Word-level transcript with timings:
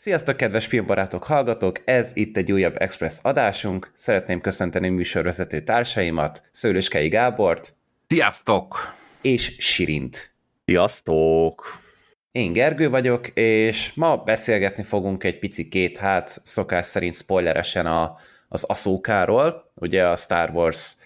Sziasztok, 0.00 0.36
kedves 0.36 0.66
filmbarátok, 0.66 1.24
hallgatók! 1.24 1.82
Ez 1.84 2.10
itt 2.14 2.36
egy 2.36 2.52
újabb 2.52 2.74
Express 2.82 3.18
adásunk. 3.22 3.90
Szeretném 3.94 4.40
köszönteni 4.40 4.88
műsorvezető 4.88 5.60
társaimat, 5.60 6.42
Szőlőskei 6.52 7.08
Gábort. 7.08 7.76
Sziasztok! 8.06 8.94
És 9.22 9.56
Sirint. 9.58 10.34
Sziasztok! 10.64 11.78
Én 12.32 12.52
Gergő 12.52 12.88
vagyok, 12.88 13.28
és 13.28 13.92
ma 13.94 14.16
beszélgetni 14.16 14.82
fogunk 14.82 15.24
egy 15.24 15.38
picikét, 15.38 15.96
hát 15.96 16.40
szokás 16.42 16.86
szerint 16.86 17.14
spoileresen 17.16 17.86
a, 17.86 18.16
az 18.48 18.64
Aszókáról, 18.64 19.72
ugye 19.74 20.06
a 20.06 20.16
Star 20.16 20.50
Wars 20.50 20.96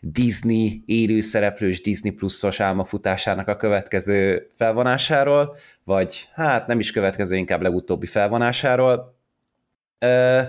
Disney 0.00 0.82
élőszereplős 0.86 1.80
Disney 1.80 2.12
pluszos 2.12 2.60
álmafutásának 2.60 3.48
a 3.48 3.56
következő 3.56 4.50
felvonásáról, 4.56 5.56
vagy 5.84 6.28
hát 6.34 6.66
nem 6.66 6.78
is 6.78 6.90
következő, 6.90 7.36
inkább 7.36 7.62
legutóbbi 7.62 8.06
felvonásáról. 8.06 9.16
Ö, 9.98 10.40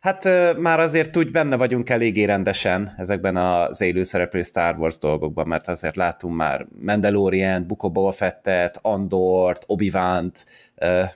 hát 0.00 0.24
ö, 0.24 0.52
már 0.52 0.80
azért 0.80 1.16
úgy 1.16 1.30
benne 1.30 1.56
vagyunk 1.56 1.88
eléggé 1.88 2.24
rendesen 2.24 2.94
ezekben 2.96 3.36
az 3.36 3.80
élőszereplő 3.80 4.42
Star 4.42 4.78
Wars 4.78 4.98
dolgokban, 4.98 5.46
mert 5.46 5.68
azért 5.68 5.96
látunk 5.96 6.36
már 6.36 6.66
Mandalorian, 6.80 7.66
Boba 7.66 8.10
Fettet, 8.10 8.78
Andort, 8.82 9.64
obi 9.66 9.90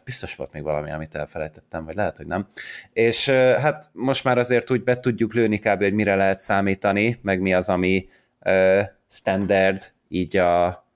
biztos 0.05 0.37
volt 0.37 0.53
még 0.53 0.63
valami, 0.63 0.91
amit 0.91 1.15
elfelejtettem, 1.15 1.85
vagy 1.85 1.95
lehet, 1.95 2.17
hogy 2.17 2.27
nem. 2.27 2.47
És 2.93 3.29
hát 3.29 3.91
most 3.93 4.25
már 4.25 4.39
azért 4.39 4.71
úgy 4.71 4.85
be 4.85 5.01
tudjuk 5.01 5.35
lőni 5.35 5.59
kb. 5.59 5.83
hogy 5.83 5.93
mire 5.93 6.15
lehet 6.15 6.39
számítani, 6.39 7.17
meg 7.23 7.41
mi 7.41 7.55
az, 7.55 7.69
ami 7.69 8.07
standard 9.09 9.79
így 10.09 10.37
a, 10.37 10.87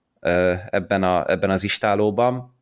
ebben, 0.70 1.02
a, 1.02 1.30
ebben 1.30 1.51
az 1.51 1.65
istálóban. 1.65 2.59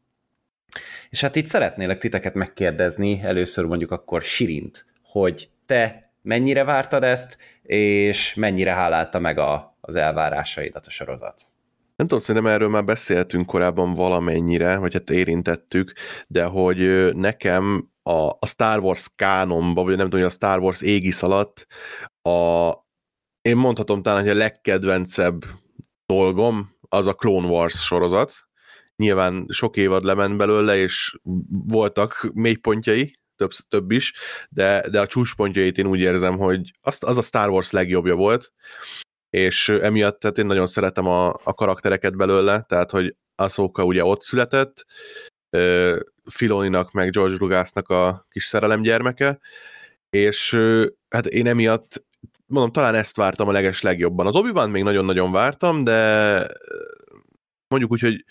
És 1.10 1.20
hát 1.20 1.36
itt 1.36 1.46
szeretnélek 1.46 1.98
titeket 1.98 2.34
megkérdezni, 2.34 3.20
először 3.22 3.64
mondjuk 3.64 3.90
akkor 3.90 4.22
Sirint, 4.22 4.86
hogy 5.02 5.50
te 5.66 6.10
mennyire 6.22 6.64
vártad 6.64 7.04
ezt, 7.04 7.38
és 7.62 8.34
mennyire 8.34 8.72
hálálta 8.72 9.18
meg 9.18 9.38
a, 9.38 9.76
az 9.80 9.94
elvárásaidat 9.94 10.86
a 10.86 10.90
sorozat? 10.90 11.52
Nem 11.98 12.06
tudom, 12.06 12.18
szerintem 12.18 12.50
erről 12.52 12.68
már 12.68 12.84
beszéltünk 12.84 13.46
korábban 13.46 13.94
valamennyire, 13.94 14.76
vagy 14.76 14.92
hát 14.92 15.10
érintettük, 15.10 15.92
de 16.26 16.44
hogy 16.44 17.10
nekem 17.14 17.90
a, 18.02 18.28
a 18.38 18.46
Star 18.46 18.78
Wars 18.78 19.08
kánonba, 19.16 19.82
vagy 19.82 19.96
nem 19.96 20.04
tudom, 20.04 20.20
hogy 20.20 20.28
a 20.28 20.34
Star 20.34 20.58
Wars 20.58 20.80
égisz 20.80 21.22
alatt 21.22 21.66
a, 22.22 22.70
én 23.40 23.56
mondhatom 23.56 24.02
talán, 24.02 24.20
hogy 24.20 24.30
a 24.30 24.34
legkedvencebb 24.34 25.44
dolgom 26.06 26.76
az 26.88 27.06
a 27.06 27.14
Clone 27.14 27.46
Wars 27.46 27.84
sorozat. 27.84 28.32
Nyilván 28.96 29.46
sok 29.48 29.76
évad 29.76 30.04
lement 30.04 30.36
belőle, 30.36 30.76
és 30.76 31.18
voltak 31.66 32.30
mélypontjai, 32.34 33.14
több, 33.36 33.50
több 33.68 33.90
is, 33.90 34.12
de, 34.48 34.88
de 34.90 35.00
a 35.00 35.06
csúcspontjait 35.06 35.78
én 35.78 35.86
úgy 35.86 36.00
érzem, 36.00 36.36
hogy 36.38 36.72
az, 36.80 36.98
az 37.00 37.18
a 37.18 37.22
Star 37.22 37.48
Wars 37.48 37.70
legjobbja 37.70 38.14
volt, 38.14 38.52
és 39.30 39.68
emiatt 39.68 40.20
tehát 40.20 40.38
én 40.38 40.46
nagyon 40.46 40.66
szeretem 40.66 41.06
a, 41.06 41.28
a 41.28 41.54
karaktereket 41.54 42.16
belőle, 42.16 42.64
tehát 42.68 42.90
hogy 42.90 43.16
Ahsoka 43.34 43.84
ugye 43.84 44.04
ott 44.04 44.22
született, 44.22 44.86
Filoninak 46.24 46.92
meg 46.92 47.10
George 47.10 47.36
Lucasnak 47.38 47.88
a 47.88 48.24
kis 48.28 48.44
szerelem 48.44 48.82
gyermeke, 48.82 49.38
és 50.10 50.58
hát 51.08 51.26
én 51.26 51.46
emiatt 51.46 52.06
mondom, 52.46 52.72
talán 52.72 52.94
ezt 52.94 53.16
vártam 53.16 53.48
a 53.48 53.52
leges 53.52 53.82
legjobban. 53.82 54.26
Az 54.26 54.36
obi 54.36 54.68
még 54.70 54.82
nagyon-nagyon 54.82 55.32
vártam, 55.32 55.84
de 55.84 56.46
mondjuk 57.68 57.92
úgy, 57.92 58.00
hogy 58.00 58.24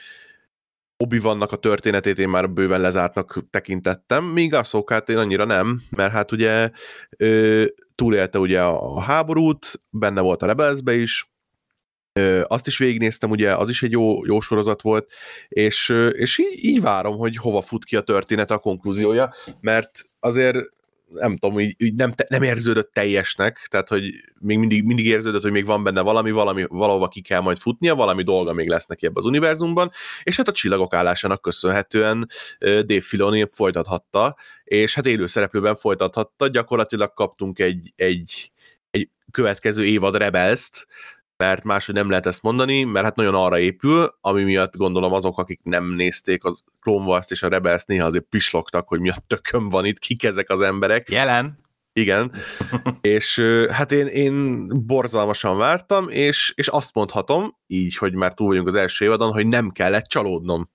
obi 0.97 1.19
vannak 1.19 1.51
a 1.51 1.57
történetét 1.57 2.19
én 2.19 2.29
már 2.29 2.49
bőven 2.49 2.81
lezártnak 2.81 3.43
tekintettem, 3.49 4.23
míg 4.23 4.53
a 4.53 4.63
szókát 4.63 5.09
én 5.09 5.17
annyira 5.17 5.45
nem, 5.45 5.81
mert 5.89 6.11
hát 6.11 6.31
ugye 6.31 6.71
ö, 7.17 7.65
túlélte 7.95 8.39
ugye 8.39 8.61
a 8.61 9.01
háborút, 9.01 9.81
benne 9.89 10.21
volt 10.21 10.41
a 10.41 10.45
Rebelsbe 10.45 10.95
is, 10.95 11.31
ö, 12.13 12.43
azt 12.47 12.67
is 12.67 12.77
végignéztem, 12.77 13.29
ugye 13.29 13.55
az 13.55 13.69
is 13.69 13.83
egy 13.83 13.91
jó, 13.91 14.25
jó 14.25 14.39
sorozat 14.39 14.81
volt, 14.81 15.11
és, 15.47 15.93
és 16.11 16.37
így, 16.37 16.63
így 16.65 16.81
várom, 16.81 17.17
hogy 17.17 17.35
hova 17.35 17.61
fut 17.61 17.85
ki 17.85 17.95
a 17.95 18.01
történet, 18.01 18.51
a 18.51 18.57
konklúziója, 18.57 19.33
mert 19.59 20.01
azért 20.19 20.57
nem 21.13 21.35
tudom, 21.35 21.59
így, 21.59 21.75
így 21.77 21.93
nem, 21.93 22.13
nem 22.27 22.43
érződött 22.43 22.93
teljesnek, 22.93 23.67
tehát 23.69 23.89
hogy 23.89 24.03
még 24.39 24.57
mindig, 24.57 24.83
mindig 24.83 25.05
érződött, 25.05 25.41
hogy 25.41 25.51
még 25.51 25.65
van 25.65 25.83
benne 25.83 26.01
valami, 26.01 26.31
valami, 26.31 26.65
valahova 26.67 27.07
ki 27.07 27.21
kell 27.21 27.41
majd 27.41 27.57
futnia, 27.57 27.95
valami 27.95 28.23
dolga 28.23 28.53
még 28.53 28.67
lesz 28.67 28.85
neki 28.85 29.05
ebbe 29.05 29.19
az 29.19 29.25
univerzumban, 29.25 29.91
és 30.23 30.37
hát 30.37 30.47
a 30.47 30.51
csillagok 30.51 30.93
állásának 30.93 31.41
köszönhetően 31.41 32.27
Dave 32.59 33.01
Filoni 33.01 33.47
folytathatta, 33.51 34.35
és 34.63 34.95
hát 34.95 35.05
élőszereplőben 35.05 35.75
folytathatta, 35.75 36.47
gyakorlatilag 36.47 37.13
kaptunk 37.13 37.59
egy, 37.59 37.93
egy, 37.95 38.51
egy 38.91 39.09
következő 39.31 39.85
évad 39.85 40.17
Rebels-t, 40.17 40.87
mert 41.37 41.63
máshogy 41.63 41.95
nem 41.95 42.09
lehet 42.09 42.25
ezt 42.25 42.41
mondani, 42.41 42.83
mert 42.83 43.05
hát 43.05 43.15
nagyon 43.15 43.35
arra 43.35 43.59
épül, 43.59 44.17
ami 44.21 44.43
miatt 44.43 44.75
gondolom 44.75 45.13
azok, 45.13 45.37
akik 45.37 45.59
nem 45.63 45.93
nézték 45.93 46.43
az 46.43 46.63
Clone 46.79 47.05
Wars-t 47.05 47.31
és 47.31 47.43
a 47.43 47.47
rebels 47.47 47.83
néha 47.85 48.05
azért 48.05 48.25
pislogtak, 48.29 48.87
hogy 48.87 48.99
mi 48.99 49.09
a 49.09 49.23
tököm 49.27 49.69
van 49.69 49.85
itt, 49.85 49.99
kik 49.99 50.23
ezek 50.23 50.49
az 50.49 50.61
emberek. 50.61 51.09
Jelen. 51.09 51.65
Igen, 51.93 52.31
és 53.01 53.39
hát 53.71 53.91
én, 53.91 54.07
én 54.07 54.67
borzalmasan 54.85 55.57
vártam, 55.57 56.09
és, 56.09 56.53
és 56.55 56.67
azt 56.67 56.93
mondhatom, 56.93 57.57
így, 57.67 57.97
hogy 57.97 58.13
már 58.13 58.33
túl 58.33 58.47
vagyunk 58.47 58.67
az 58.67 58.75
első 58.75 59.05
évadon, 59.05 59.31
hogy 59.31 59.47
nem 59.47 59.69
kellett 59.69 60.05
csalódnom. 60.05 60.69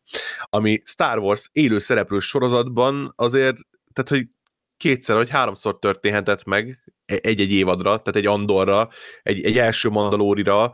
Ami 0.45 0.83
Star 0.85 1.19
Wars 1.19 1.49
élő 1.53 1.79
szereplő 1.79 2.19
sorozatban 2.19 3.13
azért, 3.17 3.57
tehát 3.93 4.11
hogy 4.11 4.29
kétszer 4.77 5.17
vagy 5.17 5.31
háromszor 5.31 5.79
történhetett 5.79 6.45
meg 6.45 6.93
egy-egy 7.21 7.53
évadra, 7.53 7.89
tehát 7.89 8.17
egy 8.17 8.27
Andorra, 8.27 8.89
egy, 9.23 9.45
egy 9.45 9.59
első 9.59 9.89
Mandalórira, 9.89 10.73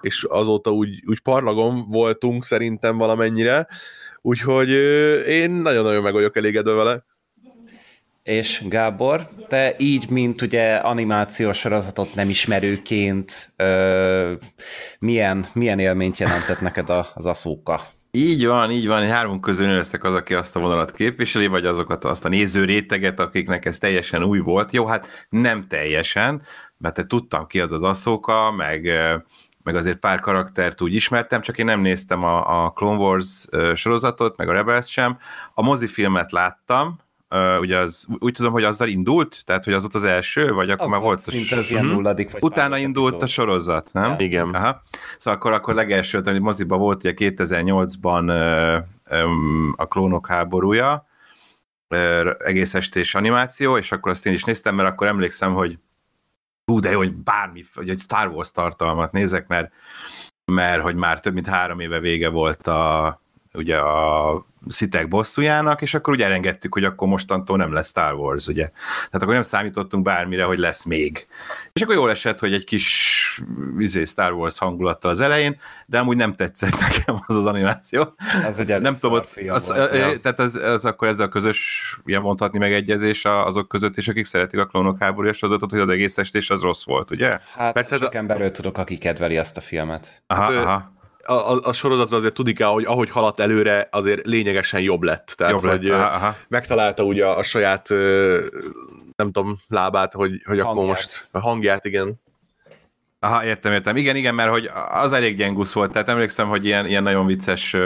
és 0.00 0.24
azóta 0.28 0.70
úgy, 0.70 1.02
úgy 1.06 1.20
parlagon 1.20 1.88
voltunk 1.88 2.44
szerintem 2.44 2.96
valamennyire, 2.96 3.66
úgyhogy 4.20 4.70
én 5.28 5.50
nagyon-nagyon 5.50 6.02
meg 6.02 6.12
vagyok 6.12 6.36
elégedve 6.36 6.72
vele. 6.72 7.04
És 8.22 8.62
Gábor, 8.68 9.28
te 9.48 9.74
így, 9.78 10.10
mint 10.10 10.42
ugye 10.42 10.74
animációs 10.74 11.58
sorozatot 11.58 12.14
nem 12.14 12.28
ismerőként, 12.28 13.48
ö, 13.56 14.32
milyen, 14.98 15.44
milyen 15.52 15.78
élményt 15.78 16.18
jelentett 16.18 16.60
neked 16.60 16.88
az 17.14 17.26
aszóka? 17.26 17.80
Így 18.12 18.46
van, 18.46 18.70
így 18.70 18.86
van, 18.86 19.08
három 19.08 19.40
közül 19.40 19.68
leszek 19.68 20.04
az, 20.04 20.14
aki 20.14 20.34
azt 20.34 20.56
a 20.56 20.60
vonalat 20.60 20.92
képviseli, 20.92 21.46
vagy 21.46 21.66
azokat 21.66 22.04
azt 22.04 22.24
a 22.24 22.28
néző 22.28 22.64
réteget, 22.64 23.20
akiknek 23.20 23.64
ez 23.64 23.78
teljesen 23.78 24.22
új 24.22 24.38
volt. 24.38 24.72
Jó, 24.72 24.86
hát 24.86 25.26
nem 25.28 25.66
teljesen, 25.68 26.42
mert 26.78 26.94
te 26.94 27.06
tudtam 27.06 27.46
ki 27.46 27.60
az 27.60 27.72
az 27.72 27.82
aszóka, 27.82 28.50
meg, 28.50 28.88
meg 29.62 29.76
azért 29.76 29.98
pár 29.98 30.20
karaktert 30.20 30.80
úgy 30.80 30.94
ismertem, 30.94 31.40
csak 31.40 31.58
én 31.58 31.64
nem 31.64 31.80
néztem 31.80 32.24
a, 32.24 32.64
a 32.64 32.70
Clone 32.70 32.98
Wars 32.98 33.46
sorozatot, 33.74 34.36
meg 34.36 34.48
a 34.48 34.52
Rebels 34.52 34.90
sem. 34.90 35.18
A 35.54 35.62
mozifilmet 35.62 36.32
láttam, 36.32 36.98
Uh, 37.34 37.60
ugye 37.60 37.78
az, 37.78 38.06
úgy 38.18 38.32
tudom, 38.32 38.52
hogy 38.52 38.64
azzal 38.64 38.88
indult? 38.88 39.42
Tehát, 39.44 39.64
hogy 39.64 39.72
az 39.72 39.80
volt 39.80 39.94
az 39.94 40.04
első, 40.04 40.52
vagy 40.52 40.70
akkor 40.70 40.84
az 40.84 40.90
már 40.90 41.00
volt? 41.00 41.18
Szinte 41.18 41.56
az 41.56 41.70
ilyen 41.70 41.84
mhm. 41.84 41.94
nulladik, 41.94 42.30
vagy 42.30 42.42
Utána 42.42 42.78
indult 42.78 43.14
epizód. 43.14 43.28
a 43.28 43.32
sorozat, 43.32 43.90
nem? 43.92 44.10
Ja. 44.10 44.16
Igen. 44.18 44.54
Aha. 44.54 44.82
Szóval 45.18 45.38
akkor, 45.38 45.52
akkor 45.52 45.74
legelső, 45.74 46.20
hogy 46.24 46.40
moziba 46.40 46.76
volt 46.76 47.04
ugye 47.04 47.14
2008-ban 47.16 48.84
uh, 49.08 49.22
um, 49.24 49.74
a 49.76 49.86
klónok 49.86 50.26
háborúja, 50.26 51.06
uh, 51.88 52.30
egész 52.38 52.74
estés 52.74 53.14
animáció, 53.14 53.76
és 53.76 53.92
akkor 53.92 54.10
azt 54.10 54.26
én 54.26 54.32
is 54.32 54.44
néztem, 54.44 54.74
mert 54.74 54.88
akkor 54.88 55.06
emlékszem, 55.06 55.54
hogy 55.54 55.78
hú, 56.64 56.80
de 56.80 56.90
jó, 56.90 56.98
hogy 56.98 57.14
bármi, 57.14 57.64
hogy 57.74 57.90
egy 57.90 58.00
Star 58.00 58.28
Wars 58.28 58.50
tartalmat 58.50 59.12
nézek, 59.12 59.46
mert, 59.46 59.72
mert 60.52 60.82
hogy 60.82 60.94
már 60.94 61.20
több 61.20 61.34
mint 61.34 61.46
három 61.46 61.80
éve 61.80 62.00
vége 62.00 62.28
volt 62.28 62.66
a, 62.66 63.20
ugye 63.52 63.76
a 63.76 64.46
szitek 64.68 65.08
bosszújának, 65.08 65.82
és 65.82 65.94
akkor 65.94 66.12
ugye 66.12 66.24
elengedtük, 66.24 66.74
hogy 66.74 66.84
akkor 66.84 67.08
mostantól 67.08 67.56
nem 67.56 67.72
lesz 67.72 67.88
Star 67.88 68.14
Wars, 68.14 68.46
ugye. 68.46 68.70
Tehát 68.94 69.22
akkor 69.22 69.32
nem 69.32 69.42
számítottunk 69.42 70.04
bármire, 70.04 70.44
hogy 70.44 70.58
lesz 70.58 70.84
még. 70.84 71.26
És 71.72 71.82
akkor 71.82 71.94
jól 71.94 72.10
esett, 72.10 72.38
hogy 72.38 72.52
egy 72.52 72.64
kis 72.64 73.18
izé, 73.78 74.04
Star 74.04 74.32
Wars 74.32 74.58
hangulattal 74.58 75.10
az 75.10 75.20
elején, 75.20 75.60
de 75.86 75.98
amúgy 75.98 76.16
nem 76.16 76.34
tetszett 76.34 76.78
nekem 76.88 77.22
az 77.26 77.36
az 77.36 77.46
animáció. 77.46 78.14
Az 78.46 78.58
egy 78.58 78.80
nem 78.80 78.94
tudom, 78.94 79.20
az, 79.48 79.66
volt, 79.66 79.92
ja. 79.94 80.20
tehát 80.20 80.40
az, 80.40 80.54
az, 80.54 80.84
akkor 80.84 81.08
ez 81.08 81.20
a 81.20 81.28
közös, 81.28 82.00
ilyen 82.04 82.22
mondhatni 82.22 82.58
megegyezés 82.58 83.24
azok 83.24 83.68
között 83.68 83.96
is, 83.96 84.08
akik 84.08 84.24
szeretik 84.24 84.60
a 84.60 84.66
klónok 84.66 84.98
háborúja 84.98 85.32
sorozatot, 85.32 85.70
hogy 85.70 85.80
az 85.80 85.88
egész 85.88 86.18
estés 86.18 86.50
az 86.50 86.60
rossz 86.60 86.84
volt, 86.84 87.10
ugye? 87.10 87.38
Hát 87.56 87.72
Persze, 87.72 87.96
sok 87.96 88.14
emberről 88.14 88.50
tudok, 88.50 88.78
aki 88.78 88.98
kedveli 88.98 89.38
azt 89.38 89.56
a 89.56 89.60
filmet. 89.60 90.22
Aha, 90.26 90.42
hát, 90.42 90.64
aha 90.64 90.98
a, 91.30 91.52
a, 91.52 91.60
a 91.62 91.72
sorozatra 91.72 92.16
azért 92.16 92.34
tudik 92.34 92.60
el, 92.60 92.68
hogy 92.68 92.84
ahogy 92.84 93.10
haladt 93.10 93.40
előre, 93.40 93.88
azért 93.90 94.26
lényegesen 94.26 94.80
jobb 94.80 95.02
lett. 95.02 95.32
Tehát, 95.36 95.52
jobb 95.52 95.70
hogy 95.70 95.82
lett, 95.82 95.98
aha, 95.98 96.14
aha. 96.14 96.36
megtalálta 96.48 97.02
ugye 97.02 97.26
a, 97.26 97.38
a 97.38 97.42
saját, 97.42 97.88
nem 99.16 99.32
tudom, 99.32 99.58
lábát, 99.68 100.12
hogy, 100.12 100.30
hogy 100.30 100.58
hangját. 100.58 100.66
akkor 100.66 100.86
most 100.86 101.28
a 101.30 101.40
hangját, 101.40 101.84
igen. 101.84 102.20
Aha, 103.18 103.44
értem, 103.44 103.72
értem. 103.72 103.96
Igen, 103.96 104.16
igen, 104.16 104.34
mert 104.34 104.50
hogy 104.50 104.70
az 104.90 105.12
elég 105.12 105.36
gyengusz 105.36 105.72
volt, 105.72 105.92
tehát 105.92 106.08
emlékszem, 106.08 106.48
hogy 106.48 106.64
ilyen, 106.64 106.86
ilyen 106.86 107.02
nagyon 107.02 107.26
vicces 107.26 107.76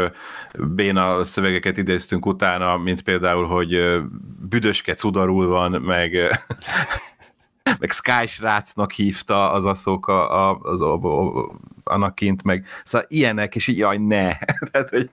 béna 0.59 1.25
szövegeket 1.25 1.77
idéztünk 1.77 2.27
utána, 2.27 2.77
mint 2.77 3.03
például, 3.03 3.47
hogy 3.47 4.01
büdöske 4.49 4.95
cudarul 4.95 5.47
van, 5.47 5.71
meg 5.71 6.13
meg 7.79 7.91
Sky 7.91 8.27
srácnak 8.27 8.93
hívta 8.93 9.51
az 9.51 9.65
aszók 9.65 10.07
a, 10.07 10.49
a, 10.51 10.59
az 10.63 10.81
a, 10.81 10.95
a, 10.95 11.51
Anakint, 11.85 12.43
meg 12.43 12.67
szóval 12.85 13.07
ilyenek, 13.11 13.55
és 13.55 13.67
így 13.67 13.79
jaj, 13.79 13.97
ne. 13.97 14.33
Tehát, 14.71 14.91
hogy, 14.91 15.11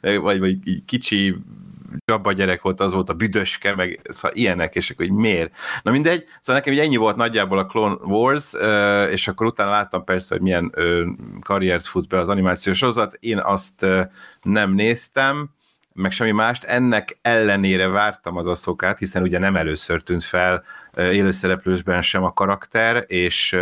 vagy, 0.26 0.38
vagy 0.38 0.84
kicsi 0.84 1.36
Csaba 2.04 2.32
gyerek 2.32 2.62
volt, 2.62 2.80
az 2.80 2.92
volt 2.92 3.10
a 3.10 3.14
büdöske, 3.14 3.74
meg 3.74 4.00
szóval 4.08 4.36
ilyenek, 4.36 4.74
és 4.74 4.90
akkor 4.90 5.06
hogy 5.06 5.14
miért? 5.14 5.56
Na 5.82 5.90
mindegy, 5.90 6.24
szóval 6.40 6.60
nekem 6.60 6.72
így 6.72 6.78
ennyi 6.78 6.96
volt 6.96 7.16
nagyjából 7.16 7.58
a 7.58 7.66
Clone 7.66 7.94
Wars, 7.94 8.52
és 9.10 9.28
akkor 9.28 9.46
utána 9.46 9.70
láttam 9.70 10.04
persze, 10.04 10.34
hogy 10.34 10.42
milyen 10.42 10.74
karriert 11.40 11.86
fut 11.86 12.08
be 12.08 12.18
az 12.18 12.28
animációs 12.28 12.76
sorozat, 12.76 13.16
én 13.20 13.38
azt 13.38 13.86
nem 14.42 14.72
néztem, 14.72 15.50
meg 15.92 16.10
semmi 16.10 16.30
mást, 16.30 16.64
ennek 16.64 17.18
ellenére 17.22 17.88
vártam 17.88 18.36
az 18.36 18.46
asszokát, 18.46 18.98
hiszen 18.98 19.22
ugye 19.22 19.38
nem 19.38 19.56
először 19.56 20.02
tűnt 20.02 20.24
fel 20.24 20.62
élőszereplősben 20.96 22.02
sem 22.02 22.24
a 22.24 22.32
karakter, 22.32 23.04
és 23.06 23.56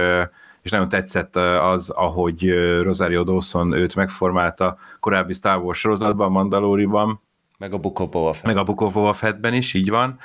és 0.64 0.70
nagyon 0.70 0.88
tetszett 0.88 1.36
az, 1.36 1.90
ahogy 1.90 2.50
Rosario 2.82 3.22
Dawson 3.22 3.72
őt 3.72 3.94
megformálta 3.94 4.76
korábbi 5.00 5.32
Star 5.32 5.58
Wars 5.62 5.78
sorozatban, 5.78 6.30
Mandaloriban, 6.30 7.20
meg 7.58 7.72
a 7.72 7.78
Book 7.78 7.98
of 7.98 8.08
Boba 8.08 8.32
Fett. 8.32 8.44
Meg 8.44 8.56
a 8.56 8.64
Book 8.64 8.80
of 8.80 8.92
Boba 8.92 9.12
Fettben 9.12 9.54
is, 9.54 9.74
így 9.74 9.90
van. 9.90 10.18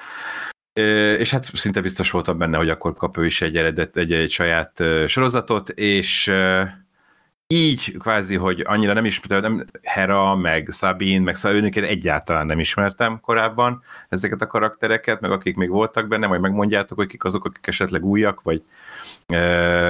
És 1.17 1.31
hát 1.31 1.43
szinte 1.43 1.81
biztos 1.81 2.11
voltam 2.11 2.37
benne, 2.37 2.57
hogy 2.57 2.69
akkor 2.69 2.93
kap 2.93 3.17
ő 3.17 3.25
is 3.25 3.41
egy 3.41 3.57
eredet, 3.57 3.97
egy, 3.97 4.13
egy 4.13 4.31
saját 4.31 4.83
sorozatot, 5.07 5.69
és 5.69 6.31
így 7.53 7.97
kvázi, 7.97 8.35
hogy 8.35 8.61
annyira 8.65 8.93
nem 8.93 9.05
ismertem, 9.05 9.65
Hera, 9.83 10.35
meg 10.35 10.69
Sabine, 10.71 11.23
meg 11.23 11.35
szóval 11.35 11.57
őnöket 11.57 11.83
egyáltalán 11.83 12.45
nem 12.45 12.59
ismertem 12.59 13.19
korábban 13.19 13.81
ezeket 14.09 14.41
a 14.41 14.47
karaktereket, 14.47 15.21
meg 15.21 15.31
akik 15.31 15.55
még 15.55 15.69
voltak 15.69 16.07
benne, 16.07 16.27
majd 16.27 16.41
megmondjátok, 16.41 16.97
hogy 16.97 17.07
kik 17.07 17.23
azok, 17.23 17.45
akik 17.45 17.67
esetleg 17.67 18.05
újak, 18.05 18.41
vagy 18.41 18.63
e, 19.27 19.39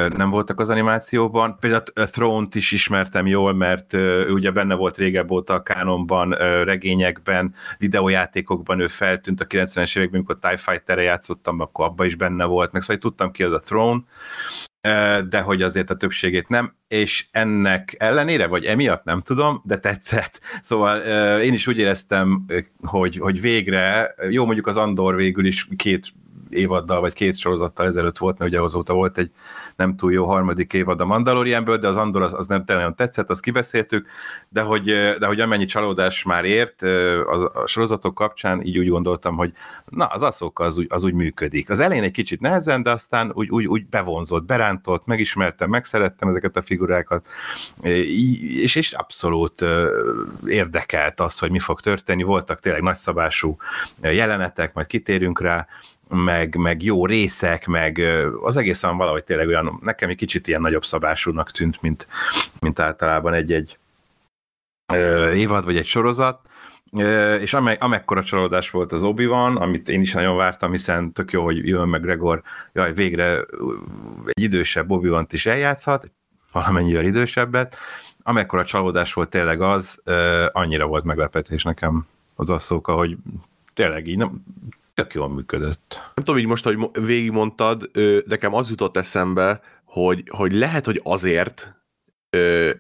nem 0.07 0.29
voltak 0.29 0.59
az 0.59 0.69
animációban. 0.69 1.57
Például 1.59 1.83
a 1.94 2.03
Throne-t 2.03 2.56
is 2.56 2.71
ismertem 2.71 3.27
jól, 3.27 3.53
mert 3.53 3.94
ő 3.94 4.31
ugye 4.31 4.51
benne 4.51 4.75
volt 4.75 4.97
régebb 4.97 5.31
óta 5.31 5.53
a 5.53 5.63
kánonban, 5.63 6.29
regényekben, 6.63 7.53
videójátékokban 7.77 8.79
ő 8.79 8.88
feltűnt 8.88 9.41
a 9.41 9.45
90-es 9.45 9.97
években, 9.97 10.15
amikor 10.15 10.39
TIE 10.39 10.57
Fighter-re 10.57 11.03
játszottam, 11.03 11.59
akkor 11.59 11.85
abban 11.85 12.06
is 12.06 12.15
benne 12.15 12.45
volt, 12.45 12.71
meg 12.71 12.81
szóval 12.81 12.97
tudtam 12.97 13.31
ki 13.31 13.44
az 13.44 13.51
a 13.51 13.59
Throne, 13.59 14.01
de 15.30 15.42
hogy 15.44 15.62
azért 15.62 15.90
a 15.90 15.96
többségét 15.96 16.48
nem, 16.48 16.76
és 16.88 17.28
ennek 17.31 17.96
ellenére, 17.98 18.48
vagy 18.48 18.66
emiatt 18.66 19.04
nem 19.04 19.20
tudom, 19.20 19.62
de 19.66 19.78
tetszett. 19.78 20.40
Szóval 20.62 21.00
én 21.42 21.54
is 21.54 21.68
úgy 21.68 21.78
éreztem, 21.78 22.46
hogy, 22.81 23.18
hogy 23.18 23.42
végre, 23.42 24.16
jó 24.30 24.46
mondjuk 24.46 24.68
az 24.68 24.78
Andor 24.78 25.16
végül 25.16 25.46
is 25.46 25.68
két 25.76 26.14
évaddal, 26.50 27.00
vagy 27.00 27.13
két 27.13 27.38
sorozattal 27.38 27.86
ezelőtt 27.86 28.18
volt, 28.18 28.38
mert 28.38 28.51
ugye 28.51 28.62
azóta 28.62 28.94
volt 28.94 29.18
egy 29.18 29.31
nem 29.75 29.96
túl 29.96 30.12
jó 30.12 30.25
harmadik 30.25 30.74
évad 30.74 31.01
a 31.01 31.06
Mandalorianből, 31.06 31.78
de 31.78 31.88
az 31.88 31.98
Andor 31.98 32.22
az, 32.22 32.34
az 32.34 32.48
nem 32.48 32.63
nagyon 32.66 32.96
tetszett, 32.96 33.30
azt 33.30 33.42
kibeszéltük, 33.42 34.07
de 34.50 34.62
hogy, 34.62 34.86
de 35.19 35.25
hogy 35.25 35.40
amennyi 35.40 35.66
csalódás 35.66 36.24
már 36.24 36.46
ért 36.46 36.81
az, 37.25 37.44
a 37.54 37.63
sorozatok 37.68 38.16
kapcsán, 38.16 38.62
így 38.62 38.78
úgy 38.78 38.90
gondoltam, 38.90 39.36
hogy 39.36 39.51
na, 39.86 40.06
az 40.06 40.22
aszóka 40.22 40.63
az 40.63 40.78
úgy, 40.78 40.88
az 40.90 41.04
úgy 41.04 41.13
működik. 41.13 41.69
Az 41.69 41.80
elején 41.80 42.04
egy 42.04 42.12
kicsit 42.12 42.40
nehezen, 42.40 42.84
de 42.84 42.92
aztán 42.92 43.31
úgy, 43.34 43.50
úgy, 43.50 43.66
úgy 43.66 43.86
bevonzott, 43.86 44.45
berántott, 44.45 45.06
megismertem, 45.06 45.69
megszerettem 45.69 46.30
ezeket 46.30 46.57
a 46.57 46.62
figurákat, 46.62 47.28
és, 47.81 48.75
és 48.75 48.92
abszolút 48.92 49.66
érdekelt 50.45 51.19
az, 51.19 51.40
hogy 51.40 51.52
mi 51.52 51.60
fog 51.60 51.81
történni. 51.81 52.24
Voltak 52.24 52.60
tényleg 52.60 52.81
nagyszabású 52.81 53.57
jelenetek, 54.02 54.74
majd 54.74 54.88
kitérünk 54.88 55.42
rá, 55.42 55.68
meg, 56.09 56.56
meg 56.56 56.83
jó 56.83 57.06
részek, 57.06 57.67
meg 57.67 58.01
az 58.41 58.57
egész 58.57 58.81
van 58.81 58.97
valahogy 58.97 59.23
tényleg 59.23 59.47
olyan, 59.47 59.79
nekem 59.81 60.09
egy 60.09 60.15
kicsit 60.15 60.47
ilyen 60.47 60.61
nagyobb 60.61 60.85
szabásúnak 60.85 61.51
tűnt, 61.51 61.81
mint, 61.81 62.07
mint 62.59 62.79
általában 62.79 63.33
egy-egy 63.33 63.77
évad 65.33 65.65
vagy 65.65 65.77
egy 65.77 65.85
sorozat, 65.85 66.39
és 67.39 67.53
ame, 67.53 67.71
amekkora 67.71 68.23
csalódás 68.23 68.69
volt 68.69 68.91
az 68.91 69.03
obi 69.03 69.25
van, 69.25 69.57
amit 69.57 69.89
én 69.89 70.01
is 70.01 70.13
nagyon 70.13 70.35
vártam, 70.38 70.71
hiszen 70.71 71.13
tök 71.13 71.31
jó, 71.31 71.44
hogy 71.44 71.67
jön 71.67 71.88
meg 71.88 72.01
Gregor, 72.01 72.41
jaj, 72.73 72.94
végre 72.94 73.45
egy 74.25 74.44
idősebb 74.44 74.91
obi 74.91 75.11
is 75.29 75.45
eljátszhat, 75.45 76.11
valamennyivel 76.51 77.06
idősebbet, 77.06 77.75
amekkora 78.23 78.65
csalódás 78.65 79.13
volt 79.13 79.29
tényleg 79.29 79.61
az, 79.61 80.01
annyira 80.51 80.85
volt 80.85 81.03
meglepetés 81.03 81.63
nekem 81.63 82.07
az 82.35 82.50
asszóka, 82.50 82.94
hogy 82.94 83.17
tényleg 83.73 84.07
így 84.07 84.17
nem, 84.17 84.44
tök 85.01 85.13
jól 85.13 85.30
működött. 85.30 85.96
Nem 86.16 86.25
tudom, 86.25 86.38
így 86.38 86.46
most, 86.46 86.63
hogy 86.63 86.78
végigmondtad, 86.92 87.92
nekem 88.25 88.54
az 88.54 88.69
jutott 88.69 88.98
eszembe, 88.98 89.62
hogy, 89.86 90.24
hogy 90.30 90.51
lehet, 90.51 90.86
hogy 90.86 91.01
azért 91.04 91.74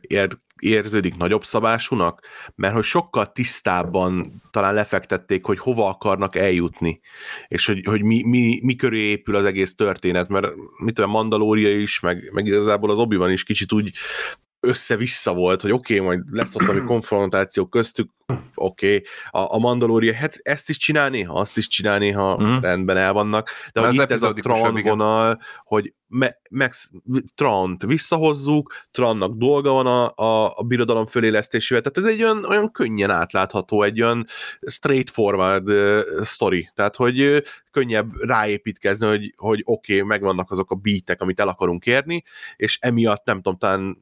ér, 0.01 0.37
érződik 0.59 1.17
nagyobb 1.17 1.43
szabásúnak, 1.43 2.21
mert 2.55 2.73
hogy 2.73 2.83
sokkal 2.83 3.31
tisztábban 3.31 4.41
talán 4.51 4.73
lefektették, 4.73 5.45
hogy 5.45 5.59
hova 5.59 5.87
akarnak 5.87 6.35
eljutni, 6.35 6.99
és 7.47 7.65
hogy, 7.65 7.81
hogy 7.85 8.03
mi, 8.03 8.23
mi, 8.23 8.59
mi 8.63 8.75
köré 8.75 8.99
épül 8.99 9.35
az 9.35 9.45
egész 9.45 9.75
történet, 9.75 10.27
mert 10.29 10.47
mit 10.83 10.93
tudom, 10.93 11.09
Mandalória 11.09 11.79
is, 11.79 11.99
meg, 11.99 12.29
meg 12.31 12.45
igazából 12.45 12.89
az 12.89 12.97
obi 12.97 13.31
is 13.31 13.43
kicsit 13.43 13.73
úgy 13.73 13.91
össze-vissza 14.59 15.33
volt, 15.33 15.61
hogy 15.61 15.71
oké, 15.71 15.99
okay, 15.99 16.05
majd 16.05 16.23
lesz 16.31 16.55
ott 16.55 16.65
valami 16.65 16.85
konfrontáció 16.85 17.65
köztük, 17.65 18.09
oké, 18.55 18.95
okay. 18.95 19.41
a, 19.41 19.53
a 19.53 19.57
Mandalória, 19.57 20.13
hát 20.13 20.39
ezt 20.41 20.69
is 20.69 20.77
csinálni, 20.77 21.21
ha 21.23 21.39
azt 21.39 21.57
is 21.57 21.67
csinálni, 21.67 22.11
ha 22.11 22.43
mm. 22.43 22.59
rendben 22.59 22.97
el 22.97 23.13
vannak, 23.13 23.49
de 23.73 23.81
hogy 23.81 23.93
itt 23.93 24.11
ez 24.11 24.23
a 24.23 24.33
Tron 24.33 24.81
vonal, 24.81 25.39
hogy 25.63 25.93
me, 26.07 26.37
meg, 26.49 26.73
Trant 27.35 27.83
visszahozzuk, 27.83 28.73
Trannak 28.91 29.33
dolga 29.33 29.71
van 29.71 29.85
a, 29.85 30.13
a, 30.15 30.53
a 30.57 30.63
birodalom 30.63 31.05
fölélesztésével, 31.05 31.83
tehát 31.83 32.09
ez 32.09 32.15
egy 32.15 32.23
olyan, 32.23 32.45
olyan 32.45 32.71
könnyen 32.71 33.09
átlátható, 33.09 33.83
egy 33.83 34.01
olyan 34.01 34.25
straightforward 34.65 35.69
uh, 35.69 35.99
story, 36.23 36.69
tehát 36.75 36.95
hogy 36.95 37.21
uh, 37.21 37.37
könnyebb 37.71 38.11
ráépítkezni, 38.21 39.07
hogy, 39.07 39.33
hogy 39.37 39.61
oké, 39.65 39.95
okay, 39.95 40.07
megvannak 40.07 40.51
azok 40.51 40.71
a 40.71 40.75
beatek, 40.75 41.21
amit 41.21 41.39
el 41.39 41.47
akarunk 41.47 41.85
érni, 41.85 42.23
és 42.55 42.77
emiatt 42.81 43.25
nem 43.25 43.35
tudom, 43.35 43.57
talán 43.57 43.97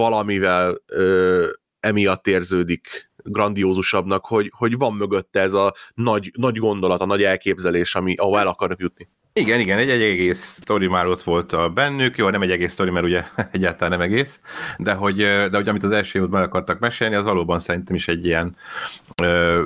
valamivel 0.00 0.82
ö, 0.86 1.48
emiatt 1.80 2.26
érződik 2.26 3.10
grandiózusabbnak, 3.16 4.26
hogy, 4.26 4.52
hogy 4.56 4.76
van 4.76 4.94
mögötte 4.94 5.40
ez 5.40 5.52
a 5.52 5.74
nagy, 5.94 6.30
nagy 6.36 6.56
gondolat, 6.56 7.00
a 7.00 7.06
nagy 7.06 7.22
elképzelés, 7.22 7.94
ami, 7.94 8.14
ahol 8.14 8.38
el 8.38 8.46
akarnak 8.46 8.80
jutni. 8.80 9.08
Igen, 9.32 9.60
igen, 9.60 9.78
egy, 9.78 9.90
egy 9.90 10.02
egész 10.02 10.38
sztori 10.38 10.86
már 10.86 11.06
ott 11.06 11.22
volt 11.22 11.52
a 11.52 11.68
bennük, 11.68 12.16
jó, 12.16 12.28
nem 12.28 12.42
egy 12.42 12.50
egész 12.50 12.72
sztori, 12.72 12.90
mert 12.90 13.04
ugye 13.04 13.24
egyáltalán 13.52 13.98
nem 13.98 14.10
egész, 14.10 14.40
de 14.78 14.92
hogy, 14.92 15.16
de 15.16 15.50
hogy 15.52 15.68
amit 15.68 15.84
az 15.84 15.90
első 15.90 16.18
évben 16.18 16.42
akartak 16.42 16.78
mesélni, 16.78 17.14
az 17.14 17.24
valóban 17.24 17.58
szerintem 17.58 17.94
is 17.94 18.08
egy 18.08 18.26
ilyen 18.26 18.56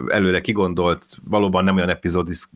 előre 0.08 0.40
kigondolt, 0.40 1.06
valóban 1.24 1.64
nem 1.64 1.76
olyan 1.76 1.88
epizodis, 1.88 2.48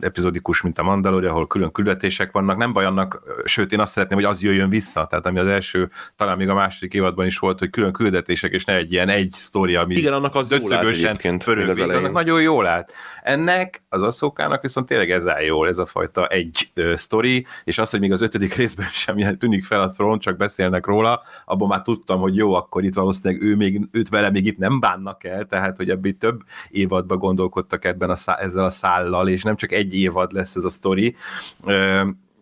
epizodikus, 0.00 0.62
mint 0.62 0.78
a 0.78 0.82
Mandalori, 0.82 1.26
ahol 1.26 1.46
külön 1.46 1.72
küldetések 1.72 2.32
vannak, 2.32 2.56
nem 2.56 2.72
baj 2.72 2.84
annak, 2.84 3.22
sőt 3.44 3.72
én 3.72 3.80
azt 3.80 3.92
szeretném, 3.92 4.18
hogy 4.18 4.26
az 4.26 4.42
jöjjön 4.42 4.68
vissza, 4.68 5.06
tehát 5.06 5.26
ami 5.26 5.38
az 5.38 5.46
első, 5.46 5.90
talán 6.16 6.36
még 6.36 6.48
a 6.48 6.54
második 6.54 6.94
évadban 6.94 7.26
is 7.26 7.38
volt, 7.38 7.58
hogy 7.58 7.70
külön 7.70 7.92
küldetések, 7.92 8.52
és 8.52 8.64
ne 8.64 8.74
egy 8.74 8.92
ilyen 8.92 9.08
egy 9.08 9.30
sztori, 9.32 9.74
ami 9.74 9.94
Igen, 9.94 10.12
annak 10.12 10.34
az 10.34 10.48
döcögösen 10.48 11.38
pörög, 11.44 11.78
annak 11.78 12.12
nagyon 12.12 12.42
jól 12.42 12.66
állt. 12.66 12.92
Ennek 13.22 13.82
az 13.88 14.02
asszókának 14.02 14.62
viszont 14.62 14.86
tényleg 14.86 15.10
ez 15.10 15.26
áll 15.26 15.42
jól, 15.42 15.68
ez 15.68 15.78
a 15.78 15.86
fajta 15.86 16.26
egy 16.26 16.55
egy 16.56 16.96
sztori, 16.96 17.46
és 17.64 17.78
az, 17.78 17.90
hogy 17.90 18.00
még 18.00 18.12
az 18.12 18.20
ötödik 18.20 18.54
részben 18.54 18.88
sem 19.04 19.38
tűnik 19.38 19.64
fel 19.64 19.80
a 19.80 19.88
Throne, 19.88 20.18
csak 20.18 20.36
beszélnek 20.36 20.86
róla, 20.86 21.22
abban 21.44 21.68
már 21.68 21.82
tudtam, 21.82 22.20
hogy 22.20 22.36
jó, 22.36 22.54
akkor 22.54 22.84
itt 22.84 22.94
valószínűleg 22.94 23.42
ő 23.42 23.56
még, 23.56 23.88
őt 23.90 24.08
vele 24.08 24.30
még 24.30 24.46
itt 24.46 24.58
nem 24.58 24.80
bánnak 24.80 25.24
el, 25.24 25.44
tehát 25.44 25.76
hogy 25.76 25.90
ebből 25.90 26.18
több 26.18 26.40
évadban 26.70 27.18
gondolkodtak 27.18 27.84
ebben 27.84 28.10
a 28.10 28.14
szá- 28.14 28.40
ezzel 28.40 28.64
a 28.64 28.70
szállal, 28.70 29.28
és 29.28 29.42
nem 29.42 29.56
csak 29.56 29.72
egy 29.72 29.94
évad 29.94 30.32
lesz 30.32 30.54
ez 30.54 30.64
a 30.64 30.70
sztori, 30.70 31.14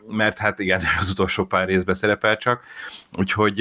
mert 0.09 0.39
hát 0.39 0.59
igen, 0.59 0.81
az 1.01 1.11
utolsó 1.11 1.45
pár 1.45 1.67
részben 1.67 1.95
szerepel 1.95 2.37
csak, 2.37 2.65
úgyhogy 3.17 3.57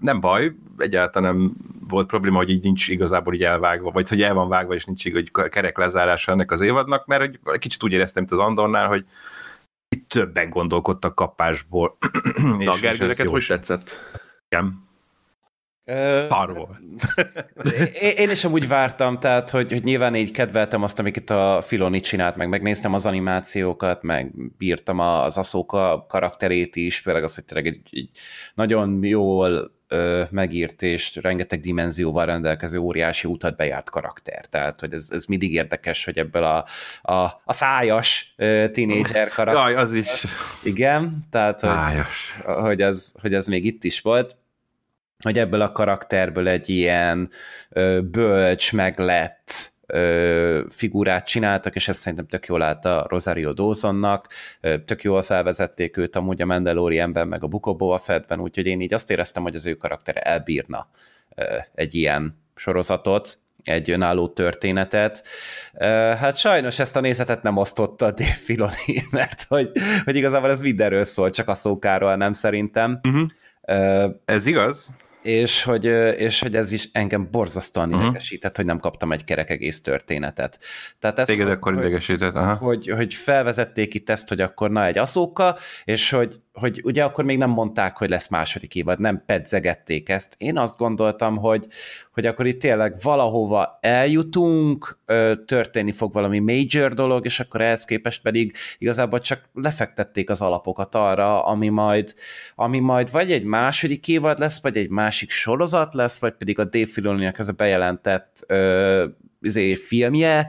nem 0.00 0.20
baj, 0.20 0.54
egyáltalán 0.78 1.36
nem 1.36 1.52
volt 1.88 2.06
probléma, 2.06 2.36
hogy 2.36 2.50
így 2.50 2.62
nincs 2.62 2.88
igazából 2.88 3.34
így 3.34 3.44
elvágva, 3.44 3.90
vagy 3.90 4.08
hogy 4.08 4.22
el 4.22 4.34
van 4.34 4.48
vágva, 4.48 4.74
és 4.74 4.84
nincs 4.84 5.06
így 5.06 5.30
hogy 5.32 5.48
kerek 5.48 5.78
lezárása 5.78 6.32
ennek 6.32 6.50
az 6.50 6.60
évadnak, 6.60 7.06
mert 7.06 7.22
egy 7.22 7.58
kicsit 7.58 7.82
úgy 7.82 7.92
éreztem, 7.92 8.22
mint 8.22 8.40
az 8.40 8.46
Andornál, 8.46 8.88
hogy 8.88 9.04
itt 9.94 10.08
többen 10.08 10.50
gondolkodtak 10.50 11.14
kapásból. 11.14 11.96
Na, 12.58 12.78
Gergő, 12.80 13.06
neked 13.06 13.26
hogy 13.28 13.46
tetszett? 13.46 13.90
Igen. 14.48 14.82
Szar 16.28 16.54
volt. 16.54 16.78
én 18.16 18.30
is 18.30 18.44
amúgy 18.44 18.68
vártam, 18.68 19.18
tehát 19.18 19.50
hogy, 19.50 19.72
hogy 19.72 19.84
nyilván 19.84 20.14
így 20.14 20.30
kedveltem 20.30 20.82
azt, 20.82 20.98
amiket 20.98 21.30
a 21.30 21.60
Filoni 21.62 22.00
csinált, 22.00 22.36
meg 22.36 22.48
megnéztem 22.48 22.94
az 22.94 23.06
animációkat, 23.06 24.02
meg 24.02 24.32
bírtam 24.58 24.98
az 24.98 25.38
Aszóka 25.38 26.06
karakterét 26.08 26.76
is, 26.76 26.98
főleg 26.98 27.22
az, 27.22 27.34
hogy 27.34 27.44
tényleg 27.44 27.66
egy, 27.66 27.80
egy 27.90 28.08
nagyon 28.54 29.04
jól 29.04 29.72
megírt 30.30 30.82
és 30.82 31.16
rengeteg 31.16 31.60
dimenzióval 31.60 32.26
rendelkező 32.26 32.78
óriási 32.78 33.28
utat 33.28 33.56
bejárt 33.56 33.90
karakter. 33.90 34.46
Tehát, 34.46 34.80
hogy 34.80 34.92
ez, 34.92 35.08
ez 35.10 35.24
mindig 35.24 35.52
érdekes, 35.52 36.04
hogy 36.04 36.18
ebből 36.18 36.44
a, 36.44 36.64
a, 37.02 37.40
a 37.44 37.52
szájas 37.52 38.34
tínédzser 38.72 39.28
karakter. 39.34 39.70
Jaj, 39.70 39.74
az 39.74 39.92
is. 39.92 40.24
Igen, 40.62 41.12
tehát, 41.30 41.60
hogy, 41.60 41.70
Szájas. 41.70 42.36
hogy, 42.44 42.82
ez, 42.82 43.12
hogy 43.20 43.34
ez 43.34 43.46
még 43.46 43.64
itt 43.64 43.84
is 43.84 44.00
volt 44.00 44.36
hogy 45.24 45.38
ebből 45.38 45.60
a 45.60 45.72
karakterből 45.72 46.48
egy 46.48 46.68
ilyen 46.68 47.30
ö, 47.68 48.00
bölcs, 48.10 48.72
meglett 48.72 49.50
ö, 49.50 49.73
figurát 50.68 51.26
csináltak, 51.26 51.74
és 51.74 51.88
ezt 51.88 52.00
szerintem 52.00 52.26
tök 52.26 52.46
jól 52.46 52.62
állt 52.62 52.84
a 52.84 53.06
Rosario 53.08 53.52
Dawsonnak, 53.52 54.28
tök 54.84 55.02
jól 55.02 55.22
felvezették 55.22 55.96
őt 55.96 56.16
amúgy 56.16 56.42
a 56.42 56.46
Mandalorianben, 56.46 57.28
meg 57.28 57.42
a 57.42 57.46
Book 57.46 57.66
of 57.66 57.76
Boba 57.76 57.98
Fettben, 57.98 58.40
úgyhogy 58.40 58.66
én 58.66 58.80
így 58.80 58.94
azt 58.94 59.10
éreztem, 59.10 59.42
hogy 59.42 59.54
az 59.54 59.66
ő 59.66 59.74
karaktere 59.74 60.20
elbírna 60.20 60.88
egy 61.74 61.94
ilyen 61.94 62.42
sorozatot, 62.54 63.38
egy 63.64 63.90
önálló 63.90 64.28
történetet. 64.28 65.26
Hát 66.18 66.36
sajnos 66.36 66.78
ezt 66.78 66.96
a 66.96 67.00
nézetet 67.00 67.42
nem 67.42 67.56
osztotta 67.56 68.10
Dave 68.10 68.30
Filoni, 68.30 69.02
mert 69.10 69.42
hogy, 69.48 69.70
hogy 70.04 70.16
igazából 70.16 70.50
ez 70.50 70.62
mindenről 70.62 71.04
szól, 71.04 71.30
csak 71.30 71.48
a 71.48 71.54
szókáról 71.54 72.16
nem 72.16 72.32
szerintem. 72.32 73.00
Uh-huh. 73.02 73.30
Ez 74.24 74.46
igaz? 74.46 74.90
És 75.24 75.62
hogy, 75.62 75.84
és 76.16 76.40
hogy 76.40 76.56
ez 76.56 76.72
is 76.72 76.88
engem 76.92 77.28
borzasztóan 77.30 77.88
uh-huh. 77.88 78.02
idegesített, 78.02 78.56
hogy 78.56 78.64
nem 78.64 78.78
kaptam 78.78 79.12
egy 79.12 79.24
kerek 79.24 79.50
egész 79.50 79.80
történetet. 79.80 80.58
Tehát 80.98 81.18
ez, 81.18 81.26
Téged 81.26 81.48
akkor 81.48 81.72
idegesített, 81.72 82.34
aha. 82.34 82.54
Hogy, 82.54 82.88
hogy 82.88 83.14
felvezették 83.14 83.94
itt 83.94 84.10
ezt, 84.10 84.28
hogy 84.28 84.40
akkor 84.40 84.70
na 84.70 84.84
egy 84.84 84.98
aszóka, 84.98 85.56
és 85.84 86.10
hogy, 86.10 86.40
hogy 86.54 86.80
ugye 86.84 87.04
akkor 87.04 87.24
még 87.24 87.38
nem 87.38 87.50
mondták, 87.50 87.96
hogy 87.96 88.10
lesz 88.10 88.28
második 88.28 88.74
évad, 88.74 89.00
nem 89.00 89.22
pedzegették 89.26 90.08
ezt. 90.08 90.34
Én 90.38 90.58
azt 90.58 90.78
gondoltam, 90.78 91.36
hogy, 91.36 91.66
hogy 92.12 92.26
akkor 92.26 92.46
itt 92.46 92.60
tényleg 92.60 92.94
valahova 93.02 93.78
eljutunk, 93.80 94.98
történni 95.46 95.92
fog 95.92 96.12
valami 96.12 96.38
major 96.38 96.92
dolog, 96.92 97.24
és 97.24 97.40
akkor 97.40 97.60
ehhez 97.60 97.84
képest 97.84 98.22
pedig 98.22 98.56
igazából 98.78 99.20
csak 99.20 99.48
lefektették 99.54 100.30
az 100.30 100.40
alapokat 100.40 100.94
arra, 100.94 101.44
ami 101.44 101.68
majd, 101.68 102.14
ami 102.54 102.78
majd 102.78 103.10
vagy 103.10 103.32
egy 103.32 103.44
második 103.44 104.08
évad 104.08 104.38
lesz, 104.38 104.62
vagy 104.62 104.76
egy 104.76 104.90
másik 104.90 105.30
sorozat 105.30 105.94
lesz, 105.94 106.18
vagy 106.18 106.32
pedig 106.32 106.58
a 106.58 106.64
Dave 106.64 106.86
Filoniak 106.86 107.38
ez 107.38 107.48
a 107.48 107.52
bejelentett 107.52 108.44
ö, 108.46 109.06
izé, 109.40 109.74
filmje, 109.74 110.46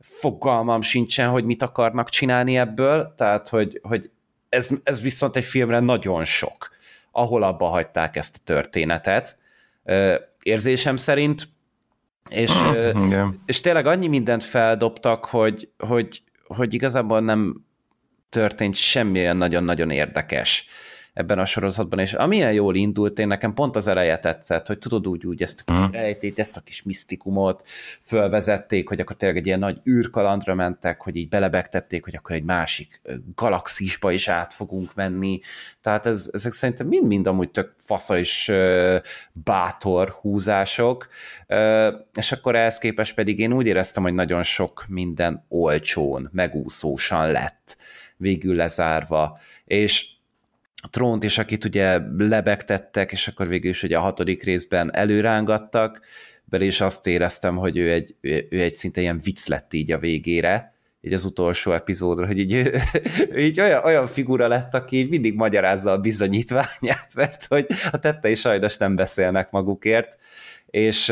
fogalmam 0.00 0.80
sincsen, 0.80 1.28
hogy 1.28 1.44
mit 1.44 1.62
akarnak 1.62 2.08
csinálni 2.08 2.56
ebből, 2.56 3.14
tehát 3.16 3.48
hogy, 3.48 3.80
hogy 3.82 4.10
ez, 4.48 4.68
ez 4.82 5.02
viszont 5.02 5.36
egy 5.36 5.44
filmre 5.44 5.80
nagyon 5.80 6.24
sok, 6.24 6.70
ahol 7.10 7.42
abba 7.42 7.66
hagyták 7.66 8.16
ezt 8.16 8.36
a 8.36 8.44
történetet. 8.44 9.38
Érzésem 10.42 10.96
szerint, 10.96 11.48
és, 12.28 12.50
Igen. 13.06 13.42
és 13.46 13.60
tényleg 13.60 13.86
annyi 13.86 14.06
mindent 14.06 14.42
feldobtak, 14.42 15.24
hogy, 15.24 15.68
hogy, 15.78 16.22
hogy 16.46 16.74
igazából 16.74 17.20
nem 17.20 17.64
történt 18.28 18.74
semmilyen 18.74 19.36
nagyon-nagyon 19.36 19.90
érdekes 19.90 20.68
ebben 21.16 21.38
a 21.38 21.44
sorozatban, 21.44 21.98
és 21.98 22.12
amilyen 22.12 22.52
jól 22.52 22.74
indult, 22.74 23.18
én 23.18 23.26
nekem 23.26 23.54
pont 23.54 23.76
az 23.76 23.86
eleje 23.86 24.18
tetszett, 24.18 24.66
hogy 24.66 24.78
tudod 24.78 25.06
úgy, 25.06 25.26
úgy 25.26 25.42
ezt 25.42 25.60
a 25.60 25.72
kis 25.72 25.80
uh-huh. 25.80 25.94
rejtét, 25.94 26.38
ezt 26.38 26.56
a 26.56 26.60
kis 26.60 26.82
misztikumot 26.82 27.62
fölvezették, 28.00 28.88
hogy 28.88 29.00
akkor 29.00 29.16
tényleg 29.16 29.38
egy 29.38 29.46
ilyen 29.46 29.58
nagy 29.58 29.80
űrkalandra 29.88 30.54
mentek, 30.54 31.02
hogy 31.02 31.16
így 31.16 31.28
belebegtették, 31.28 32.04
hogy 32.04 32.16
akkor 32.16 32.36
egy 32.36 32.42
másik 32.42 33.00
galaxisba 33.34 34.10
is 34.10 34.28
át 34.28 34.52
fogunk 34.52 34.94
menni, 34.94 35.40
tehát 35.80 36.06
ez, 36.06 36.30
ezek 36.32 36.52
szerintem 36.52 36.86
mind-mind 36.86 37.26
amúgy 37.26 37.50
tök 37.50 37.72
fasza 37.76 38.18
és 38.18 38.52
bátor 39.32 40.08
húzások, 40.20 41.08
és 42.14 42.32
akkor 42.32 42.56
ehhez 42.56 42.78
képest 42.78 43.14
pedig 43.14 43.38
én 43.38 43.52
úgy 43.52 43.66
éreztem, 43.66 44.02
hogy 44.02 44.14
nagyon 44.14 44.42
sok 44.42 44.84
minden 44.88 45.44
olcsón, 45.48 46.28
megúszósan 46.32 47.30
lett 47.30 47.76
végül 48.16 48.54
lezárva, 48.54 49.38
és 49.64 50.15
trónt 50.90 51.22
is, 51.22 51.38
akit 51.38 51.64
ugye 51.64 51.98
lebegtettek, 52.18 53.12
és 53.12 53.28
akkor 53.28 53.48
végül 53.48 53.70
is 53.70 53.82
ugye 53.82 53.96
a 53.96 54.00
hatodik 54.00 54.42
részben 54.42 54.94
előrángattak, 54.94 56.00
bele 56.44 56.64
is 56.64 56.80
azt 56.80 57.06
éreztem, 57.06 57.56
hogy 57.56 57.76
ő 57.76 57.92
egy, 57.92 58.14
ő 58.20 58.60
egy 58.62 58.74
szinte 58.74 59.00
ilyen 59.00 59.20
vicc 59.24 59.46
lett 59.46 59.74
így 59.74 59.92
a 59.92 59.98
végére, 59.98 60.74
így 61.00 61.12
az 61.12 61.24
utolsó 61.24 61.72
epizódra, 61.72 62.26
hogy 62.26 62.38
így, 62.38 62.52
ő, 62.52 62.74
így 63.46 63.60
olyan, 63.60 63.84
olyan 63.84 64.06
figura 64.06 64.48
lett, 64.48 64.74
aki 64.74 65.06
mindig 65.10 65.34
magyarázza 65.34 65.90
a 65.90 65.98
bizonyítványát, 65.98 67.14
mert 67.16 67.44
hogy 67.44 67.66
a 67.90 67.98
tettei 67.98 68.34
sajnos 68.34 68.76
nem 68.76 68.96
beszélnek 68.96 69.50
magukért, 69.50 70.18
és 70.66 71.08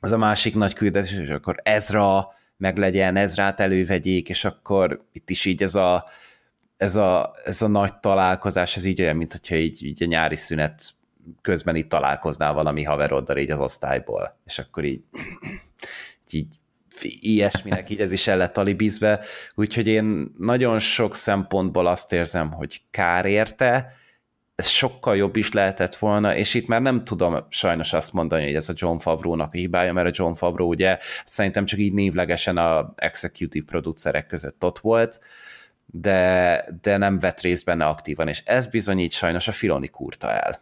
az 0.00 0.12
a 0.12 0.16
másik 0.16 0.54
nagy 0.54 0.72
küldetés, 0.72 1.18
és 1.18 1.28
akkor 1.28 1.56
Ezra 1.62 2.28
meglegyen, 2.56 3.16
Ezrát 3.16 3.60
elővegyék, 3.60 4.28
és 4.28 4.44
akkor 4.44 4.98
itt 5.12 5.30
is 5.30 5.44
így 5.44 5.62
ez 5.62 5.74
a 5.74 6.04
ez 6.78 6.96
a, 6.96 7.30
ez 7.44 7.62
a 7.62 7.66
nagy 7.66 7.98
találkozás, 8.00 8.76
ez 8.76 8.84
így 8.84 9.02
olyan, 9.02 9.16
mint 9.16 9.32
hogyha 9.32 9.54
így, 9.54 9.84
így 9.84 10.02
a 10.02 10.06
nyári 10.06 10.36
szünet 10.36 10.82
közben 11.42 11.76
itt 11.76 11.88
találkoznál 11.88 12.52
valami 12.52 12.82
haveroddal 12.82 13.36
így 13.36 13.50
az 13.50 13.58
osztályból, 13.58 14.38
és 14.44 14.58
akkor 14.58 14.84
így, 14.84 15.02
így 16.30 16.46
ilyesminek 17.20 17.90
így 17.90 18.00
ez 18.00 18.12
is 18.12 18.26
el 18.26 18.36
lett 18.36 18.58
alibizve, 18.58 19.24
úgyhogy 19.54 19.86
én 19.86 20.34
nagyon 20.38 20.78
sok 20.78 21.14
szempontból 21.14 21.86
azt 21.86 22.12
érzem, 22.12 22.52
hogy 22.52 22.82
kár 22.90 23.26
érte, 23.26 23.92
ez 24.54 24.68
sokkal 24.68 25.16
jobb 25.16 25.36
is 25.36 25.52
lehetett 25.52 25.96
volna, 25.96 26.36
és 26.36 26.54
itt 26.54 26.66
már 26.66 26.82
nem 26.82 27.04
tudom 27.04 27.46
sajnos 27.48 27.92
azt 27.92 28.12
mondani, 28.12 28.44
hogy 28.44 28.54
ez 28.54 28.68
a 28.68 28.74
John 28.76 28.96
Favreau-nak 28.96 29.54
a 29.54 29.56
hibája, 29.56 29.92
mert 29.92 30.08
a 30.08 30.22
John 30.22 30.32
Favreau 30.32 30.68
ugye 30.68 30.98
szerintem 31.24 31.64
csak 31.64 31.78
így 31.78 31.92
névlegesen 31.92 32.56
a 32.56 32.92
executive 32.96 33.64
producerek 33.64 34.26
között 34.26 34.64
ott 34.64 34.78
volt, 34.78 35.20
de, 35.92 36.64
de 36.82 36.96
nem 36.96 37.18
vett 37.18 37.40
részt 37.40 37.64
benne 37.64 37.86
aktívan, 37.86 38.28
és 38.28 38.42
ez 38.44 38.66
bizonyít 38.66 39.12
sajnos 39.12 39.48
a 39.48 39.52
Filoni 39.52 39.88
kurta 39.88 40.30
el. 40.32 40.58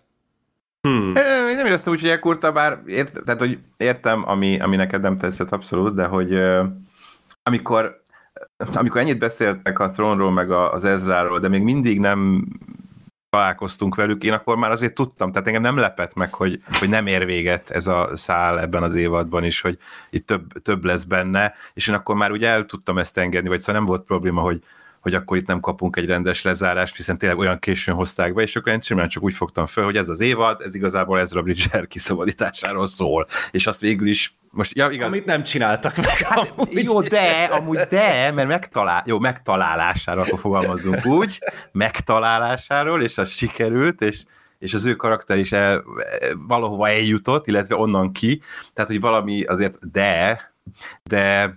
Hmm. 0.81 1.17
Én 1.49 1.57
nem 1.57 1.67
éreztem 1.67 1.93
úgy, 1.93 2.01
hogy 2.01 2.11
elkurta, 2.11 2.53
bár 2.53 2.83
ért, 2.87 3.25
tehát, 3.25 3.41
hogy 3.41 3.59
értem, 3.77 4.29
ami, 4.29 4.61
ami 4.61 4.77
neked 4.77 5.03
nem 5.03 5.17
tetszett 5.17 5.53
abszolút, 5.53 5.95
de 5.95 6.05
hogy 6.05 6.39
amikor 7.43 8.05
amikor 8.73 9.01
ennyit 9.01 9.19
beszéltek 9.19 9.79
a 9.79 9.91
Throne-ról, 9.91 10.31
meg 10.31 10.51
az 10.51 10.85
Ezráról, 10.85 11.39
de 11.39 11.49
még 11.49 11.63
mindig 11.63 12.01
nem 12.01 12.47
találkoztunk 13.31 13.95
velük, 13.95 14.25
én 14.25 14.33
akkor 14.33 14.57
már 14.57 14.71
azért 14.71 14.95
tudtam, 14.95 15.33
tehát 15.33 15.47
engem 15.47 15.63
nem 15.63 15.77
lepett 15.77 16.15
meg, 16.15 16.35
hogy, 16.35 16.61
hogy 16.79 16.89
nem 16.89 17.07
ér 17.07 17.25
véget 17.25 17.71
ez 17.71 17.87
a 17.87 18.11
szál 18.15 18.61
ebben 18.61 18.83
az 18.83 18.95
évadban 18.95 19.45
is, 19.45 19.61
hogy 19.61 19.79
itt 20.11 20.27
több, 20.27 20.63
több 20.63 20.85
lesz 20.85 21.05
benne, 21.05 21.55
és 21.75 21.89
én 21.89 21.95
akkor 21.95 22.15
már 22.15 22.31
ugye 22.31 22.49
el 22.49 22.67
tudtam 22.67 22.99
ezt 22.99 23.19
engedni, 23.19 23.49
vagy 23.49 23.61
szóval 23.61 23.75
nem 23.75 23.85
volt 23.85 24.05
probléma, 24.05 24.41
hogy, 24.41 24.63
hogy 25.07 25.15
akkor 25.15 25.37
itt 25.37 25.47
nem 25.47 25.61
kapunk 25.61 25.97
egy 25.97 26.07
rendes 26.07 26.43
lezárást, 26.43 26.97
hiszen 26.97 27.19
tényleg 27.19 27.39
olyan 27.39 27.59
későn 27.59 27.95
hozták 27.95 28.35
be, 28.35 28.43
és 28.43 28.57
akkor 28.57 28.73
én 28.73 28.81
simán 28.81 29.09
csak 29.09 29.23
úgy 29.23 29.35
fogtam 29.35 29.67
föl, 29.67 29.85
hogy 29.85 29.97
ez 29.97 30.09
az 30.09 30.21
évad, 30.21 30.61
ez 30.61 30.75
igazából 30.75 31.21
Ezra 31.21 31.43
Bridger 31.43 31.87
kiszabadításáról 31.93 32.87
szól, 32.87 33.27
és 33.51 33.67
azt 33.67 33.81
végül 33.81 34.09
is 34.09 34.37
most, 34.51 34.77
ja, 34.77 34.91
igaz. 34.91 35.07
Amit 35.07 35.25
nem 35.25 35.43
csináltak 35.43 35.97
meg. 35.97 36.07
Hát, 36.07 36.55
jó, 36.69 37.01
de, 37.01 37.49
amúgy 37.51 37.79
de, 37.79 38.33
mert 38.33 38.49
megtalál, 38.49 39.03
jó, 39.07 39.19
megtalálására, 39.19 40.23
akkor 40.23 40.39
fogalmazzunk 40.39 41.07
úgy, 41.07 41.39
megtalálásáról, 41.73 43.03
és 43.03 43.19
az 43.19 43.31
sikerült, 43.31 44.01
és, 44.01 44.23
és 44.59 44.75
az 44.75 44.85
ő 44.85 44.95
karakter 44.95 45.39
is 45.39 45.53
el, 45.53 45.85
valahova 46.47 46.89
eljutott, 46.89 47.47
illetve 47.47 47.77
onnan 47.77 48.13
ki, 48.13 48.43
tehát, 48.73 48.91
hogy 48.91 49.01
valami 49.01 49.43
azért 49.43 49.91
de, 49.91 50.41
de 51.03 51.55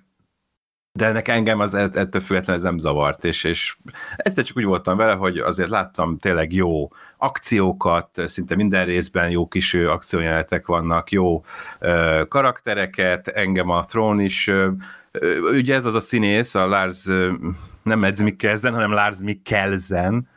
de 0.92 1.06
ennek 1.06 1.28
engem 1.28 1.60
az 1.60 1.74
ettől 1.74 2.22
függetlenül 2.22 2.62
ez 2.62 2.68
nem 2.68 2.78
zavart, 2.78 3.26
és, 3.26 3.44
és 3.44 3.78
egyszer 4.16 4.44
csak 4.44 4.58
úgy 4.58 4.64
voltam 4.64 4.98
vele, 4.98 5.14
hogy 5.14 5.38
azért 5.38 5.70
láttam 5.70 6.18
tényleg 6.18 6.54
jó 6.54 6.90
akciókat, 7.18 8.22
szinte 8.26 8.56
minden 8.56 8.86
részben 8.86 9.30
jó 9.30 9.48
kis 9.48 9.74
akciójelenetek 9.74 10.68
vannak, 10.68 11.12
jó 11.12 11.44
ö, 11.80 12.22
karaktereket, 12.30 13.28
engem 13.28 13.70
a 13.70 13.86
Throne 13.86 14.24
is, 14.24 14.48
ö, 14.48 14.70
ugye 15.52 15.76
ez 15.76 15.86
az 15.86 15.94
a 15.94 16.00
színész, 16.00 16.56
a 16.56 16.68
Lars, 16.68 17.08
ö, 17.08 17.34
nem 17.84 18.04
Edz 18.04 18.22
Mikkelsen, 18.22 18.74
hanem 18.74 18.92
Lars 18.92 19.18
Mikkelsen, 19.18 20.30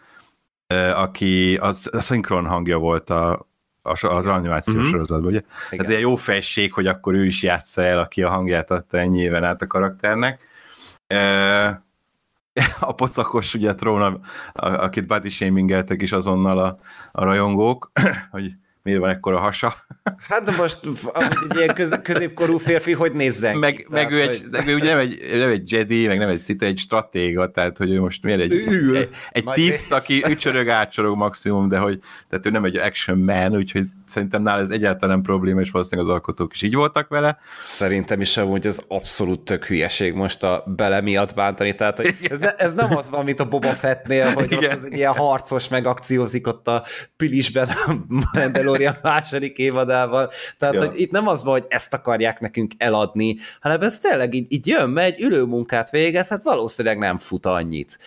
ö, 0.67 0.75
aki 0.91 1.57
az, 1.57 1.89
a 1.93 2.01
szinkron 2.01 2.47
hangja 2.47 2.79
volt 2.79 3.11
a, 3.11 3.51
az 3.83 4.27
animációs 4.27 4.77
uh-huh. 4.77 4.91
sorozatban, 4.91 5.31
ugye? 5.31 5.43
Igen. 5.71 5.85
Ez 5.85 5.91
egy 5.91 6.01
jó 6.01 6.17
fejség, 6.17 6.73
hogy 6.73 6.87
akkor 6.87 7.15
ő 7.15 7.27
is 7.27 7.43
játsza 7.43 7.83
el, 7.83 7.99
aki 7.99 8.23
a 8.23 8.29
hangját 8.29 8.71
adta 8.71 8.99
ennyi 8.99 9.21
éven 9.21 9.45
át 9.45 9.63
a 9.63 9.67
karakternek. 9.67 10.41
a 12.81 12.95
pocakos, 12.95 13.55
ugye 13.55 13.75
Tróna, 13.75 14.19
akit 14.55 15.07
body 15.07 15.29
shamingeltek 15.29 16.03
is 16.03 16.13
azonnal 16.13 16.59
a, 16.59 16.79
a 17.13 17.25
rajongók, 17.25 17.93
hogy 18.31 18.53
miért 18.83 19.01
van 19.01 19.11
ekkora 19.11 19.39
hasa. 19.39 19.75
Hát 20.29 20.57
most 20.57 20.79
egy 21.17 21.57
ilyen 21.57 21.75
köz, 21.75 21.99
középkorú 22.03 22.59
férfi 22.59 22.93
hogy 22.93 23.13
nézzen 23.13 23.57
meg, 23.59 23.75
ki? 23.77 23.87
meg, 23.89 24.11
ő 24.13 24.17
Tehát, 24.17 24.31
egy, 24.33 24.41
hogy- 24.41 24.51
meg 24.51 24.69
ő 24.69 24.75
ugye 24.75 24.89
nem 24.89 24.99
egy, 24.99 25.21
nem 25.35 25.49
egy 25.49 25.73
Jedi, 25.73 26.07
meg 26.07 26.19
nem 26.19 26.29
egy 26.29 26.39
szita, 26.39 26.65
egy 26.67 26.79
stratéga, 26.79 27.51
tehát 27.51 27.77
hogy 27.77 27.91
ő 27.91 28.01
most 28.01 28.23
miért 28.23 28.41
egy, 28.41 28.53
Ül. 28.53 28.97
egy, 28.97 29.09
egy 29.31 29.45
tiszt, 29.45 29.93
aki 29.93 30.25
ücsörög, 30.29 30.69
átsorog 30.69 31.17
maximum, 31.17 31.69
de 31.69 31.79
hogy 31.79 31.99
tehát 32.29 32.47
ő 32.47 32.51
nem 32.51 32.65
egy 32.65 32.77
action 32.77 33.19
man, 33.19 33.57
úgyhogy 33.57 33.85
szerintem 34.13 34.43
nála 34.43 34.61
ez 34.61 34.71
egyáltalán 34.71 35.15
nem 35.15 35.23
probléma, 35.23 35.61
és 35.61 35.71
valószínűleg 35.71 36.11
az 36.11 36.15
alkotók 36.15 36.55
is 36.55 36.63
így 36.63 36.75
voltak 36.75 37.09
vele. 37.09 37.39
Szerintem 37.61 38.21
is 38.21 38.37
amúgy 38.37 38.67
ez 38.67 38.85
abszolút 38.89 39.41
tök 39.41 39.65
hülyeség 39.65 40.15
most 40.15 40.43
a 40.43 40.65
bele 40.77 41.01
miatt 41.01 41.35
bántani, 41.35 41.75
tehát 41.75 41.97
hogy 41.97 42.15
ez, 42.31 42.39
ne, 42.39 42.51
ez 42.51 42.75
nem 42.75 42.97
az 42.97 43.11
van, 43.11 43.25
mint 43.25 43.41
a 43.41 43.49
Boba 43.49 43.73
Fettnél, 43.73 44.33
hogy 44.33 44.55
ott 44.55 44.61
Igen. 44.63 44.77
az 44.77 44.85
egy 44.85 44.97
ilyen 44.97 45.13
harcos 45.15 45.69
megakciózik 45.69 46.47
ott 46.47 46.69
a 46.69 46.85
Pilisben 47.17 47.69
a 47.87 47.95
Mandalorian 48.33 48.97
második 49.03 49.59
évadával, 49.59 50.31
tehát 50.59 50.75
Ja. 50.75 50.87
hogy 50.87 51.01
itt 51.01 51.11
nem 51.11 51.29
az 51.29 51.45
van, 51.45 51.53
hogy 51.53 51.67
ezt 51.69 51.95
akarják 51.95 52.41
nekünk 52.41 52.73
eladni, 52.79 53.37
hanem 53.61 53.81
ez 53.81 53.99
tényleg 53.99 54.35
így, 54.35 54.47
így 54.49 54.67
jön, 54.67 54.91
megy, 54.91 55.21
ülőmunkát 55.21 55.91
végez, 55.91 56.29
hát 56.29 56.43
valószínűleg 56.43 56.99
nem 56.99 57.19
fut 57.19 57.47
annyit. 57.47 57.99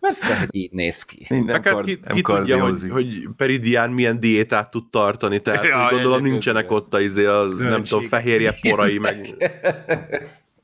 Persze, 0.00 0.38
hogy 0.38 0.48
így 0.50 0.72
néz 0.72 1.02
ki. 1.02 1.26
Hát 1.46 1.62
kar, 1.62 1.84
ki, 1.84 1.98
nem 2.04 2.14
ki 2.14 2.22
tudja, 2.22 2.62
hogy, 2.62 2.90
hogy 2.90 3.06
Peridián 3.36 3.90
milyen 3.90 4.20
diétát 4.20 4.70
tud 4.70 4.90
tartani, 4.90 5.14
tehát 5.18 5.64
Ja, 5.66 5.68
ja, 5.68 5.88
gondolom 5.90 6.22
nincsenek 6.22 6.70
ott 6.70 6.94
a, 6.94 7.00
izé, 7.00 7.24
az, 7.24 7.58
nem 7.58 7.68
Zöldség. 7.68 7.92
tudom, 7.92 8.08
fehérje 8.08 8.54
porai, 8.70 8.98
meg 8.98 9.26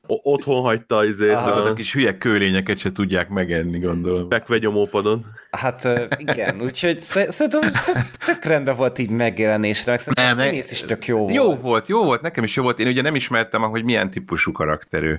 otthon 0.07 0.63
hagyta 0.63 1.05
izé, 1.05 1.33
Azokat 1.33 1.67
a 1.67 1.71
a 1.71 1.73
kis 1.73 1.93
hülye 1.93 2.19
kőlényeket 2.19 2.79
se 2.79 2.93
tudják 2.93 3.29
megenni, 3.29 3.79
gondolom. 3.79 4.29
fekvegyomópadon. 4.29 5.25
Hát 5.51 5.89
igen, 6.19 6.61
úgyhogy 6.63 7.01
sze- 7.01 7.31
szerintem 7.31 7.61
tök, 7.61 7.97
tök 8.25 8.45
rendben 8.45 8.77
volt 8.77 8.99
így 8.99 9.11
megjelenésre, 9.11 9.91
meg 9.91 10.01
szerintem 10.01 10.37
Nem, 10.37 10.47
a 10.47 10.49
színész 10.49 10.71
is 10.73 10.81
tök 10.81 11.07
jó 11.07 11.17
volt. 11.19 11.33
Jó 11.33 11.55
volt, 11.57 11.89
jó 11.89 12.05
volt, 12.05 12.21
nekem 12.21 12.45
is 12.45 12.57
jó 12.57 12.63
volt. 12.63 12.79
Én 12.79 12.87
ugye 12.87 13.03
nem 13.03 13.15
ismertem, 13.15 13.63
hogy 13.63 13.85
milyen 13.85 14.11
típusú 14.11 14.53
karakterű. 14.53 15.15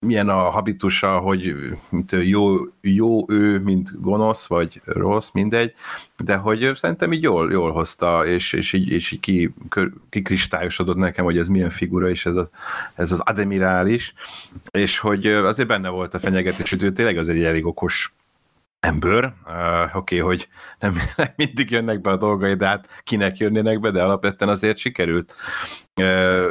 Milyen 0.00 0.28
a 0.28 0.50
habitusa, 0.50 1.18
hogy 1.18 1.54
mint 1.90 2.12
jó, 2.22 2.56
jó 2.80 3.30
ő, 3.30 3.58
mint 3.58 4.00
gonosz, 4.00 4.46
vagy 4.46 4.80
rossz, 4.84 5.30
mindegy, 5.30 5.72
de 6.16 6.36
hogy 6.36 6.70
szerintem 6.74 7.12
így 7.12 7.22
jól, 7.22 7.52
jól 7.52 7.72
hozta, 7.72 8.26
és, 8.26 8.52
és 8.52 8.72
így, 8.72 8.88
és 8.88 9.10
így 9.10 9.20
ki, 9.20 9.54
kikristályosodott 10.10 10.96
nekem, 10.96 11.24
hogy 11.24 11.38
ez 11.38 11.48
milyen 11.48 11.70
figura, 11.70 12.08
és 12.08 12.26
ez 12.26 12.34
az, 12.34 12.50
ez 12.94 13.12
az 13.12 13.20
admirális, 13.20 14.14
és 14.70 14.98
hogy 14.98 15.26
azért 15.26 15.68
benne 15.68 15.88
volt 15.88 16.14
a 16.14 16.18
fenyegetés, 16.18 16.70
hogy 16.70 16.82
ő 16.82 16.92
tényleg 16.92 17.16
az 17.16 17.28
egy 17.28 17.44
elég 17.44 17.66
okos 17.66 18.14
ember. 18.86 19.24
Uh, 19.46 19.96
Oké, 19.96 19.96
okay, 19.96 20.18
hogy 20.18 20.48
nem, 20.78 20.96
nem 21.16 21.26
mindig 21.36 21.70
jönnek 21.70 22.00
be 22.00 22.10
a 22.10 22.16
dolgai, 22.16 22.54
de 22.54 22.66
hát 22.66 23.02
kinek 23.04 23.36
jönnének 23.36 23.80
be, 23.80 23.90
de 23.90 24.02
alapvetően 24.02 24.50
azért 24.50 24.78
sikerült 24.78 25.34
uh, 26.00 26.44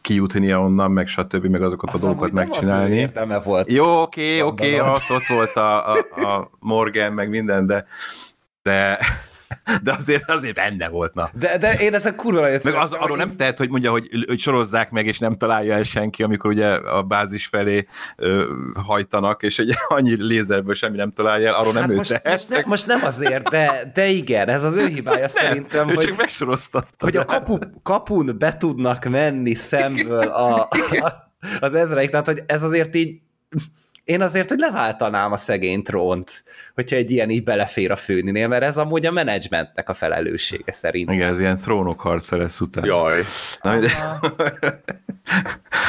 kijutnia 0.00 0.60
onnan, 0.60 0.90
meg 0.90 1.06
stb., 1.06 1.44
meg 1.46 1.62
azokat 1.62 1.90
a 1.90 1.94
Az 1.94 2.00
dolgokat 2.00 2.30
amúgy 2.30 2.34
nem 2.42 2.50
az 2.50 2.56
megcsinálni. 2.56 3.42
volt. 3.44 3.72
Jó, 3.72 4.00
oké, 4.02 4.40
Abban 4.40 4.52
oké, 4.52 4.80
ott. 4.80 4.86
ott, 4.88 5.10
ott 5.10 5.26
volt 5.26 5.56
a, 5.56 5.92
a, 5.92 5.98
a 6.14 6.50
Morgan, 6.58 7.12
meg 7.12 7.28
minden, 7.28 7.66
de 7.66 7.86
de, 8.62 8.98
de 9.82 9.92
azért, 9.92 10.30
azért 10.30 10.54
benne 10.54 10.88
volt, 10.88 11.14
na. 11.14 11.30
De, 11.34 11.58
de 11.58 11.72
én 11.72 11.94
ezen 11.94 12.16
kurva 12.16 12.48
jött. 12.48 12.64
Meg 12.64 12.74
az, 12.74 12.92
arról 12.92 13.16
nem 13.16 13.30
tehet, 13.30 13.58
hogy 13.58 13.68
mondja, 13.68 13.90
hogy, 13.90 14.08
hogy 14.26 14.38
sorozzák 14.38 14.90
meg, 14.90 15.06
és 15.06 15.18
nem 15.18 15.34
találja 15.34 15.74
el 15.74 15.82
senki, 15.82 16.22
amikor 16.22 16.50
ugye 16.50 16.66
a 16.68 17.02
bázis 17.02 17.46
felé 17.46 17.86
ö, 18.16 18.54
hajtanak, 18.86 19.42
és 19.42 19.58
egy 19.58 19.74
annyi 19.88 20.22
lézerből 20.22 20.74
semmi 20.74 20.96
nem 20.96 21.12
találja 21.12 21.48
el, 21.48 21.54
arról 21.54 21.72
nem 21.72 21.82
hát 21.82 21.90
ő 21.90 21.96
most, 21.96 22.08
tehet, 22.08 22.24
most, 22.24 22.48
ne, 22.48 22.62
most 22.66 22.86
nem 22.86 23.04
azért, 23.04 23.48
de, 23.48 23.90
de 23.94 24.06
igen, 24.06 24.48
ez 24.48 24.64
az 24.64 24.76
ő 24.76 24.86
hibája 24.86 25.28
szerintem, 25.42 25.88
ő 25.88 25.94
hogy, 25.94 26.06
csak 26.06 26.16
megsoroztatta. 26.16 27.04
hogy 27.04 27.16
a 27.16 27.24
kapu, 27.24 27.58
kapun 27.82 28.36
be 28.38 28.56
tudnak 28.56 29.04
menni 29.04 29.54
szemből 29.54 30.28
a, 30.28 30.60
a, 30.60 31.30
az 31.60 31.74
ezreik, 31.74 32.10
tehát 32.10 32.26
hogy 32.26 32.42
ez 32.46 32.62
azért 32.62 32.94
így 32.94 33.20
én 34.04 34.20
azért, 34.20 34.48
hogy 34.48 34.58
leváltanám 34.58 35.32
a 35.32 35.36
szegény 35.36 35.82
trónt, 35.82 36.44
hogyha 36.74 36.96
egy 36.96 37.10
ilyen 37.10 37.30
így 37.30 37.42
belefér 37.42 37.90
a 37.90 37.96
főninél, 37.96 38.48
mert 38.48 38.62
ez 38.62 38.78
amúgy 38.78 39.06
a 39.06 39.10
menedzsmentnek 39.10 39.88
a 39.88 39.94
felelőssége 39.94 40.72
szerint. 40.72 41.10
Igen, 41.10 41.28
ez 41.28 41.40
ilyen 41.40 41.56
trónok 41.56 42.00
harca 42.00 42.36
lesz 42.36 42.60
utána. 42.60 42.86
Jaj. 42.86 43.22
Na, 43.62 43.78
de, 43.78 44.18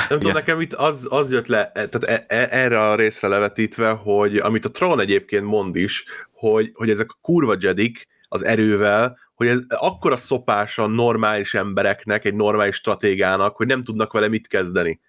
Nem 0.10 0.20
tudom, 0.20 0.34
nekem 0.34 0.62
itt 0.62 0.74
az, 0.74 1.08
az 1.10 1.32
jött 1.32 1.48
le, 1.48 1.72
tehát 1.72 2.04
e, 2.04 2.26
e, 2.28 2.48
erre 2.52 2.90
a 2.90 2.96
részre 2.96 3.28
levetítve, 3.28 3.90
hogy 3.90 4.38
amit 4.38 4.66
a 4.66 4.72
Tron 4.72 5.00
egyébként 5.00 5.46
mond 5.46 5.76
is, 5.76 6.06
hogy, 6.32 6.72
hogy 6.74 6.90
ezek 6.90 7.12
a 7.12 7.18
kurva 7.22 7.56
jedik 7.60 8.06
az 8.28 8.44
erővel, 8.44 9.18
hogy 9.36 9.48
ez 9.48 9.60
akkora 9.68 10.18
szopás 10.18 10.78
a 10.78 10.88
normális 10.88 11.54
embereknek, 11.54 12.26
egy 12.26 12.36
normális 12.36 12.76
stratégának, 12.76 13.56
hogy 13.56 13.68
nem 13.68 13.84
tudnak 13.84 14.14
vele 14.14 14.28
mit 14.28 14.48
kezdeni. 14.48 15.00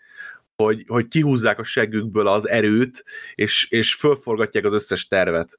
Hogy, 0.57 0.85
hogy 0.87 1.09
kihúzzák 1.09 1.59
a 1.59 1.65
seggükből 1.65 2.27
az 2.27 2.49
erőt, 2.49 3.05
és, 3.35 3.71
és 3.71 3.95
fölforgatják 3.95 4.65
az 4.65 4.73
összes 4.73 5.09
tervet. 5.09 5.59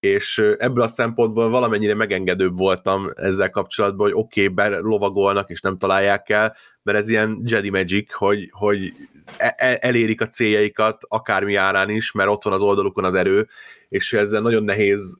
És 0.00 0.38
ebből 0.58 0.82
a 0.82 0.88
szempontból 0.88 1.50
valamennyire 1.50 1.94
megengedőbb 1.94 2.56
voltam 2.56 3.10
ezzel 3.14 3.50
kapcsolatban, 3.50 4.06
hogy 4.06 4.20
oké, 4.20 4.42
okay, 4.42 4.54
belovagolnak, 4.54 5.50
és 5.50 5.60
nem 5.60 5.78
találják 5.78 6.28
el, 6.28 6.56
mert 6.82 6.98
ez 6.98 7.08
ilyen 7.08 7.42
Jedi 7.44 7.70
Magic, 7.70 8.12
hogy, 8.12 8.48
hogy 8.52 8.92
e- 9.36 9.54
e- 9.56 9.78
elérik 9.80 10.20
a 10.20 10.26
céljaikat 10.26 11.02
akármi 11.08 11.54
árán 11.54 11.90
is, 11.90 12.12
mert 12.12 12.30
ott 12.30 12.42
van 12.42 12.52
az 12.52 12.60
oldalukon 12.60 13.04
az 13.04 13.14
erő, 13.14 13.48
és 13.88 14.12
ezzel 14.12 14.40
nagyon 14.40 14.64
nehéz 14.64 15.18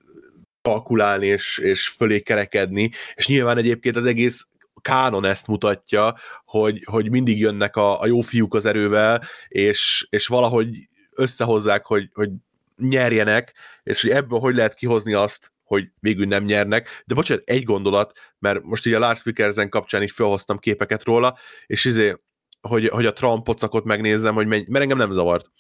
kalkulálni 0.62 1.26
és, 1.26 1.58
és 1.58 1.88
fölé 1.88 2.20
kerekedni, 2.20 2.90
és 3.14 3.26
nyilván 3.26 3.58
egyébként 3.58 3.96
az 3.96 4.06
egész 4.06 4.46
kánon 4.83 5.25
ezt 5.25 5.47
mutatja, 5.47 6.14
hogy, 6.45 6.83
hogy 6.85 7.11
mindig 7.11 7.38
jönnek 7.38 7.77
a, 7.77 8.01
a 8.01 8.07
jó 8.07 8.21
fiúk 8.21 8.55
az 8.55 8.64
erővel, 8.64 9.23
és, 9.49 10.07
és 10.11 10.27
valahogy 10.27 10.68
összehozzák, 11.16 11.85
hogy, 11.85 12.09
hogy 12.12 12.31
nyerjenek, 12.77 13.53
és 13.83 14.03
hogy 14.03 14.11
ebből 14.11 14.38
hogy 14.38 14.55
lehet 14.55 14.75
kihozni 14.75 15.12
azt, 15.12 15.53
hogy 15.64 15.88
végül 16.01 16.27
nem 16.27 16.45
nyernek. 16.45 17.03
De 17.07 17.14
bocsánat, 17.14 17.49
egy 17.49 17.64
gondolat, 17.64 18.18
mert 18.38 18.62
most 18.62 18.87
így 18.87 18.92
a 18.92 18.99
Lars 18.99 19.23
Mikkelsen 19.23 19.68
kapcsán 19.68 20.03
így 20.03 20.11
felhoztam 20.11 20.59
képeket 20.59 21.05
róla, 21.05 21.38
és 21.66 21.85
izé, 21.85 22.16
hogy, 22.61 22.88
hogy 22.88 23.07
a 23.07 23.12
Trump 23.12 23.45
pocakot 23.45 23.85
megnézzem, 23.85 24.35
hogy 24.35 24.47
menj, 24.47 24.64
mert 24.68 24.83
engem 24.83 24.99
nem 24.99 25.12
zavart. 25.12 25.51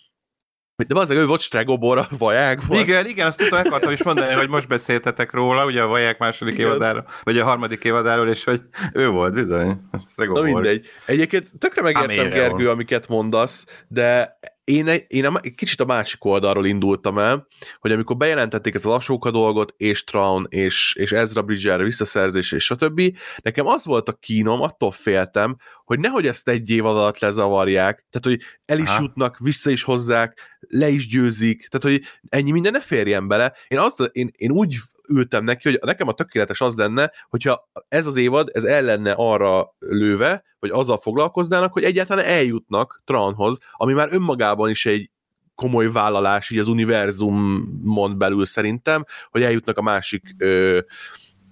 De 0.76 0.98
az, 0.98 1.10
ő 1.10 1.26
volt 1.26 1.40
Stregobor, 1.40 1.98
a 1.98 2.06
vaják 2.18 2.62
volt. 2.66 2.80
igen, 2.80 3.06
igen, 3.06 3.26
azt 3.26 3.38
tudtam, 3.38 3.58
akartam 3.58 3.92
is 3.92 4.02
mondani, 4.02 4.34
hogy 4.34 4.48
most 4.48 4.68
beszéltetek 4.68 5.32
róla, 5.32 5.64
ugye 5.64 5.82
a 5.82 5.86
Vaják 5.86 6.18
második 6.18 6.54
Igen. 6.54 6.66
évadáról, 6.66 7.06
vagy 7.22 7.38
a 7.38 7.44
harmadik 7.44 7.84
évadáról, 7.84 8.28
és 8.28 8.44
hogy 8.44 8.62
ő 8.92 9.08
volt, 9.08 9.34
bizony. 9.34 9.80
Szregó 10.06 10.34
Na 10.34 10.42
mindegy. 10.42 10.86
Egyébként 11.06 11.50
tökre 11.58 11.82
megértem, 11.82 12.10
Amire 12.10 12.28
Gergő, 12.28 12.64
van. 12.64 12.72
amiket 12.72 13.08
mondasz, 13.08 13.64
de 13.88 14.38
én, 14.64 14.88
egy- 14.88 15.04
én 15.08 15.24
a, 15.24 15.40
egy 15.42 15.54
kicsit 15.54 15.80
a 15.80 15.84
másik 15.84 16.24
oldalról 16.24 16.66
indultam 16.66 17.18
el, 17.18 17.46
hogy 17.78 17.92
amikor 17.92 18.16
bejelentették 18.16 18.74
ezt 18.74 18.86
a 18.86 18.88
lassóka 18.88 19.30
dolgot, 19.30 19.74
és 19.76 20.04
Traun, 20.04 20.46
és, 20.50 20.94
és 20.98 21.12
Ezra 21.12 21.42
Bridger 21.42 21.82
visszaszerzés, 21.82 22.52
és 22.52 22.64
stb., 22.64 23.16
nekem 23.42 23.66
az 23.66 23.84
volt 23.84 24.08
a 24.08 24.12
kínom, 24.12 24.60
attól 24.60 24.90
féltem, 24.90 25.56
hogy 25.84 25.98
nehogy 25.98 26.26
ezt 26.26 26.48
egy 26.48 26.70
év 26.70 26.84
alatt 26.86 27.18
lezavarják, 27.18 28.06
tehát 28.10 28.38
hogy 28.40 28.58
el 28.64 28.78
is 28.78 28.88
Aha. 28.88 29.02
jutnak, 29.02 29.38
vissza 29.38 29.70
is 29.70 29.82
hozzák, 29.82 30.58
le 30.68 30.88
is 30.88 31.08
győzik, 31.08 31.68
tehát 31.68 31.98
hogy 31.98 32.08
ennyi 32.28 32.50
minden 32.50 32.72
ne 32.72 32.80
férjen 32.80 33.28
bele. 33.28 33.52
Én, 33.68 33.78
azt, 33.78 34.08
én, 34.12 34.30
én 34.36 34.50
úgy 34.50 34.76
ültem 35.12 35.44
neki, 35.44 35.68
hogy 35.68 35.78
nekem 35.82 36.08
a 36.08 36.12
tökéletes 36.12 36.60
az 36.60 36.74
lenne, 36.74 37.12
hogyha 37.28 37.70
ez 37.88 38.06
az 38.06 38.16
évad, 38.16 38.50
ez 38.52 38.64
el 38.64 38.82
lenne 38.82 39.12
arra 39.16 39.74
lőve, 39.78 40.44
vagy 40.60 40.70
azzal 40.70 40.98
foglalkoznának, 40.98 41.72
hogy 41.72 41.84
egyáltalán 41.84 42.24
eljutnak 42.24 43.02
Tranhoz, 43.04 43.58
ami 43.72 43.92
már 43.92 44.08
önmagában 44.12 44.70
is 44.70 44.86
egy 44.86 45.10
komoly 45.54 45.92
vállalás 45.92 46.50
így 46.50 46.58
az 46.58 46.68
univerzumon 46.68 48.18
belül 48.18 48.46
szerintem, 48.46 49.04
hogy 49.30 49.42
eljutnak 49.42 49.78
a 49.78 49.82
másik 49.82 50.34
ö, 50.38 50.78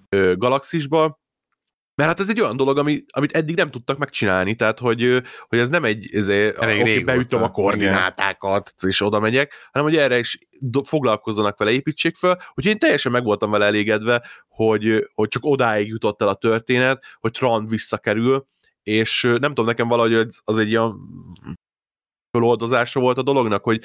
ö, 0.09 0.33
galaxisba, 0.37 1.20
mert 2.01 2.13
hát 2.13 2.27
ez 2.27 2.29
egy 2.29 2.41
olyan 2.41 2.55
dolog, 2.55 2.77
ami, 2.77 3.03
amit 3.11 3.31
eddig 3.31 3.55
nem 3.55 3.71
tudtak 3.71 3.97
megcsinálni, 3.97 4.55
tehát 4.55 4.79
hogy, 4.79 5.21
hogy 5.47 5.59
ez 5.59 5.69
nem 5.69 5.83
egy, 5.83 6.09
ezért, 6.15 6.57
Elég 6.57 6.81
oké, 6.81 6.99
beütöm 6.99 7.43
a 7.43 7.51
koordinátákat, 7.51 8.73
és 8.87 9.01
oda 9.01 9.19
megyek, 9.19 9.69
hanem 9.71 9.87
hogy 9.87 9.97
erre 9.97 10.17
is 10.19 10.37
do- 10.59 10.87
foglalkozzanak 10.87 11.57
vele, 11.57 11.71
építsék 11.71 12.15
föl, 12.15 12.31
úgyhogy 12.31 12.65
én 12.65 12.77
teljesen 12.77 13.11
meg 13.11 13.23
voltam 13.23 13.51
vele 13.51 13.65
elégedve, 13.65 14.27
hogy, 14.47 15.09
hogy 15.13 15.27
csak 15.27 15.45
odáig 15.45 15.87
jutott 15.87 16.21
el 16.21 16.27
a 16.27 16.33
történet, 16.33 17.03
hogy 17.19 17.31
Tron 17.31 17.67
visszakerül, 17.67 18.47
és 18.83 19.21
nem 19.21 19.41
tudom, 19.41 19.65
nekem 19.65 19.87
valahogy 19.87 20.13
az- 20.13 20.41
az 20.43 20.57
egy 20.57 20.69
ilyen 20.69 20.95
föloldozása 22.37 22.99
volt 22.99 23.17
a 23.17 23.23
dolognak, 23.23 23.63
hogy, 23.63 23.81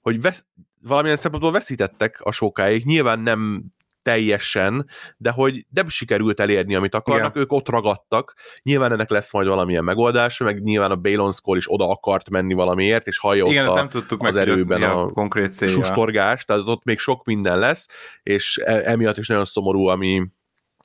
hogy 0.00 0.20
vesz, 0.20 0.44
valamilyen 0.82 1.16
szempontból 1.16 1.52
veszítettek 1.52 2.20
a 2.20 2.32
sokáig, 2.32 2.84
nyilván 2.84 3.20
nem 3.20 3.64
teljesen, 4.06 4.86
de 5.16 5.30
hogy 5.30 5.66
nem 5.70 5.88
sikerült 5.88 6.40
elérni, 6.40 6.74
amit 6.74 6.94
akarnak, 6.94 7.30
Igen. 7.30 7.42
ők 7.42 7.52
ott 7.52 7.68
ragadtak, 7.68 8.34
nyilván 8.62 8.92
ennek 8.92 9.10
lesz 9.10 9.32
majd 9.32 9.46
valamilyen 9.46 9.84
megoldása, 9.84 10.44
meg 10.44 10.62
nyilván 10.62 10.90
a 10.90 10.96
Balon 10.96 11.32
Skull 11.32 11.56
is 11.56 11.72
oda 11.72 11.90
akart 11.90 12.30
menni 12.30 12.54
valamiért, 12.54 13.06
és 13.06 13.18
hallja 13.18 13.46
Igen, 13.46 13.66
ott 13.66 13.72
a, 13.72 13.74
nem 13.74 13.88
tudtuk 13.88 14.22
az 14.22 14.36
erőben 14.36 14.78
mi 14.78 14.84
a 14.84 15.10
konkrét 15.10 15.52
célja. 15.52 15.74
sustorgás, 15.74 16.44
tehát 16.44 16.62
ott 16.66 16.84
még 16.84 16.98
sok 16.98 17.24
minden 17.24 17.58
lesz, 17.58 17.86
és 18.22 18.60
e- 18.64 18.90
emiatt 18.90 19.16
is 19.18 19.28
nagyon 19.28 19.44
szomorú, 19.44 19.86
ami, 19.86 20.24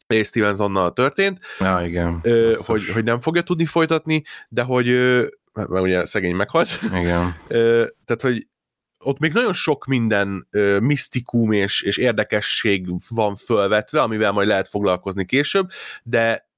Ray 0.08 0.24
Stevensonnal 0.24 0.94
történt, 0.94 1.40
Ja, 1.60 1.82
igen. 1.86 2.20
ö, 2.24 2.54
hogy, 2.66 2.90
hogy 2.90 3.04
nem 3.04 3.20
fogja 3.20 3.42
tudni 3.42 3.66
folytatni, 3.66 4.24
de 4.50 4.62
hogy 4.64 4.88
mert 5.54 5.70
ugye 5.70 6.06
szegény 6.06 6.36
meghalt, 6.36 6.70
Igen. 6.96 7.36
Ö, 7.48 7.86
tehát, 8.06 8.22
hogy 8.22 8.48
ott 9.04 9.20
még 9.20 9.34
nagyon 9.34 9.54
sok 9.54 9.86
minden 9.86 10.48
ö, 10.50 10.80
misztikum 10.80 11.52
és, 11.52 11.82
és 11.82 11.98
érdekesség 11.98 12.88
van 13.10 13.36
fölvetve, 13.36 14.02
amivel 14.02 14.32
majd 14.32 14.48
lehet 14.48 14.68
foglalkozni 14.68 15.26
később, 15.26 15.70
de 16.04 16.50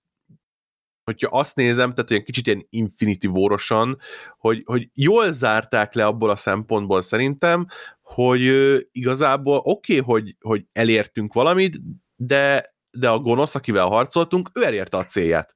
hogyha 1.03 1.37
azt 1.37 1.55
nézem, 1.55 1.93
tehát 1.93 2.11
olyan 2.11 2.23
kicsit 2.23 2.47
ilyen 2.47 2.67
Infinity 2.69 3.25
War-osan, 3.25 3.97
hogy, 4.37 4.61
hogy 4.65 4.89
jól 4.93 5.31
zárták 5.31 5.93
le 5.93 6.05
abból 6.05 6.29
a 6.29 6.35
szempontból 6.35 7.01
szerintem, 7.01 7.67
hogy 8.01 8.45
ö, 8.45 8.77
igazából 8.91 9.57
oké, 9.63 9.99
okay, 9.99 10.13
hogy, 10.13 10.35
hogy 10.39 10.65
elértünk 10.71 11.33
valamit, 11.33 11.77
de, 12.15 12.75
de 12.91 13.09
a 13.09 13.19
gonosz, 13.19 13.55
akivel 13.55 13.85
harcoltunk, 13.85 14.49
ő 14.53 14.63
elérte 14.63 14.97
a 14.97 15.05
célját. 15.05 15.55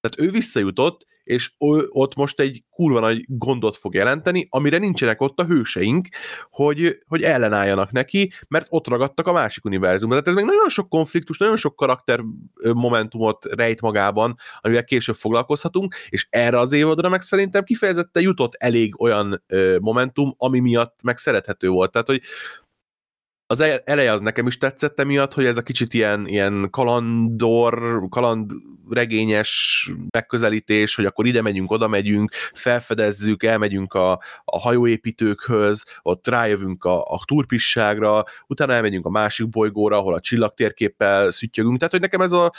Tehát 0.00 0.28
ő 0.28 0.32
visszajutott, 0.32 1.06
és 1.24 1.52
ott 1.88 2.14
most 2.14 2.40
egy 2.40 2.64
kurva 2.70 3.00
nagy 3.00 3.24
gondot 3.28 3.76
fog 3.76 3.94
jelenteni, 3.94 4.46
amire 4.50 4.78
nincsenek 4.78 5.20
ott 5.20 5.40
a 5.40 5.44
hőseink, 5.44 6.08
hogy, 6.50 6.98
hogy 7.06 7.22
ellenálljanak 7.22 7.90
neki, 7.92 8.32
mert 8.48 8.66
ott 8.70 8.88
ragadtak 8.88 9.26
a 9.26 9.32
másik 9.32 9.64
univerzumban. 9.64 10.22
Tehát 10.22 10.38
ez 10.38 10.44
még 10.44 10.54
nagyon 10.54 10.68
sok 10.68 10.88
konfliktus, 10.88 11.38
nagyon 11.38 11.56
sok 11.56 11.76
karakter 11.76 12.20
momentumot 12.74 13.44
rejt 13.44 13.80
magában, 13.80 14.36
amivel 14.60 14.84
később 14.84 15.14
foglalkozhatunk, 15.14 15.94
és 16.08 16.26
erre 16.30 16.58
az 16.58 16.72
évadra 16.72 17.08
meg 17.08 17.22
szerintem 17.22 17.64
kifejezetten 17.64 18.22
jutott 18.22 18.54
elég 18.54 19.00
olyan 19.00 19.44
momentum, 19.80 20.34
ami 20.38 20.58
miatt 20.60 21.02
meg 21.02 21.18
szerethető 21.18 21.68
volt. 21.68 21.90
Tehát, 21.90 22.06
hogy 22.06 22.22
az 23.52 23.60
el- 23.60 23.82
eleje 23.84 24.12
az 24.12 24.20
nekem 24.20 24.46
is 24.46 24.58
tetszett 24.58 25.00
emiatt, 25.00 25.34
hogy 25.34 25.44
ez 25.44 25.56
a 25.56 25.62
kicsit 25.62 25.94
ilyen, 25.94 26.26
ilyen 26.26 26.68
kalandor, 26.70 28.02
kalandregényes 28.08 29.90
megközelítés, 30.10 30.94
hogy 30.94 31.04
akkor 31.04 31.26
ide 31.26 31.42
megyünk, 31.42 31.70
oda 31.70 31.88
megyünk, 31.88 32.30
felfedezzük, 32.52 33.42
elmegyünk 33.42 33.94
a, 33.94 34.12
a 34.44 34.58
hajóépítőkhöz, 34.58 35.84
ott 36.02 36.26
rájövünk 36.26 36.84
a, 36.84 37.02
a 37.02 37.20
turpisságra, 37.24 38.24
utána 38.46 38.72
elmegyünk 38.72 39.06
a 39.06 39.10
másik 39.10 39.48
bolygóra, 39.48 39.96
ahol 39.96 40.14
a 40.14 40.20
csillagtérképpel 40.20 41.30
szüttyögünk, 41.30 41.76
tehát 41.76 41.92
hogy 41.92 42.02
nekem 42.02 42.20
ez 42.20 42.32
a 42.32 42.50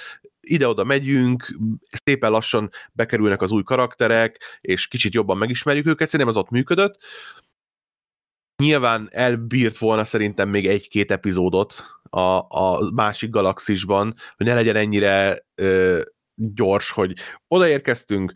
ide-oda 0.41 0.83
megyünk, 0.83 1.57
szépen 2.03 2.31
lassan 2.31 2.69
bekerülnek 2.91 3.41
az 3.41 3.51
új 3.51 3.63
karakterek, 3.63 4.59
és 4.61 4.87
kicsit 4.87 5.13
jobban 5.13 5.37
megismerjük 5.37 5.85
őket, 5.85 6.09
szerintem 6.09 6.35
az 6.35 6.41
ott 6.41 6.49
működött, 6.49 6.99
nyilván 8.63 9.09
elbírt 9.11 9.77
volna 9.77 10.03
szerintem 10.03 10.49
még 10.49 10.67
egy-két 10.67 11.11
epizódot 11.11 11.83
a, 12.09 12.37
a 12.47 12.91
másik 12.93 13.29
galaxisban, 13.29 14.13
hogy 14.35 14.45
ne 14.45 14.53
legyen 14.53 14.75
ennyire 14.75 15.45
ö, 15.55 16.01
gyors, 16.35 16.91
hogy 16.91 17.13
odaérkeztünk, 17.47 18.33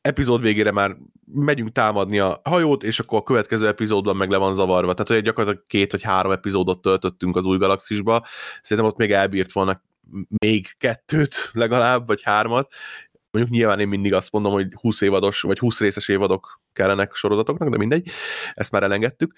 epizód 0.00 0.42
végére 0.42 0.72
már 0.72 0.96
megyünk 1.32 1.72
támadni 1.72 2.18
a 2.18 2.40
hajót, 2.44 2.82
és 2.82 3.00
akkor 3.00 3.18
a 3.18 3.22
következő 3.22 3.66
epizódban 3.66 4.16
meg 4.16 4.30
le 4.30 4.36
van 4.36 4.54
zavarva. 4.54 4.92
Tehát, 4.92 5.08
hogy 5.08 5.22
gyakorlatilag 5.22 5.66
két 5.66 5.90
vagy 5.90 6.02
három 6.02 6.32
epizódot 6.32 6.80
töltöttünk 6.80 7.36
az 7.36 7.44
új 7.44 7.58
galaxisba. 7.58 8.26
Szerintem 8.62 8.92
ott 8.92 8.98
még 8.98 9.12
elbírt 9.12 9.52
volna 9.52 9.82
még 10.38 10.74
kettőt 10.78 11.50
legalább, 11.52 12.06
vagy 12.06 12.22
hármat. 12.22 12.72
Mondjuk 13.30 13.54
nyilván 13.54 13.80
én 13.80 13.88
mindig 13.88 14.14
azt 14.14 14.32
mondom, 14.32 14.52
hogy 14.52 14.66
20 14.72 15.00
évados, 15.00 15.40
vagy 15.40 15.58
20 15.58 15.80
részes 15.80 16.08
évadok 16.08 16.60
kellenek 16.72 17.14
sorozatoknak, 17.14 17.68
de 17.68 17.76
mindegy, 17.76 18.10
ezt 18.54 18.70
már 18.70 18.82
elengedtük. 18.82 19.32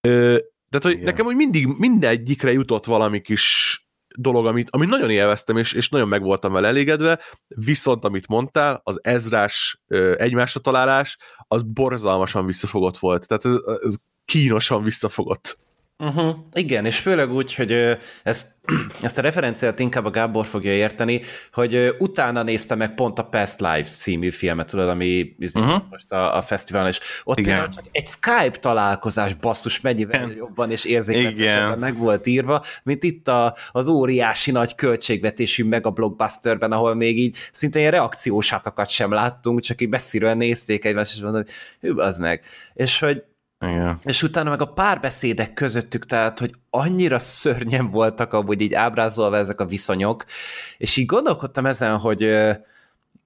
Tehát, 0.00 0.82
hogy 0.82 0.92
Igen. 0.92 1.04
nekem 1.04 1.24
hogy 1.24 1.36
mindig 1.36 1.66
mindegyikre 1.66 2.52
jutott 2.52 2.84
valami 2.84 3.20
kis 3.20 3.80
dolog, 4.18 4.46
amit, 4.46 4.70
amit 4.70 4.88
nagyon 4.88 5.10
élveztem, 5.10 5.56
és, 5.56 5.72
és 5.72 5.88
nagyon 5.88 6.08
meg 6.08 6.22
voltam 6.22 6.52
vele 6.52 6.68
elégedve, 6.68 7.20
viszont 7.48 8.04
amit 8.04 8.28
mondtál, 8.28 8.80
az 8.84 9.00
ezrás 9.02 9.80
ö, 9.86 10.14
egymásra 10.18 10.60
találás, 10.60 11.16
az 11.48 11.62
borzalmasan 11.62 12.46
visszafogott 12.46 12.98
volt. 12.98 13.26
Tehát 13.26 13.44
ez, 13.44 13.76
ez 13.82 13.94
kínosan 14.24 14.82
visszafogott. 14.82 15.56
Uh-huh. 15.98 16.36
Igen, 16.52 16.84
és 16.84 16.98
főleg 16.98 17.32
úgy, 17.32 17.54
hogy 17.54 17.96
ezt, 18.22 18.46
ezt 19.02 19.18
a 19.18 19.20
referenciát 19.20 19.78
inkább 19.78 20.04
a 20.04 20.10
Gábor 20.10 20.46
fogja 20.46 20.72
érteni, 20.72 21.20
hogy 21.52 21.94
utána 21.98 22.42
nézte 22.42 22.74
meg 22.74 22.94
pont 22.94 23.18
a 23.18 23.24
Past 23.24 23.60
Lives 23.60 23.88
című 23.88 24.30
filmet, 24.30 24.66
tudod, 24.66 24.88
ami 24.88 25.34
uh-huh. 25.38 25.64
Mhm. 25.64 25.84
most 25.90 26.12
a, 26.12 26.36
a 26.36 26.42
fesztiválon, 26.42 26.88
és 26.88 27.00
ott 27.24 27.38
Igen. 27.38 27.50
például 27.50 27.74
csak 27.74 27.84
egy 27.90 28.06
Skype 28.06 28.58
találkozás 28.58 29.34
basszus 29.34 29.80
mennyivel 29.80 30.24
Igen. 30.24 30.36
jobban 30.36 30.70
és 30.70 30.84
érzékletesebben 30.84 31.78
meg 31.78 31.96
volt 31.96 32.26
írva, 32.26 32.62
mint 32.82 33.02
itt 33.02 33.28
a, 33.28 33.56
az 33.70 33.88
óriási 33.88 34.50
nagy 34.50 34.74
költségvetésű 34.74 35.64
mega 35.64 35.90
blockbusterben, 35.90 36.72
ahol 36.72 36.94
még 36.94 37.18
így 37.18 37.36
szinte 37.52 37.78
ilyen 37.78 37.90
reakciósátokat 37.90 38.88
sem 38.88 39.12
láttunk, 39.12 39.60
csak 39.60 39.80
így 39.80 39.88
messziről 39.88 40.34
nézték 40.34 40.84
egymást, 40.84 41.14
és 41.14 41.20
mondom, 41.20 41.42
hogy 41.80 41.92
az 41.96 42.18
meg. 42.18 42.44
És 42.74 42.98
hogy 42.98 43.22
Igen. 43.60 43.98
és 44.02 44.22
utána 44.22 44.50
meg 44.50 44.60
a 44.60 44.72
párbeszédek 44.72 45.52
közöttük, 45.54 46.06
tehát, 46.06 46.38
hogy 46.38 46.50
annyira 46.70 47.18
szörnyen 47.18 47.90
voltak 47.90 48.32
amúgy 48.32 48.60
így 48.60 48.74
ábrázolva 48.74 49.36
ezek 49.36 49.60
a 49.60 49.66
viszonyok, 49.66 50.24
és 50.78 50.96
így 50.96 51.06
gondolkodtam 51.06 51.66
ezen, 51.66 51.98
hogy, 51.98 52.34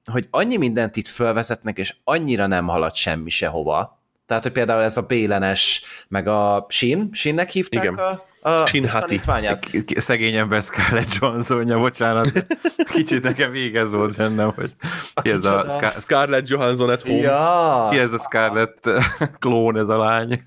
hogy 0.05 0.29
annyi 0.31 0.57
mindent 0.57 0.97
itt 0.97 1.07
fölvezetnek, 1.07 1.79
és 1.79 1.97
annyira 2.05 2.47
nem 2.47 2.67
halad 2.67 2.95
semmi 2.95 3.31
sehova. 3.31 3.99
Tehát, 4.27 4.43
hogy 4.43 4.53
például 4.53 4.83
ez 4.83 4.97
a 4.97 5.03
Bélenes, 5.03 5.83
meg 6.09 6.27
a 6.27 6.67
Sin, 6.69 7.09
Sinnek 7.13 7.51
hívták 7.51 7.83
Igen. 7.83 7.95
a, 7.95 8.23
a 8.43 8.67
Shin 8.67 8.83
kis 8.83 8.91
Hati. 8.91 9.05
tanítványát? 9.07 9.61
K- 9.71 9.85
k- 9.85 10.01
Szegény 10.01 10.35
ember 10.35 10.63
Scarlett 10.63 11.15
Johanssonja, 11.21 11.79
bocsánat. 11.79 12.33
de 12.33 12.47
Kicsit 12.93 13.23
nekem 13.23 13.51
végez 13.51 13.91
volt 13.93 14.17
bennem, 14.17 14.53
hogy 14.55 14.75
ki 15.23 15.31
ez 15.31 15.45
a? 15.45 15.65
Scar- 15.69 15.93
Scarlett 15.93 16.49
Johansson 16.49 16.89
at 16.91 17.03
home. 17.03 17.19
Ja! 17.23 17.89
ki 17.91 17.99
ez 17.99 18.13
a 18.13 18.19
Scarlett 18.19 18.91
klón, 19.39 19.79
ez 19.79 19.89
a 19.89 19.97
lány. 19.99 20.43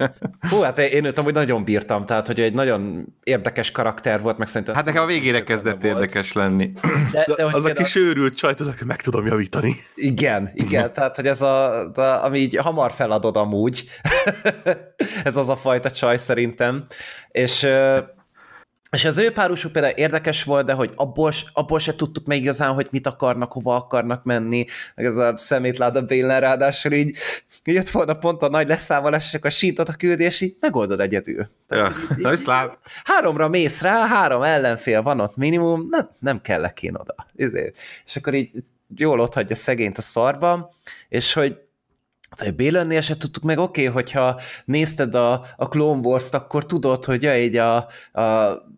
Hú, 0.50 0.62
hát 0.62 0.78
én 0.78 1.06
őt 1.06 1.18
amúgy 1.18 1.34
nagyon 1.34 1.64
bírtam, 1.64 2.06
tehát, 2.06 2.28
hogy 2.28 2.40
egy 2.40 2.54
nagyon 2.54 3.06
érdekes 3.24 3.72
karakter 3.72 4.22
volt, 4.22 4.38
meg 4.38 4.48
szerintem... 4.48 4.76
Hát 4.76 4.86
nekem 4.86 5.04
a 5.04 5.06
végére 5.06 5.44
kezdett 5.44 5.82
volt. 5.82 5.84
érdekes 5.94 6.34
lenni. 6.34 6.72
De, 7.12 7.26
de, 7.36 7.44
hogy 7.44 7.54
Az 7.54 7.66
a 7.66 7.74
kis 7.74 7.96
őrült 7.96 8.34
csaj, 8.36 8.54
tudod, 8.54 8.78
hogy 8.78 8.88
meg 8.88 9.02
tudom 9.02 9.26
javítani. 9.28 9.84
Igen, 9.96 10.50
igen, 10.54 10.94
tehát, 10.94 11.16
hogy 11.16 11.28
ez 11.28 11.42
a, 11.42 11.86
a 11.92 12.24
ami 12.24 12.38
így 12.40 12.56
hamar 12.58 12.92
feladod 12.92 13.38
amúgy, 13.38 13.84
ez 15.24 15.36
az 15.38 15.50
a 15.50 15.56
fajta 15.56 15.92
csaj 15.92 16.18
szerintem, 16.18 16.86
és 17.34 17.68
és 18.92 19.06
az 19.06 19.18
ő 19.18 19.32
párosuk 19.32 19.72
például 19.72 19.94
érdekes 19.94 20.44
volt, 20.44 20.66
de 20.66 20.74
hogy 20.74 20.92
abból, 20.96 21.32
abból 21.54 21.80
se 21.80 21.96
tudtuk 21.96 22.26
még 22.26 22.42
igazán, 22.42 22.74
hogy 22.74 22.88
mit 22.92 23.08
akarnak, 23.08 23.52
hova 23.52 23.76
akarnak 23.76 24.24
menni, 24.24 24.66
meg 24.96 25.06
ez 25.06 25.18
a 25.18 25.38
szemétláda 25.38 26.02
Bélen 26.02 26.40
ráadásul 26.40 26.92
így 26.92 27.18
jött 27.64 27.90
volna 27.90 28.14
pont 28.14 28.42
a 28.42 28.50
nagy 28.50 28.68
leszámolás, 28.68 29.26
és 29.28 29.34
akkor 29.34 29.52
sított 29.52 29.88
a 29.90 29.94
küldés, 29.94 30.42
így 30.42 30.58
megoldod 30.60 31.00
egyedül. 31.00 31.48
Tehát, 31.68 31.88
Ja. 31.88 32.16
így- 32.16 32.24
Na, 32.24 32.30
viszlát. 32.30 32.80
háromra 33.04 33.48
mész 33.48 33.82
rá, 33.82 34.08
három 34.08 34.42
ellenfél 34.44 35.02
van 35.02 35.20
ott 35.20 35.38
minimum, 35.38 35.88
nem, 35.90 36.10
nem 36.20 36.42
kellek 36.42 36.84
én 36.84 36.96
oda. 36.96 37.16
Ezért. 37.36 37.78
És 38.06 38.16
akkor 38.16 38.34
így 38.34 38.52
jól 38.96 39.20
ott 39.20 39.34
hagyja 39.34 39.56
szegényt 39.56 39.98
a 39.98 40.02
szarba, 40.02 40.74
és 41.10 41.34
hogy 41.34 41.58
hogy 42.40 42.56
Bélennél 42.56 43.02
se 43.02 43.18
tudtuk 43.18 43.44
meg, 43.44 43.58
oké, 43.58 43.82
okay, 43.82 43.94
hogyha 43.94 44.40
nézted 44.66 45.16
a, 45.16 45.46
a 45.56 45.68
Clone 45.68 46.08
Wars-t, 46.08 46.34
akkor 46.34 46.66
tudod, 46.66 47.06
hogy 47.06 47.24
ja, 47.24 47.38
így 47.38 47.56
a, 47.56 47.76
a, 48.12 48.22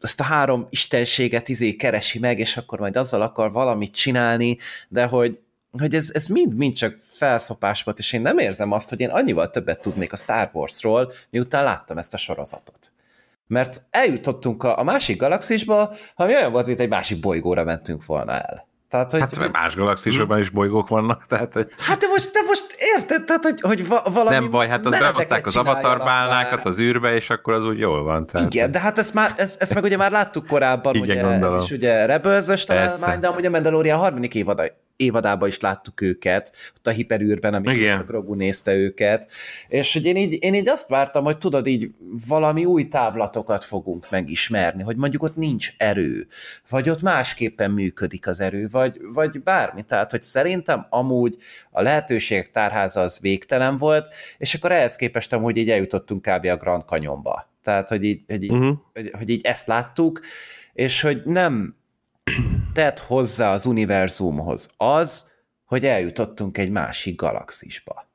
ezt 0.02 0.20
a 0.20 0.24
három 0.24 0.68
istenséget 0.70 1.50
izé 1.50 1.76
keresi 1.76 2.20
meg, 2.20 2.40
és 2.40 2.58
akkor 2.58 2.80
majd 2.80 2.98
azzal 2.98 3.22
akar 3.22 3.52
valamit 3.52 3.94
csinálni, 3.94 4.58
de 4.88 5.06
hogy, 5.06 5.40
hogy 5.72 5.96
ez, 5.96 6.10
ez 6.14 6.28
mind, 6.28 6.56
mind 6.56 6.76
csak 6.76 6.98
felszopás 7.02 7.84
volt, 7.84 8.00
és 8.00 8.14
én 8.14 8.22
nem 8.22 8.38
érzem 8.38 8.72
azt, 8.72 8.90
hogy 8.90 9.00
én 9.00 9.10
annyival 9.10 9.50
többet 9.50 9.82
tudnék 9.82 10.14
a 10.14 10.16
Star 10.16 10.50
Wars-ról, 10.54 11.12
miután 11.30 11.64
láttam 11.64 11.98
ezt 11.98 12.14
a 12.14 12.18
sorozatot. 12.18 12.92
Mert 13.48 13.82
eljutottunk 13.90 14.64
a, 14.64 14.80
a 14.80 14.84
másik 14.84 15.18
galaxisba, 15.18 15.94
ami 16.16 16.34
olyan 16.34 16.52
volt, 16.52 16.66
mint 16.66 16.80
egy 16.80 16.90
másik 16.90 17.20
bolygóra 17.20 17.64
mentünk 17.64 18.06
volna 18.06 18.32
el. 18.32 18.68
Tehát, 18.90 19.12
hogy, 19.12 19.20
Hát 19.20 19.52
más 19.52 19.76
galaxisokban 19.76 20.40
is 20.40 20.50
bolygók 20.50 20.88
vannak, 20.88 21.26
tehát 21.28 21.54
hogy 21.54 21.68
Hát 21.78 21.98
de 21.98 22.08
most, 22.08 22.32
de 22.32 22.40
most 22.48 22.66
érted, 22.98 23.26
tehát, 23.26 23.44
hogy, 23.44 23.62
hogy 23.62 23.88
va, 23.88 24.02
valami 24.14 24.36
nem 24.36 24.50
baj, 24.50 24.68
hát 24.68 24.86
az 24.86 24.98
behozták 25.00 25.46
az 25.46 25.56
avatar 25.56 25.98
az 26.66 26.80
űrbe, 26.80 27.16
és 27.16 27.30
akkor 27.30 27.54
az 27.54 27.66
úgy 27.66 27.80
jól 27.80 28.04
van. 28.04 28.26
Tehát, 28.26 28.54
Igen, 28.54 28.72
de 28.72 28.80
hát 28.80 28.98
ezt, 28.98 29.14
már, 29.14 29.34
ezt, 29.36 29.62
ezt 29.62 29.74
meg 29.74 29.84
ugye 29.84 29.98
már 29.98 30.12
láttuk 30.12 30.48
korábban, 30.48 30.96
Igen, 30.96 31.08
ugye, 31.10 31.22
gondolom. 31.22 31.58
ez 31.58 31.64
is 31.64 31.72
ugye 31.72 32.06
Persze. 32.64 32.66
találmány, 32.66 33.20
de 33.20 33.28
amúgy 33.28 33.46
a 33.46 33.50
Mandalorian 33.50 34.00
harmadik 34.00 34.36
évada, 34.36 34.64
évadában 34.96 35.48
is 35.48 35.60
láttuk 35.60 36.02
őket, 36.02 36.56
ott 36.78 36.88
a 36.88 36.92
hiperűrben, 36.92 37.54
amikor 37.54 37.74
Igen. 37.74 38.00
a 38.00 38.04
Grogu 38.04 38.34
nézte 38.34 38.74
őket, 38.74 39.32
és 39.68 39.94
hogy 39.94 40.06
én 40.06 40.16
így, 40.16 40.44
én 40.44 40.54
így 40.54 40.70
azt 40.70 40.90
vártam, 40.90 41.24
hogy 41.24 41.38
tudod, 41.38 41.68
így 41.68 41.92
valami 42.28 42.66
új 42.66 42.88
távlatokat 42.88 43.64
fogunk 43.64 44.10
megismerni, 44.10 44.84
hogy 44.84 44.98
mondjuk 44.98 45.24
ott 45.24 45.36
nincs 45.36 45.74
erő, 45.78 46.28
vagy 46.70 46.90
ott 46.90 47.02
másképpen 47.02 47.72
működik 47.72 48.28
az 48.28 48.40
erő, 48.40 48.68
vagy, 48.72 48.98
vagy 49.14 49.44
bármi. 49.44 49.84
Tehát, 49.84 50.12
hogy 50.12 50.22
szerintem 50.22 50.86
amúgy 50.90 51.36
a 51.72 51.82
lehetőségek 51.82 52.52
tárháza 52.52 53.02
az 53.02 53.20
végtelen 53.20 53.78
volt, 53.78 54.14
és 54.38 54.54
akkor 54.54 54.72
ehhez 54.72 54.96
képest 54.96 55.34
amúgy 55.34 55.58
így 55.58 55.70
eljutottunk 55.70 56.22
kb. 56.22 56.46
a 56.46 56.58
Grand 56.58 56.84
Canyonba. 56.84 57.54
Tehát, 57.64 57.90
hogy 57.90 58.04
így, 58.04 58.24
hogy 58.28 58.44
így, 58.44 58.52
Uh-huh. 58.52 58.78
hogy, 58.94 59.12
hogy 59.18 59.30
így 59.30 59.46
ezt 59.46 59.68
láttuk, 59.68 60.20
és 60.74 61.02
hogy 61.02 61.20
nem 61.24 61.76
tett 62.74 63.00
hozzá 63.00 63.52
az 63.52 63.66
univerzumhoz 63.66 64.70
az, 64.78 65.32
hogy 65.66 65.86
eljutottunk 65.86 66.58
egy 66.58 66.70
másik 66.70 67.16
galaxisba. 67.16 68.08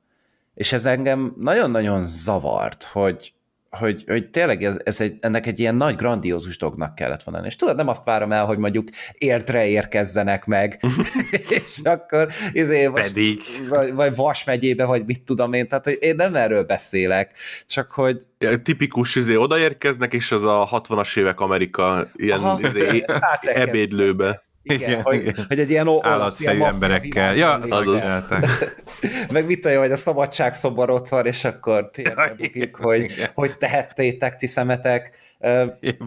És 0.53 0.71
ez 0.73 0.85
engem 0.85 1.33
nagyon-nagyon 1.37 2.05
zavart, 2.05 2.83
hogy, 2.83 3.33
hogy, 3.77 4.03
hogy 4.07 4.29
tényleg 4.29 4.63
ez, 4.63 4.79
ez 4.83 5.01
egy, 5.01 5.17
ennek 5.19 5.45
egy 5.45 5.59
ilyen 5.59 5.75
nagy, 5.75 5.95
grandiózus 5.95 6.57
dolognak 6.57 6.95
kellett 6.95 7.23
volna. 7.23 7.45
És 7.45 7.55
tudod, 7.55 7.75
nem 7.75 7.87
azt 7.87 8.03
várom 8.03 8.31
el, 8.31 8.45
hogy 8.45 8.57
mondjuk 8.57 8.87
értre 9.17 9.67
érkezzenek 9.67 10.45
meg, 10.45 10.79
és 11.63 11.79
akkor 11.83 12.27
izé, 12.51 12.89
Pedig. 12.93 13.41
Vagy, 13.69 13.93
vagy 13.93 14.15
Vas 14.15 14.43
megyébe, 14.43 14.85
vagy 14.85 15.05
mit 15.05 15.21
tudom 15.23 15.53
én, 15.53 15.67
tehát 15.67 15.85
hogy 15.85 15.97
én 15.99 16.15
nem 16.15 16.35
erről 16.35 16.63
beszélek, 16.63 17.33
csak 17.65 17.91
hogy... 17.91 18.17
Ja, 18.37 18.61
tipikus, 18.61 19.15
izé, 19.15 19.35
odaérkeznek, 19.35 20.13
és 20.13 20.31
az 20.31 20.43
a 20.43 20.67
60-as 20.71 21.17
évek 21.17 21.39
Amerika 21.39 22.07
ilyen 22.15 22.39
Aha, 22.39 22.59
izé, 22.67 23.03
ebédlőbe. 23.41 24.41
Igen, 24.63 24.89
Igen, 24.89 25.01
hogy, 25.01 25.15
igen. 25.15 25.45
hogy 25.47 25.59
egy 25.59 25.69
ilyen 25.69 25.87
olasz, 25.87 26.39
ilyen 26.39 26.63
emberekkel. 26.63 27.35
Ja, 27.35 27.59
élnek. 27.63 27.71
azaz. 27.71 28.23
Meg 29.33 29.45
mit 29.45 29.59
tudja, 29.59 29.79
hogy 29.79 29.91
a 29.91 29.95
szabadságszobor 29.95 30.89
ott 30.89 31.07
van, 31.07 31.25
és 31.25 31.43
akkor 31.43 31.89
tényleg 31.89 32.69
hogy, 32.71 32.99
Igen. 32.99 33.29
hogy 33.33 33.57
tehettétek 33.57 34.35
ti 34.35 34.47
szemetek. 34.47 35.17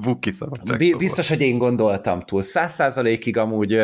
Buki 0.00 0.32
szabadság. 0.32 0.78
Bi- 0.78 0.96
Biztos, 0.96 1.28
hogy 1.28 1.40
én 1.40 1.58
gondoltam 1.58 2.20
túl. 2.20 2.42
Száz 2.42 2.74
százalékig 2.74 3.36
amúgy 3.36 3.80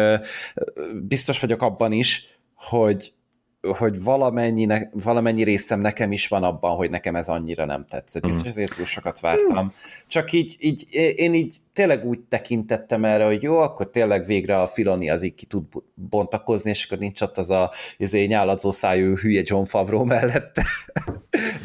biztos 1.03 1.41
vagyok 1.41 1.63
abban 1.63 1.93
is, 1.93 2.27
hogy 2.55 3.13
hogy 3.61 4.03
valamennyi, 4.03 4.67
valamennyi 4.93 5.43
részem 5.43 5.81
nekem 5.81 6.13
is 6.13 6.29
van 6.29 6.45
abban, 6.45 6.77
hogy 6.77 6.91
nekem 6.91 7.17
ez 7.17 7.29
annyira 7.29 7.65
nem 7.65 7.85
tetszett. 7.89 8.23
Biztos, 8.23 8.49
ezért 8.49 8.75
túl 8.75 8.85
sokat 8.85 9.21
vártam. 9.21 9.73
Csak 10.07 10.33
így, 10.33 10.57
így, 10.61 10.87
én 11.17 11.35
így 11.35 11.57
tényleg 11.73 12.05
úgy 12.05 12.21
tekintettem 12.21 13.05
erre, 13.05 13.25
hogy 13.25 13.43
jó, 13.43 13.59
akkor 13.59 13.91
tényleg 13.91 14.25
végre 14.25 14.61
a 14.61 14.67
Filoni 14.67 15.11
az 15.11 15.23
így 15.23 15.35
ki 15.35 15.47
tud 15.47 15.65
bontakozni, 15.95 16.71
és 16.71 16.85
akkor 16.85 16.99
nincs 16.99 17.21
ott 17.21 17.39
az 17.39 17.51
a 17.51 17.71
izé, 17.97 18.25
nyáladzó 18.25 18.71
szájú 18.71 19.17
hülye 19.17 19.43
John 19.45 19.65
Favreau 19.65 20.05
mellette. 20.05 20.63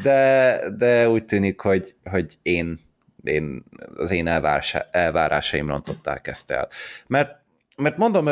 De, 0.04 0.60
de 0.78 1.10
úgy 1.10 1.26
tűnik, 1.26 1.60
hogy, 1.60 1.96
hogy 2.04 2.34
én 2.42 2.78
én, 3.24 3.64
az 3.96 4.12
én 4.12 4.28
elvárása, 4.28 4.88
elvárásaim 4.92 5.68
rontották 5.68 6.28
ezt 6.28 6.52
el. 6.52 6.70
Mert, 7.08 7.36
mert 7.78 7.98
mondom, 7.98 8.26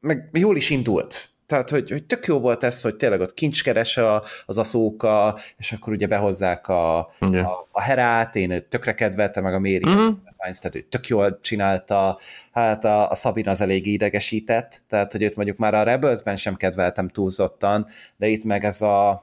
meg 0.00 0.28
jól 0.32 0.56
is 0.56 0.70
indult. 0.70 1.30
Tehát, 1.48 1.70
hogy, 1.70 1.90
hogy 1.90 2.06
tök 2.06 2.26
jó 2.26 2.38
volt 2.38 2.62
ez, 2.62 2.82
hogy 2.82 2.96
tényleg 2.96 3.20
ott 3.20 3.34
kincskeres 3.34 3.96
a, 3.96 4.22
az 4.46 4.58
aszóka, 4.58 5.38
és 5.56 5.72
akkor 5.72 5.92
ugye 5.92 6.06
behozzák 6.06 6.68
a, 6.68 7.10
Igen. 7.20 7.44
a, 7.44 7.68
a 7.70 7.80
herát, 7.80 8.36
én 8.36 8.68
tökre 8.68 8.94
kedveltem, 8.94 9.42
meg 9.42 9.54
a 9.54 9.58
Méri 9.58 9.84
Mhm. 9.84 9.98
uh-huh. 9.98 10.16
tehát 10.36 10.74
ő 10.74 10.80
tök 10.80 11.06
jól 11.06 11.38
csinálta, 11.40 12.18
hát 12.52 12.84
a, 12.84 13.10
a 13.10 13.14
Szabin 13.14 13.48
az 13.48 13.60
elég 13.60 13.86
idegesített, 13.86 14.82
tehát, 14.88 15.12
hogy 15.12 15.22
őt 15.22 15.36
mondjuk 15.36 15.56
már 15.56 15.74
a 15.74 15.82
Rebelsben 15.82 16.36
sem 16.36 16.54
kedveltem 16.54 17.08
túlzottan, 17.08 17.86
de 18.16 18.26
itt 18.26 18.44
meg 18.44 18.64
ez 18.64 18.82
a, 18.82 19.22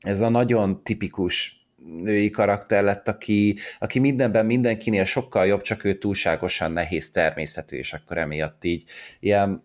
ez 0.00 0.20
a 0.20 0.28
nagyon 0.28 0.82
tipikus 0.82 1.66
női 2.02 2.30
karakter 2.30 2.82
lett, 2.82 3.08
aki, 3.08 3.56
aki 3.78 3.98
mindenben 3.98 4.46
mindenkinél 4.46 5.04
sokkal 5.04 5.46
jobb, 5.46 5.60
csak 5.60 5.84
ő 5.84 5.98
túlságosan 5.98 6.72
nehéz 6.72 7.10
természetű, 7.10 7.76
és 7.76 7.92
akkor 7.92 8.18
emiatt 8.18 8.64
így 8.64 8.84
ilyen 9.20 9.64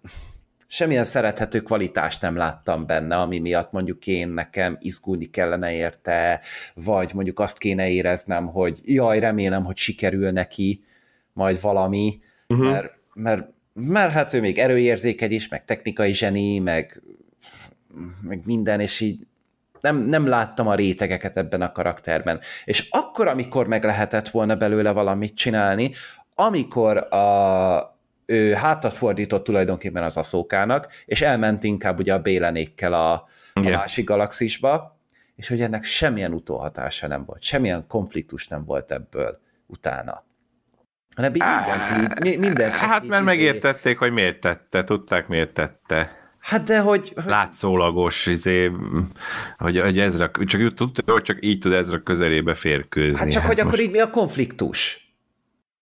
semmilyen 0.67 1.03
szerethető 1.03 1.59
kvalitást 1.59 2.21
nem 2.21 2.35
láttam 2.35 2.85
benne, 2.85 3.15
ami 3.15 3.39
miatt 3.39 3.71
mondjuk 3.71 4.07
én 4.07 4.27
nekem 4.27 4.77
izgulni 4.79 5.25
kellene 5.25 5.73
érte, 5.73 6.41
vagy 6.73 7.11
mondjuk 7.13 7.39
azt 7.39 7.57
kéne 7.57 7.89
éreznem, 7.89 8.47
hogy 8.47 8.79
jaj, 8.83 9.19
remélem, 9.19 9.63
hogy 9.63 9.77
sikerül 9.77 10.31
neki 10.31 10.83
majd 11.33 11.61
valami, 11.61 12.19
uh-huh. 12.47 12.71
mert, 12.71 12.91
mert, 13.13 13.47
mert 13.73 14.11
hát 14.11 14.33
ő 14.33 14.39
még 14.39 14.57
erőérzékeny 14.57 15.31
is, 15.31 15.47
meg 15.47 15.65
technikai 15.65 16.13
zseni, 16.13 16.59
meg, 16.59 17.01
meg 18.21 18.41
minden, 18.45 18.79
és 18.79 18.99
így 18.99 19.27
nem, 19.81 19.97
nem 19.97 20.27
láttam 20.27 20.67
a 20.67 20.75
rétegeket 20.75 21.37
ebben 21.37 21.61
a 21.61 21.71
karakterben. 21.71 22.39
És 22.65 22.87
akkor, 22.89 23.27
amikor 23.27 23.67
meg 23.67 23.83
lehetett 23.83 24.29
volna 24.29 24.55
belőle 24.55 24.91
valamit 24.91 25.35
csinálni, 25.35 25.91
amikor 26.35 26.97
a, 26.97 27.92
ő 28.25 28.53
hátat 28.53 28.93
fordított 28.93 29.43
tulajdonképpen 29.43 30.03
az 30.03 30.17
aszókának, 30.17 30.87
és 31.05 31.21
elment 31.21 31.63
inkább 31.63 31.99
ugye 31.99 32.13
a 32.13 32.19
bélenékkel 32.19 32.93
a, 32.93 33.13
a 33.53 33.59
másik 33.59 34.05
galaxisba, 34.05 34.99
és 35.35 35.47
hogy 35.47 35.61
ennek 35.61 35.83
semmilyen 35.83 36.33
utóhatása 36.33 37.07
nem 37.07 37.25
volt, 37.25 37.41
semmilyen 37.41 37.85
konfliktus 37.87 38.47
nem 38.47 38.65
volt 38.65 38.91
ebből 38.91 39.39
utána. 39.67 40.25
Hanem 41.15 41.35
így 41.35 41.41
minden, 41.97 42.17
mi- 42.21 42.35
minden 42.35 42.71
csak 42.71 42.79
Hát 42.79 43.03
így 43.03 43.09
mert 43.09 43.23
izé- 43.23 43.35
megértették, 43.35 43.97
hogy 43.97 44.11
miért 44.11 44.39
tette, 44.39 44.83
tudták 44.83 45.27
miért 45.27 45.53
tette. 45.53 46.09
Hát 46.39 46.63
de 46.63 46.79
hogy, 46.79 47.11
hogy 47.15 47.23
Látszólagos, 47.25 48.25
izé, 48.25 48.71
hogy, 49.57 49.79
hogy 49.79 49.99
Ezra, 49.99 50.31
csak, 50.45 50.61
így 50.61 50.73
tudta, 50.73 51.11
hogy 51.11 51.21
csak 51.21 51.37
így 51.45 51.59
tud 51.59 51.71
Ezra 51.73 52.03
közelébe 52.03 52.53
férkőzni. 52.53 53.17
hát 53.17 53.31
csak 53.31 53.45
hogy 53.45 53.59
akkor 53.59 53.71
most- 53.71 53.83
így 53.83 53.91
mi 53.91 53.99
a 53.99 54.09
konfliktus? 54.09 55.02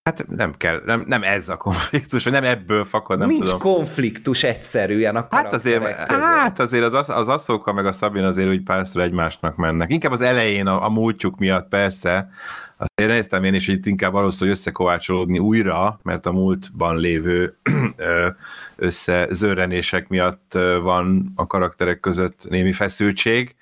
Hát 0.04 0.28
nem 0.28 0.54
kell, 0.58 0.82
nem, 0.86 1.04
nem 1.08 1.24
ez 1.24 1.50
a 1.50 1.58
konfliktus, 1.58 2.24
vagy 2.24 2.34
nem 2.34 2.44
ebből 2.44 2.86
fakad, 2.86 3.20
nem 3.20 3.28
Nincs 3.28 3.44
tudom. 3.44 3.60
konfliktus 3.60 4.44
egyszerűen 4.44 5.16
a 5.16 5.28
Hát 5.30 5.54
azért, 5.54 5.80
között. 5.80 6.24
hát 6.24 6.60
azért 6.60 6.94
az, 6.94 7.10
az 7.10 7.28
Aszóka 7.28 7.74
meg 7.74 7.86
a 7.86 7.92
Szabin 7.92 8.24
azért 8.24 8.50
úgy 8.50 8.64
párszor 8.64 9.02
egymásnak 9.02 9.56
mennek. 9.56 9.92
Inkább 9.92 10.12
az 10.12 10.22
elején 10.22 10.68
a, 10.68 10.86
a 10.86 10.90
múltjuk 10.90 11.38
miatt 11.38 11.68
persze, 11.68 12.30
azt 12.78 13.02
én 13.02 13.10
értem 13.10 13.44
én 13.44 13.54
is, 13.54 13.66
hogy 13.66 13.76
itt 13.76 13.86
inkább 13.86 14.14
arról 14.14 14.32
szól, 14.32 14.48
hogy 14.48 14.58
összekovácsolódni 14.58 15.40
újra, 15.40 16.00
mert 16.04 16.26
a 16.26 16.32
múltban 16.32 16.98
lévő 16.98 17.58
összezörrenések 18.76 20.08
miatt 20.08 20.58
van 20.82 21.32
a 21.36 21.48
karakterek 21.48 22.00
között 22.00 22.46
némi 22.50 22.72
feszültség, 22.72 23.56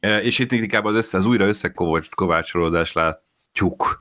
és 0.00 0.38
itt 0.38 0.52
inkább 0.52 0.84
az, 0.84 0.96
össze, 0.96 1.18
az 1.18 1.24
újra 1.24 1.46
összekovácsolódást 1.46 2.94
látjuk. 2.94 3.98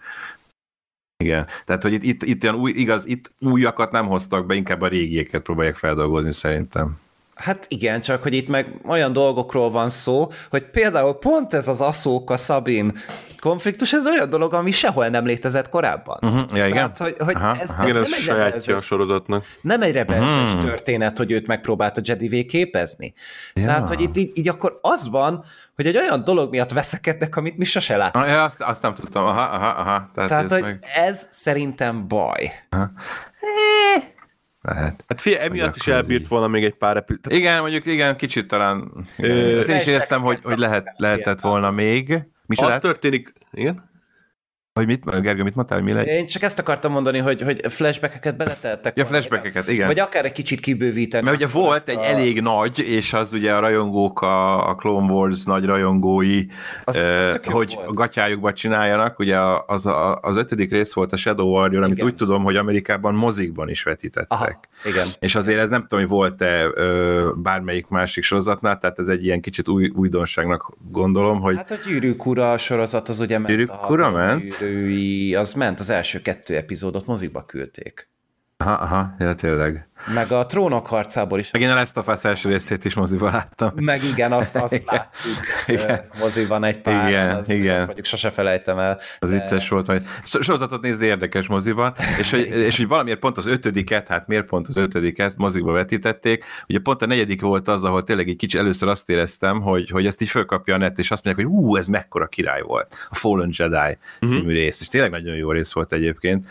Igen, 1.23 1.47
tehát 1.65 1.81
hogy 1.81 1.93
itt, 1.93 2.03
itt, 2.03 2.23
itt 2.23 2.43
olyan 2.43 2.55
új, 2.55 2.71
igaz, 2.71 3.05
itt 3.05 3.33
újakat 3.39 3.91
nem 3.91 4.07
hoztak 4.07 4.45
be, 4.45 4.55
inkább 4.55 4.81
a 4.81 4.87
régieket 4.87 5.41
próbálják 5.41 5.75
feldolgozni 5.75 6.33
szerintem. 6.33 6.99
Hát 7.37 7.65
igen, 7.69 8.01
csak 8.01 8.23
hogy 8.23 8.33
itt 8.33 8.47
meg 8.47 8.67
olyan 8.87 9.13
dolgokról 9.13 9.71
van 9.71 9.89
szó, 9.89 10.27
hogy 10.49 10.63
például 10.63 11.13
pont 11.13 11.53
ez 11.53 11.67
az 11.67 11.81
Aszóka 11.81 12.37
Szabin 12.37 12.93
konfliktus, 13.39 13.93
ez 13.93 14.07
olyan 14.07 14.29
dolog, 14.29 14.53
ami 14.53 14.71
sehol 14.71 15.07
nem 15.07 15.25
létezett 15.25 15.69
korábban. 15.69 16.17
Uh-huh. 16.21 16.57
Ja, 16.57 16.65
igen? 16.67 16.73
Tehát, 16.93 16.97
hogy, 16.97 17.15
hogy 17.19 17.35
Aha, 17.35 17.49
ez, 17.59 17.69
aha. 17.69 17.83
ez 17.83 17.89
Igen, 17.89 18.05
nem 18.27 18.39
ez 18.53 18.67
egy 18.67 18.75
a 18.75 18.79
sorozatnak. 18.79 19.43
nem 19.61 19.81
egy 19.81 19.91
rebelzes 19.91 20.51
Mhm. 20.53 20.59
történet, 20.59 21.17
hogy 21.17 21.31
őt 21.31 21.47
megpróbálta 21.47 22.01
Jedivé 22.03 22.45
képezni. 22.45 23.13
Ja. 23.53 23.63
Tehát, 23.65 23.87
hogy 23.87 24.01
itt 24.01 24.17
így, 24.17 24.31
így 24.33 24.47
akkor 24.47 24.79
az 24.81 25.09
van, 25.09 25.43
hogy 25.75 25.87
egy 25.87 25.97
olyan 25.97 26.23
dolog 26.23 26.49
miatt 26.49 26.71
veszekednek, 26.71 27.35
amit 27.35 27.57
mi 27.57 27.65
sose 27.65 27.97
látunk. 27.97 28.25
Ah, 28.25 28.31
ja, 28.31 28.43
azt, 28.43 28.61
azt 28.61 28.81
nem 28.81 28.93
tudtam. 28.93 29.25
Aha, 29.25 29.41
aha, 29.41 29.67
aha. 29.67 30.09
Tehát, 30.13 30.29
Tehát, 30.29 30.43
ez 30.43 30.51
hogy 30.51 30.61
meg... 30.61 30.83
ez 30.95 31.27
szerintem 31.29 32.07
baj. 32.07 32.51
Lehet. 34.73 35.03
Hát 35.07 35.21
figyelj, 35.21 35.45
emiatt 35.45 35.75
is 35.75 35.87
elbírt 35.87 36.21
így. 36.21 36.27
volna 36.27 36.47
még 36.47 36.63
egy 36.63 36.73
pár 36.73 36.97
epizód. 36.97 37.31
Igen, 37.31 37.61
mondjuk 37.61 37.85
igen, 37.85 38.15
kicsit 38.17 38.47
talán... 38.47 38.91
Ö, 39.17 39.25
Igen. 39.25 39.57
Ezt 39.57 39.67
én 39.67 39.75
is 39.75 39.85
éreztem, 39.85 40.21
hogy, 40.21 40.39
hogy 40.43 40.57
lehet, 40.57 40.93
lehetett 40.97 41.41
volna 41.41 41.71
még. 41.71 42.07
Mi 42.45 42.55
Az 42.55 42.65
lehet? 42.65 42.81
történik, 42.81 43.33
igen? 43.51 43.86
Hogy 44.77 44.85
mit, 44.85 45.21
Gergő, 45.21 45.43
mit 45.43 45.55
mondtál, 45.55 45.77
hogy 45.77 45.87
mi 45.87 45.93
legyen? 45.93 46.15
Én 46.15 46.25
csak 46.27 46.41
ezt 46.41 46.59
akartam 46.59 46.91
mondani, 46.91 47.17
hogy, 47.17 47.41
hogy 47.41 47.61
flashbackeket 47.69 48.37
beleteltek. 48.37 48.97
Ja, 48.97 49.05
flashbackeket, 49.05 49.67
igen. 49.69 49.87
Vagy 49.87 49.99
akár 49.99 50.25
egy 50.25 50.31
kicsit 50.31 50.59
kibővíteni. 50.59 51.23
Mert 51.23 51.35
ugye 51.35 51.47
volt 51.47 51.89
egy 51.89 51.97
a- 51.97 52.03
elég 52.05 52.41
nagy, 52.41 52.79
és 52.79 53.13
az 53.13 53.33
ugye 53.33 53.53
a 53.53 53.59
rajongók, 53.59 54.21
a, 54.21 54.69
a 54.69 54.75
Clone 54.75 55.11
Wars 55.13 55.43
nagy 55.43 55.65
rajongói, 55.65 56.45
Az- 56.83 56.95
eh, 56.97 57.17
az 57.17 57.39
hogy 57.43 57.73
volt. 57.75 57.95
gatyájukba 57.95 58.53
csináljanak. 58.53 59.19
Ugye 59.19 59.37
az, 59.67 59.85
a, 59.85 60.15
az 60.21 60.37
ötödik 60.37 60.71
rész 60.71 60.93
volt 60.93 61.13
a 61.13 61.17
Shadow 61.17 61.47
Warrior, 61.47 61.83
amit 61.83 61.95
Igen. 61.97 62.05
úgy 62.09 62.15
tudom, 62.15 62.43
hogy 62.43 62.55
Amerikában 62.55 63.13
mozikban 63.15 63.69
is 63.69 63.83
vetítettek. 63.83 64.31
Aha, 64.39 64.59
igen. 64.85 65.07
És 65.19 65.35
azért 65.35 65.59
ez 65.59 65.69
nem 65.69 65.81
tudom, 65.81 65.99
hogy 65.99 66.09
volt-e 66.09 66.65
bármelyik 67.35 67.87
másik 67.87 68.23
sorozatnál, 68.23 68.77
tehát 68.77 68.99
ez 68.99 69.07
egy 69.07 69.25
ilyen 69.25 69.41
kicsit 69.41 69.67
új, 69.67 69.91
újdonságnak 69.95 70.71
gondolom, 70.91 71.39
hogy 71.41 71.55
Hát 71.55 71.71
a 71.71 71.75
Gyűrűk 71.87 72.25
ura 72.25 72.57
sorozat 72.57 73.09
az 73.09 73.19
ugye 73.19 73.37
ment. 73.37 73.49
Gyűrűk 73.49 73.89
ura 73.89 74.11
ment? 74.11 74.57
Gyűrűi, 74.67 75.35
az 75.35 75.53
ment, 75.53 75.79
az 75.79 75.89
első 75.89 76.21
kettő 76.21 76.55
epizódot 76.55 77.05
mozikba 77.05 77.45
küldték. 77.45 78.09
Aha, 78.57 78.73
aha, 78.73 79.15
ja, 79.19 79.35
tényleg. 79.35 79.87
Meg 80.13 80.31
a 80.31 80.45
trónok 80.45 80.87
harcából 80.87 81.39
is. 81.39 81.51
Meg 81.51 81.61
én 81.61 81.69
a 81.69 81.73
Last 81.75 81.97
of 81.97 82.07
Us 82.07 82.23
első 82.23 82.49
részét 82.49 82.85
is 82.85 82.93
moziba 82.93 83.29
láttam. 83.31 83.71
Meg 83.75 84.03
igen, 84.03 84.31
azt, 84.31 84.55
azt 84.55 84.83
láttuk 84.85 85.31
Igen. 85.67 85.83
igen. 85.83 86.01
moziban 86.19 86.63
egy 86.63 86.81
pár. 86.81 87.09
Igen, 87.09 87.35
az, 87.35 87.49
igen. 87.49 87.75
Azt 87.75 87.85
mondjuk 87.85 88.05
sose 88.05 88.29
felejtem 88.29 88.79
el. 88.79 88.99
Az 89.19 89.31
vicces 89.31 89.69
volt, 89.69 89.87
majd 89.87 90.01
so- 90.25 90.43
sorozatot 90.43 90.81
nézni 90.81 91.05
érdekes 91.05 91.47
moziban, 91.47 91.93
és 92.19 92.31
hogy, 92.31 92.45
és 92.45 92.77
hogy 92.77 92.87
valamiért 92.87 93.19
pont 93.19 93.37
az 93.37 93.45
ötödiket, 93.47 94.07
hát 94.07 94.27
miért 94.27 94.45
pont 94.45 94.67
az 94.67 94.75
ötödiket 94.75 95.33
mozikba 95.37 95.71
vetítették, 95.71 96.43
ugye 96.67 96.79
pont 96.79 97.01
a 97.01 97.05
negyedik 97.05 97.41
volt 97.41 97.67
az, 97.67 97.83
ahol 97.83 98.03
tényleg 98.03 98.27
egy 98.29 98.35
kicsi 98.35 98.57
először 98.57 98.87
azt 98.87 99.09
éreztem, 99.09 99.61
hogy, 99.61 99.89
hogy 99.89 100.05
ezt 100.05 100.21
így 100.21 100.29
fölkapja 100.29 100.75
a 100.75 100.77
net, 100.77 100.99
és 100.99 101.11
azt 101.11 101.23
mondják, 101.23 101.47
hogy 101.47 101.55
ú, 101.55 101.75
ez 101.75 101.87
mekkora 101.87 102.27
király 102.27 102.61
volt, 102.61 102.95
a 103.09 103.15
Fallen 103.15 103.49
Jedi 103.51 103.97
című 104.27 104.53
rész, 104.53 104.81
és 104.81 104.87
tényleg 104.87 105.11
nagyon 105.11 105.35
jó 105.35 105.51
rész 105.51 105.71
volt 105.71 105.93
egyébként. 105.93 106.45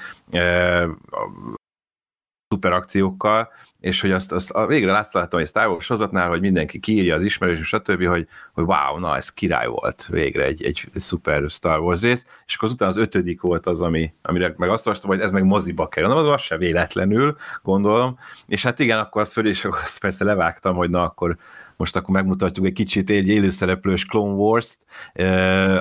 Szuper 2.49 2.73
akciókkal, 2.73 3.49
és 3.81 4.01
hogy 4.01 4.11
azt, 4.11 4.33
azt 4.33 4.51
a 4.51 4.67
végre 4.67 4.93
látszottam 4.93 5.41
egy 5.41 5.47
Star 5.47 5.69
Wars 5.69 5.85
sorozatnál, 5.85 6.29
hogy 6.29 6.41
mindenki 6.41 6.79
kiírja 6.79 7.15
az 7.15 7.23
ismerős, 7.23 7.67
stb., 7.67 8.05
hogy, 8.05 8.27
hogy 8.53 8.65
wow, 8.65 8.99
na 8.99 9.17
ez 9.17 9.33
király 9.33 9.67
volt 9.67 10.07
végre 10.11 10.45
egy, 10.45 10.65
egy, 10.65 10.89
szuper 10.95 11.51
Star 11.51 11.81
Wars 11.81 12.01
rész, 12.01 12.25
és 12.47 12.55
akkor 12.55 12.69
azután 12.69 12.89
az 12.89 12.97
ötödik 12.97 13.41
volt 13.41 13.67
az, 13.67 13.81
ami, 13.81 14.13
amire 14.23 14.55
meg 14.57 14.69
azt 14.69 14.87
olvastam, 14.87 15.11
hogy 15.11 15.21
ez 15.21 15.33
meg 15.33 15.45
moziba 15.45 15.89
kerül. 15.89 16.09
Na, 16.09 16.17
az, 16.17 16.27
az 16.27 16.41
se 16.41 16.57
véletlenül, 16.57 17.37
gondolom, 17.63 18.19
és 18.47 18.63
hát 18.63 18.79
igen, 18.79 18.99
akkor 18.99 19.21
azt 19.21 19.33
föl, 19.33 19.47
és 19.47 19.65
akkor 19.65 19.81
azt 19.83 20.01
persze 20.01 20.25
levágtam, 20.25 20.75
hogy 20.75 20.91
na 20.91 21.03
akkor 21.03 21.37
most 21.77 21.97
akkor 21.97 22.15
megmutatjuk 22.15 22.67
egy 22.67 22.73
kicsit 22.73 23.11
egy 23.11 23.29
élőszereplős 23.29 24.05
Clone 24.05 24.35
Wars-t 24.35 24.79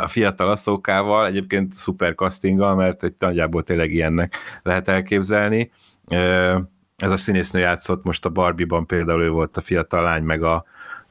a 0.02 0.08
fiatal 0.08 0.50
asszókával, 0.50 1.26
egyébként 1.26 1.74
szuper 1.74 2.16
castinggal, 2.16 2.76
mert 2.76 3.04
egy 3.04 3.14
nagyjából 3.20 3.64
tényleg 3.64 3.92
ilyennek 3.92 4.36
lehet 4.64 4.88
elképzelni. 4.88 5.72
Ez 6.96 7.12
a 7.12 7.18
színésznő 7.18 7.60
játszott 7.60 8.04
most 8.04 8.26
a 8.26 8.30
Barbie-ban 8.30 8.86
például 8.86 9.22
ő 9.22 9.30
volt 9.30 9.58
a 9.58 9.62
fiatal 9.62 10.04
lány, 10.04 10.24
meg 10.24 10.44
a, 10.44 10.66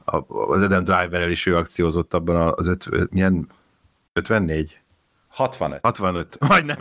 a, 0.05 0.17
az 0.27 0.61
Adam 0.61 0.83
Driver-el 0.83 1.29
is 1.29 1.45
ő 1.45 1.57
akciózott 1.57 2.13
abban 2.13 2.53
az 2.55 2.67
öt, 2.67 3.11
milyen 3.11 3.47
54? 4.13 4.79
65. 5.35 5.79
65. 5.81 6.37
Majdnem. 6.47 6.77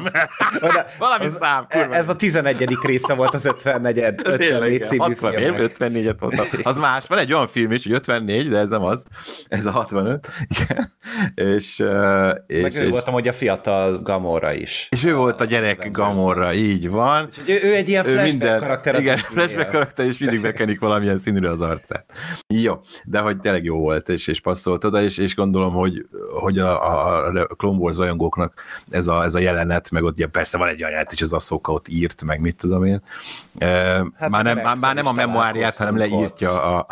Valami 0.99 1.25
az, 1.25 1.37
szám. 1.37 1.64
Kurva. 1.69 1.95
Ez 1.95 2.09
a 2.09 2.17
11. 2.17 2.77
része 2.83 3.14
volt 3.14 3.35
az 3.35 3.45
54, 3.45 3.99
54 4.25 4.83
című 4.88 5.03
60 5.03 5.33
év, 5.33 5.53
54-et 5.57 6.21
mondtam. 6.21 6.47
Az 6.62 6.77
más. 6.77 7.07
Van 7.07 7.19
egy 7.19 7.33
olyan 7.33 7.47
film 7.47 7.73
is, 7.73 7.83
hogy 7.83 7.93
54, 7.93 8.49
de 8.49 8.59
ez 8.59 8.69
nem 8.69 8.83
az. 8.83 9.05
Ez 9.49 9.67
a 9.67 9.71
65. 9.71 10.29
Igen. 10.49 10.93
És, 11.35 11.83
és, 12.47 12.62
Meg 12.62 12.75
ő 12.75 12.83
és, 12.83 12.90
voltam, 12.90 13.14
hogy 13.14 13.29
a 13.29 13.33
fiatal 13.33 14.03
Gamora 14.03 14.53
is. 14.53 14.88
és 14.90 15.05
ő 15.05 15.14
volt 15.14 15.40
a 15.40 15.45
gyerek 15.45 15.90
Gamorra, 15.90 16.53
így 16.53 16.88
van. 16.88 17.25
Úgyhogy 17.25 17.51
ő, 17.51 17.69
ő 17.69 17.75
egy 17.75 17.88
ilyen 17.88 18.07
Ő 18.07 18.11
flashback 18.12 18.31
minden, 18.31 18.59
karakter. 18.59 19.01
Igen, 19.01 19.19
flashback 19.19 19.71
karakter, 19.71 20.07
és 20.07 20.19
mindig 20.19 20.43
bekenik 20.43 20.81
valamilyen 20.81 21.19
színűre 21.19 21.51
az 21.51 21.61
arcát. 21.61 22.05
Jó, 22.55 22.81
de 23.05 23.19
hogy 23.19 23.40
tényleg 23.40 23.64
jó 23.64 23.79
volt, 23.79 24.09
és, 24.09 24.27
és 24.27 24.40
passzolt 24.40 24.85
oda, 24.85 25.03
és, 25.03 25.19
és 25.19 25.35
gondolom, 25.35 25.73
hogy, 25.73 26.07
hogy 26.40 26.59
a, 26.59 26.93
a, 26.93 27.27
a 27.27 27.47
Clone 27.47 27.79
Wars 27.79 27.97
rajongóknak 27.97 28.43
ez 28.88 29.07
a, 29.07 29.22
ez 29.22 29.35
a 29.35 29.38
jelenet, 29.38 29.90
meg 29.90 30.02
ott 30.02 30.12
ugye 30.12 30.26
persze 30.26 30.59
van 30.59 30.68
egy 30.68 30.78
jelenet 30.78 31.12
is, 31.12 31.22
az 31.22 31.33
Asszóka 31.33 31.72
ott 31.72 31.88
írt, 31.88 32.24
meg 32.24 32.40
mit 32.40 32.57
tudom 32.57 32.85
én. 32.85 33.02
Hát 33.59 34.28
már, 34.28 34.44
nem, 34.44 34.59
már, 34.59 34.76
már 34.80 34.94
nem 34.94 35.07
a 35.07 35.12
memoáriát, 35.12 35.76
hanem 35.76 35.96
leírtja 35.96 36.76
a, 36.76 36.87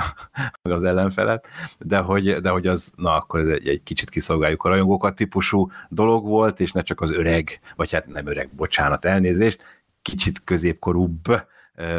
az 0.63 0.85
ellenfelet, 0.85 1.47
de 1.79 1.99
hogy, 1.99 2.41
de 2.41 2.51
hogy 2.51 2.67
az, 2.67 2.93
na 2.97 3.17
akkor 3.17 3.41
ez 3.41 3.49
egy, 3.49 3.69
egy 3.69 3.83
kicsit 3.83 4.11
kiszolgáljuk 4.11 4.63
a 4.63 4.69
rajongókat 4.69 5.15
típusú 5.15 5.71
dolog 5.89 6.27
volt, 6.27 6.61
és 6.61 6.73
ne 6.73 6.83
csak 6.83 7.01
az 7.01 7.11
öreg, 7.11 7.61
vagy 7.77 7.93
hát 7.93 8.07
nem 8.07 8.27
öreg, 8.27 8.49
bocsánat, 8.55 9.05
elnézést, 9.05 9.83
kicsit 10.03 10.45
középkorúbb 10.45 11.43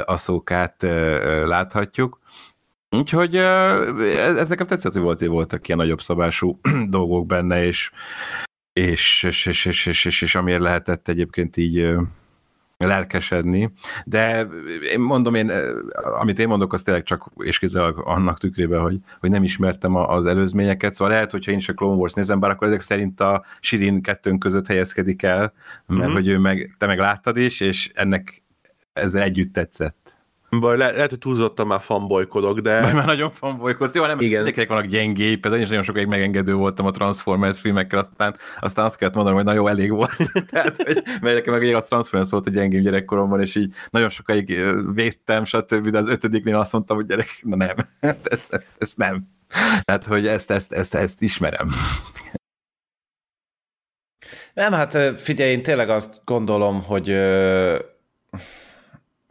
aszókát 0.06 0.76
láthatjuk. 1.46 2.20
Úgyhogy 2.90 3.36
ez 3.36 4.50
nekem 4.50 4.68
tetszett, 4.68 4.94
hogy 4.94 5.02
volt, 5.02 5.26
voltak 5.26 5.68
ilyen 5.68 5.80
nagyobb 5.80 6.02
szabású 6.02 6.60
dolgok 6.88 7.26
benne, 7.26 7.66
és, 7.66 7.92
és, 8.74 9.24
és, 9.24 9.46
és, 9.46 9.66
és, 9.66 9.86
és, 9.86 10.06
és, 10.06 10.22
és 10.22 10.36
amiért 10.36 10.62
lehetett 10.62 11.08
egyébként 11.08 11.58
így 11.58 11.96
lelkesedni, 12.78 13.72
de 14.06 14.48
én 14.92 15.00
mondom, 15.00 15.36
én, 15.36 15.52
amit 16.20 16.40
én 16.40 16.48
mondok, 16.48 16.74
az 16.74 16.82
tényleg 16.82 17.04
csak 17.04 17.32
és 17.38 17.60
kizárólag 17.60 18.02
annak 18.08 18.40
tükrében, 18.40 18.82
hogy, 18.82 18.98
hogy 19.20 19.30
nem 19.30 19.44
ismertem 19.44 19.96
az 19.96 20.26
előzményeket, 20.26 20.94
szóval 20.94 21.14
lehet, 21.14 21.32
hogyha 21.32 21.52
én 21.52 21.58
is 21.58 21.70
a 21.70 21.74
Clone 21.74 21.96
Wars 21.96 22.14
nézem, 22.14 22.40
bár 22.40 22.52
akkor 22.52 22.68
ezek 22.68 22.82
szerint 22.82 23.20
a 23.20 23.44
Sirin 23.60 24.02
kettőnk 24.02 24.40
között 24.40 24.68
helyezkedik 24.68 25.24
el, 25.24 25.54
mert 25.86 26.02
mm-hmm. 26.02 26.14
hogy 26.14 26.28
ő 26.28 26.38
meg, 26.38 26.76
te 26.78 26.86
meg 26.86 27.00
láttad 27.00 27.38
is, 27.38 27.60
és 27.60 27.92
ennek 27.94 28.44
ezzel 28.94 29.22
együtt 29.22 29.54
tetszett. 29.54 30.18
Baj, 30.60 30.78
le, 30.78 30.92
lehet, 30.92 31.10
hogy 31.10 31.20
túlzottan 31.20 31.68
már 31.68 31.82
fanbolykodok, 31.82 32.60
de... 32.60 32.82
Vagy 32.82 32.94
már 32.94 33.06
nagyon 33.06 33.32
fanbolykodsz. 33.32 33.96
Jó, 33.96 34.06
nem, 34.06 34.20
Igen. 34.20 34.32
mindenkinek 34.32 34.68
vannak 34.68 34.86
gyengéi, 34.86 35.36
például 35.36 35.56
én 35.56 35.62
is 35.62 35.68
nagyon 35.68 35.84
sokáig 35.84 36.08
megengedő 36.08 36.54
voltam 36.54 36.86
a 36.86 36.92
Transformers 36.92 37.60
filmekkel, 37.60 38.00
aztán, 38.00 38.36
aztán 38.60 38.86
azt 38.86 38.98
kellett 38.98 39.16
mondanom, 39.16 39.38
hogy 39.38 39.48
na 39.48 39.54
jó, 39.54 39.68
elég 39.68 39.92
volt. 39.92 40.16
Tehát, 40.52 40.78
hogy, 40.78 41.04
mert 41.22 41.36
nekem 41.36 41.54
meg 41.54 41.76
a 41.76 41.82
Transformers 41.82 42.30
volt 42.30 42.48
a 42.48 42.52
gyengém 42.52 42.82
gyerekkoromban, 42.82 43.42
és 43.42 43.56
így 43.56 43.74
nagyon 43.90 44.10
sokáig 44.10 44.62
védtem, 44.94 45.44
stb., 45.46 45.88
de 45.90 45.98
az 45.98 46.10
ötödiknél 46.10 46.58
azt 46.58 46.74
mondtam, 46.74 46.98
hogy 46.98 47.06
gyerek, 47.06 47.28
na 47.42 47.56
nem, 47.56 47.76
ezt, 48.00 48.48
ezt, 48.50 48.76
ezt 48.78 48.98
nem. 48.98 49.28
Tehát, 49.82 50.06
hogy 50.06 50.28
ezt, 50.28 50.52
ezt, 50.52 50.72
ezt, 50.72 50.96
ezt 50.96 51.22
ismerem. 51.22 51.68
Nem, 54.54 54.72
hát 54.72 55.18
figyelj, 55.20 55.52
én 55.52 55.64
tényleg 55.64 55.90
azt 55.90 56.22
gondolom, 56.26 56.84
hogy 56.84 57.10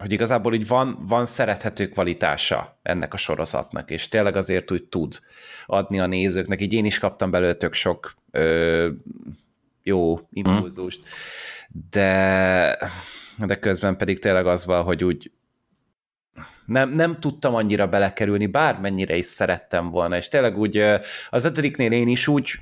hogy 0.03 0.13
igazából 0.13 0.55
így 0.55 0.67
van, 0.67 0.99
van 1.07 1.27
szerethető 1.27 1.89
kvalitása 1.89 2.79
ennek 2.83 3.15
a 3.15 3.17
sorozatnak, 3.17 3.91
és 3.91 4.09
tényleg 4.09 4.37
azért 4.37 4.71
úgy 4.71 4.85
tud 4.85 5.21
adni 5.67 6.01
a 6.01 6.07
nézőknek. 6.07 6.61
Így 6.61 6.75
én 6.75 6.85
is 6.85 6.99
kaptam 6.99 7.31
belőle 7.31 7.57
sok 7.71 8.15
ö, 8.31 8.89
jó 9.83 10.19
impulzust, 10.31 11.01
de, 11.91 12.79
de 13.39 13.59
közben 13.59 13.97
pedig 13.97 14.19
tényleg 14.19 14.47
az 14.47 14.67
van, 14.67 14.83
hogy 14.83 15.05
úgy 15.05 15.31
nem, 16.67 16.91
nem 16.91 17.21
tudtam 17.21 17.55
annyira 17.55 17.87
belekerülni, 17.87 18.47
bármennyire 18.47 19.17
is 19.17 19.27
szerettem 19.27 19.91
volna, 19.91 20.17
és 20.17 20.29
tényleg 20.29 20.59
úgy 20.59 20.85
az 21.31 21.45
ötödiknél 21.45 21.93
én 21.93 22.09
is 22.09 22.29
úgy 22.29 22.55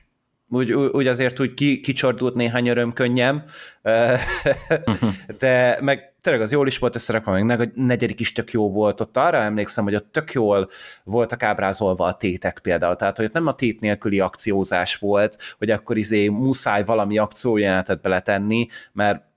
úgy, 0.51 0.73
úgy 0.73 1.07
azért 1.07 1.41
úgy 1.41 1.55
ki, 1.55 1.81
kicsordult 1.81 2.35
néhány 2.35 2.69
örömkönnyem, 2.69 3.43
de 5.39 5.79
meg 5.81 6.13
tényleg 6.21 6.43
az 6.43 6.53
jól 6.53 6.67
is 6.67 6.79
volt 6.79 6.95
összerakva, 6.95 7.45
meg 7.45 7.61
a 7.61 7.65
negyedik 7.75 8.21
is 8.21 8.33
tök 8.33 8.53
jó 8.53 8.71
volt, 8.71 9.01
ott 9.01 9.17
arra 9.17 9.37
emlékszem, 9.37 9.85
hogy 9.85 9.95
ott 9.95 10.13
tök 10.13 10.33
jól 10.33 10.69
voltak 11.05 11.43
ábrázolva 11.43 12.05
a 12.05 12.13
tétek 12.13 12.59
például, 12.63 12.97
tehát 12.97 13.17
hogy 13.17 13.27
ott 13.27 13.33
nem 13.33 13.47
a 13.47 13.53
tét 13.53 13.81
nélküli 13.81 14.21
akciózás 14.21 14.97
volt, 14.97 15.55
hogy 15.59 15.71
akkor 15.71 15.97
izé 15.97 16.29
muszáj 16.29 16.85
valami 16.85 17.19
akciójelenetet 17.19 18.01
beletenni, 18.01 18.67
mert 18.93 19.29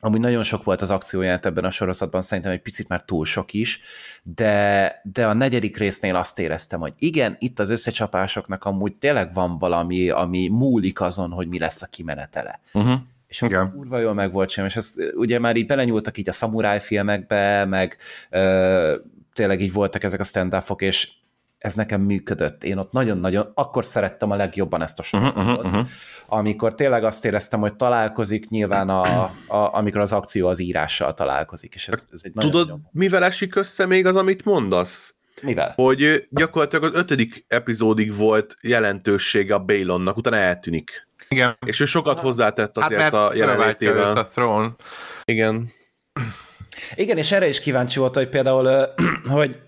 amúgy 0.00 0.20
nagyon 0.20 0.42
sok 0.42 0.64
volt 0.64 0.80
az 0.80 0.90
akciójelenet 0.90 1.46
ebben 1.46 1.64
a 1.64 1.70
sorozatban, 1.70 2.20
szerintem 2.20 2.52
egy 2.52 2.62
picit 2.62 2.88
már 2.88 3.02
túl 3.02 3.24
sok 3.24 3.52
is, 3.52 3.80
de, 4.22 5.00
de 5.04 5.26
a 5.26 5.32
negyedik 5.32 5.76
résznél 5.76 6.16
azt 6.16 6.38
éreztem, 6.38 6.80
hogy 6.80 6.92
igen, 6.98 7.36
itt 7.38 7.58
az 7.58 7.70
összecsapásoknak 7.70 8.64
amúgy 8.64 8.94
tényleg 8.94 9.32
van 9.32 9.58
valami, 9.58 10.08
ami 10.08 10.48
múlik 10.48 11.00
azon, 11.00 11.30
hogy 11.30 11.48
mi 11.48 11.58
lesz 11.58 11.82
a 11.82 11.86
kimenetele. 11.86 12.60
Uh-huh. 12.72 13.00
És 13.26 13.42
az 13.42 13.50
igen. 13.50 13.72
kurva 13.72 13.98
jól 13.98 14.14
meg 14.14 14.32
volt 14.32 14.50
sem, 14.50 14.64
és 14.64 14.76
ez 14.76 14.92
ugye 15.14 15.38
már 15.38 15.56
így 15.56 15.66
belenyúltak 15.66 16.18
így 16.18 16.28
a 16.28 16.32
szamuráj 16.32 16.80
filmekbe, 16.80 17.64
meg 17.64 17.96
ö, 18.30 18.96
tényleg 19.32 19.60
így 19.60 19.72
voltak 19.72 20.02
ezek 20.02 20.20
a 20.20 20.24
stand 20.24 20.56
és 20.76 21.10
ez 21.58 21.74
nekem 21.74 22.00
működött. 22.00 22.64
Én 22.64 22.78
ott 22.78 22.92
nagyon-nagyon, 22.92 23.50
akkor 23.54 23.84
szerettem 23.84 24.30
a 24.30 24.36
legjobban 24.36 24.82
ezt 24.82 24.98
a 24.98 25.02
sorozatot, 25.02 25.46
uh-huh, 25.46 25.64
uh-huh. 25.64 25.86
amikor 26.26 26.74
tényleg 26.74 27.04
azt 27.04 27.24
éreztem, 27.24 27.60
hogy 27.60 27.76
találkozik 27.76 28.48
nyilván, 28.48 28.88
a, 28.88 29.22
a, 29.22 29.30
amikor 29.72 30.00
az 30.00 30.12
akció 30.12 30.48
az 30.48 30.60
írással 30.60 31.14
találkozik. 31.14 31.74
És 31.74 31.88
ez, 31.88 32.06
ez 32.12 32.20
egy 32.24 32.32
Tudod, 32.32 32.52
nagyon, 32.52 32.66
nagyon 32.66 32.88
mivel 32.92 33.24
esik 33.24 33.56
össze 33.56 33.86
még 33.86 34.06
az, 34.06 34.16
amit 34.16 34.44
mondasz? 34.44 35.14
Mivel? 35.42 35.72
Hogy 35.74 36.26
gyakorlatilag 36.30 36.84
az 36.84 37.00
ötödik 37.00 37.44
epizódig 37.48 38.16
volt 38.16 38.56
jelentősége 38.60 39.54
a 39.54 39.58
Balonnak, 39.58 40.16
utána 40.16 40.36
eltűnik. 40.36 41.08
Igen. 41.28 41.56
És 41.66 41.80
ő 41.80 41.84
sokat 41.84 42.20
hozzátett 42.20 42.76
azért 42.76 43.00
hát, 43.00 43.14
a 43.14 43.32
jelenlétével. 43.34 44.16
a 44.16 44.24
throne. 44.24 44.74
Igen. 45.24 45.72
Igen, 46.94 47.16
és 47.16 47.32
erre 47.32 47.48
is 47.48 47.60
kíváncsi 47.60 47.98
volt, 47.98 48.14
hogy 48.14 48.28
például, 48.28 48.86
hogy 49.28 49.60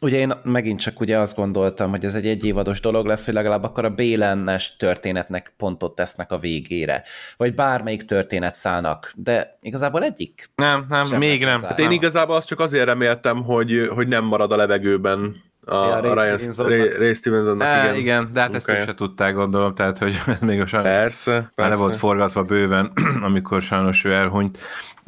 ugye 0.00 0.18
én 0.18 0.32
megint 0.42 0.80
csak 0.80 1.00
ugye 1.00 1.18
azt 1.18 1.36
gondoltam, 1.36 1.90
hogy 1.90 2.04
ez 2.04 2.14
egy 2.14 2.26
egyévados 2.26 2.80
dolog 2.80 3.06
lesz, 3.06 3.24
hogy 3.24 3.34
legalább 3.34 3.62
akkor 3.62 3.84
a 3.84 3.90
Bélennes 3.90 4.76
történetnek 4.76 5.54
pontot 5.56 5.94
tesznek 5.94 6.32
a 6.32 6.38
végére, 6.38 7.02
vagy 7.36 7.54
bármelyik 7.54 8.04
történet 8.04 8.54
szállnak, 8.54 9.12
de 9.16 9.50
igazából 9.60 10.02
egyik. 10.02 10.50
Nem, 10.54 10.86
nem, 10.88 11.06
még 11.18 11.44
nem. 11.44 11.62
Hát 11.62 11.78
én 11.78 11.90
igazából 11.90 12.36
azt 12.36 12.46
csak 12.46 12.60
azért 12.60 12.84
reméltem, 12.84 13.44
hogy, 13.44 13.90
hogy 13.94 14.08
nem 14.08 14.24
marad 14.24 14.52
a 14.52 14.56
levegőben 14.56 15.44
a, 15.68 15.74
ja, 15.74 15.94
a 15.94 16.14
Ray, 16.14 16.38
Stevensonnak. 16.38 16.96
Ray, 16.98 17.14
Stevensonnak, 17.14 17.68
e, 17.68 17.82
igen. 17.82 17.96
igen, 17.96 18.30
de 18.32 18.40
hát 18.40 18.54
ezt 18.54 18.68
ők 18.68 18.80
se 18.80 18.94
tudták, 18.94 19.34
gondolom, 19.34 19.74
tehát, 19.74 19.98
hogy 19.98 20.20
még 20.40 20.60
a 20.60 20.66
sajnos 20.66 20.88
persze, 20.88 21.32
persze. 21.32 21.52
már 21.54 21.68
le 21.68 21.76
volt 21.76 21.96
forgatva 21.96 22.42
bőven, 22.42 22.92
amikor 23.28 23.62
sajnos 23.62 24.04
ő 24.04 24.12
elhunyt, 24.12 24.58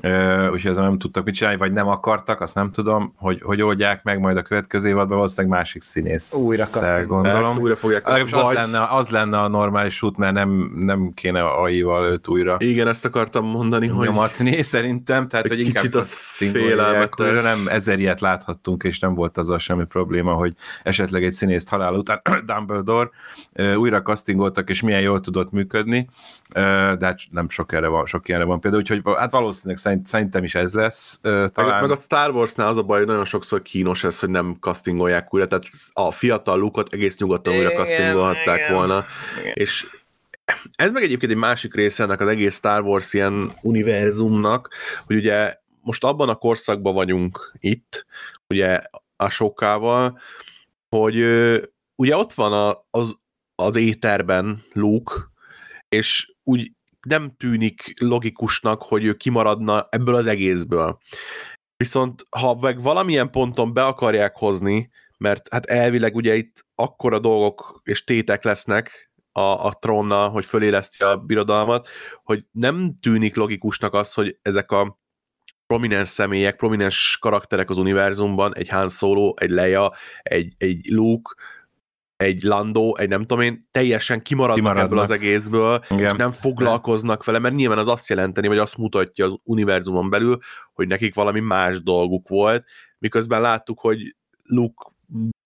úgyhogy 0.02 0.70
ezzel 0.70 0.82
nem 0.82 0.98
tudtak 0.98 1.24
mit 1.24 1.34
csinálni, 1.34 1.58
vagy 1.58 1.72
nem 1.72 1.88
akartak, 1.88 2.40
azt 2.40 2.54
nem 2.54 2.70
tudom, 2.70 3.12
hogy, 3.16 3.40
hogy 3.42 3.62
oldják 3.62 4.02
meg 4.02 4.20
majd 4.20 4.36
a 4.36 4.42
következő 4.42 4.88
évadban, 4.88 5.16
valószínűleg 5.16 5.56
másik 5.56 5.82
színész. 5.82 6.34
Újra 6.34 6.64
gondolom. 7.06 7.42
Persze, 7.42 7.58
újra 7.58 7.76
fogják 7.76 8.08
vagy... 8.08 8.28
az, 8.32 8.52
lenne, 8.54 8.82
az 8.90 9.08
lenne 9.08 9.38
a 9.38 9.48
normális 9.48 10.02
út, 10.02 10.16
mert 10.16 10.32
nem, 10.32 10.72
nem 10.76 11.12
kéne 11.14 11.42
AI-val 11.42 12.06
őt 12.06 12.28
újra 12.28 12.56
Igen, 12.58 12.88
ezt 12.88 13.04
akartam 13.04 13.46
mondani, 13.46 13.86
hogy 13.86 14.06
nyomatni 14.06 14.62
szerintem, 14.62 15.28
tehát 15.28 15.48
hogy 15.48 15.60
inkább 15.60 15.82
kicsit 15.82 15.94
az 15.94 16.12
félelmetes. 16.12 17.42
nem 17.42 17.68
ezer 17.68 17.98
ilyet 17.98 18.20
láthattunk, 18.20 18.82
és 18.82 18.98
nem 18.98 19.14
volt 19.14 19.38
azzal 19.38 19.58
semmi 19.58 19.84
probléma, 19.84 20.32
hogy 20.32 20.54
esetleg 20.82 21.24
egy 21.24 21.32
színészt 21.32 21.68
halál 21.68 21.94
után 21.94 22.20
Dumbledore 22.46 23.08
újra 23.76 24.02
castingoltak, 24.02 24.68
és 24.68 24.82
milyen 24.82 25.00
jól 25.00 25.20
tudott 25.20 25.52
működni, 25.52 26.08
de 26.98 26.98
hát 27.00 27.20
nem 27.30 27.48
sok 27.48 27.72
erre 27.72 27.88
van, 27.88 28.06
sok 28.06 28.28
ilyenre 28.28 28.46
van 28.46 28.60
például, 28.60 28.82
úgyhogy 28.82 29.02
hát 29.16 29.30
valószínűleg 29.30 29.76
szerintem 30.04 30.44
is 30.44 30.54
ez 30.54 30.74
lesz. 30.74 31.18
Talán... 31.22 31.50
Meg, 31.54 31.80
meg 31.80 31.90
a 31.90 31.96
Star 31.96 32.34
Warsnál 32.34 32.68
az 32.68 32.76
a 32.76 32.82
baj, 32.82 32.98
hogy 32.98 33.06
nagyon 33.06 33.24
sokszor 33.24 33.62
kínos 33.62 34.04
ez, 34.04 34.18
hogy 34.18 34.30
nem 34.30 34.56
castingolják 34.60 35.34
újra, 35.34 35.46
tehát 35.46 35.64
a 35.92 36.10
fiatal 36.10 36.58
lukot 36.58 36.92
egész 36.92 37.18
nyugodtan 37.18 37.54
újra 37.54 37.70
castingolhatták 37.70 38.58
igen, 38.58 38.74
volna, 38.74 39.06
igen. 39.40 39.52
és 39.54 39.86
ez 40.72 40.90
meg 40.90 41.02
egyébként 41.02 41.32
egy 41.32 41.38
másik 41.38 41.74
része 41.74 42.02
ennek 42.02 42.20
az 42.20 42.28
egész 42.28 42.54
Star 42.54 42.82
Wars 42.82 43.12
ilyen 43.12 43.52
univerzumnak, 43.62 44.74
hogy 45.06 45.16
ugye 45.16 45.56
most 45.80 46.04
abban 46.04 46.28
a 46.28 46.34
korszakban 46.34 46.94
vagyunk 46.94 47.52
itt, 47.58 48.06
ugye 48.46 48.80
a 49.16 49.28
sokkával, 49.28 50.18
hogy 50.88 51.16
ugye 51.96 52.16
ott 52.16 52.32
van 52.32 52.52
a, 52.52 52.86
az, 52.90 53.16
az 53.54 53.76
éterben 53.76 54.62
Luke, 54.72 55.14
és 55.88 56.34
úgy 56.44 56.72
nem 57.08 57.34
tűnik 57.36 57.94
logikusnak, 58.00 58.82
hogy 58.82 59.04
ő 59.04 59.14
kimaradna 59.14 59.86
ebből 59.90 60.14
az 60.14 60.26
egészből. 60.26 60.98
Viszont 61.76 62.26
ha 62.30 62.54
meg 62.54 62.82
valamilyen 62.82 63.30
ponton 63.30 63.74
be 63.74 63.84
akarják 63.84 64.36
hozni, 64.36 64.90
mert 65.18 65.52
hát 65.52 65.66
elvileg 65.66 66.14
ugye 66.14 66.34
itt 66.34 66.66
akkora 66.74 67.18
dolgok 67.18 67.80
és 67.84 68.04
tétek 68.04 68.44
lesznek 68.44 69.12
a, 69.32 69.66
a 69.66 69.72
trónnal, 69.80 70.30
hogy 70.30 70.44
föléleszti 70.44 71.04
a 71.04 71.16
birodalmat, 71.16 71.88
hogy 72.22 72.44
nem 72.50 72.94
tűnik 73.02 73.36
logikusnak 73.36 73.94
az, 73.94 74.12
hogy 74.14 74.38
ezek 74.42 74.70
a 74.70 74.98
prominens 75.66 76.08
személyek, 76.08 76.56
prominens 76.56 77.18
karakterek 77.20 77.70
az 77.70 77.76
univerzumban, 77.76 78.56
egy 78.56 78.68
Han 78.68 78.88
Solo, 78.88 79.32
egy 79.36 79.50
Leia, 79.50 79.94
egy, 80.22 80.54
egy 80.58 80.86
Luke, 80.90 81.34
egy 82.18 82.42
Lando, 82.42 82.94
egy 82.94 83.08
nem 83.08 83.20
tudom 83.20 83.40
én, 83.40 83.68
teljesen 83.70 84.22
kimaradnak, 84.22 84.56
kimaradnak. 84.56 84.90
ebből 84.90 85.04
az 85.04 85.10
egészből, 85.10 85.80
Igen. 85.90 86.06
és 86.06 86.12
nem 86.12 86.30
foglalkoznak 86.30 87.24
vele, 87.24 87.38
mert 87.38 87.54
nyilván 87.54 87.78
az 87.78 87.88
azt 87.88 88.08
jelenteni, 88.08 88.48
vagy 88.48 88.58
azt 88.58 88.76
mutatja 88.76 89.26
az 89.26 89.36
univerzumon 89.42 90.10
belül, 90.10 90.38
hogy 90.72 90.86
nekik 90.86 91.14
valami 91.14 91.40
más 91.40 91.82
dolguk 91.82 92.28
volt, 92.28 92.64
miközben 92.98 93.40
láttuk, 93.40 93.80
hogy 93.80 94.16
Luke 94.42 94.90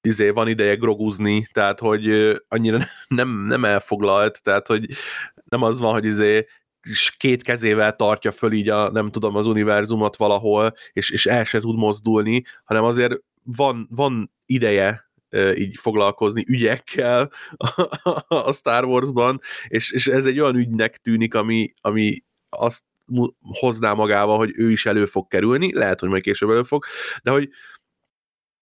izé, 0.00 0.30
van 0.30 0.48
ideje 0.48 0.74
groguzni, 0.74 1.46
tehát 1.52 1.80
hogy 1.80 2.36
annyira 2.48 2.78
nem, 3.08 3.28
nem 3.46 3.64
elfoglalt, 3.64 4.42
tehát 4.42 4.66
hogy 4.66 4.86
nem 5.44 5.62
az 5.62 5.80
van, 5.80 5.92
hogy 5.92 6.04
izé 6.04 6.46
két 7.16 7.42
kezével 7.42 7.96
tartja 7.96 8.30
föl 8.30 8.52
így 8.52 8.68
a, 8.68 8.90
nem 8.90 9.08
tudom, 9.08 9.36
az 9.36 9.46
univerzumot 9.46 10.16
valahol, 10.16 10.72
és, 10.92 11.10
és 11.10 11.26
el 11.26 11.44
se 11.44 11.60
tud 11.60 11.76
mozdulni, 11.76 12.44
hanem 12.64 12.84
azért 12.84 13.14
van, 13.42 13.88
van 13.90 14.32
ideje 14.46 15.11
így 15.56 15.76
foglalkozni 15.76 16.44
ügyekkel 16.46 17.32
a 18.28 18.52
Star 18.52 18.84
Warsban, 18.84 19.40
és, 19.68 19.90
és 19.90 20.06
ez 20.06 20.26
egy 20.26 20.40
olyan 20.40 20.56
ügynek 20.56 20.96
tűnik, 20.96 21.34
ami, 21.34 21.72
ami 21.80 22.24
azt 22.48 22.82
hozná 23.40 23.92
magával, 23.92 24.36
hogy 24.36 24.52
ő 24.54 24.70
is 24.70 24.86
elő 24.86 25.06
fog 25.06 25.28
kerülni, 25.28 25.74
lehet, 25.74 26.00
hogy 26.00 26.08
majd 26.08 26.22
később 26.22 26.50
elő 26.50 26.62
fog, 26.62 26.84
de 27.22 27.30
hogy 27.30 27.48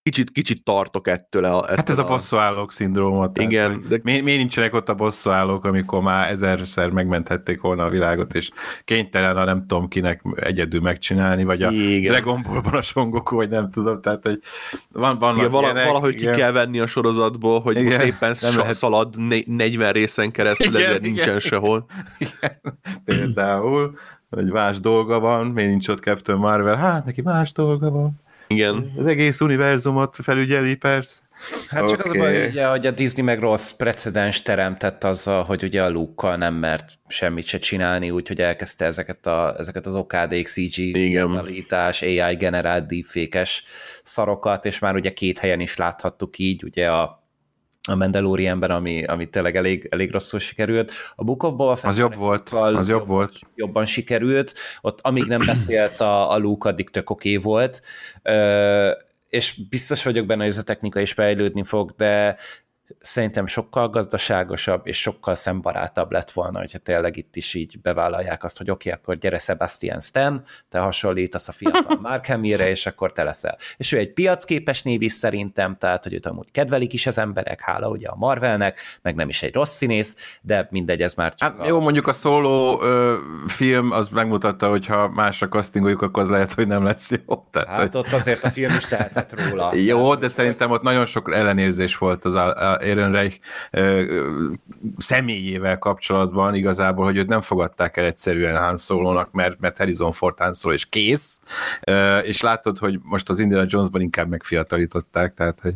kicsit, 0.02 0.30
kicsit 0.30 0.64
tartok 0.64 1.08
ettől. 1.08 1.44
A, 1.44 1.62
ettől 1.62 1.76
hát 1.76 1.88
ez 1.88 1.98
a, 1.98 2.04
a 2.04 2.08
bosszúállók 2.08 2.72
szindróma. 2.72 3.30
Igen. 3.34 3.84
De... 3.88 3.98
Miért, 4.02 4.22
miért 4.22 4.38
nincsenek 4.38 4.74
ott 4.74 4.88
a 4.88 4.94
bosszúállók, 4.94 5.64
amikor 5.64 6.00
már 6.00 6.30
ezerszer 6.30 6.90
megmenthették 6.90 7.60
volna 7.60 7.84
a 7.84 7.88
világot, 7.88 8.34
és 8.34 8.50
kénytelen 8.84 9.36
a 9.36 9.44
nem 9.44 9.66
tudom 9.66 9.88
kinek 9.88 10.22
egyedül 10.34 10.80
megcsinálni, 10.80 11.44
vagy 11.44 11.62
a 11.62 11.70
igen. 11.70 12.12
Dragon 12.12 12.42
Ballban 12.48 12.74
a 12.74 12.82
Son 12.82 13.10
Goku, 13.10 13.36
vagy 13.36 13.48
nem 13.48 13.70
tudom, 13.70 14.00
tehát 14.00 14.22
hogy 14.22 14.40
van, 14.92 15.18
van 15.18 15.36
igen, 15.36 15.50
vala, 15.50 15.64
ilyenek, 15.64 15.86
valahogy 15.86 16.14
igen. 16.14 16.34
ki 16.34 16.40
kell 16.40 16.52
venni 16.52 16.80
a 16.80 16.86
sorozatból, 16.86 17.60
hogy 17.60 17.76
igen, 17.76 17.92
most 17.92 18.04
éppen 18.04 18.34
nem 18.40 18.56
lehet... 18.56 18.74
szalad 18.74 19.16
40 19.46 19.92
részen 19.92 20.30
keresztül, 20.30 20.74
igen, 20.74 20.80
ezért 20.80 21.00
igen. 21.00 21.12
nincsen 21.12 21.38
sehol. 21.38 21.86
Igen. 22.18 22.60
Például, 23.04 23.98
hogy 24.30 24.50
más 24.50 24.80
dolga 24.80 25.20
van, 25.20 25.46
miért 25.46 25.70
nincs 25.70 25.88
ott 25.88 26.00
Captain 26.00 26.38
Marvel, 26.38 26.76
hát 26.76 27.04
neki 27.04 27.22
más 27.22 27.52
dolga 27.52 27.90
van. 27.90 28.20
Igen. 28.54 28.92
Az 28.96 29.06
egész 29.06 29.40
univerzumot 29.40 30.16
felügyeli, 30.22 30.74
persze. 30.74 31.20
Hát 31.68 31.88
csak 31.88 31.98
okay. 31.98 32.10
az 32.10 32.16
a 32.16 32.18
baj, 32.18 32.48
ugye, 32.48 32.66
hogy 32.66 32.86
a 32.86 32.90
Disney 32.90 33.24
meg 33.24 33.38
rossz 33.38 33.70
precedens 33.70 34.42
teremtett 34.42 35.04
azzal, 35.04 35.42
hogy 35.42 35.62
ugye 35.62 35.82
a 35.82 35.90
luke 35.90 36.36
nem 36.36 36.54
mert 36.54 36.92
semmit 37.08 37.44
se 37.44 37.58
csinálni, 37.58 38.10
úgyhogy 38.10 38.40
elkezdte 38.40 38.84
ezeket, 38.84 39.26
a, 39.26 39.54
ezeket 39.58 39.86
az 39.86 39.94
okádék 39.94 40.48
CG 40.48 40.96
modalitás, 41.14 42.02
AI 42.02 42.34
generált 42.38 42.86
deepfake 42.86 43.46
szarokat, 44.04 44.64
és 44.64 44.78
már 44.78 44.94
ugye 44.94 45.12
két 45.12 45.38
helyen 45.38 45.60
is 45.60 45.76
láthattuk 45.76 46.38
így, 46.38 46.64
ugye 46.64 46.90
a 46.90 47.19
a 47.88 47.94
Mandalorianben, 47.94 48.70
ami, 48.70 49.04
ami 49.04 49.26
tényleg 49.26 49.56
elég, 49.56 49.86
elég 49.90 50.12
rosszul 50.12 50.38
sikerült. 50.38 50.92
A 51.14 51.24
Book 51.24 51.42
of 51.42 51.54
Boba 51.54 51.76
Fett 51.76 51.90
az 51.90 51.98
jobb 51.98 52.14
volt, 52.14 52.48
az 52.48 52.88
jobb 52.88 53.06
volt. 53.06 53.38
Jobban 53.54 53.84
sikerült. 53.84 54.54
Ott 54.80 55.00
amíg 55.00 55.24
nem 55.24 55.44
beszélt 55.46 56.00
a, 56.00 56.30
a 56.30 56.38
Luke, 56.38 56.68
addig 56.68 56.90
tök 56.90 57.10
oké 57.10 57.36
okay 57.36 57.42
volt. 57.42 57.82
Ö, 58.22 58.90
és 59.28 59.60
biztos 59.68 60.04
vagyok 60.04 60.26
benne, 60.26 60.42
hogy 60.42 60.50
ez 60.50 60.58
a 60.58 60.62
technika 60.62 61.00
is 61.00 61.12
fejlődni 61.12 61.62
fog, 61.62 61.90
de 61.96 62.36
szerintem 63.00 63.46
sokkal 63.46 63.88
gazdaságosabb 63.88 64.86
és 64.86 65.00
sokkal 65.00 65.34
szembarátabb 65.34 66.12
lett 66.12 66.30
volna, 66.30 66.58
hogyha 66.58 66.78
tényleg 66.78 67.16
itt 67.16 67.36
is 67.36 67.54
így 67.54 67.80
bevállalják 67.80 68.44
azt, 68.44 68.58
hogy 68.58 68.70
oké, 68.70 68.88
okay, 68.88 69.00
akkor 69.00 69.16
gyere 69.16 69.38
Sebastian 69.38 70.00
Stan, 70.00 70.42
te 70.68 70.78
hasonlítasz 70.78 71.48
a 71.48 71.52
fiatal 71.52 71.98
Mark 72.02 72.26
Hamillre, 72.26 72.68
és 72.68 72.86
akkor 72.86 73.12
te 73.12 73.22
leszel. 73.22 73.58
És 73.76 73.92
ő 73.92 73.98
egy 73.98 74.12
piacképes 74.12 74.82
név 74.82 75.02
is 75.02 75.12
szerintem, 75.12 75.76
tehát 75.76 76.04
hogy 76.04 76.14
őt 76.14 76.26
amúgy 76.26 76.50
kedvelik 76.50 76.92
is 76.92 77.06
az 77.06 77.18
emberek, 77.18 77.60
hála 77.60 77.88
ugye 77.88 78.08
a 78.08 78.16
Marvelnek, 78.16 78.80
meg 79.02 79.14
nem 79.14 79.28
is 79.28 79.42
egy 79.42 79.54
rossz 79.54 79.76
színész, 79.76 80.38
de 80.42 80.68
mindegy, 80.70 81.02
ez 81.02 81.14
már 81.14 81.34
csak 81.34 81.52
hát, 81.52 81.60
a... 81.60 81.66
Jó, 81.66 81.80
mondjuk 81.80 82.06
a 82.06 82.12
szóló 82.12 82.82
ö, 82.82 83.16
film 83.46 83.90
az 83.90 84.08
megmutatta, 84.08 84.68
hogy 84.68 84.86
ha 84.86 85.08
másra 85.08 85.48
castingoljuk, 85.48 86.02
akkor 86.02 86.22
az 86.22 86.28
lehet, 86.28 86.52
hogy 86.52 86.66
nem 86.66 86.84
lesz 86.84 87.10
jó. 87.10 87.46
Tehát, 87.50 87.68
hát 87.68 87.78
hogy... 87.78 87.96
ott 87.96 88.12
azért 88.12 88.44
a 88.44 88.50
film 88.50 88.74
is 88.76 88.86
tehetett 88.86 89.40
róla. 89.40 89.74
jó, 89.90 90.14
de 90.14 90.28
szerintem 90.28 90.70
ott 90.70 90.82
nagyon 90.82 91.06
sok 91.06 91.34
ellenérzés 91.34 91.98
volt 91.98 92.24
az 92.24 92.34
a, 92.34 92.72
a 92.72 92.79
Ehrenreich 92.80 93.38
személyével 94.96 95.78
kapcsolatban 95.78 96.54
igazából, 96.54 97.04
hogy 97.04 97.16
őt 97.16 97.28
nem 97.28 97.40
fogadták 97.40 97.96
el 97.96 98.04
egyszerűen 98.04 98.56
Han 98.56 98.76
Solo-nak, 98.76 99.32
mert, 99.32 99.60
mert 99.60 99.78
Harrison 99.78 100.12
Ford 100.12 100.38
Han 100.38 100.54
Solo, 100.54 100.74
és 100.74 100.88
kész, 100.88 101.40
és 102.22 102.40
látod, 102.40 102.78
hogy 102.78 102.98
most 103.02 103.30
az 103.30 103.38
Indiana 103.38 103.66
Jonesban 103.68 104.00
inkább 104.00 104.28
megfiatalították, 104.28 105.34
tehát, 105.34 105.60
hogy 105.60 105.74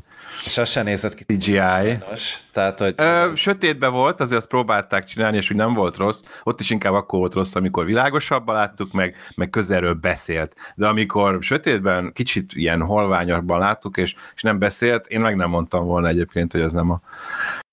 az 0.57 0.69
sem 0.69 0.85
nézett 0.85 1.15
ki. 1.15 1.25
CGI. 1.25 1.57
Sajnos. 1.57 2.39
Tehát, 2.53 2.81
hogy 2.81 2.95
Ö, 2.97 3.03
ez... 3.03 3.39
Sötétben 3.39 3.93
volt, 3.93 4.21
azért 4.21 4.39
azt 4.39 4.49
próbálták 4.49 5.05
csinálni, 5.05 5.37
és 5.37 5.51
úgy 5.51 5.57
nem 5.57 5.75
volt 5.75 5.97
rossz. 5.97 6.23
Ott 6.43 6.61
is 6.61 6.71
inkább 6.71 6.93
akkor 6.93 7.19
volt 7.19 7.35
rossz, 7.35 7.55
amikor 7.55 7.85
világosabban 7.85 8.55
láttuk, 8.55 8.93
meg, 8.93 9.17
meg 9.35 9.51
közelről 9.51 9.95
beszélt. 9.95 10.55
De 10.75 10.87
amikor 10.87 11.39
sötétben 11.41 12.13
kicsit 12.13 12.53
ilyen 12.55 12.81
holványabban 12.81 13.59
láttuk, 13.59 13.97
és, 13.97 14.15
és 14.35 14.43
nem 14.43 14.59
beszélt, 14.59 15.07
én 15.07 15.21
meg 15.21 15.37
nem 15.37 15.51
mondtam 15.51 15.87
volna 15.87 16.09
egyébként, 16.09 16.53
hogy 16.53 16.61
az 16.61 16.73
nem 16.73 16.91
a 16.95 17.01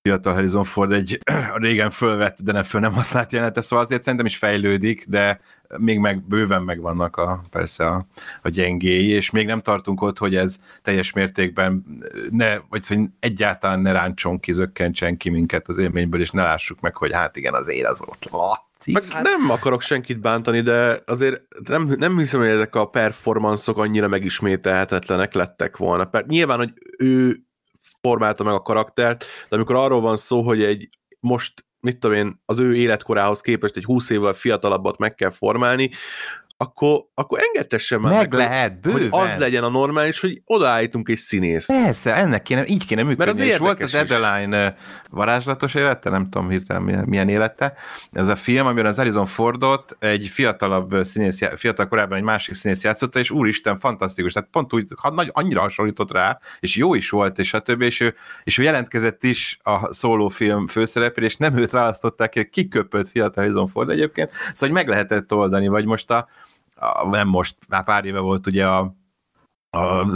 fiatal 0.02 0.34
Harrison 0.34 0.64
Ford 0.64 0.92
egy 0.92 1.18
régen 1.54 1.90
fölvett, 1.90 2.42
de 2.42 2.52
nem 2.52 2.62
föl 2.62 2.80
nem 2.80 2.92
használt 2.92 3.32
jelenete, 3.32 3.60
szóval 3.60 3.84
azért 3.84 4.02
szerintem 4.02 4.26
is 4.26 4.36
fejlődik, 4.36 5.04
de 5.08 5.40
még 5.78 5.98
meg 5.98 6.22
bőven 6.22 6.62
megvannak 6.62 7.16
a, 7.16 7.44
persze 7.50 7.86
a, 7.86 8.06
a 8.42 8.48
gyengéi, 8.48 9.08
és 9.08 9.30
még 9.30 9.46
nem 9.46 9.60
tartunk 9.60 10.02
ott, 10.02 10.18
hogy 10.18 10.36
ez 10.36 10.58
teljes 10.82 11.12
mértékben 11.12 11.84
ne, 12.30 12.58
vagy 12.68 12.86
hogy 12.86 12.98
egyáltalán 13.20 13.80
ne 13.80 13.92
ráncson 13.92 14.40
ki, 14.40 14.52
zökkentsen 14.52 15.16
ki 15.16 15.30
minket 15.30 15.68
az 15.68 15.78
élményből, 15.78 16.20
és 16.20 16.30
ne 16.30 16.42
lássuk 16.42 16.80
meg, 16.80 16.96
hogy 16.96 17.12
hát 17.12 17.36
igen, 17.36 17.54
az 17.54 17.68
ér 17.68 17.86
az 17.86 18.02
ott 18.06 18.28
Meg 18.92 19.04
hát... 19.12 19.22
Nem 19.22 19.50
akarok 19.50 19.82
senkit 19.82 20.20
bántani, 20.20 20.60
de 20.60 20.98
azért 21.06 21.42
nem, 21.68 21.94
nem 21.98 22.18
hiszem, 22.18 22.40
hogy 22.40 22.48
ezek 22.48 22.74
a 22.74 22.86
performanszok 22.86 23.78
annyira 23.78 24.08
megismételhetetlenek 24.08 25.34
lettek 25.34 25.76
volna. 25.76 26.10
Nyilván, 26.26 26.58
hogy 26.58 26.72
ő 26.98 27.36
formálta 28.02 28.44
meg 28.44 28.54
a 28.54 28.62
karaktert, 28.62 29.24
de 29.48 29.56
amikor 29.56 29.76
arról 29.76 30.00
van 30.00 30.16
szó, 30.16 30.42
hogy 30.42 30.62
egy 30.62 30.88
most 31.20 31.64
mit 31.80 31.98
tudom 31.98 32.16
én, 32.16 32.42
az 32.44 32.58
ő 32.58 32.74
életkorához 32.74 33.40
képest 33.40 33.76
egy 33.76 33.84
20 33.84 34.10
évvel 34.10 34.32
fiatalabbat 34.32 34.98
meg 34.98 35.14
kell 35.14 35.30
formálni, 35.30 35.90
akkor, 36.62 37.04
akkor 37.14 37.38
engedtessen 37.42 38.00
már 38.00 38.12
meg, 38.12 38.20
meg 38.20 38.32
lehet, 38.32 38.80
bőven. 38.80 39.10
hogy 39.10 39.20
az 39.20 39.38
legyen 39.38 39.64
a 39.64 39.68
normális, 39.68 40.20
hogy 40.20 40.42
odaállítunk 40.44 41.08
egy 41.08 41.16
színészt. 41.16 41.66
Persze, 41.66 42.14
ennek 42.14 42.42
kéne, 42.42 42.66
így 42.66 42.86
kéne 42.86 43.02
működni. 43.02 43.24
Mert 43.24 43.38
az 43.38 43.44
és 43.46 43.56
volt 43.56 43.82
az 43.82 43.94
Adeline 43.94 44.76
varázslatos 45.10 45.74
élete, 45.74 46.10
nem 46.10 46.30
tudom 46.30 46.48
hirtelen 46.48 46.82
milyen, 46.82 47.04
milyen 47.04 47.28
élete. 47.28 47.74
Ez 48.12 48.28
a 48.28 48.36
film, 48.36 48.66
amiben 48.66 48.86
az 48.86 48.96
Harrison 48.96 49.26
Fordot 49.26 49.96
egy 49.98 50.28
fiatalabb 50.28 51.04
színész, 51.04 51.40
fiatal 51.56 51.88
korábban 51.88 52.18
egy 52.18 52.24
másik 52.24 52.54
színész 52.54 52.84
játszotta, 52.84 53.18
és 53.18 53.30
úristen, 53.30 53.78
fantasztikus. 53.78 54.32
Tehát 54.32 54.48
pont 54.50 54.72
úgy, 54.72 54.86
nagy, 55.14 55.30
annyira 55.32 55.60
hasonlított 55.60 56.12
rá, 56.12 56.38
és 56.60 56.76
jó 56.76 56.94
is 56.94 57.10
volt, 57.10 57.38
és 57.38 57.54
a 57.54 57.60
többi, 57.60 57.84
és 57.84 58.00
ő, 58.00 58.14
és 58.44 58.58
ő 58.58 58.62
jelentkezett 58.62 59.24
is 59.24 59.58
a 59.62 59.92
szólófilm 59.92 60.66
főszerepére, 60.66 61.26
és 61.26 61.36
nem 61.36 61.56
őt 61.56 61.70
választották 61.70 62.30
ki, 62.30 62.48
kiköpött 62.48 63.08
fiatal 63.08 63.42
Harrison 63.42 63.68
Ford 63.68 63.90
egyébként, 63.90 64.30
szóval 64.30 64.54
hogy 64.58 64.70
meg 64.70 64.88
lehetett 64.88 65.32
oldani, 65.32 65.68
vagy 65.68 65.84
most 65.84 66.10
a, 66.10 66.28
a, 66.74 67.08
nem 67.08 67.28
most, 67.28 67.56
már 67.68 67.84
pár 67.84 68.04
éve 68.04 68.18
volt 68.18 68.46
ugye 68.46 68.66
a 68.66 68.94
a 69.76 70.06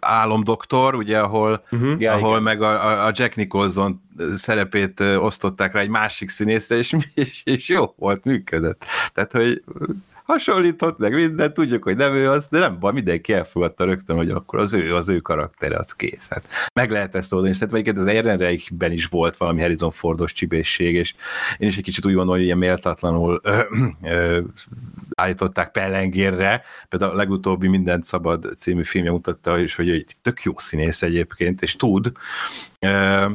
álomdoktor, 0.00 0.94
ugye, 0.94 1.20
ahol, 1.20 1.64
Uh-huh. 1.70 2.00
Ja, 2.00 2.12
ahol 2.12 2.30
igen. 2.30 2.42
meg 2.42 2.62
a, 2.62 3.06
a 3.06 3.12
Jack 3.14 3.36
Nicholson 3.36 4.02
szerepét 4.36 5.00
osztották 5.00 5.72
rá 5.72 5.80
egy 5.80 5.88
másik 5.88 6.28
színészre, 6.28 6.76
és, 6.76 6.96
és, 7.14 7.42
és 7.44 7.68
jó 7.68 7.94
volt, 7.96 8.24
működött. 8.24 8.84
Tehát, 9.12 9.32
hogy 9.32 9.62
hasonlított 10.26 10.98
meg 10.98 11.14
minden, 11.14 11.52
tudjuk, 11.52 11.82
hogy 11.82 11.96
nem 11.96 12.14
ő 12.14 12.30
az, 12.30 12.46
de 12.50 12.58
nem 12.58 12.78
baj, 12.78 12.92
mindenki 12.92 13.32
elfogadta 13.32 13.84
rögtön, 13.84 14.16
hogy 14.16 14.30
akkor 14.30 14.58
az 14.58 14.72
ő, 14.72 14.94
az 14.94 15.08
ő 15.08 15.18
karaktere, 15.18 15.76
az 15.76 15.92
kész. 15.92 16.26
Hát 16.30 16.44
meg 16.74 16.90
lehet 16.90 17.14
ezt 17.14 17.32
oldani, 17.32 17.50
és 17.50 17.56
szerintem 17.56 17.82
egyébként 17.82 18.06
az 18.06 18.14
Ehrenreichben 18.14 18.92
is 18.92 19.06
volt 19.06 19.36
valami 19.36 19.60
Harrison 19.60 19.90
Fordos 19.90 20.32
csibészség, 20.32 20.94
és 20.94 21.14
én 21.58 21.68
is 21.68 21.76
egy 21.76 21.82
kicsit 21.82 22.04
úgy 22.04 22.14
gondolom, 22.14 22.36
hogy 22.36 22.46
ilyen 22.46 22.58
méltatlanul 22.58 23.40
ö, 23.42 23.62
ö, 24.02 24.40
állították 25.14 25.70
pellengérre. 25.70 26.62
Például 26.88 27.12
a 27.12 27.16
legutóbbi 27.16 27.68
Mindent 27.68 28.04
Szabad 28.04 28.54
című 28.58 28.84
filmje 28.84 29.10
mutatta 29.10 29.58
is, 29.58 29.74
hogy 29.74 29.90
egy 29.90 30.16
tök 30.22 30.42
jó 30.42 30.52
színész 30.56 31.02
egyébként, 31.02 31.62
és 31.62 31.76
tud. 31.76 32.12
Ö, 32.78 33.26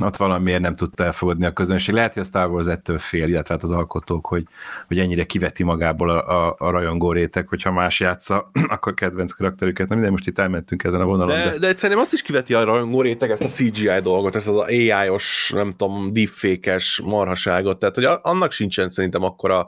ott 0.00 0.16
valamiért 0.16 0.60
nem 0.60 0.76
tudta 0.76 1.04
elfogadni 1.04 1.46
a 1.46 1.52
közönség. 1.52 1.94
Lehet, 1.94 2.12
hogy 2.12 2.22
a 2.22 2.24
Star 2.24 2.50
Wars 2.50 2.66
ettől 2.66 2.98
fél, 2.98 3.28
illetve 3.28 3.54
hát 3.54 3.62
az 3.62 3.70
alkotók, 3.70 4.26
hogy, 4.26 4.44
hogy 4.86 4.98
ennyire 4.98 5.24
kiveti 5.24 5.62
magából 5.62 6.10
a, 6.10 6.46
a, 6.46 6.54
a 6.58 6.70
rajongó 6.70 7.12
réteg, 7.12 7.48
hogyha 7.48 7.72
más 7.72 8.00
játsza, 8.00 8.50
akkor 8.68 8.94
kedvenc 8.94 9.32
karakterüket. 9.32 9.88
Na 9.88 9.94
minden, 9.94 10.12
most 10.12 10.26
itt 10.26 10.38
elmentünk 10.38 10.84
ezen 10.84 11.00
a 11.00 11.04
vonalon. 11.04 11.36
De, 11.36 11.50
De, 11.50 11.58
de 11.58 11.74
szerintem 11.74 11.98
azt 11.98 12.12
is 12.12 12.22
kiveti 12.22 12.54
a 12.54 12.64
rajongó 12.64 13.00
réteg, 13.00 13.30
ezt 13.30 13.44
a 13.44 13.48
CGI 13.48 14.00
dolgot, 14.02 14.34
ezt 14.34 14.48
az 14.48 14.56
AI-os, 14.56 15.52
nem 15.54 15.72
tudom, 15.72 16.12
deepfake-es 16.12 17.00
marhaságot, 17.04 17.78
tehát 17.78 17.94
hogy 17.94 18.08
annak 18.22 18.52
sincsen 18.52 18.90
szerintem 18.90 19.22
akkora 19.22 19.66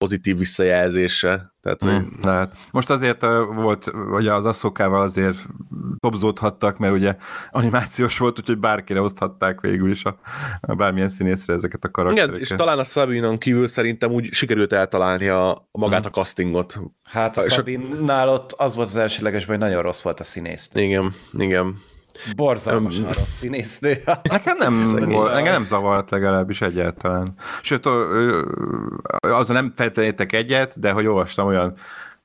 pozitív 0.00 0.38
visszajelzése. 0.38 1.52
Tehát, 1.62 1.82
hogy 1.82 1.90
Hmm, 1.90 2.18
lehet. 2.22 2.56
Most 2.70 2.90
azért 2.90 3.20
volt, 3.54 3.90
hogy 4.10 4.26
az 4.26 4.46
asszokával 4.46 5.00
azért 5.00 5.36
topzódhattak, 5.98 6.78
mert 6.78 6.92
ugye 6.92 7.16
animációs 7.50 8.18
volt, 8.18 8.38
úgyhogy 8.38 8.58
bárkire 8.58 9.00
oszthatták 9.00 9.60
végül 9.60 9.90
is 9.90 10.04
a, 10.04 10.18
a 10.60 10.74
bármilyen 10.74 11.08
színészre 11.08 11.54
ezeket 11.54 11.84
a 11.84 11.90
karaktereket. 11.90 12.36
igen, 12.36 12.40
és 12.40 12.48
talán 12.56 12.78
a 12.78 12.84
Sabinon 12.84 13.38
kívül 13.38 13.66
szerintem 13.66 14.10
úgy 14.10 14.32
sikerült 14.32 14.72
eltalálni 14.72 15.28
a, 15.28 15.68
magát 15.72 16.06
a 16.06 16.10
castingot. 16.10 16.80
Hát 17.02 17.36
a 17.36 17.40
Sabinnál 17.40 18.28
ott 18.28 18.52
az 18.52 18.74
volt 18.74 18.88
az 18.88 18.96
elsőlegesben, 18.96 19.58
hogy 19.58 19.68
nagyon 19.68 19.82
rossz 19.82 20.00
volt 20.00 20.20
a 20.20 20.24
színésznő. 20.24 20.82
Igen, 20.82 21.14
igen. 21.32 21.80
Borzalmasan 22.36 23.04
rossz 23.04 23.36
színésznő. 23.36 23.96
Nekem 24.22 24.56
nem, 24.56 24.82
volt, 25.08 25.34
engem 25.34 25.52
nem 25.52 25.64
zavart 25.64 26.10
legalábbis 26.10 26.60
egyáltalán. 26.60 27.34
Sőt, 27.62 27.86
azzal 29.20 29.54
nem 29.54 29.72
feltétlenül 29.76 30.10
értek 30.10 30.32
egyet, 30.32 30.80
de 30.80 30.90
hogy 30.90 31.06
olvastam 31.06 31.46
olyan 31.46 31.74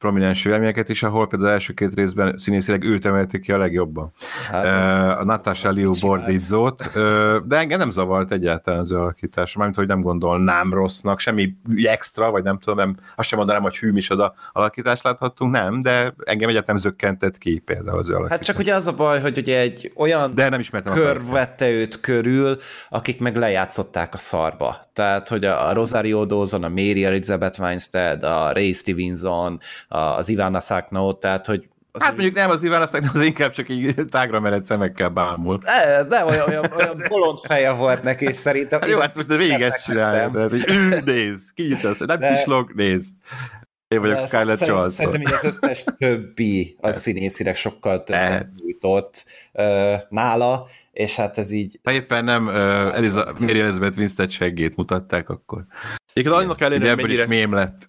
prominens 0.06 0.44
véleményeket 0.44 0.90
is, 0.90 1.04
ahol 1.04 1.28
például 1.28 1.50
az 1.50 1.56
első 1.56 1.74
két 1.74 1.96
részben 1.96 2.38
színészileg 2.38 2.84
őt 2.84 3.06
emelték 3.06 3.42
ki 3.42 3.52
a 3.52 3.58
legjobban. 3.58 4.12
Hát 4.52 4.66
Hát 4.66 5.20
a 5.20 5.24
Natasha 5.24 5.70
Liu? 5.70 5.92
Bordizzót, 6.00 6.92
ö, 6.96 7.38
de 7.46 7.58
engem 7.58 7.80
nem 7.80 7.92
zavart 7.92 8.32
egyáltalán 8.32 8.80
az 8.80 8.92
ő 8.92 8.98
alakítása, 8.98 9.58
mármint, 9.58 9.78
hogy 9.78 9.88
nem 9.88 10.02
gondolnám 10.02 10.74
rossznak, 10.74 11.20
semmi 11.20 11.56
extra, 11.84 12.32
vagy 12.32 12.44
nem 12.44 12.60
tudom, 12.60 12.78
nem, 12.78 12.96
azt 13.16 13.28
sem 13.28 13.38
mondanám, 13.38 13.62
hogy 13.62 13.78
hű 13.78 13.92
micsoda 13.92 14.34
alakítást 14.52 15.04
láthattunk, 15.04 15.52
nem, 15.52 15.82
de 15.82 16.14
engem 16.24 16.50
egyáltalán 16.50 16.64
nem 16.66 16.92
zökkentett 16.92 17.38
ki 17.38 17.62
például 17.66 18.00
az 18.00 18.10
alakítás. 18.10 18.32
Hát 18.32 18.46
csak 18.46 18.58
ugye 18.58 18.76
az 18.76 18.88
a 18.88 18.94
baj, 18.94 19.22
hogy 19.22 19.38
ugye 19.38 19.60
egy 19.60 19.92
olyan 19.96 20.36
de 20.36 20.50
nem 20.50 20.62
kör 20.84 21.22
vette 21.26 21.70
őt 21.70 22.00
körül, 22.00 22.58
akik 22.90 23.20
meg 23.20 23.36
lejátszották 23.36 24.14
a 24.14 24.18
szarba. 24.18 24.78
Tehát, 24.94 25.30
hogy 25.30 25.46
a 25.46 25.74
Rosario 25.74 26.26
Dawson, 26.26 26.64
a 26.64 26.70
Mary 26.70 27.06
Elizabeth 27.06 27.62
Winstead, 27.62 28.24
a 28.24 28.52
Ray 28.54 28.72
Stevenson, 28.72 29.60
az 29.96 30.30
Ivana 30.30 30.60
Sakno, 30.60 31.14
tehát, 31.14 31.46
hogy 31.46 31.68
az 31.92 32.02
Hát 32.04 32.12
mondjuk 32.12 32.36
nem 32.36 32.50
az 32.50 32.64
Iván, 32.64 32.82
aztán 32.82 33.10
az 33.14 33.20
inkább 33.22 33.52
csak 33.52 33.70
így 33.70 33.96
tágra 34.10 34.40
mered 34.40 34.66
szemekkel 34.66 35.10
bámul. 35.10 35.60
ez 35.66 36.06
nem 36.06 36.28
olyan, 36.28 36.48
olyan, 36.50 36.66
olyan 36.78 37.04
bolond 37.10 37.38
feje 37.38 37.72
volt 37.72 38.04
neki, 38.04 38.26
és 38.26 38.36
szerintem... 38.36 38.80
Hát 38.82 38.90
jó, 38.90 39.00
hát 39.00 39.16
most 39.16 39.28
de 39.28 39.38
végig 39.38 39.62
ezt 39.62 39.84
csinálja. 39.84 40.30
Tehát, 40.32 40.50
hogy 40.50 40.64
ül, 40.68 41.00
néz, 41.06 41.52
kinyitasz, 41.56 42.00
nem 42.00 42.20
De- 42.20 42.34
pislog, 42.36 42.72
néz. 42.76 43.06
Én 43.88 44.00
vagyok 44.02 44.16
De 44.16 44.28
Scarlett 44.28 44.58
szerint- 44.58 44.76
Johansson. 44.76 45.06
Szerintem 45.06 45.22
így 45.22 45.34
az 45.34 45.44
összes 45.44 45.84
többi 45.98 46.78
a 46.82 46.92
színészileg 46.92 47.56
sokkal 47.56 48.04
többet 48.04 48.48
nyújtott 48.62 49.26
uh, 49.54 49.94
nála, 50.10 50.68
és 50.92 51.16
hát 51.16 51.38
ez 51.38 51.52
így... 51.52 51.80
Ha 51.84 51.92
éppen 51.92 52.24
nem 52.24 52.46
uh, 52.48 52.54
Eliza, 52.96 53.36
Mary 53.40 53.60
Elizabeth 53.60 53.98
Winstead 53.98 54.30
seggét 54.30 54.76
mutatták, 54.76 55.30
akkor. 55.30 55.66
Egyébként 56.16 56.42
annak 56.42 56.62
ellenére, 56.62 56.90
hogy 56.90 57.02
mennyire, 57.02 57.22
is 57.22 57.28
mém 57.28 57.54
lett. 57.54 57.88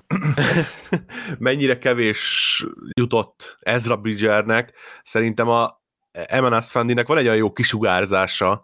mennyire 1.38 1.78
kevés 1.78 2.64
jutott 2.98 3.58
Ezra 3.60 3.96
Bridgernek, 3.96 4.72
szerintem 5.02 5.48
a 5.48 5.82
Emanas 6.12 6.70
Fandinek 6.70 7.06
van 7.06 7.18
egy 7.18 7.24
olyan 7.24 7.36
jó 7.36 7.52
kisugárzása, 7.52 8.62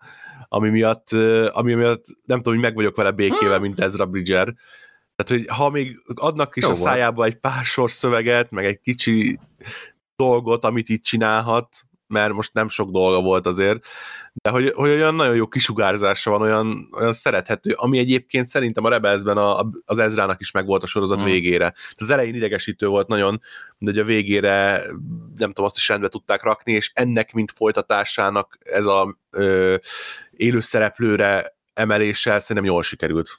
ami 0.48 0.68
miatt, 0.68 1.08
ami 1.52 1.74
miatt 1.74 2.04
nem 2.24 2.38
tudom, 2.38 2.54
hogy 2.54 2.62
meg 2.62 2.74
vagyok 2.74 2.96
vele 2.96 3.10
békével, 3.10 3.58
mint 3.58 3.80
Ezra 3.80 4.06
Bridger. 4.06 4.54
Tehát, 5.16 5.44
hogy 5.44 5.56
ha 5.56 5.70
még 5.70 6.02
adnak 6.14 6.56
is 6.56 6.62
Jó 6.62 6.68
a 6.68 6.72
volt. 6.72 6.84
szájába 6.84 7.24
egy 7.24 7.36
pár 7.36 7.64
sor 7.64 7.90
szöveget, 7.90 8.50
meg 8.50 8.64
egy 8.64 8.80
kicsi 8.80 9.38
dolgot, 10.16 10.64
amit 10.64 10.88
itt 10.88 11.02
csinálhat, 11.02 11.76
mert 12.12 12.32
most 12.32 12.52
nem 12.52 12.68
sok 12.68 12.90
dolga 12.90 13.20
volt 13.20 13.46
azért, 13.46 13.84
de 14.34 14.50
hogy, 14.50 14.72
hogy 14.74 14.90
olyan 14.90 15.14
nagyon 15.14 15.34
jó 15.34 15.46
kisugárzása 15.46 16.30
van, 16.30 16.42
olyan, 16.42 16.88
olyan 16.92 17.12
szerethető, 17.12 17.72
ami 17.72 17.98
egyébként 17.98 18.46
szerintem 18.46 18.84
a 18.84 18.88
Rebelsben 18.88 19.36
a, 19.36 19.58
a- 19.58 19.70
az 19.84 19.98
Ezrának 19.98 20.40
is 20.40 20.50
megvolt 20.50 20.82
a 20.82 20.86
sorozat 20.86 21.18
hmm. 21.18 21.26
végére. 21.26 21.70
Tehát 21.70 22.00
az 22.00 22.10
elején 22.10 22.34
idegesítő 22.34 22.86
volt 22.86 23.08
nagyon, 23.08 23.40
de 23.78 23.90
hogy 23.90 24.00
a 24.00 24.04
végére 24.04 24.84
nem 25.36 25.48
tudom, 25.48 25.64
azt 25.64 25.76
is 25.76 25.88
rendbe 25.88 26.08
tudták 26.08 26.42
rakni, 26.42 26.72
és 26.72 26.90
ennek, 26.94 27.32
mint 27.32 27.52
folytatásának 27.56 28.58
ez 28.60 28.86
a 28.86 29.18
ö, 29.30 29.76
élőszereplőre 30.30 31.56
emeléssel 31.74 32.40
szerintem 32.40 32.64
jól 32.72 32.82
sikerült. 32.82 33.38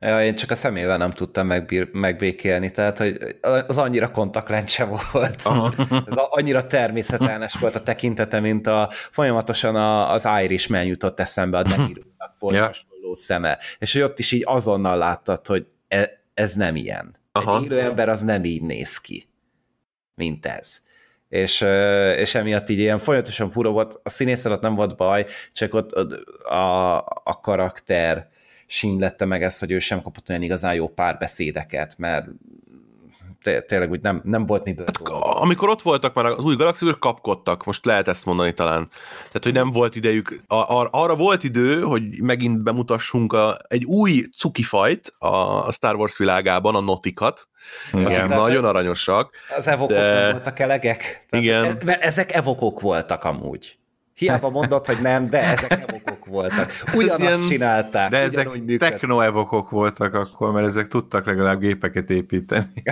Ja, 0.00 0.24
én 0.24 0.34
csak 0.34 0.50
a 0.50 0.54
szemével 0.54 0.96
nem 0.96 1.10
tudtam 1.10 1.46
megbír, 1.46 1.88
megbékélni, 1.92 2.70
tehát 2.70 2.98
hogy 2.98 3.36
az 3.66 3.78
annyira 3.78 4.10
kontaktlencse 4.10 4.84
volt. 4.84 5.42
Aha. 5.42 5.74
Ez 6.06 6.16
annyira 6.30 6.66
természetelnes 6.66 7.54
volt 7.54 7.74
a 7.74 7.82
tekintete, 7.82 8.40
mint 8.40 8.66
a 8.66 8.88
folyamatosan 8.90 9.76
a, 9.76 10.12
az 10.12 10.28
Irishman 10.42 10.84
jutott 10.84 11.20
eszembe, 11.20 11.58
a 11.58 11.62
Demirőnek 11.62 12.32
volt 12.38 12.54
Ja. 12.54 12.66
hasonló 12.66 13.14
szeme. 13.14 13.58
És 13.78 13.92
hogy 13.92 14.02
ott 14.02 14.18
is 14.18 14.32
így 14.32 14.42
azonnal 14.46 14.96
láttad, 14.96 15.46
hogy 15.46 15.66
e, 15.88 16.22
ez 16.34 16.54
nem 16.54 16.76
ilyen. 16.76 17.16
Aha. 17.32 17.56
Egy 17.56 17.64
élő 17.64 17.80
ember 17.80 18.08
az 18.08 18.22
nem 18.22 18.44
így 18.44 18.62
néz 18.62 18.98
ki, 18.98 19.28
mint 20.14 20.46
ez. 20.46 20.80
És, 21.28 21.60
és 22.16 22.34
emiatt 22.34 22.68
így 22.68 22.78
ilyen 22.78 22.98
folyamatosan 22.98 23.50
fura 23.50 23.70
volt, 23.70 24.00
a 24.02 24.08
színész 24.08 24.44
alatt 24.44 24.62
nem 24.62 24.74
volt 24.74 24.96
baj, 24.96 25.26
csak 25.52 25.74
ott 25.74 25.96
ott 25.96 26.12
a, 26.44 26.96
a 27.24 27.40
karakter 27.42 28.28
sínlette 28.72 29.24
meg 29.24 29.42
ezt, 29.42 29.60
hogy 29.60 29.70
ő 29.70 29.78
sem 29.78 30.02
kapott 30.02 30.28
olyan 30.28 30.42
igazán 30.42 30.74
jó 30.74 30.88
párbeszédeket, 30.88 31.94
mert 31.98 32.26
té- 33.42 33.66
tényleg 33.66 33.90
úgy 33.90 34.00
nem, 34.00 34.20
nem 34.24 34.46
volt 34.46 34.64
miből 34.64 34.86
dolgozni. 34.98 35.40
Amikor 35.42 35.68
ott 35.68 35.82
voltak 35.82 36.14
már 36.14 36.24
az 36.24 36.44
új 36.44 36.56
galaxisok, 36.56 37.00
kapkodtak, 37.00 37.64
most 37.64 37.84
lehet 37.84 38.08
ezt 38.08 38.24
mondani 38.24 38.54
talán. 38.54 38.88
Tehát, 39.16 39.42
hogy 39.42 39.52
nem 39.52 39.70
volt 39.70 39.96
idejük, 39.96 40.42
ar, 40.46 40.88
arra 40.90 41.16
volt 41.16 41.44
idő, 41.44 41.82
hogy 41.82 42.22
megint 42.22 42.62
bemutassunk 42.62 43.32
a, 43.32 43.58
egy 43.68 43.84
új 43.84 44.24
cukifajt 44.36 45.12
a, 45.18 45.66
a 45.66 45.72
Star 45.72 45.94
Wars 45.96 46.18
világában, 46.18 46.74
a 46.74 46.80
notikat, 46.80 47.48
akik 47.92 48.06
Tehát- 48.06 48.28
nagyon 48.28 48.64
aranyosak. 48.64 49.36
Az 49.56 49.68
evokok 49.68 49.96
De- 49.96 50.30
voltak 50.30 50.58
elegek? 50.58 51.24
Igen. 51.30 51.64
e- 51.64 51.76
Mert 51.84 52.02
ezek 52.02 52.32
evokok 52.34 52.80
voltak 52.80 53.24
amúgy. 53.24 53.76
Hiába 54.14 54.50
mondod, 54.50 54.86
hogy 54.86 55.00
nem, 55.00 55.28
de 55.28 55.42
ezek 55.42 55.72
evokok 55.88 56.24
voltak. 56.26 56.70
Ugyanazt 56.96 57.20
ilyen- 57.20 57.40
csinálták, 57.48 58.10
De 58.10 58.18
ezek 58.18 58.52
működtek. 58.52 58.90
technoevokok 58.90 59.70
voltak 59.70 60.14
akkor, 60.14 60.52
mert 60.52 60.66
ezek 60.66 60.88
tudtak 60.88 61.26
legalább 61.26 61.60
gépeket 61.60 62.10
építeni. 62.10 62.66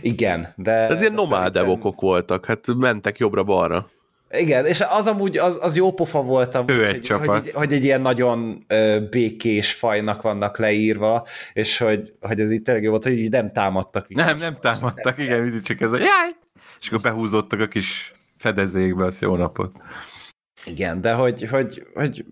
Igen, 0.00 0.46
de... 0.56 0.72
Ez 0.72 1.00
ilyen 1.00 1.14
de 1.14 1.20
nomád 1.20 1.38
szerintem- 1.38 1.64
evokok 1.64 2.00
voltak, 2.00 2.46
hát 2.46 2.66
mentek 2.76 3.18
jobbra-balra. 3.18 3.88
Igen, 4.32 4.66
és 4.66 4.80
az 4.90 5.06
amúgy, 5.06 5.36
az, 5.38 5.58
az 5.62 5.76
jó 5.76 5.92
pofa 5.92 6.22
volt 6.22 6.54
amúgy, 6.54 6.70
Ő 6.70 6.84
egy 6.86 6.90
hogy, 6.92 7.00
csapat. 7.00 7.26
hogy, 7.26 7.46
egy, 7.46 7.52
hogy 7.54 7.72
egy 7.72 7.84
ilyen 7.84 8.00
nagyon 8.00 8.64
ö, 8.66 8.98
békés 9.10 9.72
fajnak 9.72 10.22
vannak 10.22 10.58
leírva, 10.58 11.26
és 11.52 11.78
hogy, 11.78 12.12
hogy 12.20 12.40
ez 12.40 12.52
így 12.52 12.62
tényleg 12.62 12.82
jó 12.84 12.90
volt, 12.90 13.04
hogy 13.04 13.18
így 13.18 13.30
nem 13.30 13.48
támadtak 13.48 14.06
vissza. 14.06 14.24
Nem, 14.24 14.36
nem 14.38 14.56
támadtak, 14.60 15.18
igen, 15.18 15.42
mindig 15.42 15.62
csak 15.62 15.80
ez 15.80 15.92
a 15.92 15.96
jaj! 15.98 16.34
És 16.80 16.88
akkor 16.88 17.00
behúzottak 17.00 17.60
a 17.60 17.66
kis 17.66 18.14
fedezékbe, 18.40 19.04
az 19.04 19.18
jó 19.18 19.36
napot. 19.36 19.76
Igen, 20.66 21.00
de 21.00 21.12
hogy, 21.12 21.48
hogy, 21.48 21.86
hogy 21.94 22.24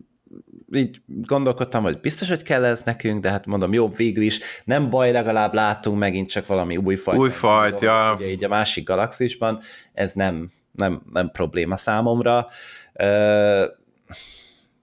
így 0.73 1.01
gondolkodtam, 1.07 1.83
hogy 1.83 2.01
biztos, 2.01 2.29
hogy 2.29 2.43
kell 2.43 2.65
ez 2.65 2.83
nekünk, 2.83 3.23
de 3.23 3.31
hát 3.31 3.47
mondom, 3.47 3.73
jó, 3.73 3.89
végül 3.89 4.23
is 4.23 4.41
nem 4.65 4.91
baj, 4.91 5.13
legalább 5.13 5.55
látunk 5.55 5.99
megint 5.99 6.31
csak 6.31 6.47
valami 6.47 6.77
új 6.77 6.97
fajt. 6.97 7.19
Új 7.19 7.31
fajt, 7.31 7.81
ja. 7.81 8.15
Ugye 8.17 8.31
így 8.31 8.45
a 8.45 8.49
másik 8.49 8.85
galaxisban, 8.85 9.61
ez 9.93 10.13
nem, 10.13 10.49
nem, 10.73 11.03
nem 11.13 11.31
probléma 11.31 11.77
számomra. 11.77 12.47
Ö, 12.93 13.67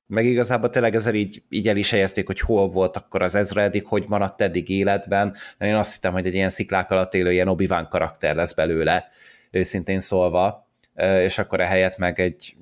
meg 0.07 0.25
igazából 0.25 0.69
tényleg 0.69 0.95
ezzel 0.95 1.13
így, 1.13 1.43
így 1.49 1.67
el 1.67 1.77
is 1.77 1.89
helyezték, 1.89 2.27
hogy 2.27 2.39
hol 2.39 2.67
volt 2.67 2.97
akkor 2.97 3.21
az 3.21 3.35
Ezra 3.35 3.61
eddig, 3.61 3.85
hogy 3.85 4.09
maradt 4.09 4.41
eddig 4.41 4.69
életben, 4.69 5.35
én 5.59 5.75
azt 5.75 5.93
hittem, 5.93 6.13
hogy 6.13 6.27
egy 6.27 6.33
ilyen 6.33 6.49
sziklák 6.49 6.91
alatt 6.91 7.13
élő 7.13 7.31
ilyen 7.31 7.47
obi 7.47 7.67
karakter 7.89 8.35
lesz 8.35 8.53
belőle, 8.53 9.07
őszintén 9.51 9.99
szólva, 9.99 10.64
és 11.03 11.37
akkor 11.37 11.59
ehelyett 11.59 11.97
meg 11.97 12.19
egy 12.19 12.55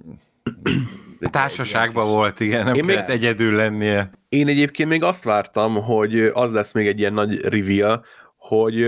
Társaságban 1.19 2.07
volt, 2.07 2.39
igen, 2.39 2.65
nem 2.65 2.75
Én 2.75 2.85
kellett 2.85 3.07
még... 3.07 3.15
egyedül 3.15 3.55
lennie. 3.55 4.09
Én 4.29 4.47
egyébként 4.47 4.89
még 4.89 5.03
azt 5.03 5.23
vártam, 5.23 5.75
hogy 5.83 6.19
az 6.19 6.51
lesz 6.51 6.71
még 6.71 6.87
egy 6.87 6.99
ilyen 6.99 7.13
nagy 7.13 7.41
reveal, 7.41 8.05
hogy 8.37 8.85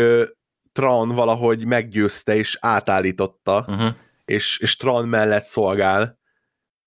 Tron 0.72 1.08
valahogy 1.08 1.66
meggyőzte 1.66 2.36
és 2.36 2.58
átállította, 2.62 3.66
uh-huh. 3.68 3.96
és, 4.26 4.60
és 4.60 4.76
Tron 4.76 5.08
mellett 5.08 5.44
szolgál, 5.44 6.20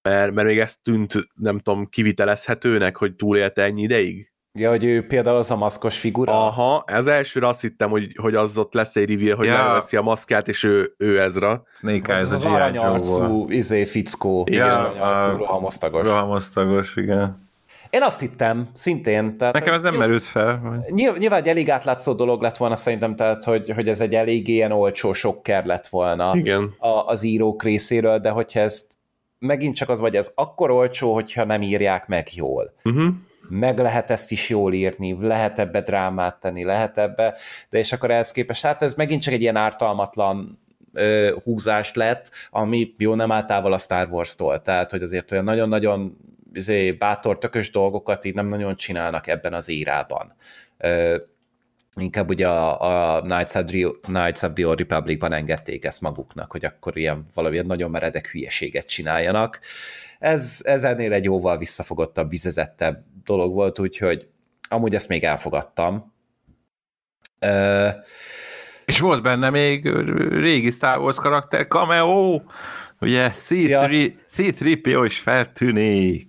mert, 0.03 0.33
mert 0.33 0.49
még 0.49 0.59
ezt 0.59 0.83
tűnt, 0.83 1.15
nem 1.35 1.59
tudom, 1.59 1.89
kivitelezhetőnek, 1.89 2.97
hogy 2.97 3.15
túlélte 3.15 3.63
ennyi 3.63 3.83
ideig. 3.83 4.33
Ja, 4.53 4.71
hogy 4.71 4.85
ő 4.85 5.07
például 5.07 5.37
az 5.37 5.51
a 5.51 5.57
maszkos 5.57 5.99
figura? 5.99 6.47
Aha, 6.47 6.85
az 6.87 7.07
elsőre 7.07 7.49
azt 7.49 7.61
hittem, 7.61 7.91
hogy, 7.91 8.17
hogy 8.21 8.35
az 8.35 8.59
ott 8.59 8.75
lesz 8.75 8.97
egy 8.97 9.09
reveal, 9.09 9.37
hogy 9.37 9.47
ja. 9.47 9.55
elveszi 9.55 9.97
a 9.97 10.03
maszkát, 10.03 10.49
és 10.49 10.65
ő, 10.65 10.95
ő 10.99 11.21
Ezra. 11.21 11.63
Snake 11.73 12.13
Eyes 12.13 12.23
az, 12.23 12.33
az 12.33 12.45
aranyarcú 12.45 13.51
izé, 13.51 13.85
fickó. 13.85 14.45
Igen, 14.51 14.67
ja, 14.67 14.75
aranyarcú, 14.75 15.37
rohamosztagos. 15.37 16.07
Rohamosztagos, 16.07 16.97
igen. 16.97 17.47
Én 17.91 18.03
azt 18.03 18.21
hittem, 18.21 18.69
szintén. 18.73 19.37
Tehát, 19.37 19.55
Nekem 19.55 19.75
ez 19.75 19.83
nem 19.83 19.93
jó, 19.93 19.99
merült 19.99 20.25
fel. 20.25 20.85
Nyilván 20.91 21.41
egy 21.41 21.49
elég 21.49 21.71
átlátszó 21.71 22.13
dolog 22.13 22.43
lett 22.43 22.57
volna 22.57 22.77
szerintem, 22.77 23.17
tehát 23.17 23.45
hogy, 23.45 23.71
hogy 23.75 23.89
ez 23.89 24.01
egy 24.01 24.15
elég 24.15 24.49
ilyen 24.49 24.73
olcsó 24.73 25.13
sokker 25.13 25.65
lett 25.65 25.87
volna 25.87 26.37
Igen. 26.37 26.75
A, 26.79 26.89
az 26.89 27.23
írók 27.23 27.63
részéről, 27.63 28.19
de 28.19 28.31
hogyha 28.31 28.61
ezt 28.61 28.99
megint 29.39 29.77
csak 29.77 29.89
az 29.89 30.01
vagy, 30.01 30.17
ez 30.17 30.33
akkor 30.35 30.71
olcsó, 30.71 31.15
hogyha 31.15 31.45
nem 31.45 31.63
írják 31.63 32.07
meg 32.07 32.29
jól. 32.35 32.73
Uh-huh 32.85 33.15
meg 33.51 33.79
lehet 33.79 34.11
ezt 34.11 34.31
is 34.31 34.49
jól 34.49 34.73
írni, 34.73 35.27
lehet 35.27 35.59
ebbe 35.59 35.81
drámát 35.81 36.41
tenni, 36.41 36.65
lehet 36.65 36.99
ebbe, 36.99 37.37
de 37.71 37.79
és 37.79 37.93
akkor 37.93 38.11
ehhez 38.11 38.31
képest, 38.31 38.63
hát 38.63 38.83
ez 38.83 38.95
megint 38.95 39.23
csak 39.23 39.35
egy 39.35 39.43
ilyen 39.43 39.57
ártalmatlan 39.57 40.61
ö, 40.93 41.37
húzás 41.45 41.95
lett, 41.95 42.31
ami 42.51 42.93
jó 42.99 43.15
nem 43.15 43.33
áll 43.33 43.45
távol 43.45 43.73
a 43.73 43.79
Star 43.79 44.09
Wars-tól, 44.11 44.63
tehát 44.63 44.91
hogy 44.91 45.03
azért 45.03 45.33
olyan 45.33 45.45
nagyon-nagyon 45.45 46.17
izé, 46.53 46.93
bátor, 46.93 47.39
tökös 47.39 47.71
dolgokat 47.71 48.25
így 48.25 48.35
nem 48.35 48.49
nagyon 48.49 48.77
csinálnak 48.77 49.27
ebben 49.27 49.55
az 49.55 49.69
írában. 49.69 50.35
Ö, 50.79 51.17
inkább 52.01 52.29
ugye 52.29 52.49
a, 52.49 53.17
a 53.17 53.21
Knights, 53.21 53.55
of 53.55 53.65
the, 53.65 53.89
Knights 54.01 54.43
of 54.43 54.53
the 54.53 54.67
Old 54.67 54.79
Republic-ban 54.79 55.33
engedték 55.33 55.85
ezt 55.85 56.01
maguknak, 56.01 56.51
hogy 56.51 56.65
akkor 56.65 56.97
ilyen 56.97 57.25
valamilyen 57.35 57.67
nagyon 57.67 57.91
meredek 57.91 58.31
hülyeséget 58.31 58.87
csináljanak. 58.87 59.61
Ez, 60.19 60.61
ez 60.65 60.85
ennél 60.85 61.13
egy 61.13 61.25
jóval 61.25 61.59
visszafogottabb, 61.59 62.31
vizezettebb 62.31 63.05
dolog 63.29 63.53
volt, 63.53 63.79
úgyhogy 63.79 64.29
amúgy 64.68 64.95
ezt 64.95 65.09
még 65.09 65.24
elfogadtam. 65.24 66.14
Uh, 67.41 67.91
és 68.85 69.01
volt 69.01 69.22
benne 69.22 69.51
még 69.51 69.87
régi 70.29 70.70
Star 70.70 70.99
Wars 70.99 71.16
karakter, 71.16 71.66
cameo, 71.66 72.41
ugye 73.01 73.33
C3, 73.33 73.68
ja. 73.68 73.87
C3PO 74.37 75.03
is 75.05 75.18
feltűnik. 75.18 76.29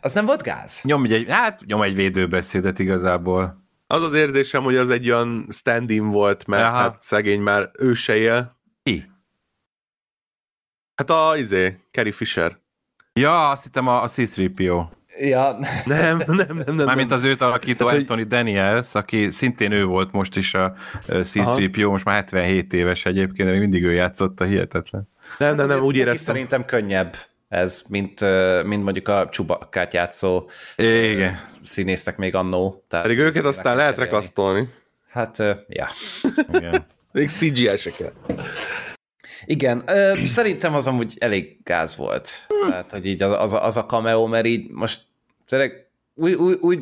Az 0.00 0.12
nem 0.12 0.26
volt 0.26 0.42
gáz? 0.42 0.80
Nyom 0.84 1.04
egy, 1.04 1.30
hát 1.30 1.60
nyom 1.66 1.82
egy 1.82 1.94
védőbeszédet 1.94 2.78
igazából. 2.78 3.64
Az 3.86 4.02
az 4.02 4.14
érzésem, 4.14 4.62
hogy 4.62 4.76
az 4.76 4.90
egy 4.90 5.10
olyan 5.10 5.46
stand 5.50 5.98
volt, 5.98 6.46
mert 6.46 6.64
Aha. 6.64 6.76
hát 6.76 7.00
szegény 7.00 7.40
már 7.40 7.70
ő 7.78 7.94
se 7.94 8.16
él. 8.16 8.60
Ki? 8.82 9.10
Hát 10.94 11.10
a, 11.10 11.36
izé, 11.36 11.80
Carrie 11.90 12.12
Fisher. 12.12 12.58
Ja, 13.12 13.50
azt 13.50 13.62
hittem 13.62 13.86
a, 13.86 14.02
a 14.02 14.08
C-3PO. 14.08 14.86
Ja. 15.18 15.58
Nem, 15.84 16.22
nem, 16.26 16.62
nem. 16.66 16.74
nem 16.74 16.86
Mármint 16.86 17.12
az 17.12 17.22
őt 17.22 17.40
alakító 17.40 17.84
Tehát, 17.86 18.00
Anthony 18.00 18.28
Daniels, 18.28 18.94
aki 18.94 19.30
szintén 19.30 19.72
ő 19.72 19.84
volt 19.84 20.12
most 20.12 20.36
is 20.36 20.54
a 20.54 20.74
C-3PO, 21.08 21.88
most 21.88 22.04
már 22.04 22.14
77 22.14 22.72
éves 22.72 23.04
egyébként, 23.04 23.48
de 23.48 23.50
még 23.50 23.60
mindig 23.60 23.84
ő 23.84 23.92
játszotta, 23.92 24.44
hihetetlen. 24.44 25.08
Nem, 25.38 25.54
nem, 25.56 25.66
nem, 25.66 25.82
úgy 25.82 25.96
éreztem. 25.96 26.34
Szerintem 26.34 26.64
könnyebb 26.64 27.16
ez, 27.48 27.82
mint, 27.88 28.20
mint 28.64 28.82
mondjuk 28.82 29.08
a 29.08 29.28
csubakkát 29.30 29.94
játszó 29.94 30.48
Igen. 30.76 31.40
színésztek 31.62 32.16
még 32.16 32.34
annó. 32.34 32.84
Tehát 32.88 33.06
Pedig 33.06 33.20
őket 33.20 33.44
aztán 33.44 33.76
lehet 33.76 33.96
rekasztolni. 33.96 34.68
Hát, 35.10 35.38
ja. 35.68 35.88
Igen. 36.52 36.86
Még 37.12 37.28
CGI 37.28 37.76
se 37.76 37.90
kell. 37.90 38.12
Igen, 39.44 39.82
ö, 39.86 40.24
szerintem 40.24 40.74
az 40.74 40.86
amúgy 40.86 41.14
elég 41.18 41.58
gáz 41.62 41.96
volt. 41.96 42.46
Tehát, 42.68 42.90
hogy 42.90 43.06
így 43.06 43.22
az, 43.22 43.32
az, 43.32 43.52
a, 43.52 43.64
az 43.64 43.76
a 43.76 43.86
cameo, 43.86 44.26
mert 44.26 44.46
így 44.46 44.70
most 44.70 45.02
tényleg 45.46 45.86
úgy, 46.14 46.32
úgy, 46.32 46.58
úgy, 46.60 46.80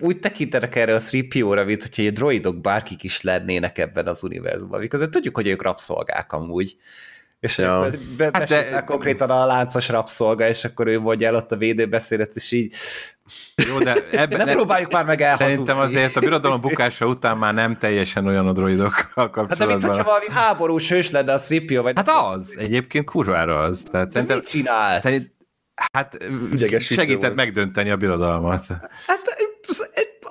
úgy 0.00 0.18
tekintenek 0.18 0.76
erre 0.76 0.94
a 0.94 0.98
3PO-ra, 0.98 1.64
mint 1.64 1.82
hogyha 1.82 2.02
egy 2.02 2.12
droidok 2.12 2.60
bárkik 2.60 3.02
is 3.02 3.22
lennének 3.22 3.78
ebben 3.78 4.06
az 4.06 4.22
univerzumban, 4.22 4.80
miközben 4.80 5.10
tudjuk, 5.10 5.34
hogy 5.34 5.46
ők 5.46 5.62
rabszolgák 5.62 6.32
amúgy. 6.32 6.76
És 7.40 7.58
ja. 7.58 7.88
be, 8.16 8.30
hát 8.32 8.48
de... 8.48 8.82
konkrétan 8.86 9.30
a 9.30 9.46
láncos 9.46 9.88
rabszolga, 9.88 10.48
és 10.48 10.64
akkor 10.64 10.86
ő 10.86 10.98
mondja 10.98 11.28
el 11.28 11.34
ott 11.34 11.52
a 11.52 11.56
védőbeszédet, 11.56 12.34
és 12.34 12.52
így 12.52 12.74
jó, 13.68 13.78
de 13.78 13.96
ebben 14.10 14.46
nem 14.46 14.56
próbáljuk 14.56 14.92
már 14.92 15.04
meg 15.04 15.20
elhazudni. 15.20 15.50
Szerintem 15.50 15.78
azért 15.78 16.16
a 16.16 16.20
birodalom 16.20 16.60
bukása 16.60 17.06
után 17.06 17.38
már 17.38 17.54
nem 17.54 17.78
teljesen 17.78 18.26
olyan 18.26 18.48
a 18.48 18.52
droidokkal 18.52 19.30
kapcsolatban. 19.30 19.48
Hát 19.48 19.58
de 19.58 19.66
mint 19.66 19.82
hogyha 19.82 20.04
valami 20.04 20.26
háborús 20.28 20.88
hős 20.88 21.10
lenne 21.10 21.32
a 21.32 21.38
Sripio, 21.38 21.82
vagy... 21.82 21.96
Hát 21.96 22.08
az, 22.08 22.56
egyébként 22.58 23.04
kurvára 23.04 23.60
az. 23.60 23.82
Tehát 23.90 24.12
de 24.12 24.34
mit 24.34 24.48
csinál? 24.48 25.00
Szerint, 25.00 25.32
hát 25.92 26.18
segített 26.80 27.34
megdönteni 27.34 27.90
a 27.90 27.96
birodalmat. 27.96 28.66
Hát 29.06 29.20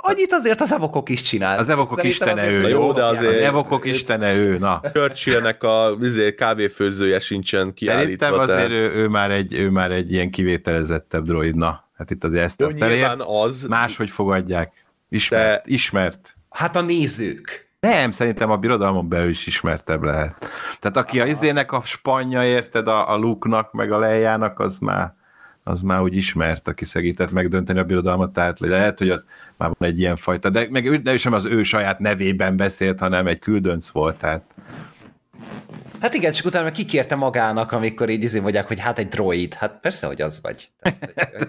annyit 0.07 0.33
azért 0.33 0.61
az 0.61 0.73
evokok 0.73 1.09
is 1.09 1.21
csinál. 1.21 1.57
Az 1.57 1.69
evokok 1.69 2.03
istene 2.03 2.51
ő, 2.51 2.67
jó, 2.67 2.93
de 2.93 3.03
azért... 3.03 3.35
Az 3.35 3.37
evokok 3.37 3.85
istene 3.85 4.33
ő, 4.33 4.57
na. 4.57 4.81
Churchillnek 4.93 5.63
a 5.63 5.95
vizé, 5.99 6.33
kávéfőzője 6.33 7.19
sincsen 7.19 7.73
kiállítva. 7.73 8.25
Szerintem 8.25 8.55
azért 8.55 8.71
ő, 8.71 8.91
ő, 8.93 9.07
már 9.07 9.31
egy, 9.31 9.53
ő 9.53 9.69
már 9.69 9.91
egy 9.91 10.11
ilyen 10.11 10.29
kivételezettebb 10.29 11.23
droid, 11.23 11.55
na. 11.55 11.85
Hát 11.97 12.11
itt 12.11 12.23
azért 12.23 12.43
ezt, 12.43 12.61
azt 12.61 12.81
elér, 12.81 13.15
az... 13.17 13.65
Máshogy 13.69 14.09
fogadják. 14.09 14.73
Ismert, 15.09 15.65
de... 15.65 15.73
ismert. 15.73 16.37
Hát 16.49 16.75
a 16.75 16.81
nézők. 16.81 17.69
Nem, 17.79 18.11
szerintem 18.11 18.51
a 18.51 18.57
birodalmon 18.57 19.09
belül 19.09 19.29
is 19.29 19.47
ismertebb 19.47 20.03
lehet. 20.03 20.35
Tehát 20.79 20.97
aki 20.97 21.19
a 21.19 21.25
izének 21.25 21.71
a 21.71 21.81
spanya, 21.81 22.45
érted, 22.45 22.87
a, 22.87 23.11
a 23.11 23.17
Luke-nak, 23.17 23.71
meg 23.71 23.91
a 23.91 23.97
Lejának, 23.97 24.59
az 24.59 24.77
már 24.77 25.15
az 25.67 25.81
már 25.81 26.01
úgy 26.01 26.15
ismert, 26.15 26.67
aki 26.67 26.85
segített 26.85 27.31
megdönteni 27.31 27.79
a 27.79 27.83
birodalmat, 27.83 28.33
tehát 28.33 28.59
lehet, 28.59 28.97
hogy 28.97 29.09
az 29.09 29.25
már 29.57 29.71
van 29.77 29.89
egy 29.89 29.99
ilyen 29.99 30.15
fajta, 30.15 30.49
de 30.49 30.67
meg 30.69 30.85
ő, 30.85 30.97
de 30.97 31.17
sem 31.17 31.33
az 31.33 31.45
ő 31.45 31.63
saját 31.63 31.99
nevében 31.99 32.57
beszélt, 32.57 32.99
hanem 32.99 33.27
egy 33.27 33.39
küldönc 33.39 33.89
volt, 33.89 34.17
tehát 34.17 34.43
Hát 35.99 36.13
igen, 36.13 36.31
csak 36.31 36.45
utána 36.45 36.71
kikérte 36.71 37.15
magának, 37.15 37.71
amikor 37.71 38.09
így 38.09 38.23
izé 38.23 38.39
mondják, 38.39 38.67
hogy 38.67 38.79
hát 38.79 38.99
egy 38.99 39.07
droid. 39.07 39.53
Hát 39.53 39.79
persze, 39.81 40.07
hogy 40.07 40.21
az 40.21 40.39
vagy. 40.41 40.67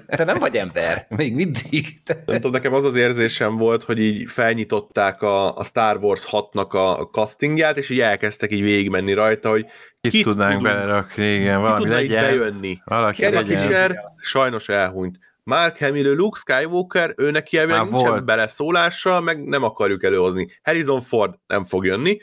Te, 0.06 0.24
nem 0.24 0.38
vagy 0.38 0.56
ember, 0.56 1.06
még 1.08 1.34
mindig. 1.34 2.02
Te... 2.04 2.22
Nem 2.26 2.34
tudom, 2.34 2.52
nekem 2.52 2.74
az 2.74 2.84
az 2.84 2.96
érzésem 2.96 3.56
volt, 3.56 3.82
hogy 3.82 3.98
így 3.98 4.30
felnyitották 4.30 5.22
a, 5.22 5.56
a 5.56 5.64
Star 5.64 5.96
Wars 5.96 6.26
6-nak 6.30 6.68
a 6.68 7.02
castingját, 7.02 7.78
és 7.78 7.90
így 7.90 8.00
elkezdtek 8.00 8.52
így 8.52 8.62
végigmenni 8.62 9.12
rajta, 9.12 9.50
hogy 9.50 9.66
Kit, 10.00 10.12
kit 10.12 10.24
tudnánk 10.24 10.56
tudunk, 10.56 10.76
berakni, 10.76 11.26
igen, 11.26 11.60
valami 11.60 11.84
ki 11.84 11.88
legyen. 11.90 12.24
bejönni. 12.24 12.78
Valaki 12.84 13.22
Carrie 13.22 13.58
Fisher 13.58 13.96
sajnos 14.16 14.68
elhunyt. 14.68 15.18
Mark 15.42 15.78
Hamill, 15.78 16.14
Luke 16.14 16.38
Skywalker, 16.38 17.14
ő 17.16 17.30
neki 17.30 17.58
elvileg 17.58 17.90
nincsen 17.90 18.08
volt. 18.08 18.24
beleszólása, 18.24 19.20
meg 19.20 19.44
nem 19.44 19.62
akarjuk 19.62 20.04
előhozni. 20.04 20.48
Harrison 20.62 21.00
Ford 21.00 21.34
nem 21.46 21.64
fog 21.64 21.84
jönni. 21.84 22.18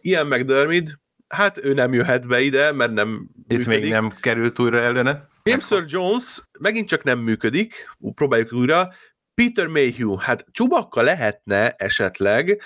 Ian 0.00 0.26
McDermott, 0.26 1.02
hát 1.28 1.64
ő 1.64 1.72
nem 1.72 1.92
jöhet 1.92 2.28
be 2.28 2.40
ide, 2.40 2.72
mert 2.72 2.92
nem 2.92 3.28
Itt 3.48 3.58
működik. 3.58 3.80
még 3.80 3.90
nem 3.90 4.12
került 4.20 4.58
újra 4.58 4.78
előne. 4.80 5.28
James 5.42 5.68
Jones 5.86 6.40
megint 6.60 6.88
csak 6.88 7.02
nem 7.02 7.18
működik, 7.18 7.74
próbáljuk 8.14 8.52
újra. 8.52 8.92
Peter 9.34 9.66
Mayhew, 9.66 10.16
hát 10.16 10.46
csubakka 10.50 11.02
lehetne 11.02 11.70
esetleg, 11.70 12.62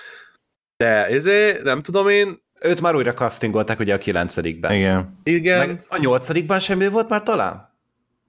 de 0.76 1.06
ezért 1.06 1.62
nem 1.62 1.82
tudom 1.82 2.08
én, 2.08 2.46
Őt 2.60 2.80
már 2.80 2.94
újra 2.94 3.12
castingolták 3.12 3.78
ugye 3.78 3.94
a 3.94 3.98
kilencedikben. 3.98 4.72
Igen. 4.72 5.18
Igen. 5.22 5.66
Meg 5.66 5.84
a 5.88 5.98
nyolcadikban 5.98 6.58
semmi 6.58 6.88
volt 6.88 7.08
már 7.08 7.22
talán? 7.22 7.67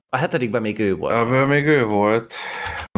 A 0.09 0.17
hetedikben 0.17 0.61
még 0.61 0.79
ő 0.79 0.95
volt. 0.95 1.13
Abban 1.13 1.47
még 1.47 1.65
ő 1.65 1.83
volt. 1.83 2.33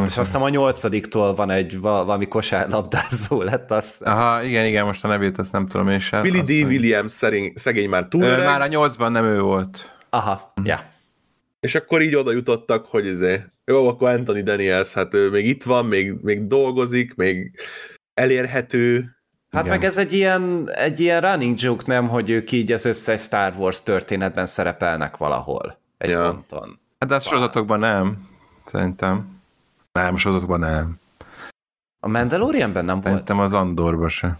És 0.02 0.18
azt 0.18 0.18
hiszem 0.18 0.42
a 0.42 0.50
nyolcadiktól 0.50 1.36
van 1.36 1.50
egy 1.50 1.80
valami 1.80 2.28
kosárlabdázó 2.28 3.42
lett 3.42 3.72
az. 3.72 4.02
Aha, 4.06 4.44
igen, 4.44 4.66
igen, 4.66 4.86
most 4.86 5.04
a 5.04 5.08
nevét 5.08 5.38
azt 5.38 5.52
nem 5.52 5.68
tudom 5.68 5.90
én 5.90 6.00
sem. 6.00 6.22
Billy 6.22 6.42
D. 6.42 6.68
Williams 6.68 7.12
szerény, 7.12 7.54
szegény 7.56 7.90
már 7.90 8.08
túl 8.08 8.24
ő, 8.24 8.38
Már 8.38 8.62
a 8.62 8.68
nyolcban 8.68 9.12
nem 9.12 9.26
ő 9.26 9.42
volt. 9.42 9.98
Aha, 10.10 10.54
ja. 10.64 10.80
És 11.60 11.76
akkor 11.76 12.02
így 12.02 12.16
oda 12.16 12.32
jutottak, 12.32 12.86
hogy 12.86 13.06
izé, 13.06 13.42
jó, 13.66 13.88
akkor 13.88 14.10
Anthony 14.10 14.44
Daniels, 14.44 14.94
hát 14.94 15.14
ő 15.14 15.30
még 15.30 15.48
itt 15.48 15.64
van, 15.64 15.86
még, 15.86 16.14
még 16.22 16.48
dolgozik, 16.48 17.16
még 17.16 17.52
elérhető, 18.14 19.16
Hát 19.52 19.66
Igen. 19.66 19.78
meg 19.78 19.86
ez 19.86 19.98
egy 19.98 20.14
ilyen, 20.14 20.70
egy 20.74 21.00
ilyen 21.00 21.22
running 21.22 21.60
joke, 21.60 21.84
nem, 21.86 22.08
hogy 22.08 22.30
ők 22.30 22.52
így 22.52 22.72
az 22.72 22.86
összes 22.86 23.22
Star 23.22 23.54
Wars 23.58 23.84
történetben 23.84 24.46
szerepelnek 24.46 25.18
valahol 25.18 25.80
egy 25.98 26.10
ja. 26.10 26.22
ponton. 26.22 26.81
Hát 27.02 27.10
de 27.10 27.16
a 27.16 27.20
sorozatokban 27.20 27.80
nem, 27.80 28.28
szerintem. 28.66 29.42
Nem, 29.92 30.14
a 30.14 30.18
sorozatokban 30.18 30.60
nem. 30.60 31.00
A 32.00 32.08
Mandalorianben 32.08 32.86
nem 32.86 32.96
volt? 32.96 33.08
Szerintem 33.08 33.40
az 33.40 33.54
Andorban 33.54 34.10
se. 34.10 34.40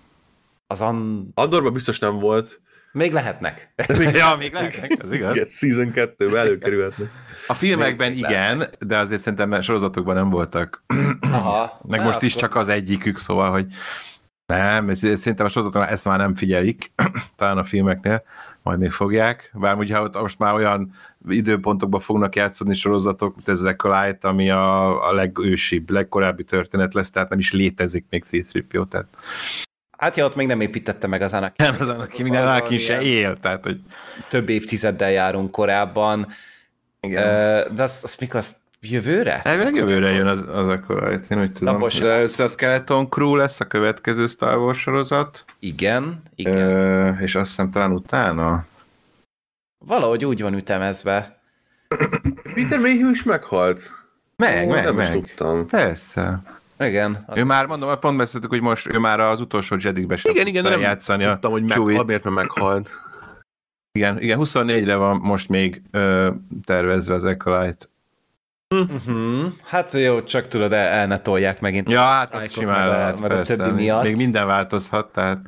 Az 0.68 0.82
an... 0.82 1.28
Andorban 1.34 1.74
biztos 1.74 2.00
nem 2.00 2.20
volt. 2.20 2.62
Még 2.92 3.14
lehetnek. 3.14 3.74
ja, 4.14 4.36
még 4.36 4.54
lehetnek, 4.54 4.92
az 5.04 5.12
igaz. 5.12 5.36
Igen, 5.36 5.48
season 5.50 5.92
2 5.92 6.38
előkerülhetnek. 6.38 7.10
A 7.48 7.54
filmekben 7.54 8.12
igen, 8.12 8.64
de 8.80 8.98
azért 8.98 9.22
szerintem 9.22 9.62
sorozatokban 9.62 10.16
nem 10.16 10.30
voltak. 10.30 10.84
Aha. 11.22 11.80
Meg 11.88 12.04
most 12.04 12.22
is 12.22 12.36
akkor- 12.36 12.42
csak 12.50 12.56
az 12.56 12.68
egyikük, 12.68 13.18
szóval, 13.18 13.52
hogy 13.52 13.66
nem, 14.54 14.90
ez- 14.90 15.20
szerintem 15.20 15.46
a 15.46 15.50
sorozatokban 15.50 15.90
ezt 15.92 16.06
már 16.06 16.18
nem 16.18 16.36
figyelik, 16.36 16.92
talán 17.36 17.58
a 17.58 17.64
filmeknél, 17.64 18.24
majd 18.64 18.80
még 18.80 18.92
fogják, 18.92 19.52
bár 19.54 19.76
ugye 19.78 20.00
ott 20.02 20.16
most 20.22 20.40
már 20.40 20.54
olyan 20.54 20.94
időpontokban 21.30 22.00
fognak 22.00 22.36
játszódni 22.36 22.74
sorozatok, 22.76 23.36
mint 23.36 23.48
ez 23.48 23.64
Light, 23.64 24.24
ami 24.24 24.50
a, 24.50 25.08
a 25.08 25.14
legősibb, 25.14 25.90
legkorábbi 25.90 26.44
történet 26.44 26.94
lesz, 26.94 27.10
tehát 27.12 27.30
nem 27.30 27.40
is 27.40 27.52
létezik 27.54 28.06
még 28.10 28.24
C-3PO, 28.24 28.88
tehát 28.88 29.08
Hát 29.98 30.16
ja, 30.16 30.26
ott 30.26 30.36
még 30.36 30.48
nem 30.48 30.62
építette 30.62 31.08
meg 31.08 31.22
az 31.22 31.34
Anakin. 31.34 31.66
nem 31.66 31.76
az, 31.80 31.88
aki 31.88 32.24
minden 32.24 32.44
Anakin 32.44 32.80
se 32.80 33.02
él, 33.02 33.38
tehát 33.40 33.64
hogy 33.64 33.80
Több 34.30 34.50
évtizeddel 34.50 35.12
járunk 35.12 35.52
korábban. 35.52 36.28
igen. 37.02 37.24
De 37.76 37.84
az, 37.84 38.00
az 38.04 38.16
mikor 38.20 38.36
az 38.36 38.56
jövőre? 38.82 39.42
Elvileg 39.44 39.76
jövőre 39.76 40.10
jön 40.12 40.28
az, 40.28 40.44
az 40.54 40.68
akkor, 40.68 41.20
én 41.30 41.40
úgy 41.42 41.52
tudom. 41.52 41.78
most- 41.78 42.02
De 42.02 42.12
ez 42.12 42.40
a 42.40 42.48
Skeleton 42.48 43.10
Crew 43.10 43.36
lesz 43.36 43.60
a 43.60 43.66
következő 43.66 44.28
Star 44.28 44.58
Wars 44.58 44.80
sorozat, 44.80 45.46
Igen, 45.60 46.22
igen. 46.36 46.58
Ö, 46.58 47.10
és 47.10 47.36
azt 47.36 47.48
hiszem 47.48 47.72
talán 47.72 47.92
utána. 47.92 48.66
Valahogy 49.86 50.26
úgy 50.26 50.42
van 50.42 50.54
ütemezve. 50.54 51.40
Peter 52.54 52.80
Mayhew 52.80 53.10
is 53.10 53.24
meghalt. 53.24 53.92
Meg, 54.36 54.68
Ó, 54.68 54.72
meg, 54.72 54.84
nem 54.84 55.00
is 55.00 55.08
meg. 55.08 55.14
tudtam. 55.22 55.68
Persze. 55.68 56.42
Igen. 56.80 57.18
Ő 57.36 57.44
már, 57.44 57.66
mondom, 57.66 58.00
pont 58.00 58.18
beszéltük, 58.18 58.50
hogy 58.50 58.62
most 58.62 58.88
ő 58.94 59.00
már 59.00 59.20
az 59.20 59.42
utolsó 59.42 59.76
Jedikbe 59.80 60.16
sem 60.16 60.32
Igen, 60.32 60.48
igen, 60.48 60.64
nem 60.64 60.80
játszani 60.80 61.24
Tudtam, 61.26 61.52
hogy 61.52 61.64
meghalt, 61.64 62.08
miért 62.08 62.24
mert 62.24 62.36
meghalt. 62.36 62.90
Igen, 63.92 64.22
igen, 64.22 64.38
24-re 64.42 64.96
van 64.96 65.18
most 65.18 65.50
még 65.50 65.82
ö, 65.92 66.32
tervezve 66.66 67.14
az 67.14 67.24
Acolyte. 67.24 67.86
Uh-huh. 68.76 69.52
Hát 69.64 69.92
jó, 69.94 70.24
csak 70.24 70.48
tudod, 70.48 70.72
el, 70.74 70.88
el 70.88 71.08
ne 71.08 71.18
tolják 71.18 71.62
megint. 71.62 71.90
Ja, 71.90 72.02
hát 72.02 72.28
Strike-ot, 72.28 72.52
simán 72.52 72.88
a- 72.88 72.92
lehet, 72.92 73.20
meg 73.20 73.32
a 73.32 73.36
persze. 73.36 73.56
többi 73.56 73.72
miatt. 73.72 74.04
Még 74.04 74.16
minden 74.18 74.46
változhat, 74.48 75.12
tehát 75.12 75.40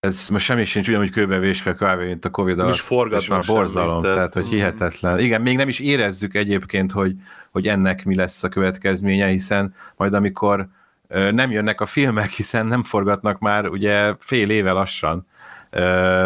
ez 0.00 0.28
most 0.28 0.44
semmi 0.44 0.64
sincs 0.64 0.88
ugyanúgy 0.88 1.10
kőbevésve 1.10 1.74
kb. 1.74 2.00
mint 2.00 2.24
a 2.24 2.30
Covid 2.30 2.58
alatt. 2.58 2.74
és 2.74 2.88
már 2.90 3.20
semmit, 3.20 3.46
borzalom, 3.46 4.00
tehát- 4.02 4.16
tehát 4.16 4.34
hogy 4.34 4.46
hihetetlen. 4.46 5.18
Igen, 5.18 5.40
még 5.40 5.56
nem 5.56 5.68
is 5.68 5.80
érezzük 5.80 6.34
egyébként, 6.34 6.92
hogy, 6.92 7.14
hogy 7.50 7.66
ennek 7.68 8.04
mi 8.04 8.14
lesz 8.14 8.42
a 8.42 8.48
következménye, 8.48 9.26
hiszen 9.26 9.74
majd 9.96 10.14
amikor 10.14 10.68
nem 11.08 11.50
jönnek 11.50 11.80
a 11.80 11.86
filmek, 11.86 12.30
hiszen 12.30 12.66
nem 12.66 12.82
forgatnak 12.82 13.38
már 13.38 13.66
ugye 13.68 14.14
fél 14.18 14.50
éve 14.50 14.72
lassan, 14.72 15.26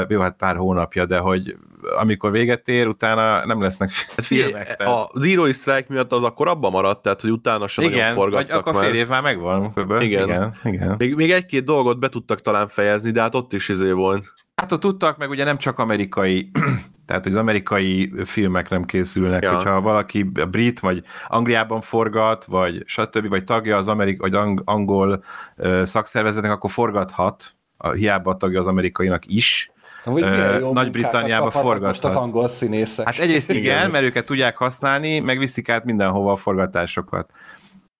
jó, 0.08 0.20
hát 0.20 0.36
pár 0.36 0.56
hónapja, 0.56 1.06
de 1.06 1.18
hogy 1.18 1.56
amikor 1.98 2.30
véget 2.30 2.68
ér, 2.68 2.86
utána 2.86 3.46
nem 3.46 3.60
lesznek 3.62 3.90
filmek. 4.22 4.24
Figyelj, 4.24 4.52
tehát- 4.52 4.80
a 4.80 5.10
Zero 5.14 5.52
Strike 5.52 5.86
miatt 5.88 6.12
az 6.12 6.22
akkor 6.22 6.48
abban 6.48 6.70
maradt, 6.70 7.02
tehát 7.02 7.20
hogy 7.20 7.30
utána 7.30 7.68
sem 7.68 7.84
nagyon 7.84 7.98
igen, 7.98 8.14
vagy 8.14 8.22
forgattak 8.22 8.58
akkor 8.58 8.72
már. 8.72 8.84
fél 8.84 8.94
év 8.94 9.08
már 9.08 9.22
megvan. 9.22 9.72
Igen. 9.76 10.02
igen, 10.28 10.54
igen. 10.64 10.94
Még, 10.98 11.14
még 11.14 11.30
egy-két 11.30 11.64
dolgot 11.64 11.98
be 11.98 12.08
tudtak 12.08 12.40
talán 12.40 12.68
fejezni, 12.68 13.10
de 13.10 13.20
hát 13.20 13.34
ott 13.34 13.52
is 13.52 13.68
izé 13.68 13.90
volt. 13.90 14.32
Hát 14.54 14.72
ott 14.72 14.80
tudtak, 14.80 15.16
meg 15.18 15.30
ugye 15.30 15.44
nem 15.44 15.58
csak 15.58 15.78
amerikai, 15.78 16.50
tehát 17.06 17.22
hogy 17.22 17.32
az 17.32 17.38
amerikai 17.38 18.12
filmek 18.24 18.68
nem 18.68 18.84
készülnek, 18.84 19.42
Ja. 19.42 19.54
hogyha 19.54 19.80
valaki 19.80 20.22
brit, 20.22 20.80
vagy 20.80 21.02
Angliában 21.28 21.80
forgat, 21.80 22.44
vagy 22.44 22.82
stb., 22.86 23.28
vagy 23.28 23.44
tagja 23.44 23.76
az 23.76 23.88
amerik, 23.88 24.20
vagy 24.20 24.34
ang- 24.34 24.62
angol 24.64 25.24
ö, 25.56 25.84
szakszervezetnek, 25.84 26.50
akkor 26.50 26.70
forgathat, 26.70 27.54
a, 27.76 27.90
hiába 27.90 28.36
tagja 28.36 28.60
az 28.60 28.66
amerikainak 28.66 29.26
is. 29.26 29.70
Nagy-Britanniába 30.72 31.44
Most 31.44 31.56
az 31.56 31.62
forgathat. 31.62 32.14
angol 32.14 32.48
színészek. 32.48 33.06
Hát 33.06 33.18
egyrészt 33.18 33.50
igen, 33.50 33.90
mert 33.90 34.04
őket 34.04 34.24
tudják 34.24 34.56
használni, 34.56 35.18
meg 35.18 35.38
viszik 35.38 35.68
át 35.68 35.84
mindenhova 35.84 36.32
a 36.32 36.36
forgatásokat. 36.36 37.30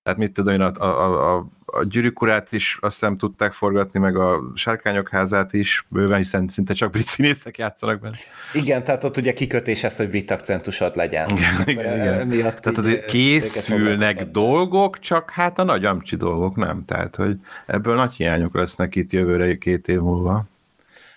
Tehát 0.05 0.19
mit 0.19 0.33
tudom 0.33 0.55
én, 0.55 0.61
a, 0.61 0.73
a, 0.85 1.37
a, 1.37 1.47
a 1.67 1.85
gyűrűkurát 1.85 2.53
is 2.53 2.79
azt 2.81 2.93
hiszem 3.01 3.17
tudták 3.17 3.53
forgatni, 3.53 3.99
meg 3.99 4.17
a 4.17 4.43
sárkányok 4.55 5.09
házát 5.09 5.53
is, 5.53 5.87
bőven, 5.89 6.19
hiszen 6.19 6.49
szinte 6.49 6.75
csak 6.75 6.91
brit 6.91 7.07
színészek 7.07 7.59
játszanak 7.59 8.01
benne. 8.01 8.17
Igen, 8.53 8.85
tehát 8.85 9.05
ott 9.05 9.17
ugye 9.17 9.33
kikötés 9.33 9.85
ez, 9.85 9.97
hogy 9.97 10.09
brit 10.09 10.31
akcentusod 10.31 10.97
legyen. 10.97 11.29
Igen, 11.31 11.63
igen, 11.67 11.95
igen. 11.95 12.19
Emiatt 12.21 12.59
Tehát 12.59 12.79
így, 12.79 12.85
azért 12.85 13.03
ö, 13.03 13.07
készülnek 13.07 14.25
dolgok, 14.31 14.99
csak 14.99 15.31
hát 15.31 15.59
a 15.59 15.65
nagy 15.65 15.85
amcsi 15.85 16.17
dolgok 16.17 16.57
nem. 16.57 16.85
Tehát, 16.85 17.17
hogy 17.17 17.37
ebből 17.67 17.95
nagy 17.95 18.15
hiányok 18.15 18.55
lesznek 18.55 18.95
itt 18.95 19.13
jövőre 19.13 19.59
két 19.59 19.89
év 19.89 20.01
múlva. 20.01 20.45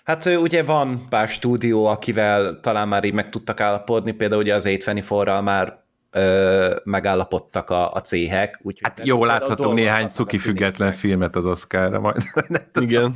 Hát 0.08 0.24
ugye 0.24 0.62
van 0.62 1.00
pár 1.08 1.28
stúdió, 1.28 1.86
akivel 1.86 2.60
talán 2.60 2.88
már 2.88 3.04
így 3.04 3.12
meg 3.12 3.28
tudtak 3.28 3.60
állapodni, 3.60 4.12
például 4.12 4.42
ugye 4.42 4.54
az 4.54 4.64
A24-ral 4.68 5.42
már 5.42 5.82
ö, 6.10 6.76
megállapodtak 6.84 7.70
a, 7.70 7.92
a 7.92 8.00
céhek. 8.00 8.58
Úgyhogy 8.62 8.92
Hát 8.96 9.06
jó, 9.06 9.24
láthatunk 9.24 9.74
néhány 9.74 10.08
cuki 10.08 10.36
független 10.36 10.92
filmet 10.92 11.36
az 11.36 11.46
Oscarra 11.46 12.00
majd. 12.00 12.22
Igen. 12.80 13.12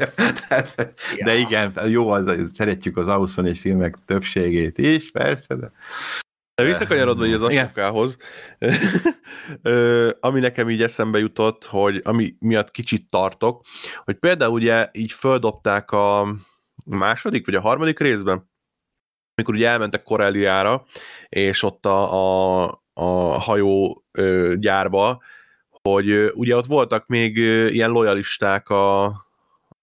Tehát, 0.49 0.75
de 1.25 1.35
Ja. 1.35 1.35
igen, 1.35 1.73
jó, 1.89 2.11
az, 2.11 2.51
szeretjük 2.53 2.97
az 2.97 3.07
A24 3.09 3.57
filmek 3.61 3.97
többségét 4.07 4.79
is, 4.79 5.11
persze, 5.11 5.55
de 5.55 5.71
De 6.55 6.65
visszakanyarodva 6.65 7.25
az 7.25 8.17
ö, 9.63 10.11
ami 10.21 10.41
nekem 10.41 10.71
így 10.71 10.83
eszembe 10.83 11.19
jutott, 11.19 11.65
hogy 11.65 12.01
ami 12.05 12.35
miatt 12.39 12.71
kicsit 12.71 13.11
tartok, 13.11 13.65
hogy 14.05 14.15
például 14.15 14.53
ugye 14.53 14.89
így 14.93 15.13
földobták 15.13 15.91
a 15.91 16.35
második 16.85 17.47
vagy 17.47 17.55
a 17.55 17.61
harmadik 17.61 17.99
részben, 17.99 18.51
amikor 19.35 19.55
ugye 19.55 19.69
elmentek 19.69 20.03
Corelliára, 20.03 20.85
és 21.29 21.63
ott 21.63 21.87
a, 21.87 22.13
a, 22.13 22.83
a 22.93 23.05
hajó 23.41 24.05
ö, 24.11 24.55
gyárba, 24.59 25.23
hogy 25.83 26.11
ö, 26.11 26.31
ugye 26.31 26.57
ott 26.57 26.67
voltak 26.67 27.07
még 27.07 27.39
ö, 27.39 27.67
ilyen 27.67 27.91
lojalisták 27.91 28.69
a, 28.69 29.05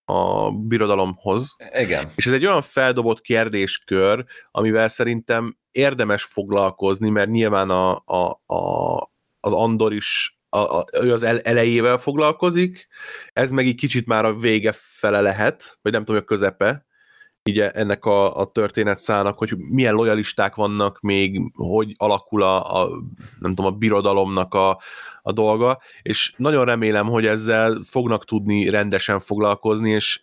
a 0.06 0.52
birodalomhoz, 0.52 1.56
Igen. 1.74 2.12
és 2.16 2.26
ez 2.26 2.34
egy 2.34 2.46
olyan 2.46 2.62
feldobott 2.62 3.22
kérdéskör, 3.22 4.26
amivel 4.52 4.88
szerintem 4.88 5.58
érdemes 5.72 6.24
foglalkozni, 6.24 7.10
mert 7.10 7.30
nyilván 7.30 7.70
a, 7.70 8.04
a, 8.06 8.42
a, 8.54 8.98
az 9.40 9.54
Andor 9.54 9.94
is 9.94 10.40
a, 10.50 10.58
a, 10.58 10.86
ő 11.02 11.14
az 11.14 11.24
el, 11.24 11.40
elejével 11.40 11.98
foglalkozik, 11.98 12.88
ez 13.34 13.52
meg 13.52 13.66
így 13.66 13.76
kicsit 13.76 14.06
már 14.06 14.26
a 14.26 14.36
vége 14.36 14.72
fele 14.76 15.22
lehet, 15.22 15.78
vagy 15.82 15.92
nem 15.92 16.04
tudom, 16.04 16.16
hogy 16.16 16.26
a 16.30 16.36
közepe, 16.36 16.86
így 17.50 17.60
ennek 17.60 18.06
a, 18.06 18.38
a 18.38 18.46
történetszának, 18.46 19.38
hogy 19.38 19.58
milyen 19.58 19.94
lojalisták 19.94 20.56
vannak 20.56 21.00
még, 21.02 21.52
hogy 21.54 21.94
alakul 21.98 22.44
a, 22.44 22.82
a 22.82 22.90
nem 23.40 23.52
tudom, 23.52 23.74
a 23.74 23.78
birodalomnak 23.78 24.54
a, 24.54 24.80
a 25.22 25.32
dolga, 25.32 25.80
és 26.02 26.34
nagyon 26.38 26.66
remélem, 26.66 27.08
hogy 27.08 27.26
ezzel 27.26 27.82
fognak 27.86 28.26
tudni 28.26 28.70
rendesen 28.70 29.20
foglalkozni, 29.20 29.90
és 29.90 30.22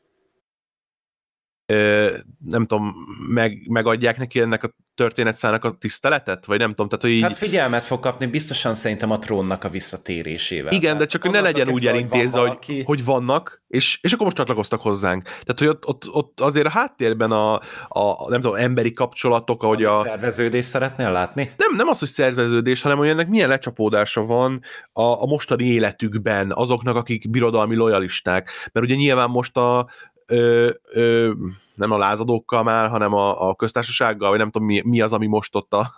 nem 2.45 2.67
tudom, 2.67 2.95
meg, 3.29 3.69
megadják 3.69 4.19
neki 4.19 4.41
ennek 4.41 4.65
a 4.65 4.71
történetszának 4.95 5.65
a 5.65 5.71
tiszteletet, 5.71 6.47
vagy 6.47 6.59
nem 6.59 6.69
tudom, 6.69 6.89
tehát 6.89 7.05
hogy 7.05 7.13
így... 7.13 7.23
Hát 7.23 7.37
figyelmet 7.37 7.85
fog 7.85 8.01
kapni 8.01 8.27
biztosan 8.27 8.75
szerintem 8.75 9.11
a 9.11 9.19
trónnak 9.19 9.65
a 9.65 9.69
visszatérésével. 9.69 10.73
Igen, 10.73 10.91
de 10.91 10.93
Tehát 10.93 11.11
csak 11.11 11.23
hogy 11.23 11.31
ne 11.31 11.41
legyen 11.41 11.69
úgy 11.69 11.87
elintézve, 11.87 12.39
hogy, 12.39 12.49
valaki- 12.49 12.83
hogy 12.83 13.05
vannak, 13.05 13.63
és, 13.69 13.99
és 14.03 14.13
akkor 14.13 14.25
most 14.25 14.37
csatlakoztak 14.37 14.81
hozzánk. 14.81 15.23
Tehát, 15.23 15.59
hogy 15.59 15.67
ott, 15.67 15.87
ott, 15.87 16.09
ott 16.11 16.41
azért 16.41 16.67
a 16.67 16.71
háttérben 16.71 17.31
a, 17.31 17.55
a, 17.89 18.29
nem 18.29 18.41
tudom, 18.41 18.57
emberi 18.57 18.93
kapcsolatok, 18.93 19.63
ahogy 19.63 19.85
a... 19.85 20.03
szerveződést 20.03 20.69
szeretnél 20.69 21.13
látni? 21.13 21.51
Nem, 21.57 21.77
nem 21.77 21.89
az, 21.89 21.99
hogy 21.99 22.09
szerveződés, 22.09 22.83
hanem 22.83 22.99
hogy 22.99 23.09
ennek 23.09 23.29
milyen 23.29 23.49
lecsapódása 23.49 24.25
van 24.25 24.61
a, 24.93 25.03
a 25.03 25.27
mostani 25.27 25.65
életükben, 25.65 26.53
azoknak, 26.53 26.97
akik 26.97 27.31
birodalmi 27.31 27.77
lojalisták. 27.77 28.51
Mert 28.73 28.87
ugye 28.87 28.95
nyilván 28.95 29.31
most 29.31 29.57
a 29.57 29.87
ö, 30.27 30.71
ö, 30.93 31.33
nem 31.75 31.91
a 31.91 31.99
lázadókkal 31.99 32.63
már, 32.63 32.89
hanem 32.89 33.13
a, 33.13 33.49
a 33.49 33.55
köztársasággal, 33.55 34.29
vagy 34.29 34.39
nem 34.39 34.51
tudom 34.51 34.67
mi, 34.67 34.81
mi 34.85 35.01
az, 35.01 35.13
ami 35.13 35.27
most 35.27 35.55
ott 35.55 35.73
a, 35.73 35.95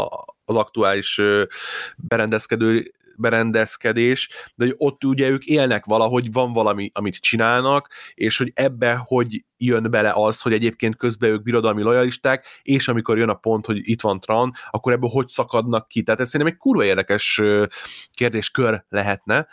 a, 0.00 0.24
az 0.44 0.56
aktuális 0.56 1.20
berendezkedő 1.96 2.90
berendezkedés, 3.16 4.28
de 4.54 4.64
hogy 4.64 4.74
ott 4.76 5.04
ugye 5.04 5.28
ők 5.28 5.44
élnek 5.44 5.84
valahogy, 5.84 6.32
van 6.32 6.52
valami, 6.52 6.90
amit 6.94 7.16
csinálnak, 7.16 7.88
és 8.14 8.38
hogy 8.38 8.52
ebbe 8.54 9.02
hogy 9.04 9.44
jön 9.56 9.90
bele 9.90 10.12
az, 10.14 10.40
hogy 10.40 10.52
egyébként 10.52 10.96
közben 10.96 11.30
ők 11.30 11.42
birodalmi 11.42 11.82
lojalisták, 11.82 12.46
és 12.62 12.88
amikor 12.88 13.18
jön 13.18 13.28
a 13.28 13.34
pont, 13.34 13.66
hogy 13.66 13.80
itt 13.82 14.00
van 14.00 14.20
Tran, 14.20 14.52
akkor 14.70 14.92
ebből 14.92 15.10
hogy 15.10 15.28
szakadnak 15.28 15.88
ki. 15.88 16.02
Tehát 16.02 16.20
ez 16.20 16.28
szerintem 16.28 16.54
egy 16.54 16.60
kurva 16.60 16.84
érdekes 16.84 17.40
kérdéskör 18.14 18.84
lehetne, 18.88 19.48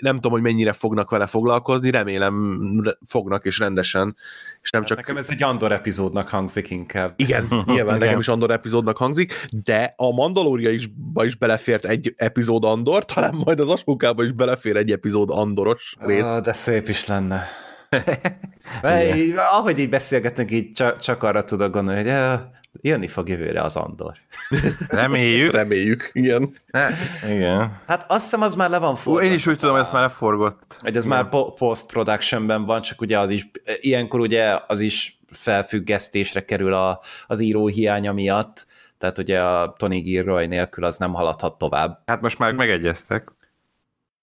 nem 0.00 0.14
tudom, 0.14 0.32
hogy 0.32 0.42
mennyire 0.42 0.72
fognak 0.72 1.10
vele 1.10 1.26
foglalkozni, 1.26 1.90
remélem 1.90 2.82
fognak 3.06 3.44
és 3.44 3.58
rendesen, 3.58 4.16
és 4.62 4.70
nem 4.70 4.80
Hát 4.80 4.90
csak... 4.90 4.98
Nekem 4.98 5.16
ez 5.16 5.30
egy 5.30 5.42
Andor 5.42 5.72
epizódnak 5.72 6.28
hangzik 6.28 6.70
inkább. 6.70 7.14
Igen, 7.16 7.46
nyilván 7.66 7.96
Igen. 7.96 7.98
nekem 7.98 8.18
is 8.18 8.28
Andor 8.28 8.50
epizódnak 8.50 8.96
hangzik, 8.96 9.46
de 9.64 9.94
a 9.96 10.12
Mandalória 10.12 10.70
is, 10.70 10.90
is 11.14 11.36
belefért 11.36 11.84
egy 11.84 12.14
epizód 12.16 12.64
Andor, 12.64 13.04
talán 13.04 13.34
majd 13.44 13.60
az 13.60 13.68
Asókába 13.68 14.24
is 14.24 14.32
belefér 14.32 14.76
egy 14.76 14.90
epizód 14.90 15.30
Andoros 15.30 15.96
rész. 15.98 16.24
Ah, 16.24 16.40
de 16.40 16.52
szép 16.52 16.88
is 16.88 17.06
lenne. 17.06 17.46
Így, 19.14 19.34
ahogy 19.52 19.78
így 19.78 19.88
beszélgetünk, 19.88 20.50
így 20.50 20.72
csak, 20.72 20.98
csak 20.98 21.22
arra 21.22 21.44
tudok 21.44 21.72
gondolni, 21.72 22.00
hogy 22.00 22.10
eh, 22.10 22.40
jönni 22.80 23.06
fog 23.08 23.28
jövőre 23.28 23.62
az 23.62 23.76
Andor. 23.76 24.12
Reméljük. 24.88 25.52
Reméljük, 25.52 26.10
igen. 26.12 26.54
Ne, 26.66 26.88
igen. 27.30 27.80
Hát 27.86 28.04
azt 28.10 28.22
hiszem, 28.24 28.42
az 28.42 28.54
már 28.54 28.70
le 28.70 28.78
van 28.78 28.92
Ú, 28.92 28.94
forgatva. 28.94 29.28
én 29.28 29.32
is 29.36 29.46
úgy 29.46 29.58
tudom, 29.58 29.74
hogy 29.74 29.82
ezt 29.82 29.92
már 29.92 30.02
leforgott. 30.02 30.76
Hogy 30.78 30.96
ez 30.96 31.04
már 31.04 31.28
po- 31.28 31.54
post-productionben 31.58 32.64
van, 32.64 32.80
csak 32.82 33.00
ugye 33.00 33.18
az 33.18 33.30
is, 33.30 33.50
ilyenkor 33.80 34.20
ugye 34.20 34.58
az 34.66 34.80
is 34.80 35.20
felfüggesztésre 35.30 36.44
kerül 36.44 36.74
a, 36.74 37.00
az 37.26 37.40
író 37.40 37.66
hiánya 37.66 38.12
miatt, 38.12 38.66
tehát 38.98 39.18
ugye 39.18 39.40
a 39.42 39.74
Tony 39.78 40.02
Gilroy 40.02 40.46
nélkül 40.46 40.84
az 40.84 40.96
nem 40.98 41.12
haladhat 41.12 41.58
tovább. 41.58 42.02
Hát 42.06 42.20
most 42.20 42.38
már 42.38 42.52
megegyeztek. 42.52 43.32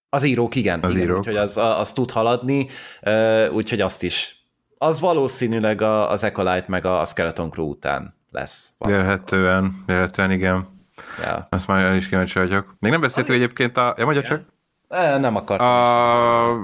Az 0.10 0.24
írók 0.24 0.56
igen, 0.56 0.80
Az 0.84 0.92
igen 0.92 1.04
írók. 1.04 1.18
úgyhogy 1.18 1.38
az, 1.38 1.58
az 1.58 1.94
tud 1.94 2.12
haladni, 2.12 2.68
úgyhogy 3.52 3.82
azt 3.82 4.04
is. 4.04 4.44
Az 4.78 5.00
valószínűleg 5.00 5.82
az 5.82 6.24
Ecolite 6.24 6.66
meg 6.68 6.86
a, 6.86 7.00
a 7.00 7.06
Skeleton 7.06 7.50
Crew 7.52 7.68
után 7.70 8.15
lesz. 8.36 8.72
Vélhetően, 8.80 9.84
vélhetően 9.86 10.32
igen. 10.32 10.68
Ja. 11.22 11.48
Azt 11.50 11.68
már 11.68 11.84
el 11.84 11.96
is 11.96 12.08
kíváncsi 12.10 12.40
vagyok. 12.40 12.76
Még 12.80 12.92
nem 12.92 13.02
beszéltünk 13.02 13.38
egyébként 13.38 13.78
a... 13.78 13.94
Ja, 13.98 14.06
mondja 14.06 14.22
csak. 14.24 14.42
E, 14.90 15.18
Nem 15.18 15.36
akartam. 15.36 15.68
A... 15.68 16.60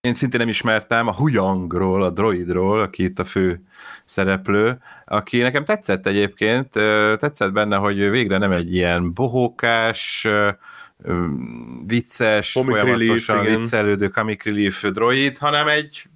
Én 0.00 0.14
szintén 0.14 0.40
nem 0.40 0.48
ismertem 0.48 1.08
a 1.08 1.14
Huyangról, 1.14 2.02
a 2.02 2.10
droidról, 2.10 2.80
aki 2.80 3.04
itt 3.04 3.18
a 3.18 3.24
fő 3.24 3.62
szereplő, 4.04 4.78
aki 5.04 5.38
nekem 5.38 5.64
tetszett 5.64 6.06
egyébként, 6.06 6.70
tetszett 7.18 7.52
benne, 7.52 7.76
hogy 7.76 8.10
végre 8.10 8.38
nem 8.38 8.52
egy 8.52 8.74
ilyen 8.74 9.12
bohókás, 9.12 10.28
vicces, 11.86 12.52
Comic 12.52 12.70
folyamatosan 12.70 13.36
relief, 13.36 13.58
viccelődő 13.58 14.08
comic 14.08 14.44
relief 14.44 14.82
droid, 14.90 15.38
hanem 15.38 15.68
egy 15.68 16.08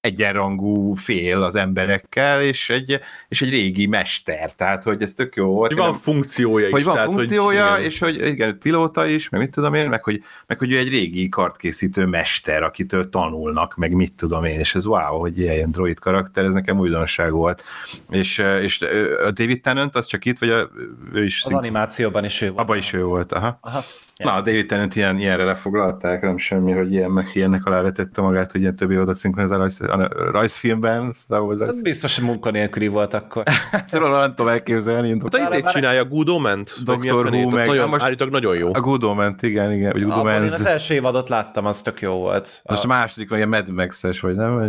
egyenrangú 0.00 0.94
fél 0.94 1.42
az 1.42 1.54
emberekkel, 1.54 2.42
és 2.42 2.70
egy, 2.70 3.00
és 3.28 3.42
egy 3.42 3.50
régi 3.50 3.86
mester, 3.86 4.52
tehát 4.52 4.84
hogy 4.84 5.02
ez 5.02 5.12
tök 5.14 5.36
jó 5.36 5.46
volt. 5.46 5.68
Hogy 5.68 5.78
van 5.80 5.90
nem- 5.90 5.98
funkciója 5.98 6.66
is. 6.66 6.72
hogy 6.72 6.84
van 6.84 6.94
tehát, 6.94 7.10
funkciója, 7.10 7.66
igen. 7.76 7.84
és 7.90 7.98
hogy 7.98 8.26
igen, 8.26 8.58
pilóta 8.58 9.06
is, 9.06 9.28
meg 9.28 9.40
mit 9.40 9.50
tudom 9.50 9.74
én, 9.74 9.88
meg 9.88 10.04
hogy, 10.04 10.22
meg 10.46 10.58
hogy 10.58 10.72
ő 10.72 10.78
egy 10.78 10.88
régi 10.88 11.28
kartkészítő 11.28 12.06
mester, 12.06 12.62
akitől 12.62 13.08
tanulnak, 13.08 13.76
meg 13.76 13.92
mit 13.92 14.12
tudom 14.14 14.44
én, 14.44 14.58
és 14.58 14.74
ez 14.74 14.86
wow, 14.86 15.18
hogy 15.18 15.38
ilyen 15.38 15.70
droid 15.70 15.98
karakter, 15.98 16.44
ez 16.44 16.54
nekem 16.54 16.78
újdonság 16.78 17.32
volt. 17.32 17.62
És, 18.10 18.38
és 18.38 18.80
a 19.24 19.30
David 19.30 19.60
Tennant, 19.60 19.96
az 19.96 20.06
csak 20.06 20.24
itt, 20.24 20.38
vagy 20.38 20.50
a, 20.50 20.70
ő 21.12 21.24
is 21.24 21.44
Az 21.44 21.52
animációban 21.52 22.24
is 22.24 22.40
ő 22.40 22.46
volt. 22.46 22.58
abban 22.60 22.76
is 22.76 22.92
ő 22.92 23.04
volt, 23.04 23.32
aha. 23.32 23.58
Aha. 23.60 23.82
Na, 24.24 24.32
a 24.34 24.40
David 24.40 24.66
Tennant 24.66 24.96
ilyen, 24.96 25.18
ilyenre 25.18 25.44
lefoglalták, 25.44 26.22
nem 26.22 26.38
semmi, 26.38 26.72
hogy 26.72 26.92
ilyen 26.92 27.10
meg 27.10 27.30
ilyennek 27.32 27.64
alávetette 27.64 28.20
magát, 28.20 28.52
hogy 28.52 28.60
ilyen 28.60 28.76
többi 28.76 28.98
oda 28.98 29.14
szinkronizál 29.14 29.58
rajz, 29.58 29.80
a 29.80 30.08
rajzfilmben, 30.30 31.12
Star 31.16 31.40
Wars 31.40 31.58
rajz. 31.58 31.82
biztos, 31.82 32.16
hogy 32.18 32.24
munkanélküli 32.24 32.86
volt 32.88 33.14
akkor. 33.14 33.42
Róla 33.90 34.20
nem 34.20 34.28
tudom 34.34 34.48
elképzelni. 34.48 35.18
Hát 35.20 35.34
a 35.34 35.38
izét 35.38 35.66
csinálja 35.70 36.04
Good 36.04 36.28
Omen-t? 36.28 36.72
A 36.86 36.96
Dr. 36.96 37.10
Who, 37.12 37.46
Az 37.46 37.52
meg- 37.52 37.66
nagyon, 37.66 37.88
most- 37.88 38.04
állítólag 38.04 38.32
nagyon 38.32 38.56
jó. 38.56 38.74
A 38.74 38.80
Good 38.80 39.04
Omens, 39.04 39.42
igen, 39.42 39.72
igen, 39.72 39.92
vagy 39.92 40.02
Good 40.02 40.18
Abban 40.18 40.34
én 40.34 40.42
az 40.52 40.66
első 40.66 40.94
évadot 40.94 41.28
láttam, 41.28 41.66
az 41.66 41.82
tök 41.82 42.00
jó 42.00 42.12
volt. 42.12 42.60
Most 42.64 42.84
a 42.84 42.86
második, 42.86 43.30
vagy 43.30 43.42
a 43.42 43.46
Mad 43.46 43.68
Max-es, 43.70 44.20
vagy 44.20 44.34
nem? 44.34 44.54
Vagy? 44.58 44.68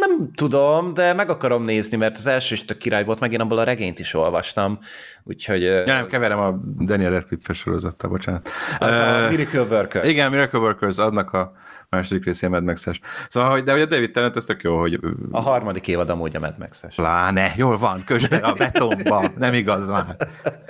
Nem 0.00 0.30
tudom, 0.34 0.94
de 0.94 1.12
meg 1.12 1.30
akarom 1.30 1.64
nézni, 1.64 1.96
mert 1.96 2.16
az 2.16 2.26
első 2.26 2.54
is 2.54 2.64
tök 2.64 2.78
király 2.78 3.04
volt, 3.04 3.20
meg 3.20 3.32
én 3.32 3.40
abból 3.40 3.58
a 3.58 3.64
regényt 3.64 3.98
is 3.98 4.14
olvastam, 4.14 4.78
úgyhogy 5.24 5.62
Ja, 5.62 5.84
nem, 5.84 6.06
keverem 6.06 6.38
a 6.38 6.60
Daniel 6.84 7.10
Radcliffe 7.10 7.52
sorozattal, 7.52 8.10
bocsánat. 8.10 8.48
az 8.78 8.94
a 8.94 9.18
Ö, 9.26 9.28
Miracle 9.28 9.60
Workers. 9.60 10.08
igen, 10.08 10.30
Miracle 10.30 10.58
Workers, 10.58 10.98
adnak 10.98 11.32
a 11.32 11.52
második 11.92 12.24
rész 12.24 12.42
ilyen 12.42 12.52
Mad 12.52 12.64
Max-es. 12.64 13.00
Szóval, 13.28 13.50
hogy, 13.50 13.62
de 13.62 13.72
hogy 13.72 13.80
a 13.80 13.86
David 13.86 14.10
Tennant, 14.10 14.36
ez 14.36 14.44
tök 14.44 14.62
jó, 14.62 14.78
hogy 14.78 15.00
A 15.30 15.40
harmadik 15.40 15.88
évad 15.88 16.10
amúgy 16.10 16.36
a 16.36 16.40
Mad 16.40 16.58
Max-es. 16.58 16.94
Pláne, 16.94 17.52
jól 17.56 17.78
van, 17.78 18.02
közbe 18.06 18.36
a 18.36 18.52
betonba, 18.52 19.30
nem 19.36 19.54
igaz 19.54 19.88
már. 19.88 20.16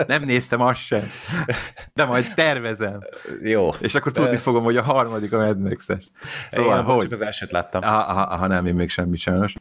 Nem 0.07 0.23
néztem 0.25 0.61
azt 0.61 0.81
sem. 0.81 1.03
De 1.95 2.05
majd 2.05 2.35
tervezem. 2.35 3.01
Jó. 3.43 3.70
És 3.81 3.95
akkor 3.95 4.12
tudni 4.12 4.37
fogom, 4.37 4.64
hogy 4.64 4.77
a 4.77 4.83
harmadik 4.83 5.33
a 5.33 5.37
Mad 5.37 5.61
Max-es. 5.61 6.11
Szóval, 6.51 6.79
én 6.79 6.85
hogy? 6.85 7.03
csak 7.03 7.12
az 7.12 7.20
elsőt 7.20 7.53
láttam. 7.53 7.83
Aha, 7.85 8.47
nem, 8.47 8.66
én 8.66 8.75
még 8.75 8.91
semmit 8.91 9.20
sajnos. 9.20 9.55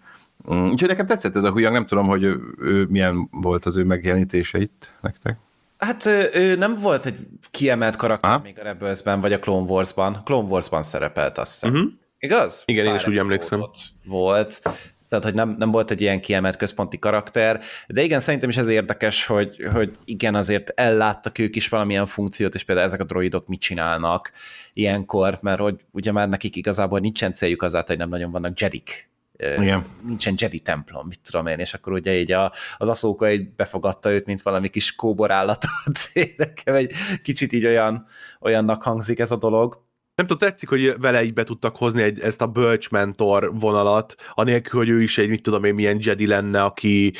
Mm, 0.53 0.69
Úgyhogy 0.69 0.89
nekem 0.89 1.05
tetszett 1.05 1.35
ez 1.35 1.43
a 1.43 1.51
Huyang, 1.51 1.73
nem 1.73 1.85
tudom, 1.85 2.07
hogy 2.07 2.23
ő, 2.23 2.39
ő 2.59 2.85
milyen 2.89 3.27
volt 3.31 3.65
az 3.65 3.77
ő 3.77 3.83
megjelenítése 3.83 4.57
itt 4.57 4.93
nektek. 5.01 5.37
Hát 5.85 6.05
ő, 6.05 6.29
ő 6.33 6.55
nem 6.55 6.75
volt 6.75 7.05
egy 7.05 7.19
kiemelt 7.51 7.95
karakter 7.95 8.29
Aha. 8.29 8.41
még 8.43 8.59
a 8.59 8.63
Rebelsben, 8.63 9.21
vagy 9.21 9.33
a 9.33 9.39
Clone 9.39 9.65
Wars-ban. 9.65 10.19
Clone 10.23 10.47
Wars-ban 10.47 10.83
szerepelt, 10.83 11.37
azt 11.37 11.51
hiszem. 11.51 11.71
Mhm. 11.71 11.87
Igaz? 12.19 12.63
Igen, 12.65 12.85
én 12.85 12.91
Pár 12.91 12.99
is 12.99 13.07
úgy 13.07 13.17
emlékszem. 13.17 13.69
Volt. 14.05 14.61
Tehát, 15.09 15.25
hogy 15.25 15.33
nem, 15.33 15.55
nem 15.57 15.71
volt 15.71 15.91
egy 15.91 16.01
ilyen 16.01 16.21
kiemelt 16.21 16.55
központi 16.55 16.99
karakter, 16.99 17.61
de 17.87 18.01
igen, 18.01 18.19
szerintem 18.19 18.49
is 18.49 18.57
ez 18.57 18.69
érdekes, 18.69 19.25
hogy, 19.25 19.67
hogy 19.73 19.95
igen, 20.05 20.35
azért 20.35 20.71
elláttak 20.75 21.37
ők 21.37 21.55
is 21.55 21.69
valamilyen 21.69 22.05
funkciót, 22.05 22.55
és 22.55 22.63
például 22.63 22.87
ezek 22.87 22.99
a 22.99 23.03
droidok 23.03 23.47
mit 23.47 23.59
csinálnak 23.59 24.31
ilyenkor, 24.73 25.37
mert 25.41 25.59
hogy 25.59 25.75
ugye 25.91 26.11
már 26.11 26.29
nekik 26.29 26.55
igazából 26.55 26.99
nincsen 26.99 27.33
céljuk 27.33 27.61
azáltal, 27.61 27.95
hogy 27.95 27.97
nem 27.97 28.09
nagyon 28.09 28.31
vannak 28.31 28.59
jedik. 28.59 29.10
Igen. 29.41 29.85
Nincsen 30.05 30.33
Jedi 30.37 30.59
templom, 30.59 31.07
mit 31.07 31.19
tudom 31.21 31.47
én, 31.47 31.59
és 31.59 31.73
akkor 31.73 31.93
ugye 31.93 32.19
így 32.19 32.31
a, 32.31 32.51
az 32.77 32.87
aszóka 32.87 33.31
így 33.31 33.55
befogadta 33.55 34.11
őt, 34.11 34.25
mint 34.25 34.41
valami 34.41 34.69
kis 34.69 34.95
kóborállat 34.95 35.63
a 35.85 35.89
célnekem, 35.91 36.75
egy 36.75 36.93
kicsit 37.23 37.53
így 37.53 37.65
olyan, 37.65 38.05
olyannak 38.39 38.83
hangzik 38.83 39.19
ez 39.19 39.31
a 39.31 39.37
dolog. 39.37 39.89
Nem 40.15 40.27
tudom, 40.27 40.49
tetszik, 40.49 40.69
hogy 40.69 40.99
vele 40.99 41.23
így 41.23 41.33
be 41.33 41.43
tudtak 41.43 41.75
hozni 41.75 42.01
egy, 42.01 42.19
ezt 42.19 42.41
a 42.41 42.47
bölcs 42.47 42.89
mentor 42.89 43.59
vonalat, 43.59 44.15
anélkül, 44.33 44.79
hogy 44.79 44.89
ő 44.89 45.01
is 45.01 45.17
egy, 45.17 45.29
mit 45.29 45.41
tudom 45.41 45.63
én, 45.63 45.73
milyen 45.73 45.97
Jedi 46.01 46.27
lenne, 46.27 46.63
aki 46.63 47.13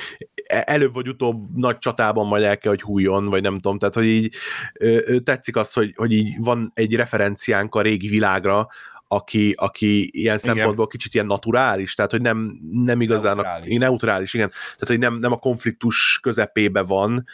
e- 0.43 0.63
előbb 0.65 0.93
vagy 0.93 1.07
utóbb 1.07 1.55
nagy 1.55 1.77
csatában 1.77 2.27
majd 2.27 2.43
el 2.43 2.57
kell, 2.57 2.71
hogy 2.71 2.81
hújjon, 2.81 3.25
vagy 3.25 3.41
nem 3.41 3.59
tudom, 3.59 3.79
tehát, 3.79 3.95
hogy 3.95 4.05
így 4.05 4.35
tetszik 5.23 5.55
az, 5.55 5.73
hogy, 5.73 5.93
hogy 5.95 6.11
így 6.11 6.35
van 6.39 6.71
egy 6.75 6.95
referenciánk 6.95 7.75
a 7.75 7.81
régi 7.81 8.07
világra, 8.07 8.67
aki, 9.13 9.53
aki 9.57 10.09
ilyen 10.11 10.37
szempontból 10.37 10.87
kicsit 10.87 11.13
ilyen 11.13 11.25
naturális, 11.25 11.93
tehát 11.93 12.11
hogy 12.11 12.21
nem, 12.21 12.59
nem 12.71 13.01
igazán 13.01 13.35
Neutrális. 13.35 13.75
A, 13.75 13.79
neutrális, 13.79 14.33
igen, 14.33 14.49
tehát 14.49 14.87
hogy 14.87 14.99
nem, 14.99 15.19
nem 15.19 15.31
a 15.31 15.37
konfliktus 15.37 16.19
közepébe 16.21 16.81
van, 16.81 17.25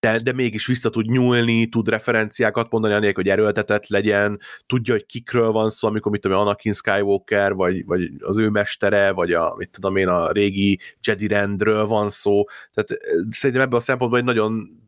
de, 0.00 0.18
de 0.18 0.32
mégis 0.32 0.66
vissza 0.66 0.90
tud 0.90 1.06
nyúlni, 1.06 1.68
tud 1.68 1.88
referenciákat 1.88 2.70
mondani, 2.70 2.94
anélkül, 2.94 3.22
hogy 3.22 3.32
erőltetett 3.32 3.86
legyen, 3.86 4.40
tudja, 4.66 4.92
hogy 4.92 5.06
kikről 5.06 5.50
van 5.50 5.68
szó, 5.68 5.88
amikor 5.88 6.12
mit 6.12 6.20
tudom 6.20 6.38
Anakin 6.38 6.72
Skywalker, 6.72 7.54
vagy, 7.54 7.84
vagy 7.84 8.10
az 8.18 8.36
ő 8.36 8.48
mestere, 8.48 9.10
vagy 9.10 9.32
a, 9.32 9.54
mit 9.56 9.70
tudom 9.70 9.96
én, 9.96 10.08
a 10.08 10.32
régi 10.32 10.80
Jedi 11.02 11.26
rendről 11.26 11.86
van 11.86 12.10
szó. 12.10 12.44
Tehát 12.74 12.90
eh, 12.90 12.96
szerintem 13.30 13.64
ebből 13.64 13.78
a 13.78 13.82
szempontból 13.82 14.18
egy 14.18 14.24
nagyon 14.24 14.84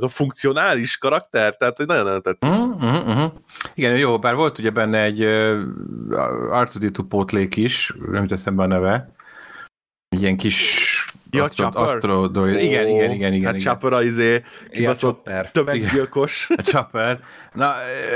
tudom, 0.00 0.08
funkcionális 0.08 0.98
karakter, 0.98 1.56
tehát 1.56 1.76
hogy 1.76 1.86
nagyon-nagyon 1.86 2.22
tetszik. 2.22 2.50
Uh-huh, 2.50 3.08
uh-huh. 3.08 3.32
Igen, 3.74 3.96
jó, 3.96 4.18
bár 4.18 4.34
volt 4.34 4.58
ugye 4.58 4.70
benne 4.70 5.02
egy 5.02 5.20
uh, 5.20 5.60
R2D2 6.50 6.98
pótlék 7.08 7.56
is, 7.56 7.92
nem 8.10 8.22
jut 8.22 8.32
eszembe 8.32 8.62
a 8.62 8.66
neve, 8.66 9.14
egy 10.08 10.22
ilyen 10.22 10.36
kis 10.36 10.92
Ja, 11.34 11.42
astro, 11.42 11.70
astro 11.72 12.28
droid. 12.28 12.62
Igen, 12.62 12.88
igen, 12.88 13.10
igen, 13.10 13.32
igen. 13.32 13.46
Hát 13.46 13.58
igen. 13.58 13.72
Chopper 13.72 13.92
a 13.92 14.02
izé, 14.02 14.42
kibaszott 14.70 15.24
Chopper. 15.24 15.50
tömeggyilkos. 15.50 16.50
A 16.56 16.62
Chopper. 16.62 17.20
Na, 17.52 17.74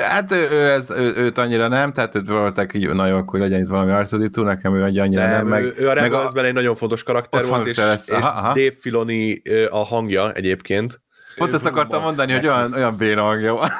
hát 0.08 0.32
ő, 0.32 0.48
ő, 0.50 0.70
ez, 0.70 0.90
ő, 0.90 1.14
őt 1.16 1.38
annyira 1.38 1.68
nem, 1.68 1.92
tehát 1.92 2.14
őt 2.14 2.28
voltak 2.28 2.74
így, 2.74 2.88
na 2.88 3.06
jó, 3.06 3.16
akkor 3.16 3.40
legyen 3.40 3.60
itt 3.60 3.68
valami 3.68 3.92
r 3.92 4.30
nekem 4.32 4.74
ő 4.74 4.82
annyira 4.82 5.22
nem, 5.22 5.30
Nem, 5.30 5.46
meg, 5.46 5.62
ő, 5.62 5.74
ő 5.78 5.88
a 5.88 5.94
meg 5.94 6.02
Rebelsben 6.04 6.44
egy 6.44 6.52
nagyon 6.52 6.74
fontos 6.74 7.02
karakter 7.02 7.46
volt, 7.46 7.58
van, 7.58 7.68
és, 7.68 7.76
lesz. 7.76 8.08
és 8.08 8.14
Aha, 8.14 8.28
aha. 8.28 8.52
Dave 8.52 8.74
Filoni 8.80 9.42
a 9.70 9.84
hangja 9.84 10.32
egyébként. 10.32 11.00
Pont 11.38 11.54
ezt 11.54 11.66
akartam 11.66 12.02
mondani, 12.02 12.32
hogy 12.32 12.46
olyan, 12.46 12.72
olyan 12.72 12.96
béna 12.96 13.22
hangja 13.22 13.54
van. 13.54 13.70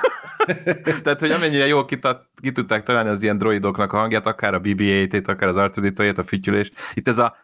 Tehát, 1.02 1.20
hogy 1.20 1.30
amennyire 1.30 1.66
jól 1.66 1.84
kitat, 1.84 2.26
ki 2.40 2.52
tudták 2.52 2.82
találni 2.82 3.08
az 3.08 3.22
ilyen 3.22 3.38
droidoknak 3.38 3.92
a 3.92 3.98
hangját, 3.98 4.26
akár 4.26 4.54
a 4.54 4.60
BB-8-ét, 4.60 5.28
akár 5.28 5.48
az 5.48 5.56
r 5.56 6.12
a 6.16 6.24
fütyülést. 6.24 6.72
Itt 6.94 7.08
ez 7.08 7.18
a 7.18 7.36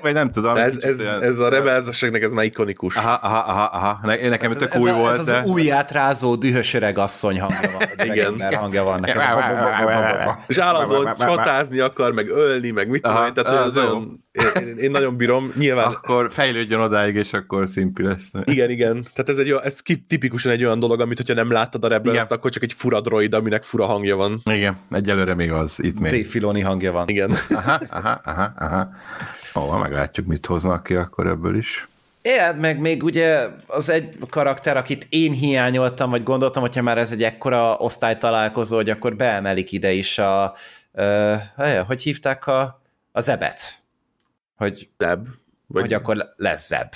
vagy 0.00 0.12
nem 0.12 0.30
tudom. 0.30 0.56
Ez, 0.56 0.76
ez, 0.80 1.00
ez 1.00 1.38
a 1.38 1.48
rebelzeseknek 1.48 2.22
ez 2.22 2.32
már 2.32 2.44
ikonikus. 2.44 2.96
Aha, 2.96 3.18
aha, 3.22 3.38
aha, 3.38 3.64
aha. 3.64 3.98
Ne, 4.02 4.28
nekem 4.28 4.50
ez 4.50 4.56
tök 4.56 4.74
ez, 4.74 4.80
új 4.80 4.90
a, 4.90 4.94
volt, 4.94 5.18
ez 5.18 5.24
de... 5.24 5.36
az 5.36 5.48
újját 5.48 5.90
rázó, 5.90 6.34
dühös 6.34 6.74
öreg 6.74 6.98
asszony 6.98 7.40
hangja 7.40 7.70
van, 7.78 8.06
Igen. 8.06 8.54
hangja 8.54 8.84
van 8.84 9.00
nekem. 9.00 9.22
És 10.46 10.58
állandóan 10.58 11.16
csatázni 11.18 11.78
akar, 11.78 12.12
meg 12.12 12.28
ölni, 12.28 12.70
meg 12.70 12.88
mit 12.88 13.02
tudom 13.02 13.24
én, 13.24 13.34
tehát 13.34 13.66
az 13.66 13.76
olyan, 13.76 14.24
én, 14.60 14.76
én, 14.78 14.90
nagyon 14.90 15.16
bírom, 15.16 15.52
nyilván 15.56 15.86
Akkor 15.86 16.32
fejlődjön 16.32 16.80
odáig, 16.80 17.14
és 17.14 17.32
akkor 17.32 17.68
szimpi 17.68 18.02
lesz. 18.02 18.30
Igen, 18.44 18.70
igen. 18.70 19.02
Tehát 19.14 19.28
ez, 19.28 19.38
egy, 19.38 19.50
olyan- 19.50 19.64
ez 19.64 19.80
tipikusan 20.08 20.52
egy 20.52 20.64
olyan 20.64 20.78
dolog, 20.78 21.00
amit 21.00 21.16
hogyha 21.16 21.34
nem 21.34 21.50
láttad 21.50 21.84
a 21.84 21.88
rebels 21.88 22.26
akkor 22.28 22.50
csak 22.50 22.62
egy 22.62 22.72
fura 22.72 23.00
droid, 23.00 23.34
aminek 23.34 23.62
fura 23.62 23.86
hangja 23.86 24.16
van. 24.16 24.40
Igen, 24.44 24.76
egyelőre 24.90 25.34
még 25.34 25.52
az, 25.52 25.82
itt 25.82 25.98
még. 25.98 26.10
Dave 26.12 26.24
Filoni 26.24 26.60
hangja 26.60 26.92
van. 26.92 27.08
Igen. 27.08 27.32
Aha, 27.50 27.80
aha, 27.88 28.20
aha, 28.24 28.43
aha. 28.58 28.88
Ó, 29.54 29.76
meglátjuk, 29.76 30.26
mit 30.26 30.46
hoznak 30.46 30.82
ki 30.82 30.94
akkor 30.94 31.26
ebből 31.26 31.56
is. 31.56 31.88
Igen, 32.22 32.56
meg 32.56 32.80
még 32.80 33.02
ugye 33.02 33.48
az 33.66 33.88
egy 33.88 34.18
karakter, 34.30 34.76
akit 34.76 35.06
én 35.08 35.32
hiányoltam, 35.32 36.10
vagy 36.10 36.22
gondoltam, 36.22 36.62
hogyha 36.62 36.82
már 36.82 36.98
ez 36.98 37.12
egy 37.12 37.22
ekkora 37.22 37.76
osztálytalálkozó, 37.76 38.76
hogy 38.76 38.90
akkor 38.90 39.16
beemelik 39.16 39.72
ide 39.72 39.92
is 39.92 40.18
a, 40.18 40.54
ö, 40.92 41.34
hogy 41.86 42.02
hívták 42.02 42.46
a, 42.46 42.82
a 43.12 43.20
zebet. 43.20 43.82
Hogy, 44.56 44.88
Zeb. 44.98 45.26
vagy... 45.66 45.82
hogy 45.82 45.92
akkor 45.92 46.32
lesz 46.36 46.66
zeb. 46.66 46.94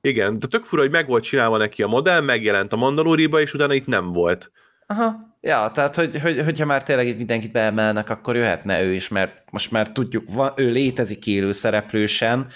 Igen, 0.00 0.38
de 0.38 0.46
tök 0.46 0.64
fura, 0.64 0.82
hogy 0.82 0.90
meg 0.90 1.06
volt 1.06 1.22
csinálva 1.22 1.56
neki 1.56 1.82
a 1.82 1.86
modell, 1.86 2.20
megjelent 2.20 2.72
a 2.72 2.76
Mandaloriba, 2.76 3.40
és 3.40 3.54
utána 3.54 3.74
itt 3.74 3.86
nem 3.86 4.12
volt. 4.12 4.50
Aha. 4.92 5.36
Ja, 5.40 5.70
tehát 5.74 5.96
hogy, 5.96 6.20
hogy, 6.20 6.44
hogyha 6.44 6.64
már 6.64 6.82
tényleg 6.82 7.06
itt 7.06 7.16
mindenkit 7.16 7.52
beemelnek, 7.52 8.10
akkor 8.10 8.36
jöhetne 8.36 8.82
ő 8.82 8.94
is, 8.94 9.08
mert 9.08 9.50
most 9.52 9.70
már 9.70 9.92
tudjuk, 9.92 10.24
van, 10.34 10.52
ő 10.56 10.70
létezik 10.70 11.26
élő 11.26 11.52
szereplősen. 11.52 12.46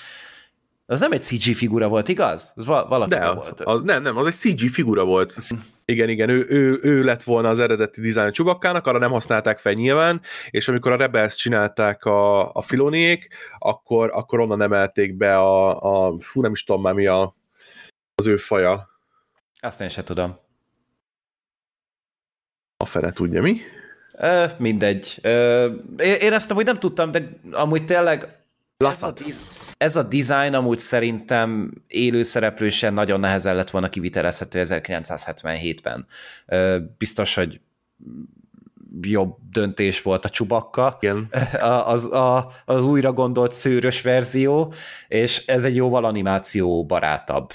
Az 0.87 1.01
nem 1.01 1.13
egy 1.13 1.23
CG 1.23 1.55
figura 1.55 1.89
volt, 1.89 2.09
igaz? 2.09 2.53
Az 2.55 2.67
val- 2.67 2.89
valaki 2.89 3.11
De, 3.11 3.31
volt. 3.31 3.61
az, 3.61 3.83
nem, 3.83 4.03
nem, 4.03 4.17
az 4.17 4.27
egy 4.27 4.35
CG 4.35 4.69
figura 4.69 5.05
volt. 5.05 5.37
Igen, 5.85 6.09
igen, 6.09 6.29
ő, 6.29 6.47
ő, 6.49 6.79
ő 6.83 7.03
lett 7.03 7.23
volna 7.23 7.49
az 7.49 7.61
eredeti 7.61 8.01
dizájn 8.01 8.33
Csubakkának, 8.33 8.87
arra 8.87 8.99
nem 8.99 9.11
használták 9.11 9.59
fel 9.59 9.73
nyilván, 9.73 10.21
és 10.51 10.69
amikor 10.69 10.93
a 10.93 10.97
Rebels 10.97 11.35
csinálták 11.35 12.05
a, 12.05 12.53
a 12.53 12.63
Filoniék, 12.63 13.29
akkor, 13.59 14.11
akkor 14.15 14.41
onnan 14.41 14.63
emelték 14.63 15.17
be 15.17 15.37
a, 15.37 15.81
a, 15.81 16.17
fú, 16.21 16.41
nem 16.41 16.53
is 16.53 16.65
tudom 16.65 16.83
már 16.83 16.95
mi 16.95 17.07
a, 17.07 17.37
az 18.15 18.27
ő 18.27 18.37
faja. 18.37 18.89
Azt 19.61 19.81
én 19.81 19.89
sem 19.89 20.05
tudom. 20.05 20.45
A 22.77 22.87
fene 22.87 23.13
tudja 23.13 23.43
mi. 23.43 23.57
Ö, 24.19 24.47
mindegy. 24.59 25.19
Ö, 25.23 25.65
én 25.97 26.15
éreztem, 26.15 26.57
hogy 26.57 26.65
nem 26.65 26.79
tudtam, 26.79 27.11
de 27.11 27.29
amúgy 27.53 27.85
tényleg 27.85 28.23
ez 28.77 29.03
a, 29.03 29.07
Lassat. 29.07 29.25
ez 29.77 29.97
a 29.97 30.03
design 30.03 30.55
amúgy 30.55 30.79
szerintem 30.79 31.73
élőszereplősen 31.87 32.95
nagyon 32.95 33.21
nehezen 33.21 33.55
lett 33.57 33.71
volna 33.71 33.89
kivitelezhető 33.89 34.63
1977-ben. 34.67 36.07
Ö, 36.47 36.79
biztos, 36.99 37.35
hogy 37.35 37.61
jobb 39.01 39.37
döntés 39.51 40.03
volt 40.03 40.25
a 40.25 40.29
csubakka, 40.29 40.97
Igen. 41.01 41.29
az, 41.85 42.13
a, 42.13 42.51
az 42.65 42.83
újra 42.83 43.13
gondolt 43.13 43.53
szőrös 43.53 44.03
verzió, 44.03 44.73
és 45.09 45.47
ez 45.47 45.65
egy 45.65 45.77
jóval 45.77 46.05
animáció 46.05 46.87
barátabb 46.87 47.53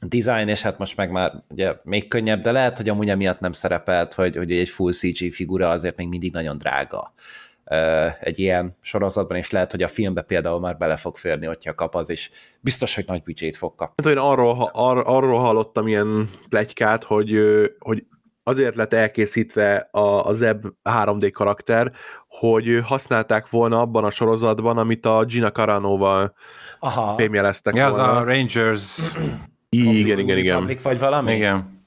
design, 0.00 0.48
és 0.48 0.62
hát 0.62 0.78
most 0.78 0.96
meg 0.96 1.10
már 1.10 1.32
ugye 1.48 1.74
még 1.82 2.08
könnyebb, 2.08 2.40
de 2.40 2.52
lehet, 2.52 2.76
hogy 2.76 2.88
amúgy 2.88 3.10
emiatt 3.10 3.40
nem 3.40 3.52
szerepelt, 3.52 4.14
hogy, 4.14 4.36
hogy 4.36 4.52
egy 4.52 4.68
full 4.68 4.92
CG 4.92 5.32
figura 5.32 5.68
azért 5.68 5.96
még 5.96 6.08
mindig 6.08 6.32
nagyon 6.32 6.58
drága 6.58 7.12
egy 8.20 8.38
ilyen 8.38 8.76
sorozatban, 8.80 9.36
és 9.36 9.50
lehet, 9.50 9.70
hogy 9.70 9.82
a 9.82 9.88
filmbe 9.88 10.22
például 10.22 10.60
már 10.60 10.76
bele 10.76 10.96
fog 10.96 11.16
férni, 11.16 11.46
hogyha 11.46 11.74
kap 11.74 11.94
az, 11.94 12.10
és 12.10 12.30
biztos, 12.60 12.94
hogy 12.94 13.04
nagy 13.06 13.22
büdzsét 13.22 13.56
fog 13.56 13.74
kapni. 13.74 14.04
Hát 14.04 14.12
én 14.12 14.18
arról, 14.18 14.70
ar, 14.72 15.02
arról 15.06 15.38
hallottam 15.38 15.88
ilyen 15.88 16.30
plegykát, 16.48 17.04
hogy, 17.04 17.30
hogy 17.78 18.04
azért 18.42 18.76
lett 18.76 18.92
elkészítve 18.92 19.88
a, 19.90 20.26
a 20.26 20.32
Zeb 20.32 20.66
3D 20.84 21.30
karakter, 21.32 21.92
hogy 22.28 22.80
használták 22.84 23.50
volna 23.50 23.80
abban 23.80 24.04
a 24.04 24.10
sorozatban, 24.10 24.78
amit 24.78 25.06
a 25.06 25.24
Gina 25.24 25.50
Caranoval 25.50 26.34
Aha. 26.78 27.14
fémjeleztek 27.16 27.74
Ja, 27.74 27.86
az 27.86 27.96
volna. 27.96 28.16
a 28.16 28.24
Rangers... 28.24 29.12
Igen, 29.76 30.18
igen, 30.18 30.38
igen. 30.38 30.54
Republic 30.54 30.82
vagy 30.82 30.98
valami? 30.98 31.34
Igen. 31.34 31.78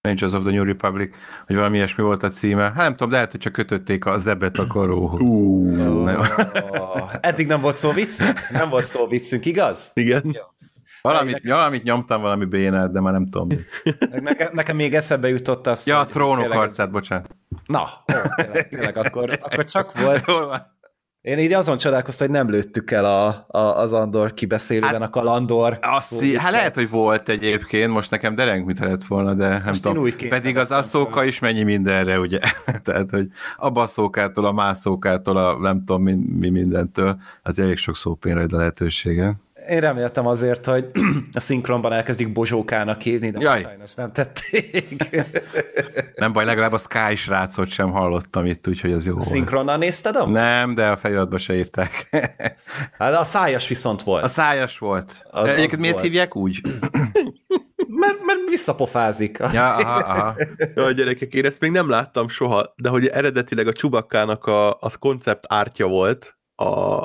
Rangers 0.00 0.32
of 0.32 0.42
the 0.42 0.52
New 0.52 0.64
Republic, 0.64 1.14
hogy 1.46 1.56
valami 1.56 1.76
ilyesmi 1.76 2.02
volt 2.04 2.22
a 2.22 2.28
címe. 2.28 2.62
Hát 2.62 2.74
nem 2.76 2.90
tudom, 2.92 3.10
lehet, 3.10 3.30
hogy 3.30 3.40
csak 3.40 3.52
kötötték 3.52 4.04
a 4.04 4.18
zebet 4.18 4.58
a 4.58 4.66
karóhoz. 4.66 5.20
Eddig 7.20 7.46
nem 7.46 7.60
volt 7.60 7.76
szó 7.76 7.90
viccünk? 7.90 8.40
Nem 8.50 8.68
volt 8.68 8.84
szó 8.84 9.06
viccünk, 9.06 9.44
igaz? 9.44 9.90
igen. 9.94 10.36
Valamit, 11.02 11.40
valamit 11.44 11.82
nyomtam, 11.82 12.20
valami 12.20 12.44
bénát, 12.44 12.92
de 12.92 13.00
már 13.00 13.12
nem 13.12 13.26
tudom. 13.26 13.48
Nekem, 14.10 14.48
nekem 14.52 14.76
még 14.76 14.94
eszembe 14.94 15.28
jutott 15.28 15.66
az, 15.66 15.86
Ja, 15.86 15.98
a 16.00 16.04
trónok 16.06 16.38
tényleg- 16.40 16.58
harcát, 16.58 16.90
bocsánat. 16.90 17.36
Na, 17.66 17.82
ó, 17.82 18.20
tényleg, 18.36 18.68
tényleg 18.68 18.96
akkor, 18.96 19.38
akkor 19.42 19.64
csak 19.64 19.92
volt. 20.02 20.24
Jól 20.26 20.46
van. 20.46 20.75
Én 21.26 21.38
így 21.38 21.52
azon 21.52 21.76
csodálkoztam, 21.76 22.26
hogy 22.26 22.36
nem 22.36 22.50
lőttük 22.50 22.90
el 22.90 23.04
a, 23.04 23.46
a, 23.48 23.58
az 23.58 23.92
Andor 23.92 24.34
kibeszélőben 24.34 25.00
Hát, 25.00 25.02
a 25.02 25.10
kalandor. 25.10 25.78
Azt 25.82 26.22
í- 26.22 26.36
hát 26.36 26.52
lehet, 26.52 26.74
hogy 26.74 26.90
volt 26.90 27.28
egyébként, 27.28 27.92
most 27.92 28.10
nekem 28.10 28.34
dereng, 28.34 28.66
mit 28.66 28.78
lett 28.78 29.04
volna, 29.04 29.34
de 29.34 29.48
nem 29.48 29.62
Most 29.66 29.82
tudom. 29.82 30.08
Pedig 30.28 30.56
az 30.56 30.70
asszóka 30.70 31.24
is 31.24 31.38
mennyi 31.38 31.62
mindenre, 31.62 32.18
ugye? 32.18 32.38
Tehát, 32.84 33.10
hogy 33.10 33.26
a 33.56 33.70
baszókától, 33.70 34.44
a 34.44 34.52
mászókától, 34.52 35.36
a 35.36 35.58
nem 35.58 35.84
tudom 35.84 36.02
mi, 36.02 36.14
mi 36.38 36.48
mindentől, 36.48 37.16
az 37.42 37.58
elég 37.58 37.76
sok 37.76 37.96
szópénre 37.96 38.42
a 38.42 38.56
lehetősége. 38.56 39.34
Én 39.68 39.80
reméltem 39.80 40.26
azért, 40.26 40.66
hogy 40.66 40.90
a 41.32 41.40
szinkronban 41.40 41.92
elkezdik 41.92 42.32
Bozsókának 42.32 43.00
hívni, 43.00 43.30
de 43.30 43.40
Jaj. 43.40 43.62
sajnos 43.62 43.94
nem 43.94 44.12
tették. 44.12 44.96
Nem 46.16 46.32
baj, 46.32 46.44
legalább 46.44 46.72
a 46.72 46.78
Sky 46.78 47.14
srácot 47.16 47.68
sem 47.68 47.90
hallottam 47.90 48.46
itt, 48.46 48.68
úgyhogy 48.68 48.92
az 48.92 49.04
jó 49.06 49.12
volt. 49.12 49.24
Szinkronnal 49.24 49.76
nézted? 49.76 50.16
am? 50.16 50.30
Nem, 50.32 50.74
de 50.74 50.86
a 50.88 50.96
feliratba 50.96 51.38
se 51.38 51.54
írták. 51.56 52.06
Hát 52.98 53.14
a 53.14 53.24
szájas 53.24 53.68
viszont 53.68 54.02
volt. 54.02 54.24
A 54.24 54.28
szájas 54.28 54.78
volt. 54.78 55.26
Az- 55.30 55.48
Az, 55.48 55.74
miért 55.76 55.92
volt. 55.94 56.00
hívják 56.04 56.36
úgy? 56.36 56.60
Mert, 57.88 58.24
mert 58.24 58.48
visszapofázik. 58.48 59.40
Az 59.42 59.54
Ja, 59.54 59.74
aha, 59.74 59.98
aha. 59.98 60.34
Ja, 60.74 60.90
gyerekek, 60.92 61.34
én 61.34 61.44
ezt 61.44 61.60
még 61.60 61.70
nem 61.70 61.88
láttam 61.88 62.28
soha, 62.28 62.74
de 62.76 62.88
hogy 62.88 63.06
eredetileg 63.06 63.66
a 63.66 63.72
Csubakkának 63.72 64.44
a, 64.46 64.78
az 64.80 64.94
koncept 64.94 65.44
ártya 65.48 65.86
volt, 65.86 66.36
a, 66.54 67.02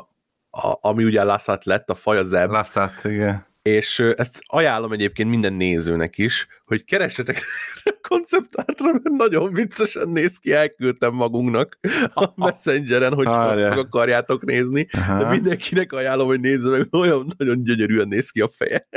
a, 0.52 0.78
ami 0.82 1.04
ugye 1.04 1.24
Lassat 1.24 1.66
lett, 1.66 1.90
a 1.90 1.96
faj 1.96 2.18
a 2.18 2.24
Zeb, 2.24 2.50
Lasszát, 2.50 3.04
igen. 3.04 3.51
És 3.62 4.00
ezt 4.00 4.40
ajánlom 4.46 4.92
egyébként 4.92 5.30
minden 5.30 5.54
nézőnek 5.54 6.18
is, 6.18 6.48
hogy 6.66 6.84
keressetek 6.84 7.42
a 7.84 8.08
konceptártra, 8.08 8.92
mert 8.92 9.10
nagyon 9.10 9.54
viccesen 9.54 10.10
néz 10.10 10.38
ki, 10.38 10.54
elküldtem 10.54 11.14
magunknak 11.14 11.80
a 12.14 12.28
Messengeren, 12.46 13.14
hogy 13.14 13.26
Várjál. 13.26 13.70
meg 13.70 13.78
akarjátok 13.78 14.46
nézni, 14.46 14.84
de 14.92 15.00
Aha. 15.00 15.30
mindenkinek 15.30 15.94
ajánlom, 15.94 16.28
hogy 16.28 16.40
nézze 16.40 16.70
meg, 16.70 16.88
olyan 16.92 17.34
nagyon 17.38 17.64
gyönyörűen 17.64 18.08
néz 18.08 18.30
ki 18.30 18.42
a 18.42 18.50
feje. 18.56 18.88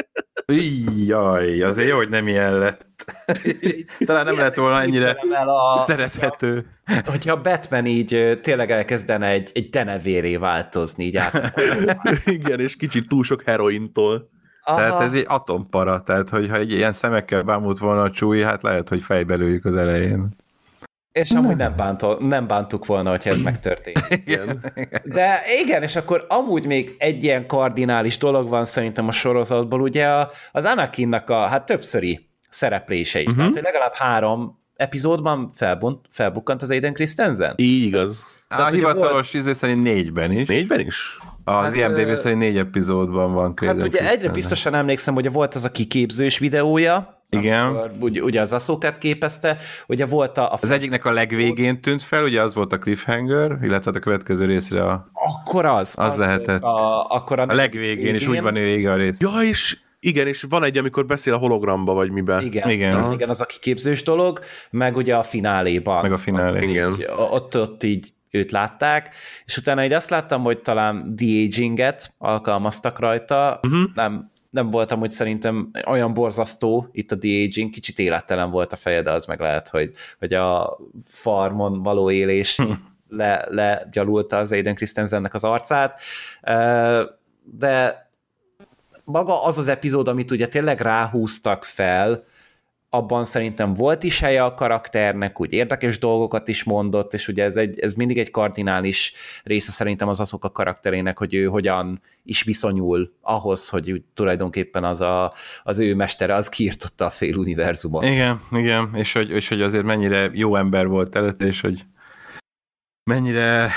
Jaj, 1.06 1.62
azért 1.62 1.88
jó, 1.88 1.96
hogy 1.96 2.08
nem 2.08 2.28
ilyen 2.28 2.58
lett. 2.58 2.86
Talán 4.04 4.24
nem 4.24 4.36
lett 4.36 4.56
volna 4.56 4.80
ennyire 4.80 5.10
a, 5.10 5.84
szerethető. 5.86 6.66
hogyha 7.04 7.40
Batman 7.40 7.86
így 7.86 8.38
tényleg 8.42 8.70
elkezdene 8.70 9.28
egy, 9.28 9.50
egy 9.54 9.68
denevéré 9.68 10.36
változni, 10.36 11.04
így 11.04 11.16
át. 11.16 11.60
Igen, 12.24 12.60
és 12.60 12.76
kicsit 12.76 13.08
túl 13.08 13.24
sok 13.24 13.42
herointól. 13.42 14.32
Tehát 14.64 15.00
ez 15.00 15.12
egy 15.12 15.24
atompara, 15.28 16.00
tehát 16.00 16.30
hogyha 16.30 16.56
egy 16.56 16.72
ilyen 16.72 16.92
szemekkel 16.92 17.42
bámult 17.42 17.78
volna 17.78 18.02
a 18.02 18.10
csúly, 18.10 18.40
hát 18.40 18.62
lehet, 18.62 18.88
hogy 18.88 19.02
fejbe 19.02 19.34
lőjük 19.34 19.64
az 19.64 19.76
elején. 19.76 20.36
És 21.12 21.30
amúgy 21.30 21.56
nem, 21.56 21.76
bántol, 21.76 22.18
nem 22.20 22.46
bántuk 22.46 22.86
volna, 22.86 23.10
hogyha 23.10 23.30
ez 23.30 23.40
megtörténik. 23.40 24.04
Igen. 24.26 24.72
De 25.04 25.40
igen, 25.62 25.82
és 25.82 25.96
akkor 25.96 26.26
amúgy 26.28 26.66
még 26.66 26.94
egy 26.98 27.24
ilyen 27.24 27.46
kardinális 27.46 28.18
dolog 28.18 28.48
van 28.48 28.64
szerintem 28.64 29.08
a 29.08 29.12
sorozatból, 29.12 29.80
ugye 29.80 30.06
a, 30.06 30.30
az 30.52 30.64
Anakinnak 30.64 31.30
a 31.30 31.46
hát 31.46 31.66
többszöri 31.66 32.28
szereplése 32.50 33.18
is. 33.18 33.24
Uh-huh. 33.24 33.38
Tehát, 33.38 33.54
hogy 33.54 33.62
legalább 33.62 33.94
három 33.94 34.62
epizódban 34.76 35.50
felbunt, 35.54 36.06
felbukkant 36.10 36.62
az 36.62 36.70
Aiden 36.70 36.92
Christensen. 36.92 37.54
Így 37.56 37.84
igaz. 37.84 38.24
A 38.48 38.54
Tehát 38.56 38.72
ugye 38.72 38.78
hivatalos 38.78 39.32
izé 39.34 39.52
szerint 39.52 39.82
négyben 39.82 40.32
is. 40.32 40.48
Négyben 40.48 40.80
is? 40.80 41.18
Az 41.44 41.64
Hát, 41.64 41.76
IMDb 41.76 42.08
ö, 42.08 42.16
szerint 42.16 42.40
négy 42.40 42.56
epizódban 42.56 43.32
van. 43.32 43.44
Hát 43.46 43.54
Clayton 43.54 43.82
ugye 43.82 43.98
egyre 43.98 44.06
Christensen. 44.06 44.32
biztosan 44.32 44.74
emlékszem, 44.74 45.14
hogy 45.14 45.32
volt 45.32 45.54
az 45.54 45.64
a 45.64 45.70
kiképzős 45.70 46.38
videója, 46.38 47.22
Igen. 47.30 47.96
ugye, 48.00 48.22
ugye 48.22 48.40
az 48.40 48.52
aszókát 48.52 48.98
képezte, 48.98 49.56
ugye 49.86 50.06
volt 50.06 50.38
a, 50.38 50.52
a 50.52 50.58
Az 50.60 50.70
egyiknek 50.70 51.04
a 51.04 51.12
legvégén 51.12 51.80
tűnt 51.80 52.02
fel, 52.02 52.24
ugye 52.24 52.42
az 52.42 52.54
volt 52.54 52.72
a 52.72 52.78
cliffhanger, 52.78 53.58
illetve 53.62 53.90
a 53.94 53.98
következő 53.98 54.44
részre 54.44 54.84
a, 54.84 55.10
akkor 55.12 55.64
az. 55.64 55.94
Az 55.98 56.16
lehetett. 56.16 56.60
volt 56.60 56.80
A, 56.80 57.06
akkor 57.10 57.38
a, 57.40 57.46
a 57.48 57.54
legvégén, 57.54 58.14
és 58.14 58.26
úgy 58.26 58.42
van 58.42 58.54
vége 58.54 58.92
a 58.92 58.96
rész. 58.96 59.20
Ja, 59.20 59.30
és 59.42 59.78
igen, 60.00 60.26
és 60.26 60.44
van 60.48 60.64
egy, 60.64 60.78
amikor 60.78 61.06
beszél 61.06 61.32
a 61.32 61.36
hologramba, 61.36 61.92
vagy 61.92 62.10
miben. 62.10 62.44
Igen, 62.44 62.70
Igen. 62.70 62.98
igen. 62.98 63.12
igen, 63.12 63.28
az 63.28 63.40
a 63.40 63.44
kiképzős 63.44 64.02
dolog, 64.02 64.40
meg 64.70 64.96
ugye 64.96 65.16
a 65.16 65.22
fináléban. 65.22 66.02
Meg 66.02 66.12
a 66.12 66.18
finálé. 66.18 66.68
Igen. 66.68 66.92
Így, 66.92 67.08
ott, 67.16 67.56
ott 67.58 67.82
így 67.82 68.08
őt 68.34 68.52
látták, 68.52 69.14
és 69.44 69.56
utána 69.56 69.80
egy 69.80 69.92
azt 69.92 70.10
láttam, 70.10 70.42
hogy 70.42 70.60
talán 70.60 71.12
de-aginget 71.16 72.14
alkalmaztak 72.18 72.98
rajta, 72.98 73.60
uh-huh. 73.62 73.90
nem, 73.94 74.30
nem 74.50 74.70
voltam, 74.70 74.98
hogy 74.98 75.10
szerintem 75.10 75.70
olyan 75.86 76.14
borzasztó 76.14 76.88
itt 76.92 77.12
a 77.12 77.14
de-aging, 77.14 77.70
kicsit 77.70 77.98
élettelen 77.98 78.50
volt 78.50 78.72
a 78.72 78.76
feje, 78.76 79.02
de 79.02 79.10
az 79.10 79.24
meg 79.24 79.40
lehet, 79.40 79.68
hogy, 79.68 79.90
hogy 80.18 80.34
a 80.34 80.78
farmon 81.02 81.82
való 81.82 82.10
élés 82.10 82.58
le, 83.08 83.46
legyalulta 83.48 84.36
az 84.36 84.52
Aiden 84.52 84.74
Christensennek 84.74 85.34
az 85.34 85.44
arcát, 85.44 86.00
de 87.42 88.08
maga 89.04 89.44
az 89.44 89.58
az 89.58 89.68
epizód, 89.68 90.08
amit 90.08 90.30
ugye 90.30 90.46
tényleg 90.46 90.80
ráhúztak 90.80 91.64
fel, 91.64 92.24
abban 92.94 93.24
szerintem 93.24 93.74
volt 93.74 94.02
is 94.02 94.20
helye 94.20 94.44
a 94.44 94.54
karakternek, 94.54 95.40
úgy 95.40 95.52
érdekes 95.52 95.98
dolgokat 95.98 96.48
is 96.48 96.64
mondott, 96.64 97.14
és 97.14 97.28
ugye 97.28 97.44
ez, 97.44 97.56
egy, 97.56 97.80
ez 97.80 97.92
mindig 97.92 98.18
egy 98.18 98.30
kardinális 98.30 99.12
része 99.44 99.70
szerintem 99.70 100.08
az 100.08 100.20
azok 100.20 100.44
a 100.44 100.50
karakterének, 100.50 101.18
hogy 101.18 101.34
ő 101.34 101.44
hogyan 101.44 102.00
is 102.24 102.42
viszonyul 102.42 103.12
ahhoz, 103.20 103.68
hogy 103.68 103.92
úgy 103.92 104.02
tulajdonképpen 104.14 104.84
az, 104.84 105.00
a, 105.00 105.32
az 105.62 105.78
ő 105.78 105.94
mestere 105.94 106.34
az 106.34 106.48
kiirtotta 106.48 107.04
a 107.04 107.10
fél 107.10 107.36
univerzumot. 107.36 108.04
Igen, 108.04 108.40
igen, 108.52 108.90
és 108.94 109.12
hogy, 109.12 109.30
és 109.30 109.48
hogy 109.48 109.62
azért 109.62 109.84
mennyire 109.84 110.30
jó 110.32 110.56
ember 110.56 110.86
volt 110.86 111.16
előtte, 111.16 111.46
és 111.46 111.60
hogy 111.60 111.84
mennyire 113.10 113.70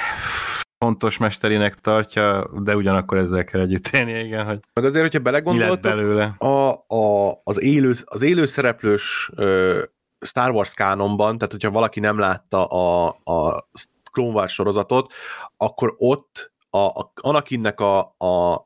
fontos 0.88 1.18
mesterének 1.18 1.76
tartja, 1.76 2.50
de 2.64 2.76
ugyanakkor 2.76 3.18
ezzel 3.18 3.44
kell 3.44 3.62
együtt 3.62 3.88
élni, 3.88 4.20
igen, 4.20 4.46
hogy 4.46 4.60
Meg 4.74 4.86
azért, 4.86 5.04
hogyha 5.04 5.20
belegondoltok, 5.20 5.82
belőle. 5.82 6.36
A, 6.38 6.72
a, 6.96 7.42
az, 7.44 7.62
élő, 7.62 7.94
az 8.04 8.22
élő 8.22 8.46
szereplős 8.46 9.32
ö, 9.36 9.84
Star 10.20 10.52
Wars 10.52 10.74
kánonban, 10.74 11.38
tehát 11.38 11.52
hogyha 11.52 11.72
valaki 11.72 12.00
nem 12.00 12.18
látta 12.20 12.66
a, 12.66 13.08
a 13.24 13.68
Clone 14.12 14.34
Wars 14.34 14.54
sorozatot, 14.54 15.14
akkor 15.58 15.96
ott 15.98 16.54
a, 16.70 16.78
a 16.78 17.12
Anakinnek 17.16 17.80
a, 17.80 18.00
a 18.18 18.66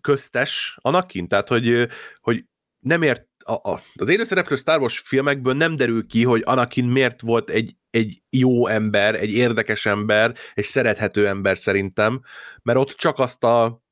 köztes 0.00 0.78
Anakin, 0.80 1.28
tehát 1.28 1.48
hogy, 1.48 1.88
hogy 2.20 2.44
nem 2.78 3.02
ért 3.02 3.26
a, 3.44 3.52
a, 3.52 3.80
az 3.94 4.08
élőszereplő 4.08 4.56
Star 4.56 4.80
Wars 4.80 4.98
filmekből 4.98 5.54
nem 5.54 5.76
derül 5.76 6.06
ki, 6.06 6.24
hogy 6.24 6.42
Anakin 6.44 6.84
miért 6.84 7.20
volt 7.20 7.50
egy, 7.50 7.76
egy 7.92 8.22
jó 8.30 8.66
ember, 8.66 9.14
egy 9.14 9.32
érdekes 9.32 9.86
ember, 9.86 10.34
egy 10.54 10.64
szerethető 10.64 11.26
ember 11.26 11.56
szerintem, 11.56 12.22
mert 12.62 12.78
ott 12.78 12.90
csak 12.90 13.18
azt 13.18 13.44
a 13.44 13.82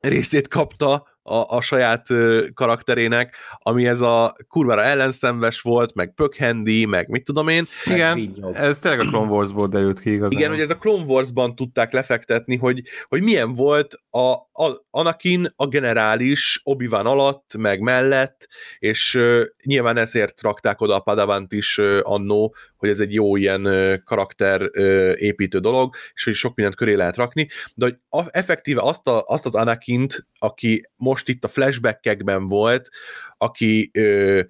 részét 0.00 0.48
kapta 0.48 1.15
a, 1.26 1.56
a 1.56 1.60
saját 1.60 2.06
karakterének, 2.54 3.36
ami 3.58 3.86
ez 3.86 4.00
a 4.00 4.36
kurvára 4.48 4.82
ellenszenves 4.82 5.60
volt, 5.60 5.94
meg 5.94 6.14
pökhendi, 6.14 6.84
meg 6.84 7.08
mit 7.08 7.24
tudom 7.24 7.48
én. 7.48 7.66
Igen, 7.84 8.36
ez 8.52 8.78
tényleg 8.78 9.00
a 9.00 9.04
Clone 9.04 9.30
Wars-ból 9.30 9.68
derült 9.68 10.00
ki 10.00 10.12
igazán. 10.12 10.38
Igen, 10.38 10.50
hogy 10.50 10.60
ez 10.60 10.70
a 10.70 10.76
Clone 10.76 11.04
Wars-ban 11.04 11.54
tudták 11.54 11.92
lefektetni, 11.92 12.56
hogy, 12.56 12.82
hogy 13.08 13.22
milyen 13.22 13.54
volt 13.54 14.00
a, 14.10 14.32
a 14.62 14.86
Anakin 14.90 15.52
a 15.56 15.66
generális 15.66 16.60
obi 16.64 16.86
alatt, 16.90 17.56
meg 17.58 17.80
mellett, 17.80 18.48
és 18.78 19.14
uh, 19.14 19.42
nyilván 19.64 19.96
ezért 19.96 20.42
rakták 20.42 20.80
oda 20.80 20.94
a 20.94 21.00
Padavant 21.00 21.52
is 21.52 21.78
uh, 21.78 21.98
annó, 22.02 22.54
hogy 22.76 22.88
ez 22.88 23.00
egy 23.00 23.14
jó 23.14 23.36
ilyen 23.36 23.66
uh, 23.66 23.94
karakter 24.04 24.62
uh, 24.62 25.12
építő 25.16 25.58
dolog, 25.58 25.94
és 26.14 26.24
hogy 26.24 26.34
sok 26.34 26.54
mindent 26.54 26.78
köré 26.78 26.94
lehet 26.94 27.16
rakni, 27.16 27.48
de 27.74 27.84
hogy 27.84 27.96
a, 28.08 28.24
effektíve 28.30 28.80
azt, 28.80 29.08
a, 29.08 29.22
azt 29.26 29.46
az 29.46 29.54
Anakint, 29.54 30.26
aki 30.38 30.80
most 30.96 31.15
itt 31.24 31.44
a 31.44 31.48
flashbackekben 31.48 32.46
volt, 32.46 32.88
aki 33.36 33.90
ö, 33.92 34.40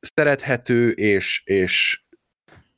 szerethető 0.00 0.90
és, 0.90 1.42
és 1.44 2.02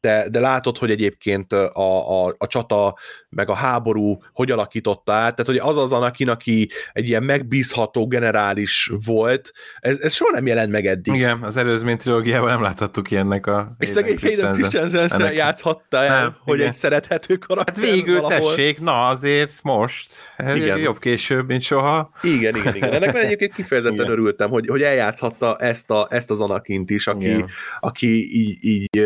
de, 0.00 0.28
de 0.28 0.40
látod, 0.40 0.78
hogy 0.78 0.90
egyébként 0.90 1.52
a, 1.52 2.26
a, 2.26 2.34
a 2.38 2.46
csata, 2.46 2.96
meg 3.28 3.48
a 3.48 3.54
háború 3.54 4.22
hogy 4.32 4.50
alakította 4.50 5.12
át, 5.12 5.36
tehát 5.36 5.62
hogy 5.62 5.70
az 5.70 5.76
az 5.76 5.92
Anakin, 5.92 6.28
aki 6.28 6.68
egy 6.92 7.08
ilyen 7.08 7.22
megbízható 7.22 8.06
generális 8.06 8.90
volt, 9.04 9.52
ez, 9.78 10.00
ez 10.00 10.14
soha 10.14 10.30
nem 10.30 10.46
jelent 10.46 10.70
meg 10.70 10.86
eddig. 10.86 11.14
Igen, 11.14 11.42
az 11.42 11.56
előzmény 11.56 11.96
trilógiában 11.98 12.48
nem 12.48 12.62
láthattuk 12.62 13.10
ilyennek 13.10 13.46
a... 13.46 13.74
És 13.78 13.88
szegény 13.88 14.18
Hayden 14.20 14.52
Christensen 14.52 15.08
sem 15.08 15.32
játszhatta 15.32 15.96
el, 15.96 16.20
nem, 16.20 16.36
hogy 16.44 16.54
igen. 16.54 16.68
egy 16.68 16.74
szerethető 16.74 17.36
karakter 17.36 17.84
Hát 17.84 17.92
végül 17.92 18.20
valahol. 18.20 18.54
tessék, 18.54 18.80
na 18.80 19.08
azért 19.08 19.62
most. 19.62 20.14
Igen. 20.54 20.78
Jobb 20.78 20.98
később, 20.98 21.46
mint 21.46 21.62
soha. 21.62 22.10
Igen, 22.22 22.56
igen, 22.56 22.74
igen. 22.74 22.92
Ennek 22.92 23.12
már 23.12 23.24
egyébként 23.24 23.52
kifejezetten 23.52 23.98
igen. 23.98 24.10
örültem, 24.10 24.50
hogy, 24.50 24.66
hogy 24.66 24.82
eljátszhatta 24.82 25.56
ezt, 25.56 25.90
a, 25.90 26.06
ezt 26.10 26.30
az 26.30 26.40
Anakint 26.40 26.90
is, 26.90 27.06
aki, 27.06 27.44
aki 27.80 28.36
így, 28.38 28.64
így 28.64 29.02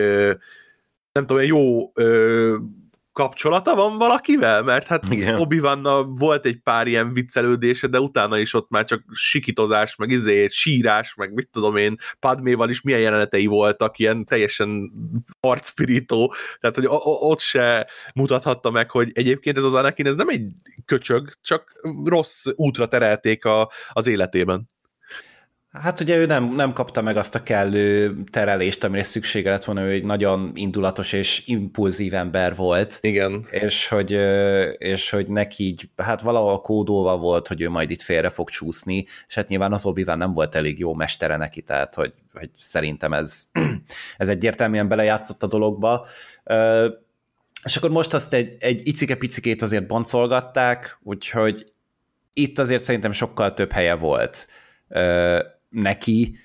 nem 1.14 1.26
tudom, 1.26 1.42
jó 1.42 1.90
ö, 1.94 2.56
kapcsolata 3.12 3.74
van 3.74 3.98
valakivel? 3.98 4.62
Mert 4.62 4.86
hát 4.86 5.04
obi 5.36 5.60
volt 6.06 6.46
egy 6.46 6.60
pár 6.62 6.86
ilyen 6.86 7.12
viccelődése, 7.12 7.86
de 7.86 8.00
utána 8.00 8.38
is 8.38 8.54
ott 8.54 8.70
már 8.70 8.84
csak 8.84 9.02
sikitozás, 9.12 9.96
meg 9.96 10.10
izé, 10.10 10.46
sírás, 10.48 11.14
meg 11.14 11.32
mit 11.32 11.48
tudom 11.50 11.76
én, 11.76 11.96
Padméval 12.18 12.70
is 12.70 12.80
milyen 12.80 13.00
jelenetei 13.00 13.46
voltak, 13.46 13.98
ilyen 13.98 14.24
teljesen 14.24 14.92
arcpirító, 15.40 16.34
tehát 16.60 16.76
hogy 16.76 16.86
ott 17.20 17.40
se 17.40 17.88
mutathatta 18.14 18.70
meg, 18.70 18.90
hogy 18.90 19.10
egyébként 19.12 19.56
ez 19.56 19.64
az 19.64 19.74
Anakin, 19.74 20.06
ez 20.06 20.14
nem 20.14 20.28
egy 20.28 20.50
köcsög, 20.84 21.32
csak 21.40 21.80
rossz 22.04 22.46
útra 22.54 22.86
terelték 22.86 23.44
a, 23.44 23.70
az 23.92 24.06
életében. 24.06 24.72
Hát 25.83 26.01
ugye 26.01 26.16
ő 26.16 26.27
nem, 26.27 26.45
nem 26.45 26.72
kapta 26.72 27.03
meg 27.03 27.16
azt 27.16 27.35
a 27.35 27.43
kellő 27.43 28.16
terelést, 28.31 28.85
amire 28.85 29.03
szüksége 29.03 29.51
lett 29.51 29.64
volna, 29.64 29.81
ő 29.81 29.91
egy 29.91 30.05
nagyon 30.05 30.53
indulatos 30.55 31.12
és 31.12 31.43
impulzív 31.47 32.14
ember 32.14 32.55
volt. 32.55 32.99
Igen. 33.01 33.47
És 33.51 33.89
hogy, 33.89 34.11
és 34.79 35.11
hogy 35.11 35.29
neki 35.29 35.64
így, 35.64 35.89
hát 35.97 36.22
valahol 36.22 36.61
kódolva 36.61 37.16
volt, 37.16 37.49
hogy 37.49 37.61
ő 37.61 37.68
majd 37.68 37.91
itt 37.91 38.01
félre 38.01 38.29
fog 38.29 38.51
csúszni, 38.51 39.05
és 39.29 39.35
hát 39.35 39.49
nyilván 39.49 39.72
az 39.72 39.85
obi 39.85 40.03
nem 40.03 40.33
volt 40.33 40.55
elég 40.55 40.79
jó 40.79 40.95
mestere 40.95 41.37
neki, 41.37 41.62
tehát 41.62 41.95
hogy, 41.95 42.12
hogy 42.33 42.51
szerintem 42.59 43.12
ez, 43.12 43.43
ez 44.16 44.29
egyértelműen 44.29 44.89
belejátszott 44.89 45.43
a 45.43 45.47
dologba. 45.47 46.07
És 47.64 47.77
akkor 47.77 47.91
most 47.91 48.14
azt 48.14 48.35
egy, 48.35 48.57
egy 48.59 48.87
icike-picikét 48.87 49.62
azért 49.62 49.87
boncolgatták, 49.87 50.99
úgyhogy 51.03 51.64
itt 52.33 52.59
azért 52.59 52.83
szerintem 52.83 53.12
sokkal 53.12 53.53
több 53.53 53.72
helye 53.72 53.95
volt 53.95 54.47
neki, 55.75 56.39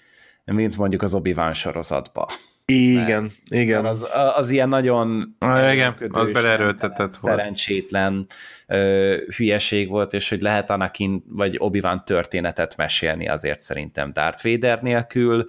mint 0.46 0.78
mondjuk 0.78 1.02
az 1.02 1.14
Obi-Wan 1.14 1.54
sorozatba. 1.54 2.30
Igen, 2.66 3.22
Mert, 3.22 3.34
igen. 3.50 3.86
Az, 3.86 4.08
az 4.36 4.50
ilyen 4.50 4.70
nagyon 4.70 5.36
ah, 5.40 5.74
igen, 5.74 5.96
az 6.12 6.32
beleerőltetett 6.32 7.14
volt. 7.16 7.36
Szerencsétlen 7.36 8.26
ö, 8.68 9.16
hülyeség 9.36 9.90
volt, 9.90 10.14
és 10.14 10.30
hogy 10.30 10.42
lehet 10.42 10.70
Anakin 10.70 11.24
vagy 11.28 11.56
Obi-Wan 11.58 12.06
történetet 12.06 12.78
mesélni 12.78 13.28
azért 13.28 13.60
szerintem 13.60 14.14
Darth 14.14 14.44
Vader 14.44 14.82
nélkül 14.82 15.46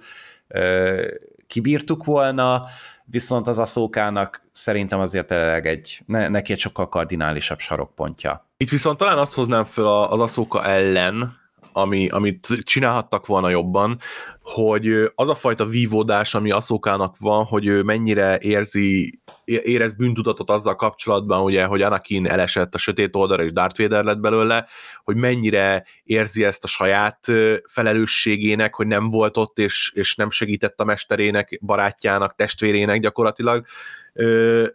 ö, 0.47 1.07
kibírtuk 1.47 2.03
volna, 2.03 2.63
viszont 3.05 3.47
az 3.47 3.59
aszókának 3.59 4.43
szerintem 4.51 4.99
azért 4.99 5.27
tényleg 5.27 5.65
egy, 5.65 5.99
ne, 6.05 6.27
neki 6.27 6.53
egy 6.53 6.59
sokkal 6.59 6.89
kardinálisabb 6.89 7.59
sarokpontja. 7.59 8.49
Itt 8.57 8.69
viszont 8.69 8.97
talán 8.97 9.17
azt 9.17 9.33
hoznám 9.33 9.63
fel 9.63 10.03
az 10.03 10.19
aszóka 10.19 10.65
ellen, 10.65 11.40
ami, 11.73 12.07
amit 12.07 12.47
csinálhattak 12.63 13.25
volna 13.25 13.49
jobban, 13.49 13.99
hogy 14.41 15.11
az 15.15 15.29
a 15.29 15.35
fajta 15.35 15.65
vívódás, 15.65 16.35
ami 16.35 16.51
Aszókának 16.51 17.15
van, 17.19 17.45
hogy 17.45 17.65
ő 17.65 17.83
mennyire 17.83 18.37
érzi, 18.39 19.19
érez 19.45 19.93
bűntudatot 19.93 20.49
azzal 20.49 20.75
kapcsolatban, 20.75 21.41
ugye, 21.41 21.65
hogy 21.65 21.81
Anakin 21.81 22.27
elesett 22.27 22.75
a 22.75 22.77
sötét 22.77 23.15
oldalra, 23.15 23.43
és 23.43 23.51
Darth 23.51 23.81
Vader 23.81 24.03
lett 24.03 24.19
belőle, 24.19 24.67
hogy 25.03 25.15
mennyire 25.15 25.85
érzi 26.03 26.43
ezt 26.43 26.63
a 26.63 26.67
saját 26.67 27.19
felelősségének, 27.65 28.75
hogy 28.75 28.87
nem 28.87 29.09
volt 29.09 29.37
ott, 29.37 29.57
és, 29.57 29.91
és 29.95 30.15
nem 30.15 30.29
segített 30.29 30.81
a 30.81 30.83
mesterének, 30.83 31.59
barátjának, 31.61 32.35
testvérének 32.35 32.99
gyakorlatilag, 32.99 33.65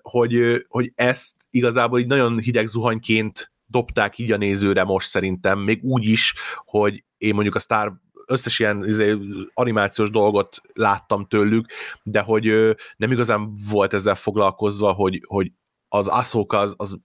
hogy, 0.02 0.64
hogy 0.68 0.92
ezt 0.94 1.34
igazából 1.50 1.98
így 1.98 2.06
nagyon 2.06 2.38
hideg 2.38 2.66
zuhanyként 2.66 3.50
dobták 3.66 4.18
így 4.18 4.32
a 4.32 4.36
nézőre 4.36 4.84
most 4.84 5.08
szerintem, 5.08 5.58
még 5.58 5.84
úgy 5.84 6.04
is, 6.04 6.34
hogy 6.64 7.04
én 7.18 7.34
mondjuk 7.34 7.54
a 7.54 7.58
Star 7.58 7.92
összes 8.26 8.58
ilyen 8.58 8.84
izé, 8.86 9.16
animációs 9.54 10.10
dolgot 10.10 10.60
láttam 10.72 11.26
tőlük, 11.26 11.66
de 12.02 12.20
hogy 12.20 12.76
nem 12.96 13.12
igazán 13.12 13.54
volt 13.70 13.94
ezzel 13.94 14.14
foglalkozva, 14.14 14.92
hogy, 14.92 15.22
hogy 15.26 15.52
az 15.88 16.08
Aszók 16.08 16.52
az, 16.52 16.74
az 16.76 16.98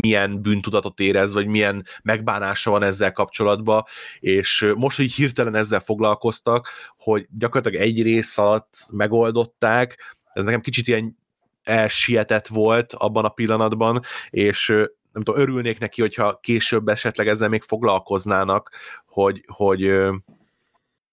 milyen 0.00 0.42
bűntudatot 0.42 1.00
érez, 1.00 1.32
vagy 1.32 1.46
milyen 1.46 1.84
megbánása 2.02 2.70
van 2.70 2.82
ezzel 2.82 3.12
kapcsolatban, 3.12 3.84
és 4.18 4.72
most, 4.76 4.96
hogy 4.96 5.12
hirtelen 5.12 5.54
ezzel 5.54 5.80
foglalkoztak, 5.80 6.68
hogy 6.96 7.26
gyakorlatilag 7.30 7.86
egy 7.86 8.02
rész 8.02 8.38
alatt 8.38 8.86
megoldották, 8.92 10.16
ez 10.32 10.44
nekem 10.44 10.60
kicsit 10.60 10.88
ilyen 10.88 11.18
elsietett 11.62 12.46
volt 12.46 12.92
abban 12.92 13.24
a 13.24 13.28
pillanatban, 13.28 14.00
és 14.30 14.74
nem 15.18 15.26
tudom, 15.26 15.40
örülnék 15.40 15.78
neki, 15.78 16.00
hogyha 16.00 16.38
később 16.42 16.88
esetleg 16.88 17.28
ezzel 17.28 17.48
még 17.48 17.62
foglalkoznának, 17.62 18.70
hogy, 19.06 19.44
hogy 19.46 19.82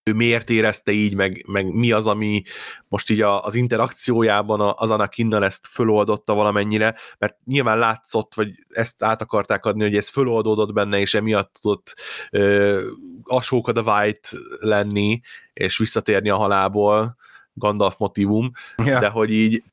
ő 0.03 0.13
miért 0.13 0.49
érezte 0.49 0.91
így, 0.91 1.15
meg, 1.15 1.45
meg 1.47 1.73
mi 1.73 1.91
az, 1.91 2.07
ami 2.07 2.43
most 2.87 3.09
így 3.09 3.21
a, 3.21 3.43
az 3.43 3.55
interakciójában 3.55 4.73
az 4.75 4.89
Anakinnal 4.89 5.43
ezt 5.43 5.67
föloldotta 5.67 6.33
valamennyire, 6.33 6.95
mert 7.17 7.37
nyilván 7.45 7.77
látszott, 7.77 8.35
vagy 8.35 8.49
ezt 8.69 9.03
át 9.03 9.21
akarták 9.21 9.65
adni, 9.65 9.83
hogy 9.83 9.97
ez 9.97 10.09
föloldódott 10.09 10.73
benne, 10.73 10.99
és 10.99 11.13
emiatt 11.13 11.59
tudott 11.61 11.95
uh, 12.31 12.81
Ashoka 13.23 13.71
the 13.71 13.91
White 13.91 14.29
lenni, 14.59 15.21
és 15.53 15.77
visszatérni 15.77 16.29
a 16.29 16.35
halából, 16.35 17.15
Gandalf 17.53 17.95
motivum, 17.97 18.51
ja. 18.85 18.99
de 18.99 19.07
hogy 19.07 19.31
így 19.31 19.63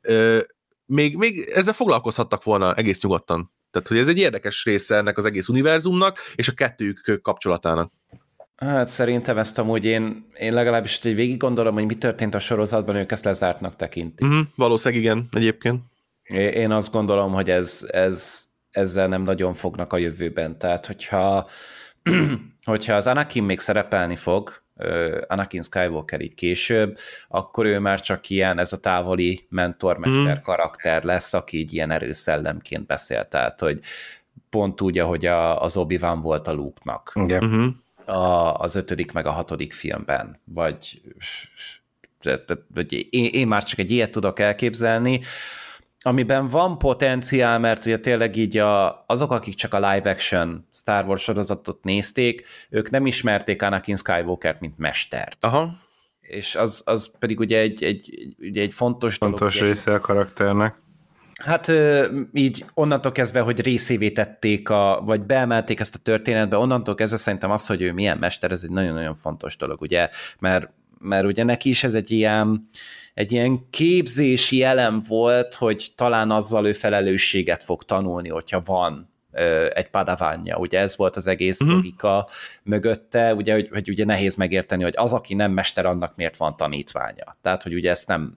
ö, 0.00 0.40
még, 0.88 1.16
még 1.16 1.38
ezzel 1.38 1.72
foglalkozhattak 1.72 2.42
volna 2.42 2.74
egész 2.74 3.02
nyugodtan. 3.02 3.52
Tehát, 3.70 3.88
hogy 3.88 3.98
ez 3.98 4.08
egy 4.08 4.18
érdekes 4.18 4.64
része 4.64 4.96
ennek 4.96 5.18
az 5.18 5.24
egész 5.24 5.48
univerzumnak, 5.48 6.18
és 6.34 6.48
a 6.48 6.52
kettőjük 6.52 7.20
kapcsolatának. 7.22 7.92
Hát 8.56 8.88
szerintem 8.88 9.38
ezt 9.38 9.58
amúgy 9.58 9.84
én, 9.84 10.26
én 10.34 10.52
legalábbis 10.52 10.98
hogy 11.02 11.14
végig 11.14 11.36
gondolom, 11.36 11.74
hogy 11.74 11.86
mi 11.86 11.94
történt 11.94 12.34
a 12.34 12.38
sorozatban, 12.38 12.96
ők 12.96 13.12
ezt 13.12 13.24
lezártnak 13.24 13.76
tekintik. 13.76 14.26
Uh-huh, 14.26 14.46
valószínűleg 14.54 15.04
igen, 15.04 15.28
egyébként. 15.32 15.82
Én 16.32 16.70
azt 16.70 16.92
gondolom, 16.92 17.32
hogy 17.32 17.50
ez, 17.50 17.86
ez, 17.90 18.44
ezzel 18.70 19.08
nem 19.08 19.22
nagyon 19.22 19.54
fognak 19.54 19.92
a 19.92 19.96
jövőben. 19.96 20.58
Tehát, 20.58 20.86
hogyha, 20.86 21.48
hogyha 22.64 22.94
az 22.94 23.06
Anakin 23.06 23.42
még 23.44 23.60
szerepelni 23.60 24.16
fog, 24.16 24.62
Anakin 25.26 25.62
Skywalker 25.62 26.20
így 26.20 26.34
később, 26.34 26.96
akkor 27.28 27.66
ő 27.66 27.78
már 27.78 28.00
csak 28.00 28.30
ilyen, 28.30 28.58
ez 28.58 28.72
a 28.72 28.80
távoli 28.80 29.46
mentormester 29.48 30.38
mm. 30.38 30.42
karakter 30.42 31.04
lesz, 31.04 31.34
aki 31.34 31.58
így 31.58 31.72
ilyen 31.72 31.90
erőszellemként 31.90 32.86
beszél, 32.86 33.24
tehát, 33.24 33.60
hogy 33.60 33.80
pont 34.50 34.80
úgy, 34.80 34.98
ahogy 34.98 35.26
a, 35.26 35.62
az 35.62 35.76
obi 35.76 35.98
volt 36.20 36.48
a 36.48 36.52
Luke-nak. 36.52 37.12
Igen. 37.14 37.44
Uh-huh. 37.44 38.16
A, 38.16 38.54
az 38.54 38.74
ötödik 38.74 39.12
meg 39.12 39.26
a 39.26 39.30
hatodik 39.30 39.72
filmben, 39.72 40.36
vagy, 40.44 41.00
vagy 42.74 43.06
én, 43.10 43.24
én 43.24 43.48
már 43.48 43.64
csak 43.64 43.78
egy 43.78 43.90
ilyet 43.90 44.10
tudok 44.10 44.38
elképzelni, 44.38 45.20
amiben 46.00 46.48
van 46.48 46.78
potenciál, 46.78 47.58
mert 47.58 47.86
ugye 47.86 47.98
tényleg 47.98 48.36
így 48.36 48.58
a, 48.58 49.04
azok, 49.06 49.30
akik 49.30 49.54
csak 49.54 49.74
a 49.74 49.90
live 49.90 50.10
action 50.10 50.68
Star 50.72 51.04
Wars 51.04 51.22
sorozatot 51.22 51.84
nézték, 51.84 52.46
ők 52.70 52.90
nem 52.90 53.06
ismerték 53.06 53.62
Anakin 53.62 53.96
Skywalker-t, 53.96 54.60
mint 54.60 54.78
mestert. 54.78 55.44
Aha. 55.44 55.70
És 56.20 56.54
az, 56.54 56.82
az 56.86 57.12
pedig 57.18 57.40
ugye 57.40 57.58
egy, 57.58 57.84
egy, 57.84 58.34
ugye 58.38 58.62
egy 58.62 58.74
fontos, 58.74 59.16
fontos 59.16 59.54
dolog. 59.58 59.74
része 59.74 59.94
a 59.94 60.00
karakternek. 60.00 60.74
Hát 61.44 61.72
így 62.32 62.64
onnantól 62.74 63.12
kezdve, 63.12 63.40
hogy 63.40 63.60
részévé 63.60 64.10
tették, 64.10 64.68
a, 64.68 65.02
vagy 65.04 65.20
beemelték 65.20 65.80
ezt 65.80 65.94
a 65.94 65.98
történetbe, 65.98 66.56
onnantól 66.56 66.94
kezdve 66.94 67.16
szerintem 67.16 67.50
az, 67.50 67.66
hogy 67.66 67.82
ő 67.82 67.92
milyen 67.92 68.18
mester, 68.18 68.50
ez 68.50 68.62
egy 68.62 68.70
nagyon-nagyon 68.70 69.14
fontos 69.14 69.56
dolog, 69.56 69.80
ugye, 69.80 70.08
mert, 70.38 70.70
mert 71.00 71.24
ugye 71.24 71.42
neki 71.42 71.68
is 71.68 71.84
ez 71.84 71.94
egy 71.94 72.10
ilyen, 72.10 72.68
egy 73.14 73.32
ilyen 73.32 73.70
képzési 73.70 74.62
elem 74.62 75.00
volt, 75.08 75.54
hogy 75.54 75.88
talán 75.94 76.30
azzal 76.30 76.66
ő 76.66 76.72
felelősséget 76.72 77.62
fog 77.62 77.82
tanulni, 77.82 78.28
hogyha 78.28 78.62
van 78.64 79.06
egy 79.72 79.88
padavánja. 79.88 80.56
Ugye 80.56 80.78
ez 80.78 80.96
volt 80.96 81.16
az 81.16 81.26
egész 81.26 81.60
uh-huh. 81.60 81.76
logika 81.76 82.28
mögötte, 82.62 83.34
ugye, 83.34 83.52
hogy, 83.52 83.68
hogy 83.68 83.88
ugye 83.88 84.04
nehéz 84.04 84.36
megérteni, 84.36 84.82
hogy 84.82 84.94
az, 84.96 85.12
aki 85.12 85.34
nem 85.34 85.52
mester, 85.52 85.86
annak 85.86 86.16
miért 86.16 86.36
van 86.36 86.56
tanítványa. 86.56 87.36
Tehát, 87.40 87.62
hogy 87.62 87.74
ugye 87.74 87.90
ezt 87.90 88.06
nem 88.08 88.36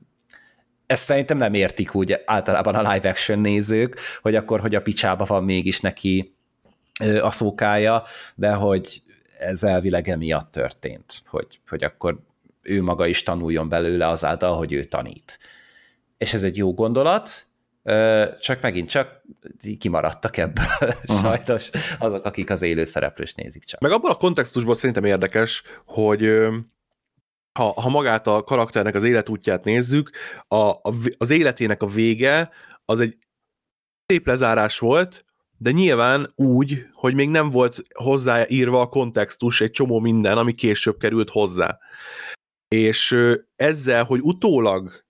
ezt 0.86 1.04
szerintem 1.04 1.38
nem 1.38 1.54
értik 1.54 1.96
úgy 1.96 2.22
általában 2.26 2.76
a 2.76 2.94
live 2.94 3.10
action 3.10 3.40
nézők, 3.40 4.00
hogy 4.22 4.36
akkor, 4.36 4.60
hogy 4.60 4.76
a 4.76 4.82
picsába 4.82 5.26
van 5.26 5.44
mégis 5.44 5.80
neki 5.80 6.36
a 7.22 7.32
szókája, 7.32 8.04
de 8.36 8.54
hogy 8.54 9.02
ez 9.40 9.64
elvileg 9.64 10.10
emiatt 10.10 10.52
történt, 10.52 11.22
hogy, 11.28 11.60
hogy 11.70 11.84
akkor 11.84 12.20
ő 12.62 12.82
maga 12.82 13.08
is 13.08 13.24
tanuljon 13.24 13.70
belőle 13.70 14.08
azáltal, 14.08 14.58
hogy 14.58 14.74
ő 14.74 14.84
tanít. 14.84 15.40
És 16.18 16.34
ez 16.34 16.44
egy 16.44 16.58
jó 16.58 16.74
gondolat, 16.74 17.52
csak 18.40 18.62
megint 18.62 18.90
csak 18.90 19.22
kimaradtak 19.80 20.38
ebből 20.38 20.66
uh-huh. 20.80 21.22
sajnos 21.22 21.70
azok, 22.00 22.26
akik 22.26 22.50
az 22.50 22.62
élő 22.62 22.84
szereplős 22.84 23.34
nézik 23.34 23.64
csak. 23.64 23.80
Meg 23.80 23.92
abban 23.92 24.12
a 24.12 24.16
kontextusban 24.16 24.76
szerintem 24.76 25.04
érdekes, 25.04 25.64
hogy 25.86 26.48
ha, 27.54 27.82
ha 27.82 27.90
magát 27.90 28.28
a 28.28 28.44
karakternek 28.44 28.96
az 28.96 29.04
életútját 29.04 29.64
nézzük, 29.64 30.12
a, 30.48 30.56
a, 30.56 30.94
az 31.18 31.30
életének 31.30 31.84
a 31.84 31.88
vége 31.88 32.50
az 32.86 33.00
egy 33.00 33.18
szép 34.06 34.28
lezárás 34.28 34.80
volt, 34.80 35.26
de 35.58 35.72
nyilván 35.72 36.32
úgy, 36.36 36.86
hogy 36.94 37.14
még 37.14 37.30
nem 37.30 37.50
volt 37.50 37.82
hozzáírva 37.94 38.82
a 38.82 38.88
kontextus, 38.88 39.62
egy 39.62 39.72
csomó 39.72 40.00
minden, 40.00 40.38
ami 40.38 40.54
később 40.54 40.98
került 40.98 41.30
hozzá 41.30 41.80
és 42.76 43.16
ezzel, 43.56 44.04
hogy 44.04 44.20
utólag 44.22 45.04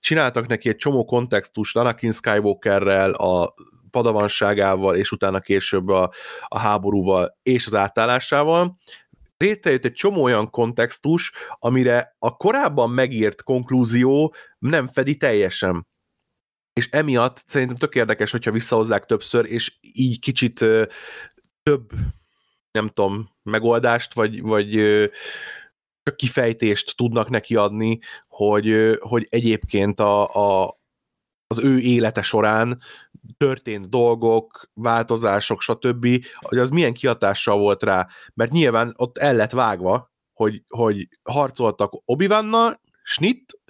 csináltak 0.00 0.46
neki 0.46 0.68
egy 0.68 0.76
csomó 0.76 1.04
kontextust 1.04 1.76
Anakin 1.76 2.12
Skywalkerrel, 2.12 3.12
a 3.12 3.54
padavanságával, 3.90 4.96
és 4.96 5.12
utána 5.12 5.40
később 5.40 5.88
a, 5.88 6.10
a 6.48 6.58
háborúval 6.58 7.38
és 7.42 7.66
az 7.66 7.74
átállásával, 7.74 8.78
létrejött 9.36 9.84
egy 9.84 9.92
csomó 9.92 10.22
olyan 10.22 10.50
kontextus, 10.50 11.32
amire 11.58 12.16
a 12.18 12.36
korábban 12.36 12.90
megírt 12.90 13.42
konklúzió 13.42 14.34
nem 14.58 14.88
fedi 14.88 15.16
teljesen. 15.16 15.86
És 16.72 16.88
emiatt 16.90 17.42
szerintem 17.46 17.76
tök 17.76 17.94
érdekes, 17.94 18.30
hogyha 18.30 18.50
visszahozzák 18.50 19.04
többször, 19.04 19.44
és 19.44 19.78
így 19.92 20.18
kicsit 20.18 20.64
több, 21.62 21.90
nem 22.70 22.88
tudom, 22.88 23.30
megoldást, 23.42 24.14
vagy, 24.14 24.42
vagy 24.42 24.76
csak 26.02 26.16
kifejtést 26.16 26.96
tudnak 26.96 27.28
neki 27.28 27.56
adni, 27.56 27.98
hogy, 28.28 28.98
hogy 29.00 29.26
egyébként 29.30 30.00
a, 30.00 30.34
a, 30.34 30.78
az 31.46 31.58
ő 31.58 31.78
élete 31.78 32.22
során 32.22 32.80
történt 33.36 33.88
dolgok, 33.88 34.70
változások, 34.74 35.60
stb., 35.60 36.24
hogy 36.40 36.58
az 36.58 36.70
milyen 36.70 36.92
kihatással 36.92 37.58
volt 37.58 37.82
rá, 37.82 38.08
mert 38.34 38.50
nyilván 38.50 38.94
ott 38.96 39.18
el 39.18 39.34
lett 39.34 39.50
vágva, 39.50 40.10
hogy, 40.32 40.62
hogy 40.68 41.08
harcoltak 41.22 42.02
obi 42.04 42.28
snit, 43.02 43.60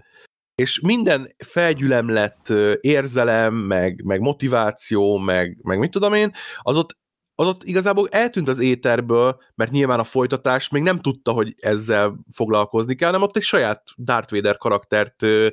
és 0.55 0.81
minden 0.81 1.29
felgyülemlett 1.45 2.49
érzelem, 2.81 3.55
meg, 3.55 4.05
meg 4.05 4.21
motiváció, 4.21 5.17
meg, 5.19 5.59
meg 5.63 5.79
mit 5.79 5.91
tudom 5.91 6.13
én, 6.13 6.33
az 6.59 6.77
ott 6.77 6.99
az 7.41 7.47
ott 7.47 7.65
igazából 7.65 8.09
eltűnt 8.09 8.49
az 8.49 8.61
éterből, 8.61 9.41
mert 9.55 9.71
nyilván 9.71 9.99
a 9.99 10.05
folytatás 10.05 10.69
még 10.69 10.83
nem 10.83 11.01
tudta, 11.01 11.33
hogy 11.33 11.55
ezzel 11.57 12.25
foglalkozni 12.33 12.95
kell, 12.95 13.09
hanem 13.09 13.23
ott 13.23 13.37
egy 13.37 13.43
saját 13.43 13.83
Darth 13.97 14.33
Vader 14.33 14.57
karaktert 14.57 15.23
ö, 15.23 15.49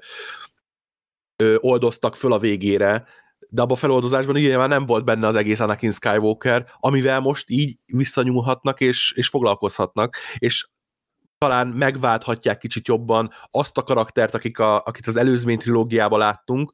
ö, 1.43 1.55
oldoztak 1.59 2.15
föl 2.15 2.34
a 2.34 2.39
végére, 2.39 3.05
de 3.49 3.61
abban 3.61 3.76
a 3.76 3.80
feloldozásban 3.80 4.35
nyilván 4.35 4.69
nem 4.69 4.85
volt 4.85 5.05
benne 5.05 5.27
az 5.27 5.35
egész 5.35 5.59
Anakin 5.59 5.91
Skywalker, 5.91 6.65
amivel 6.80 7.19
most 7.19 7.49
így 7.49 7.77
visszanyúlhatnak 7.85 8.81
és, 8.81 9.14
és 9.15 9.27
foglalkozhatnak, 9.27 10.18
és 10.38 10.68
talán 11.38 11.68
megválthatják 11.68 12.57
kicsit 12.57 12.88
jobban 12.88 13.31
azt 13.51 13.77
a 13.77 13.84
karaktert, 13.84 14.34
akik 14.34 14.59
a, 14.59 14.81
akit 14.84 15.07
az 15.07 15.15
előzmény 15.15 15.57
trilógiában 15.57 16.19
láttunk, 16.19 16.72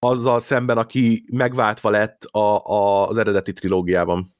azzal 0.00 0.40
szemben, 0.40 0.78
aki 0.78 1.22
megváltva 1.32 1.90
lett 1.90 2.24
a, 2.24 2.64
a, 2.64 3.08
az 3.08 3.18
eredeti 3.18 3.52
trilógiában. 3.52 4.34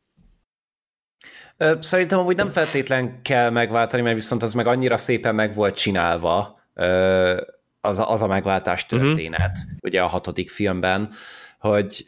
Szerintem 1.81 2.19
amúgy 2.19 2.37
nem 2.37 2.51
feltétlen 2.51 3.23
kell 3.23 3.51
megváltani, 3.51 4.03
mert 4.03 4.15
viszont 4.15 4.43
az 4.43 4.55
meg 4.55 4.67
annyira 4.67 4.97
szépen 4.97 5.35
meg 5.35 5.55
volt 5.55 5.77
csinálva, 5.77 6.61
az 7.81 7.99
a, 7.99 8.11
az 8.11 8.23
a 8.23 8.27
megváltás 8.27 8.87
mhm. 8.87 9.03
történet, 9.03 9.57
uh-huh. 9.57 9.79
ugye 9.83 10.03
a 10.03 10.07
hatodik 10.07 10.51
filmben, 10.51 11.11
hogy, 11.59 12.07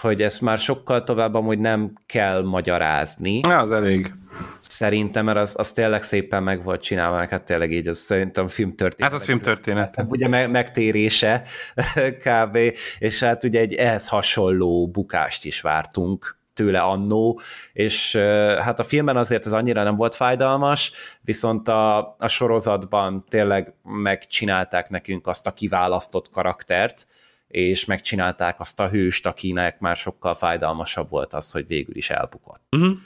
hogy 0.00 0.22
ezt 0.22 0.40
már 0.40 0.58
sokkal 0.58 1.04
tovább 1.04 1.34
amúgy 1.34 1.58
nem 1.58 1.92
kell 2.06 2.42
magyarázni. 2.42 3.38
Ja, 3.38 3.58
az 3.58 3.70
elég. 3.70 4.14
Szerintem, 4.78 5.24
mert 5.24 5.38
az, 5.38 5.54
az 5.58 5.72
tényleg 5.72 6.02
szépen 6.02 6.42
meg 6.42 6.64
volt 6.64 6.82
csinálva, 6.82 7.16
meg 7.16 7.28
hát 7.28 7.44
tényleg 7.44 7.72
így, 7.72 7.88
az 7.88 7.98
szerintem 7.98 8.48
filmtörténet. 8.48 9.12
Hát 9.12 9.20
az 9.20 9.26
filmtörténet. 9.26 10.04
Ugye 10.08 10.28
me- 10.28 10.50
megtérése 10.50 11.42
kb. 12.24 12.58
És 12.98 13.22
hát 13.22 13.44
ugye 13.44 13.60
egy 13.60 13.74
ehhez 13.74 14.08
hasonló 14.08 14.88
bukást 14.88 15.44
is 15.44 15.60
vártunk 15.60 16.38
tőle 16.54 16.80
annó, 16.80 17.40
és 17.72 18.16
hát 18.60 18.78
a 18.78 18.82
filmben 18.82 19.16
azért 19.16 19.46
ez 19.46 19.52
annyira 19.52 19.82
nem 19.82 19.96
volt 19.96 20.14
fájdalmas, 20.14 20.92
viszont 21.20 21.68
a, 21.68 22.14
a 22.18 22.28
sorozatban 22.28 23.24
tényleg 23.28 23.74
megcsinálták 23.82 24.90
nekünk 24.90 25.26
azt 25.26 25.46
a 25.46 25.52
kiválasztott 25.52 26.30
karaktert, 26.30 27.06
és 27.48 27.84
megcsinálták 27.84 28.60
azt 28.60 28.80
a 28.80 28.88
hőst, 28.88 29.26
akinek 29.26 29.78
már 29.78 29.96
sokkal 29.96 30.34
fájdalmasabb 30.34 31.08
volt 31.08 31.34
az, 31.34 31.50
hogy 31.50 31.66
végül 31.66 31.96
is 31.96 32.10
elbukott. 32.10 32.62
Uh-huh. 32.76 32.98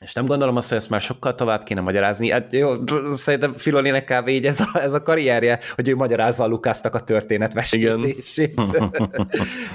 És 0.00 0.12
nem 0.12 0.24
gondolom 0.24 0.56
azt, 0.56 0.68
hogy 0.68 0.78
ezt 0.78 0.90
már 0.90 1.00
sokkal 1.00 1.34
tovább 1.34 1.62
kéne 1.62 1.80
magyarázni. 1.80 2.30
Hát 2.30 2.52
jó, 2.52 2.74
szerintem 3.10 3.52
Filolinek 3.52 4.04
kb. 4.04 4.28
így 4.28 4.44
ez 4.44 4.60
a, 4.60 4.78
ez 4.78 4.92
a 4.92 5.02
karrierje, 5.02 5.60
hogy 5.74 5.88
ő 5.88 5.96
magyarázza 5.96 6.44
a 6.44 6.46
Lukásznak 6.46 6.94
a 6.94 7.00
történet 7.00 7.54
mesélését. 7.54 8.60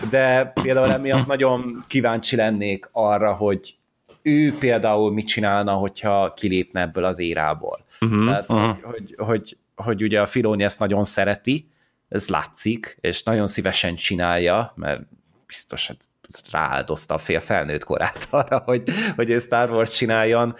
De 0.09 0.45
például 0.45 0.91
emiatt 0.91 1.27
nagyon 1.27 1.79
kíváncsi 1.87 2.35
lennék 2.35 2.89
arra, 2.91 3.33
hogy 3.33 3.75
ő 4.21 4.53
például 4.59 5.11
mit 5.11 5.27
csinálna, 5.27 5.73
hogyha 5.73 6.33
kilépne 6.35 6.81
ebből 6.81 7.05
az 7.05 7.19
érából. 7.19 7.79
Uh-huh, 8.01 8.25
Tehát, 8.25 8.51
uh-huh. 8.51 8.77
Hogy, 8.81 8.83
hogy, 8.83 9.15
hogy, 9.17 9.57
hogy 9.75 10.03
ugye 10.03 10.21
a 10.21 10.25
Filoni 10.25 10.63
ezt 10.63 10.79
nagyon 10.79 11.03
szereti, 11.03 11.69
ez 12.09 12.29
látszik, 12.29 12.97
és 13.01 13.23
nagyon 13.23 13.47
szívesen 13.47 13.95
csinálja, 13.95 14.73
mert 14.75 15.01
biztos 15.47 15.87
hogy 15.87 15.97
rááldozta 16.51 17.13
a 17.13 17.17
fél 17.17 17.39
felnőtt 17.39 17.83
korát 17.83 18.27
arra, 18.29 18.61
hogy, 18.65 18.83
hogy 19.15 19.31
egy 19.31 19.41
Star 19.41 19.71
Wars 19.71 19.91
csináljon, 19.91 20.55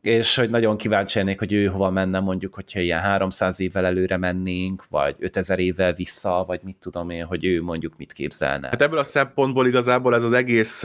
és 0.00 0.36
hogy 0.36 0.50
nagyon 0.50 0.76
kíváncsi 0.76 1.18
lennék, 1.18 1.38
hogy 1.38 1.52
ő 1.52 1.66
hova 1.66 1.90
menne, 1.90 2.20
mondjuk, 2.20 2.54
hogyha 2.54 2.80
ilyen 2.80 3.00
300 3.00 3.60
évvel 3.60 3.86
előre 3.86 4.16
mennénk, 4.16 4.84
vagy 4.88 5.16
5000 5.18 5.58
évvel 5.58 5.92
vissza, 5.92 6.44
vagy 6.46 6.60
mit 6.62 6.76
tudom 6.76 7.10
én, 7.10 7.24
hogy 7.24 7.44
ő 7.44 7.62
mondjuk 7.62 7.96
mit 7.96 8.12
képzelne. 8.12 8.66
Hát 8.66 8.82
ebből 8.82 8.98
a 8.98 9.04
szempontból 9.04 9.66
igazából 9.66 10.14
ez 10.14 10.24
az 10.24 10.32
egész 10.32 10.84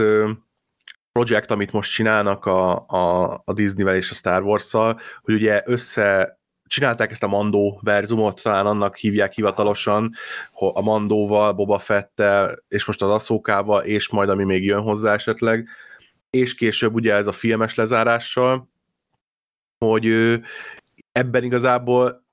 projekt, 1.12 1.52
amit 1.52 1.72
most 1.72 1.92
csinálnak 1.92 2.46
a, 2.46 2.88
a, 2.88 3.34
a 3.46 3.54
Disney-vel 3.54 3.96
és 3.96 4.12
a 4.12 4.14
Star 4.14 4.44
Wars-szal, 4.44 5.00
hogy 5.22 5.34
ugye 5.34 5.62
össze 5.66 6.40
csinálták 6.68 7.12
ezt 7.12 7.24
a 7.24 7.28
Mandó 7.28 7.80
verzumot, 7.84 8.42
talán 8.42 8.66
annak 8.66 8.96
hívják 8.96 9.34
hivatalosan, 9.34 10.14
a 10.54 10.82
Mandóval, 10.82 11.54
Boba 11.54 11.80
Fettel, 11.80 12.64
és 12.68 12.86
most 12.86 13.02
az 13.02 13.10
Aszókával, 13.10 13.84
és 13.84 14.10
majd 14.10 14.30
ami 14.30 14.44
még 14.44 14.64
jön 14.64 14.82
hozzá 14.82 15.14
esetleg, 15.14 15.68
és 16.30 16.56
később 16.56 16.94
ugye 16.94 17.14
ez 17.14 17.28
a 17.28 17.32
filmes 17.32 17.76
lezárással, 17.76 18.70
hogy 19.86 20.06
ebben 21.12 21.44
igazából 21.44 22.24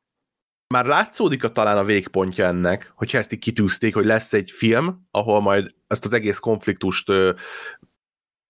már 0.74 0.86
látszódik 0.86 1.44
a 1.44 1.50
talán 1.50 1.76
a 1.76 1.84
végpontja 1.84 2.46
ennek, 2.46 2.92
hogyha 2.94 3.18
ezt 3.18 3.32
így 3.32 3.38
kitűzték, 3.38 3.94
hogy 3.94 4.04
lesz 4.04 4.32
egy 4.32 4.50
film, 4.50 5.06
ahol 5.10 5.40
majd 5.40 5.74
ezt 5.86 6.04
az 6.04 6.12
egész 6.12 6.38
konfliktust 6.38 7.12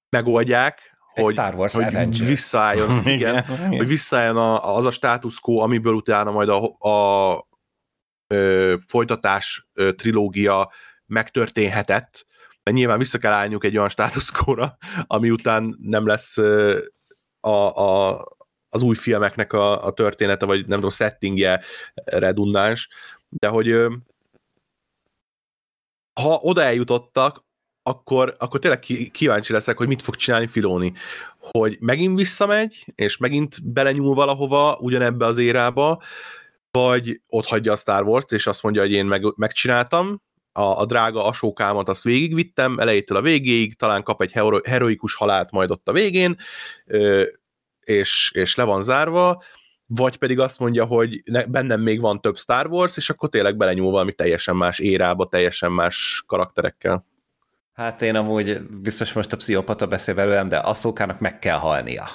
megoldják, 0.09 0.92
hogy, 1.15 1.33
Star 1.33 1.55
Wars 1.55 1.75
hogy 1.75 1.85
Avengers. 1.85 2.29
visszaálljon, 2.29 2.99
igen, 3.07 3.45
igen, 3.45 3.69
hogy 3.69 3.87
visszaálljon 3.87 4.37
a, 4.37 4.77
az 4.77 4.87
a 4.87 4.91
status 4.91 5.41
quo, 5.41 5.59
amiből 5.59 5.95
utána 5.95 6.31
majd 6.31 6.49
a, 6.49 6.89
a 6.89 7.49
ö, 8.27 8.77
folytatás 8.87 9.69
ö, 9.73 9.93
trilógia 9.93 10.73
megtörténhetett, 11.07 12.27
de 12.63 12.71
nyilván 12.71 12.99
vissza 12.99 13.19
kell 13.19 13.33
állniuk 13.33 13.65
egy 13.65 13.77
olyan 13.77 13.89
status 13.89 14.31
quo-ra, 14.31 14.77
ami 15.07 15.31
után 15.31 15.77
nem 15.81 16.07
lesz 16.07 16.39
ö, 16.39 16.79
a, 17.41 17.51
a, 17.51 18.25
az 18.69 18.83
új 18.83 18.95
filmeknek 18.95 19.53
a, 19.53 19.85
a 19.85 19.93
története, 19.93 20.47
vagy 20.47 20.59
nem 20.59 20.75
tudom, 20.75 20.91
settingje 20.91 21.61
redundáns, 22.05 22.89
de 23.29 23.49
hogy 23.49 23.69
ö, 23.69 23.95
ha 26.21 26.35
oda 26.35 26.63
eljutottak, 26.63 27.45
akkor, 27.83 28.35
akkor 28.39 28.61
tényleg 28.61 28.81
kíváncsi 29.13 29.53
leszek, 29.53 29.77
hogy 29.77 29.89
mit 29.89 30.03
fog 30.03 30.17
csinálni 30.17 30.47
Filoni. 30.47 30.93
Hogy 31.39 31.77
megint 31.81 32.19
visszamegy, 32.19 32.85
és 32.95 33.17
megint 33.17 33.73
belenyúl 33.73 34.15
valahova, 34.15 34.77
ugyanebbe 34.81 35.27
az 35.27 35.39
érába, 35.39 36.03
vagy 36.71 37.21
ott 37.29 37.47
hagyja 37.47 37.73
a 37.73 37.77
Star 37.77 38.03
Wars-t, 38.03 38.33
és 38.33 38.47
azt 38.47 38.63
mondja, 38.63 38.83
hogy 38.83 38.93
én 38.93 39.07
meg, 39.07 39.23
megcsináltam, 39.37 40.23
a, 40.53 40.63
a 40.63 40.87
drága 40.87 41.25
asókámat 41.25 41.89
azt 41.89 42.03
végigvittem, 42.03 42.79
elejétől 42.79 43.17
a 43.17 43.23
végéig, 43.23 43.77
talán 43.77 44.03
kap 44.03 44.23
egy 44.23 44.33
hero, 44.33 44.59
heroikus 44.65 45.15
halált 45.15 45.51
majd 45.51 45.71
ott 45.71 45.89
a 45.89 45.93
végén, 45.93 46.37
és, 47.81 48.31
és 48.35 48.55
le 48.55 48.65
van 48.65 48.83
zárva, 48.83 49.43
vagy 49.87 50.17
pedig 50.17 50.39
azt 50.39 50.59
mondja, 50.59 50.85
hogy 50.85 51.23
ne, 51.25 51.45
bennem 51.45 51.81
még 51.81 52.01
van 52.01 52.21
több 52.21 52.37
Star 52.37 52.67
Wars, 52.67 52.97
és 52.97 53.11
akkor 53.11 53.29
tényleg 53.29 53.57
belenyúl 53.57 53.91
valami 53.91 54.13
teljesen 54.13 54.57
más 54.57 54.79
érába, 54.79 55.27
teljesen 55.27 55.73
más 55.73 56.25
karakterekkel. 56.27 57.07
Hát 57.73 58.03
én 58.03 58.15
amúgy 58.15 58.61
biztos 58.61 59.13
most 59.13 59.33
a 59.33 59.37
pszichopata 59.37 59.87
beszél 59.87 60.15
belőlem, 60.15 60.49
de 60.49 60.59
Asszókának 60.59 61.21
meg 61.21 61.39
kell 61.39 61.59
halnia. 61.59 62.09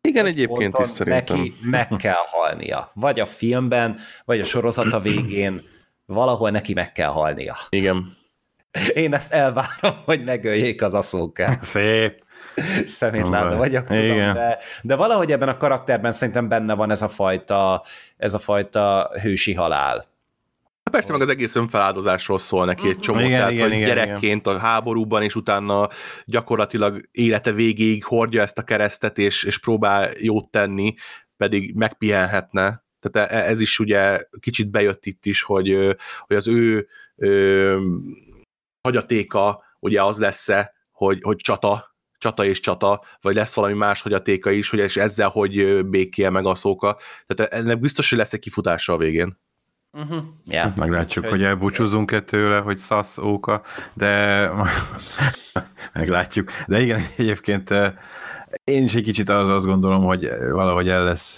Igen, 0.00 0.26
egyébként 0.26 0.78
is 0.78 0.88
szerintem. 0.88 1.36
Neki 1.36 1.54
meg 1.62 1.88
kell 1.98 2.22
halnia. 2.30 2.90
Vagy 2.94 3.20
a 3.20 3.26
filmben, 3.26 3.98
vagy 4.24 4.40
a 4.40 4.44
sorozata 4.44 5.00
végén, 5.00 5.62
valahol 6.06 6.50
neki 6.50 6.72
meg 6.72 6.92
kell 6.92 7.10
halnia. 7.10 7.56
Igen. 7.68 8.16
Én 8.94 9.14
ezt 9.14 9.32
elvárom, 9.32 10.02
hogy 10.04 10.24
megöljék 10.24 10.82
az 10.82 10.94
Asszókát. 10.94 11.62
Szép. 11.64 12.24
Szemétláda 12.86 13.56
vagyok, 13.56 13.84
tudom, 13.84 14.02
Igen. 14.02 14.34
de, 14.34 14.58
de 14.82 14.96
valahogy 14.96 15.32
ebben 15.32 15.48
a 15.48 15.56
karakterben 15.56 16.12
szerintem 16.12 16.48
benne 16.48 16.74
van 16.74 16.90
ez 16.90 17.02
a 17.02 17.08
fajta, 17.08 17.82
ez 18.16 18.34
a 18.34 18.38
fajta 18.38 19.10
hősi 19.22 19.54
halál. 19.54 20.04
Hát 20.86 20.94
persze, 20.94 21.12
meg 21.12 21.20
az 21.20 21.28
egész 21.28 21.54
önfeláldozásról 21.54 22.38
szól 22.38 22.64
neki 22.64 22.88
egy 22.88 22.98
csomó, 22.98 23.18
igen, 23.18 23.30
tehát 23.30 23.50
igen, 23.50 23.66
hogy 23.66 23.76
igen, 23.76 23.88
gyerekként 23.88 24.46
igen. 24.46 24.58
a 24.58 24.60
háborúban, 24.60 25.22
és 25.22 25.34
utána 25.34 25.88
gyakorlatilag 26.24 27.00
élete 27.10 27.52
végéig 27.52 28.04
hordja 28.04 28.42
ezt 28.42 28.58
a 28.58 28.62
keresztet, 28.62 29.18
és, 29.18 29.44
és 29.44 29.58
próbál 29.58 30.10
jót 30.18 30.50
tenni, 30.50 30.94
pedig 31.36 31.74
megpihenhetne. 31.74 32.84
Tehát 33.00 33.30
e, 33.30 33.36
ez 33.36 33.60
is 33.60 33.78
ugye 33.78 34.20
kicsit 34.40 34.70
bejött 34.70 35.06
itt 35.06 35.26
is, 35.26 35.42
hogy, 35.42 35.96
hogy 36.18 36.36
az 36.36 36.48
ő 36.48 36.88
ö, 37.16 37.80
hagyatéka 38.80 39.62
ugye 39.80 40.02
az 40.02 40.18
lesz-e, 40.18 40.74
hogy, 40.90 41.18
hogy 41.22 41.36
csata, 41.36 41.96
csata 42.18 42.44
és 42.44 42.60
csata, 42.60 43.04
vagy 43.20 43.34
lesz 43.34 43.54
valami 43.54 43.74
más 43.74 44.02
hagyatéka 44.02 44.50
is, 44.50 44.68
hogy 44.70 44.78
és 44.78 44.96
ezzel 44.96 45.28
hogy 45.28 45.86
békél 45.86 46.30
meg 46.30 46.46
a 46.46 46.54
szóka. 46.54 46.98
Tehát 47.26 47.52
ennek 47.52 47.80
biztos, 47.80 48.08
hogy 48.08 48.18
lesz 48.18 48.32
egy 48.32 48.40
kifutása 48.40 48.92
a 48.92 48.96
végén. 48.96 49.38
Uh-huh. 49.92 50.24
Yeah. 50.44 50.76
Meglátjuk, 50.76 51.24
Úgyhogy... 51.24 51.40
hogy 51.40 51.48
elbúcsúzunk-e 51.48 52.20
tőle, 52.20 52.58
hogy 52.58 52.78
szasz 52.78 53.18
óka, 53.18 53.62
de 53.94 54.50
meglátjuk. 55.92 56.50
De 56.66 56.80
igen, 56.80 57.06
egyébként 57.16 57.70
én 58.64 58.84
is 58.84 58.94
egy 58.94 59.02
kicsit 59.02 59.28
az 59.28 59.48
azt 59.48 59.66
gondolom, 59.66 60.04
hogy 60.04 60.30
valahogy 60.50 60.88
el 60.88 61.04
lesz 61.04 61.36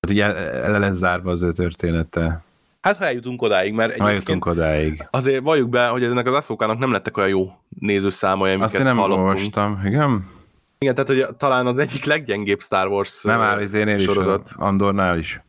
hát 0.00 0.10
ugye 0.10 0.36
el 0.52 0.78
lesz 0.78 0.96
zárva 0.96 1.30
az 1.30 1.42
ő 1.42 1.52
története. 1.52 2.42
Hát 2.80 2.96
ha 2.96 3.04
eljutunk 3.04 3.42
odáig, 3.42 3.72
mert 3.72 3.98
ha 3.98 4.08
eljutunk 4.08 4.46
odáig. 4.46 5.06
Azért 5.10 5.42
valljuk 5.42 5.68
be, 5.68 5.86
hogy 5.88 6.04
ennek 6.04 6.26
az 6.26 6.34
aszókának 6.34 6.78
nem 6.78 6.92
lettek 6.92 7.16
olyan 7.16 7.28
jó 7.28 7.52
nézőszámai, 7.78 8.48
amiket 8.50 8.64
Azt 8.64 8.74
én 8.74 8.82
nem 8.82 8.96
hallottunk. 8.96 9.28
olvastam, 9.28 9.80
igen? 9.84 10.30
Igen, 10.78 10.94
tehát 10.94 11.08
hogy 11.08 11.36
talán 11.36 11.66
az 11.66 11.78
egyik 11.78 12.04
leggyengébb 12.04 12.60
Star 12.60 12.88
Wars 12.88 13.22
nem 13.22 13.40
áll, 13.40 13.66
sorozat. 13.98 14.42
Is, 14.46 14.54
Andornál 14.56 15.18
is. 15.18 15.40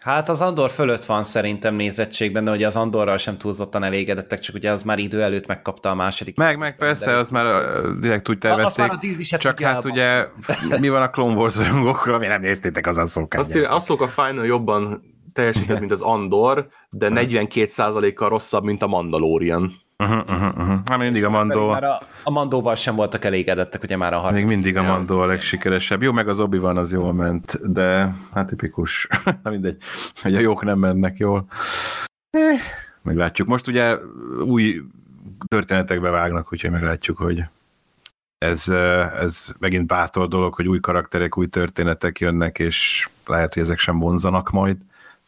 Hát 0.00 0.28
az 0.28 0.40
Andor 0.40 0.70
fölött 0.70 1.04
van 1.04 1.24
szerintem 1.24 1.74
nézettségben, 1.74 2.44
de 2.44 2.50
ugye 2.50 2.66
az 2.66 2.76
Andorral 2.76 3.16
sem 3.16 3.38
túlzottan 3.38 3.82
elégedettek, 3.82 4.38
csak 4.38 4.54
ugye 4.54 4.70
az 4.70 4.82
már 4.82 4.98
idő 4.98 5.22
előtt 5.22 5.46
megkapta 5.46 5.90
a 5.90 5.94
második. 5.94 6.36
Meg, 6.36 6.58
meg 6.58 6.76
persze, 6.76 7.16
az 7.16 7.30
már 7.30 7.72
direkt 8.00 8.28
úgy 8.28 8.38
tervezték. 8.38 8.86
már 8.86 8.94
a 8.94 8.98
Disney 9.00 9.24
csak 9.24 9.60
hát 9.60 9.84
ugye 9.84 10.26
mi 10.80 10.88
van 10.88 11.02
a 11.02 11.10
Clone 11.10 11.34
Wars 11.34 11.56
rajongókkal, 11.56 12.14
ami 12.14 12.26
nem 12.26 12.40
néztétek 12.40 12.86
az 12.86 12.98
asszókát. 12.98 13.40
Azt 13.40 13.54
írja, 13.54 13.70
a 13.70 14.06
Final 14.06 14.46
jobban 14.46 15.02
teljesített, 15.32 15.78
mint 15.78 15.92
az 15.92 16.02
Andor, 16.02 16.68
de 16.90 17.08
42%-kal 17.14 18.28
rosszabb, 18.28 18.64
mint 18.64 18.82
a 18.82 18.86
Mandalorian. 18.86 19.88
Uh-huh, 20.00 20.28
uh-huh, 20.28 20.58
uh-huh. 20.58 20.80
Hát 20.84 20.98
mindig 20.98 21.24
a 21.24 21.30
Mandó. 21.30 21.68
Már 21.68 21.84
a, 21.84 22.00
a 22.24 22.30
Mandóval 22.30 22.74
sem 22.74 22.94
voltak 22.94 23.24
elégedettek, 23.24 23.82
ugye 23.82 23.96
már 23.96 24.12
a 24.12 24.18
harmadik. 24.18 24.46
Még 24.46 24.54
mindig 24.54 24.76
a 24.76 24.82
Mandó 24.82 25.20
a 25.20 25.26
legsikeresebb. 25.26 26.02
Jó, 26.02 26.12
meg 26.12 26.28
az 26.28 26.40
obi 26.40 26.58
van 26.58 26.76
az 26.76 26.92
jól 26.92 27.12
ment, 27.12 27.72
de 27.72 28.14
hát 28.32 28.46
tipikus. 28.46 29.08
mindegy, 29.42 29.76
hogy 30.22 30.34
a 30.34 30.38
jók 30.38 30.64
nem 30.64 30.78
mennek 30.78 31.16
jól. 31.16 31.46
Eh, 32.30 32.60
meglátjuk. 33.02 33.48
Most 33.48 33.66
ugye 33.66 33.96
új 34.44 34.82
történetekbe 35.46 36.10
vágnak, 36.10 36.52
úgyhogy 36.52 36.70
meglátjuk, 36.70 37.18
hogy 37.18 37.44
ez, 38.38 38.68
eh, 38.68 39.22
ez 39.22 39.54
megint 39.58 39.86
bátor 39.86 40.28
dolog, 40.28 40.54
hogy 40.54 40.68
új 40.68 40.80
karakterek, 40.80 41.38
új 41.38 41.46
történetek 41.46 42.18
jönnek, 42.18 42.58
és 42.58 43.08
lehet, 43.26 43.54
hogy 43.54 43.62
ezek 43.62 43.78
sem 43.78 43.98
vonzanak 43.98 44.50
majd 44.50 44.76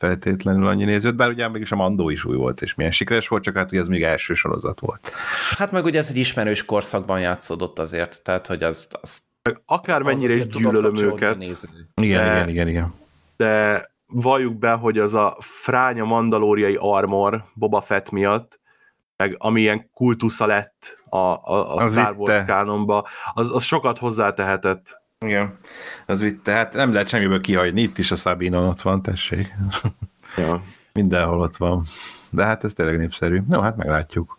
feltétlenül 0.03 0.67
annyi 0.67 0.85
nézőt, 0.85 1.17
bár 1.17 1.29
ugye 1.29 1.49
mégis 1.49 1.73
a 1.73 1.77
Mandó 1.77 2.11
is 2.11 2.25
új 2.25 2.37
volt, 2.37 2.63
és 2.63 2.75
milyen 2.75 2.93
sikeres 2.93 3.29
volt, 3.29 3.43
csak 3.43 3.57
hát 3.57 3.71
ugye 3.73 3.81
ez 3.81 3.87
még 3.87 4.03
első 4.03 4.35
sorozat 4.35 4.81
volt. 4.81 5.13
Hát 5.57 5.73
meg 5.73 5.85
ugye 5.85 5.99
ez 5.99 6.09
egy 6.11 6.17
ismerős 6.17 6.65
korszakban 6.65 7.21
játszódott 7.21 7.79
azért, 7.79 8.23
tehát 8.23 8.47
hogy 8.47 8.63
az, 8.63 8.89
az 9.01 9.23
Akármennyire 9.67 10.35
is 10.35 10.47
gyűlölöm 10.47 10.97
őket. 10.97 11.39
Nézni. 11.39 11.71
Igen, 11.95 12.25
de, 12.25 12.33
igen, 12.33 12.49
igen, 12.49 12.69
igen. 12.69 12.95
De 13.37 13.91
valljuk 14.07 14.59
be, 14.59 14.73
hogy 14.73 14.99
az 14.99 15.15
a 15.15 15.37
fránya 15.41 16.05
mandalóriai 16.05 16.77
armor 16.81 17.45
Boba 17.55 17.81
Fett 17.81 18.11
miatt, 18.11 18.61
meg 19.17 19.35
amilyen 19.39 19.91
kultusza 19.95 20.47
lett 20.47 20.99
a, 21.09 21.17
a, 21.17 21.77
a 21.77 21.89
Star 21.89 22.15
Wars 22.17 22.45
kánonba, 22.45 23.09
az, 23.35 23.55
az 23.55 23.63
sokat 23.63 23.99
hozzátehetett. 23.99 25.02
Igen, 25.23 25.59
az 26.07 26.21
vitte. 26.23 26.53
Hát 26.53 26.73
nem 26.73 26.93
lehet 26.93 27.09
semmiből 27.09 27.41
kihagyni. 27.41 27.81
Itt 27.81 27.99
is 27.99 28.11
a 28.11 28.17
Sabinon 28.17 28.69
ott 28.69 28.83
van, 28.83 29.03
tessék. 29.03 29.53
Ja. 30.37 30.63
Mindenhol 30.93 31.41
ott 31.41 31.57
van. 31.57 31.83
De 32.31 32.45
hát 32.45 32.65
ez 32.65 32.73
tényleg 32.73 32.97
népszerű. 32.97 33.41
No, 33.49 33.61
hát 33.61 33.77
meglátjuk. 33.77 34.39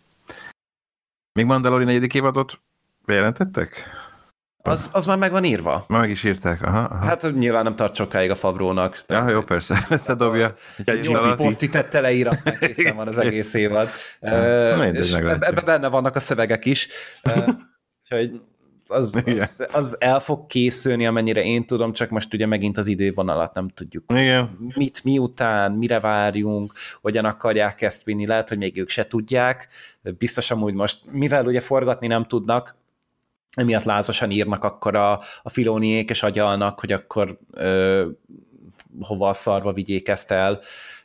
Még 1.32 1.44
Mandalori 1.44 1.84
negyedik 1.84 2.14
évadot 2.14 2.60
bejelentettek? 3.06 3.88
Az, 4.62 4.90
az 4.92 5.06
már 5.06 5.18
meg 5.18 5.30
van 5.30 5.44
írva. 5.44 5.84
Már 5.88 6.00
meg 6.00 6.10
is 6.10 6.24
írták, 6.24 6.62
aha, 6.62 6.78
aha. 6.78 7.04
Hát 7.04 7.32
nyilván 7.34 7.62
nem 7.62 7.76
tart 7.76 7.94
sokáig 7.94 8.30
a 8.30 8.34
Favrónak. 8.34 9.02
Ja, 9.06 9.30
jó, 9.30 9.42
persze, 9.42 9.86
összedobja. 9.88 10.54
Nyolci 10.84 11.34
posztitett 11.36 11.92
leír, 11.92 12.26
aztán 12.26 12.58
készen 12.58 12.96
van 13.00 13.08
az 13.08 13.18
egész 13.18 13.54
évad. 13.54 13.88
Ja, 14.20 14.76
uh, 14.76 14.96
és 14.96 15.12
ebbe 15.12 15.62
benne 15.64 15.88
vannak 15.88 16.16
a 16.16 16.20
szövegek 16.20 16.64
is. 16.64 16.88
Uh, 17.24 17.48
úgyhogy 18.02 18.40
az, 18.94 19.22
az, 19.26 19.66
az 19.72 19.96
el 20.00 20.20
fog 20.20 20.46
készülni, 20.46 21.06
amennyire 21.06 21.44
én 21.44 21.66
tudom, 21.66 21.92
csak 21.92 22.10
most 22.10 22.34
ugye 22.34 22.46
megint 22.46 22.78
az 22.78 22.86
idővonalat 22.86 23.54
nem 23.54 23.68
tudjuk. 23.68 24.04
Igen. 24.14 24.72
Mit, 24.74 25.04
miután, 25.04 25.72
mire 25.72 26.00
várjunk, 26.00 26.72
hogyan 27.02 27.24
akarják 27.24 27.82
ezt 27.82 28.04
vinni, 28.04 28.26
lehet, 28.26 28.48
hogy 28.48 28.58
még 28.58 28.76
ők 28.76 28.88
se 28.88 29.06
tudják. 29.06 29.68
Biztos 30.18 30.50
amúgy 30.50 30.74
most, 30.74 30.98
mivel 31.10 31.46
ugye 31.46 31.60
forgatni 31.60 32.06
nem 32.06 32.24
tudnak, 32.24 32.76
emiatt 33.54 33.84
lázasan 33.84 34.30
írnak 34.30 34.64
akkor 34.64 34.96
a, 34.96 35.12
a 35.42 35.48
filóniék, 35.48 36.10
és 36.10 36.22
agyalnak, 36.22 36.80
hogy 36.80 36.92
akkor 36.92 37.38
ö, 37.50 38.06
hova 39.00 39.28
a 39.28 39.32
szarva 39.32 39.72
vigyék 39.72 40.08
ezt 40.08 40.30
el, 40.30 40.60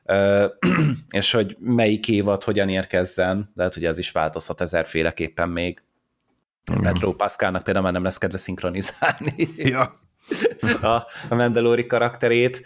ö, 0.06 0.45
és 1.10 1.32
hogy 1.32 1.57
melyik 1.60 2.07
évad 2.07 2.44
hogyan 2.44 2.70
érkezzen, 2.70 3.52
lehet, 3.56 3.74
hogy 3.74 3.86
ez 3.86 3.98
is 3.98 4.11
változhat 4.11 4.61
ezerféleképpen 4.61 5.49
még. 5.49 5.82
Pedro 6.81 7.13
Pascalnak 7.13 7.63
például 7.63 7.85
már 7.85 7.93
nem 7.93 8.03
lesz 8.03 8.17
kedve 8.17 8.37
szinkronizálni. 8.37 9.47
Ja. 9.55 9.99
a, 10.81 10.95
a 11.29 11.35
Mandalori 11.35 11.85
karakterét, 11.85 12.65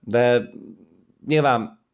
de 0.00 0.42
nyilván 1.26 1.84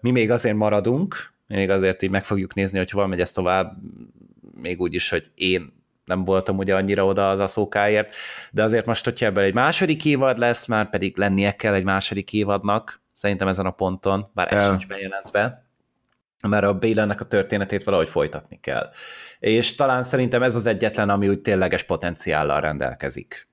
mi 0.00 0.10
még 0.10 0.30
azért 0.30 0.56
maradunk, 0.56 1.32
mi 1.46 1.56
még 1.56 1.70
azért 1.70 2.02
így 2.02 2.10
meg 2.10 2.24
fogjuk 2.24 2.54
nézni, 2.54 2.78
hogy 2.78 2.90
hol 2.90 3.06
megy 3.06 3.20
ez 3.20 3.30
tovább, 3.30 3.76
még 4.60 4.80
úgy 4.80 4.94
is, 4.94 5.10
hogy 5.10 5.30
én 5.34 5.76
nem 6.04 6.24
voltam 6.24 6.58
ugye 6.58 6.74
annyira 6.74 7.06
oda 7.06 7.30
az 7.30 7.38
aszókáért, 7.38 8.14
de 8.52 8.62
azért 8.62 8.86
most, 8.86 9.04
hogyha 9.04 9.26
ebből 9.26 9.44
egy 9.44 9.54
második 9.54 10.04
évad 10.04 10.38
lesz, 10.38 10.66
már 10.66 10.88
pedig 10.88 11.16
lennie 11.16 11.56
kell 11.56 11.74
egy 11.74 11.84
második 11.84 12.32
évadnak, 12.32 13.02
szerintem 13.12 13.48
ezen 13.48 13.66
a 13.66 13.70
ponton, 13.70 14.30
bár 14.34 14.52
ez 14.52 14.60
El. 14.60 14.68
sincs 14.68 14.86
bejelentve, 14.86 15.67
mert 16.48 16.64
a 16.64 16.74
Bélennek 16.74 17.20
a 17.20 17.24
történetét 17.24 17.84
valahogy 17.84 18.08
folytatni 18.08 18.58
kell. 18.60 18.90
És 19.38 19.74
talán 19.74 20.02
szerintem 20.02 20.42
ez 20.42 20.54
az 20.54 20.66
egyetlen, 20.66 21.10
ami 21.10 21.28
úgy 21.28 21.40
tényleges 21.40 21.82
potenciállal 21.82 22.60
rendelkezik, 22.60 23.48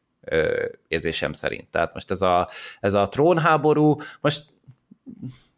érzésem 0.87 1.33
szerint. 1.33 1.69
Tehát 1.69 1.93
most 1.93 2.11
ez 2.11 2.21
a, 2.21 2.49
ez 2.79 2.93
a 2.93 3.07
trónháború, 3.07 3.95
most 4.21 4.43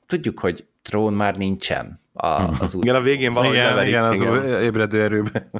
tudjuk, 0.05 0.39
hogy 0.39 0.65
trón 0.81 1.13
már 1.13 1.37
nincsen 1.37 1.99
a, 2.13 2.27
az 2.59 2.75
új 2.75 2.81
Igen, 2.81 2.95
a 2.95 3.01
végén 3.01 3.33
valahogy 3.33 3.55
Igen, 3.55 3.67
leverik, 3.67 3.89
igen, 3.89 4.03
az 4.03 4.19
igen. 4.19 4.31
új 4.31 4.63
ébredő 4.63 5.01
erőben. 5.01 5.51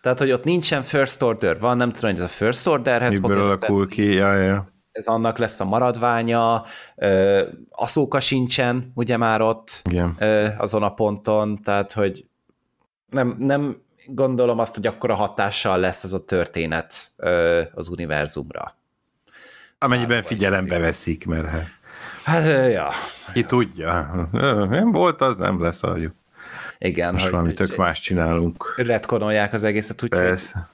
Tehát, 0.00 0.18
hogy 0.18 0.32
ott 0.32 0.44
nincsen 0.44 0.82
first 0.82 1.22
order, 1.22 1.58
van, 1.58 1.76
nem 1.76 1.92
tudom, 1.92 2.10
hogy 2.10 2.20
ez 2.20 2.26
a 2.26 2.28
first 2.28 2.66
orderhez 2.66 3.18
Miből 3.18 3.40
alakul 3.40 3.88
ki, 3.88 4.12
ja, 4.12 4.34
ja. 4.34 4.68
Ez 4.92 5.06
annak 5.06 5.38
lesz 5.38 5.60
a 5.60 5.64
maradványa, 5.64 6.64
ö, 6.96 7.42
Aszóka 7.70 8.20
sincsen, 8.20 8.92
ugye 8.94 9.16
már 9.16 9.40
ott 9.40 9.82
Igen. 9.90 10.14
ö, 10.18 10.48
azon 10.58 10.82
a 10.82 10.94
ponton, 10.94 11.56
tehát, 11.62 11.92
hogy 11.92 12.24
nem, 13.10 13.36
nem 13.38 13.76
gondolom 14.06 14.58
azt, 14.58 14.74
hogy 14.74 14.86
akkora 14.86 15.14
hatással 15.14 15.78
lesz 15.78 16.04
ez 16.04 16.12
a 16.12 16.24
történet 16.24 16.94
ö, 17.16 17.62
az 17.74 17.88
univerzumra. 17.88 18.74
Amennyiben 19.78 20.16
vagy 20.16 20.26
figyelembe 20.26 20.74
az 20.76 20.80
veszik, 20.82 21.26
mert 21.26 21.46
hát, 21.48 21.64
Hát, 22.24 22.44
ja, 22.72 22.88
ki 23.32 23.42
tudja. 23.44 24.10
Ö, 24.32 24.64
Nem 24.66 24.92
volt, 24.92 25.20
az 25.20 25.36
nem 25.36 25.62
lesz, 25.62 25.82
aljuk. 25.82 26.12
igen, 26.78 27.12
Most 27.12 27.22
hogy, 27.24 27.32
valami 27.32 27.52
tök 27.54 27.76
más 27.76 28.00
csinálunk. 28.00 28.74
retkonolják 28.76 29.52
az 29.52 29.62
egészet, 29.62 30.02
úgyhogy 30.02 30.20
Persze. 30.20 30.68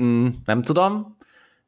Mm, 0.00 0.26
nem 0.44 0.62
tudom, 0.62 1.16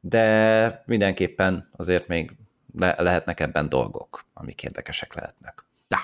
de 0.09 0.83
mindenképpen 0.85 1.69
azért 1.75 2.07
még 2.07 2.31
le- 2.77 2.95
lehetnek 2.97 3.39
ebben 3.39 3.69
dolgok, 3.69 4.25
amik 4.33 4.63
érdekesek 4.63 5.15
lehetnek. 5.15 5.65
Ja. 5.87 5.97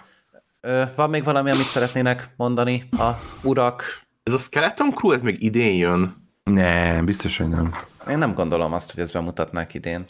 Ö, 0.61 0.83
Van 0.95 1.09
még 1.09 1.23
valami, 1.23 1.51
amit 1.51 1.67
szeretnének 1.67 2.25
mondani 2.35 2.83
az 2.97 3.35
urak? 3.43 3.83
Ez 4.23 4.33
a 4.33 4.37
Skeleton 4.37 4.91
Crew, 4.93 5.11
ez 5.11 5.21
még 5.21 5.43
idén 5.43 5.77
jön. 5.77 6.29
Nem, 6.43 7.05
biztos, 7.05 7.37
hogy 7.37 7.49
nem. 7.49 7.73
Én 8.09 8.17
nem 8.17 8.33
gondolom 8.33 8.73
azt, 8.73 8.91
hogy 8.91 8.99
ezt 8.99 9.13
bemutatnák 9.13 9.73
idén. 9.73 10.05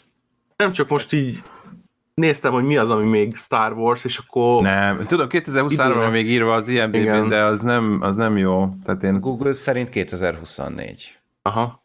Nem 0.56 0.72
csak 0.72 0.88
most 0.88 1.12
így 1.12 1.42
néztem, 2.14 2.52
hogy 2.52 2.64
mi 2.64 2.76
az, 2.76 2.90
ami 2.90 3.08
még 3.08 3.36
Star 3.36 3.72
Wars, 3.72 4.04
és 4.04 4.18
akkor... 4.18 4.62
Nem, 4.62 5.06
tudom, 5.06 5.26
2023-ra 5.30 5.70
Idénre. 5.70 5.94
van 5.94 6.10
még 6.10 6.28
írva 6.30 6.54
az 6.54 6.68
Igen. 6.68 7.28
de 7.28 7.42
az 7.42 7.60
nem, 7.60 7.98
az 8.02 8.14
nem 8.16 8.36
jó. 8.36 8.68
Tehát 8.84 9.02
én, 9.02 9.20
Google 9.20 9.52
szerint 9.52 9.88
2024. 9.88 11.18
Aha. 11.42 11.81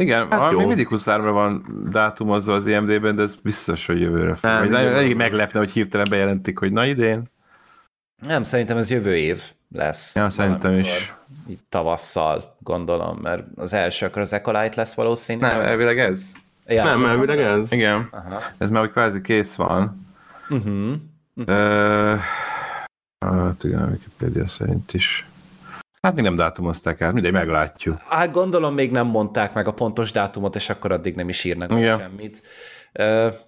Igen, 0.00 0.30
Hát 0.30 0.52
még 0.52 0.66
mindig 0.66 0.88
23-ra 0.90 1.30
van 1.32 1.84
dátumozva 1.90 2.54
az 2.54 2.66
IMDb-ben, 2.66 3.16
de 3.16 3.22
ez 3.22 3.34
biztos, 3.34 3.86
hogy 3.86 4.00
jövőre 4.00 4.34
fog. 4.34 4.50
Nem, 4.50 4.74
elég 4.74 5.16
meglepne, 5.16 5.58
hogy 5.58 5.70
hirtelen 5.70 6.06
bejelentik, 6.10 6.58
hogy 6.58 6.72
na 6.72 6.86
idén. 6.86 7.22
Nem, 8.22 8.42
szerintem 8.42 8.76
ez 8.76 8.90
jövő 8.90 9.16
év 9.16 9.42
lesz. 9.72 10.14
Ja, 10.14 10.30
szerintem 10.30 10.78
is. 10.78 11.14
Így 11.48 11.58
tavasszal, 11.68 12.56
gondolom, 12.58 13.18
mert 13.22 13.44
az 13.56 13.72
első 13.72 14.06
akkor 14.06 14.22
az 14.22 14.32
Ecolite 14.32 14.74
lesz 14.76 14.94
valószínűleg. 14.94 15.56
Nem, 15.56 15.60
elvileg 15.60 15.98
ez. 15.98 16.32
ja, 16.66 16.84
nem, 16.84 17.02
azt 17.02 17.12
elvileg 17.12 17.36
hiszem, 17.36 17.60
ez. 17.60 17.72
Igen. 17.72 18.08
Aha. 18.10 18.42
Ez 18.58 18.70
már 18.70 18.82
úgy 18.82 18.90
kvázi 18.90 19.20
kész 19.20 19.54
van. 19.54 20.06
Uh-huh. 20.48 20.94
Ö, 21.44 22.14
hát 23.26 23.64
igen, 23.64 23.82
a 23.82 23.86
Wikipedia 23.86 24.48
szerint 24.48 24.94
is. 24.94 25.26
Hát 26.06 26.14
még 26.14 26.24
nem 26.24 26.36
dátumozták 26.36 27.00
át, 27.00 27.12
mindegy, 27.12 27.32
meglátjuk. 27.32 27.98
Hát 28.08 28.32
gondolom 28.32 28.74
még 28.74 28.90
nem 28.90 29.06
mondták 29.06 29.54
meg 29.54 29.66
a 29.66 29.72
pontos 29.72 30.12
dátumot, 30.12 30.54
és 30.54 30.68
akkor 30.68 30.92
addig 30.92 31.14
nem 31.14 31.28
is 31.28 31.44
írnak 31.44 31.70
Igen. 31.70 31.98
semmit. 31.98 32.42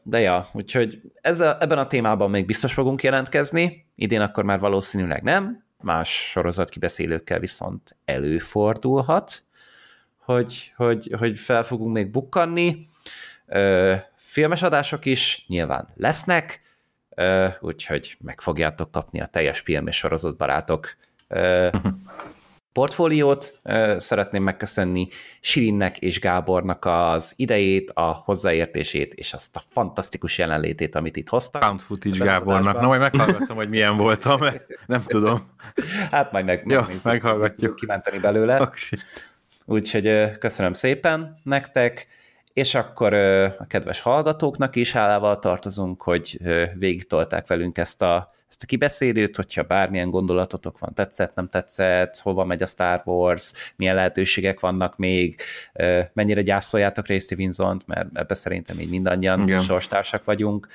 De 0.03 0.21
ja, 0.21 0.47
úgyhogy 0.53 1.01
ezzel, 1.21 1.59
ebben 1.61 1.79
a 1.79 1.87
témában 1.87 2.31
még 2.31 2.47
biztos 2.47 2.73
fogunk 2.73 3.03
jelentkezni, 3.03 3.87
idén 3.95 4.21
akkor 4.21 4.45
már 4.45 4.59
valószínűleg 4.59 5.23
nem, 5.23 5.65
más 5.83 6.09
sorozat 6.31 6.69
kibeszélőkkel 6.69 7.39
viszont 7.39 7.97
előfordulhat, 8.05 9.43
hogy, 10.17 10.73
hogy, 10.77 11.15
hogy 11.19 11.39
fel 11.39 11.63
fogunk 11.63 11.95
még 11.95 12.11
bukkanni. 12.11 12.87
Filmes 14.15 14.63
adások 14.63 15.05
is 15.05 15.45
nyilván 15.49 15.89
lesznek, 15.95 16.61
úgyhogy 17.61 18.17
meg 18.21 18.41
fogjátok 18.41 18.91
kapni 18.91 19.21
a 19.21 19.27
teljes 19.27 19.61
film 19.61 19.87
és 19.87 19.97
sorozatbarátok 19.97 20.97
portfóliót. 22.79 23.57
Szeretném 23.97 24.43
megköszönni 24.43 25.09
Sirinnek 25.41 25.99
és 25.99 26.21
Gábornak 26.21 26.85
az 26.85 27.33
idejét, 27.37 27.91
a 27.95 28.23
hozzáértését 28.25 29.15
és 29.15 29.33
azt 29.33 29.57
a 29.57 29.61
fantasztikus 29.69 30.39
jelenlétét, 30.39 30.95
amit 30.95 31.17
itt 31.17 31.29
hoztak. 31.29 31.63
Found 31.63 31.81
footage 31.81 32.25
Gábornak. 32.25 32.81
Na, 32.81 32.87
majd 32.87 33.01
meghallgattam, 33.01 33.57
hogy 33.57 33.69
milyen 33.69 33.97
voltam, 33.97 34.41
mert 34.41 34.67
nem 34.87 35.03
tudom. 35.03 35.51
Hát 36.11 36.33
majd 36.33 36.45
meg, 36.45 36.65
Jó, 36.67 36.81
megnézzük, 36.81 37.05
meghallgatjuk. 37.05 37.75
kimenteni 37.75 38.19
belőle. 38.19 38.61
Oké. 38.61 38.97
Úgyhogy 39.65 40.39
köszönöm 40.39 40.73
szépen 40.73 41.41
nektek, 41.43 42.07
és 42.59 42.75
akkor 42.75 43.15
a 43.59 43.67
kedves 43.67 44.01
hallgatóknak 44.01 44.77
is 44.77 44.93
hálával 44.93 45.39
tartozunk, 45.39 46.03
hogy 46.03 46.39
végigtolták 46.75 47.47
velünk 47.47 47.79
ezt 47.79 48.03
a, 48.03 48.31
ezt 48.49 48.63
a 48.63 48.67
kibeszélőt, 48.67 49.37
hogyha 49.37 49.63
bármilyen 49.63 50.11
gondolatotok 50.11 50.79
van, 50.79 50.95
tetszett, 50.95 51.35
nem 51.35 51.49
tetszett, 51.49 52.19
hova 52.19 52.45
megy 52.45 52.63
a 52.63 52.67
Star 52.67 53.03
Wars, 53.05 53.73
milyen 53.77 53.95
lehetőségek 53.95 54.61
vannak 54.61 54.97
még, 54.97 55.41
mennyire 56.13 56.43
gyászoljátok 56.43 57.07
Ray 57.07 57.19
Stevenson-t, 57.19 57.87
mert 57.87 58.09
ebbe 58.13 58.35
szerintem 58.35 58.81
így 58.81 58.91
mindannyian 58.91 59.41
Igen. 59.41 59.61
sorstársak 59.61 60.25
vagyunk. 60.25 60.67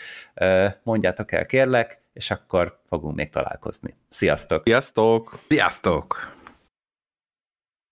Mondjátok 0.83 1.31
el, 1.31 1.45
kérlek, 1.45 2.01
és 2.13 2.31
akkor 2.31 2.79
fogunk 2.87 3.15
még 3.15 3.29
találkozni. 3.29 3.95
Sziasztok! 4.07 4.61
Sziasztok! 4.65 5.39
Sziasztok! 5.47 6.41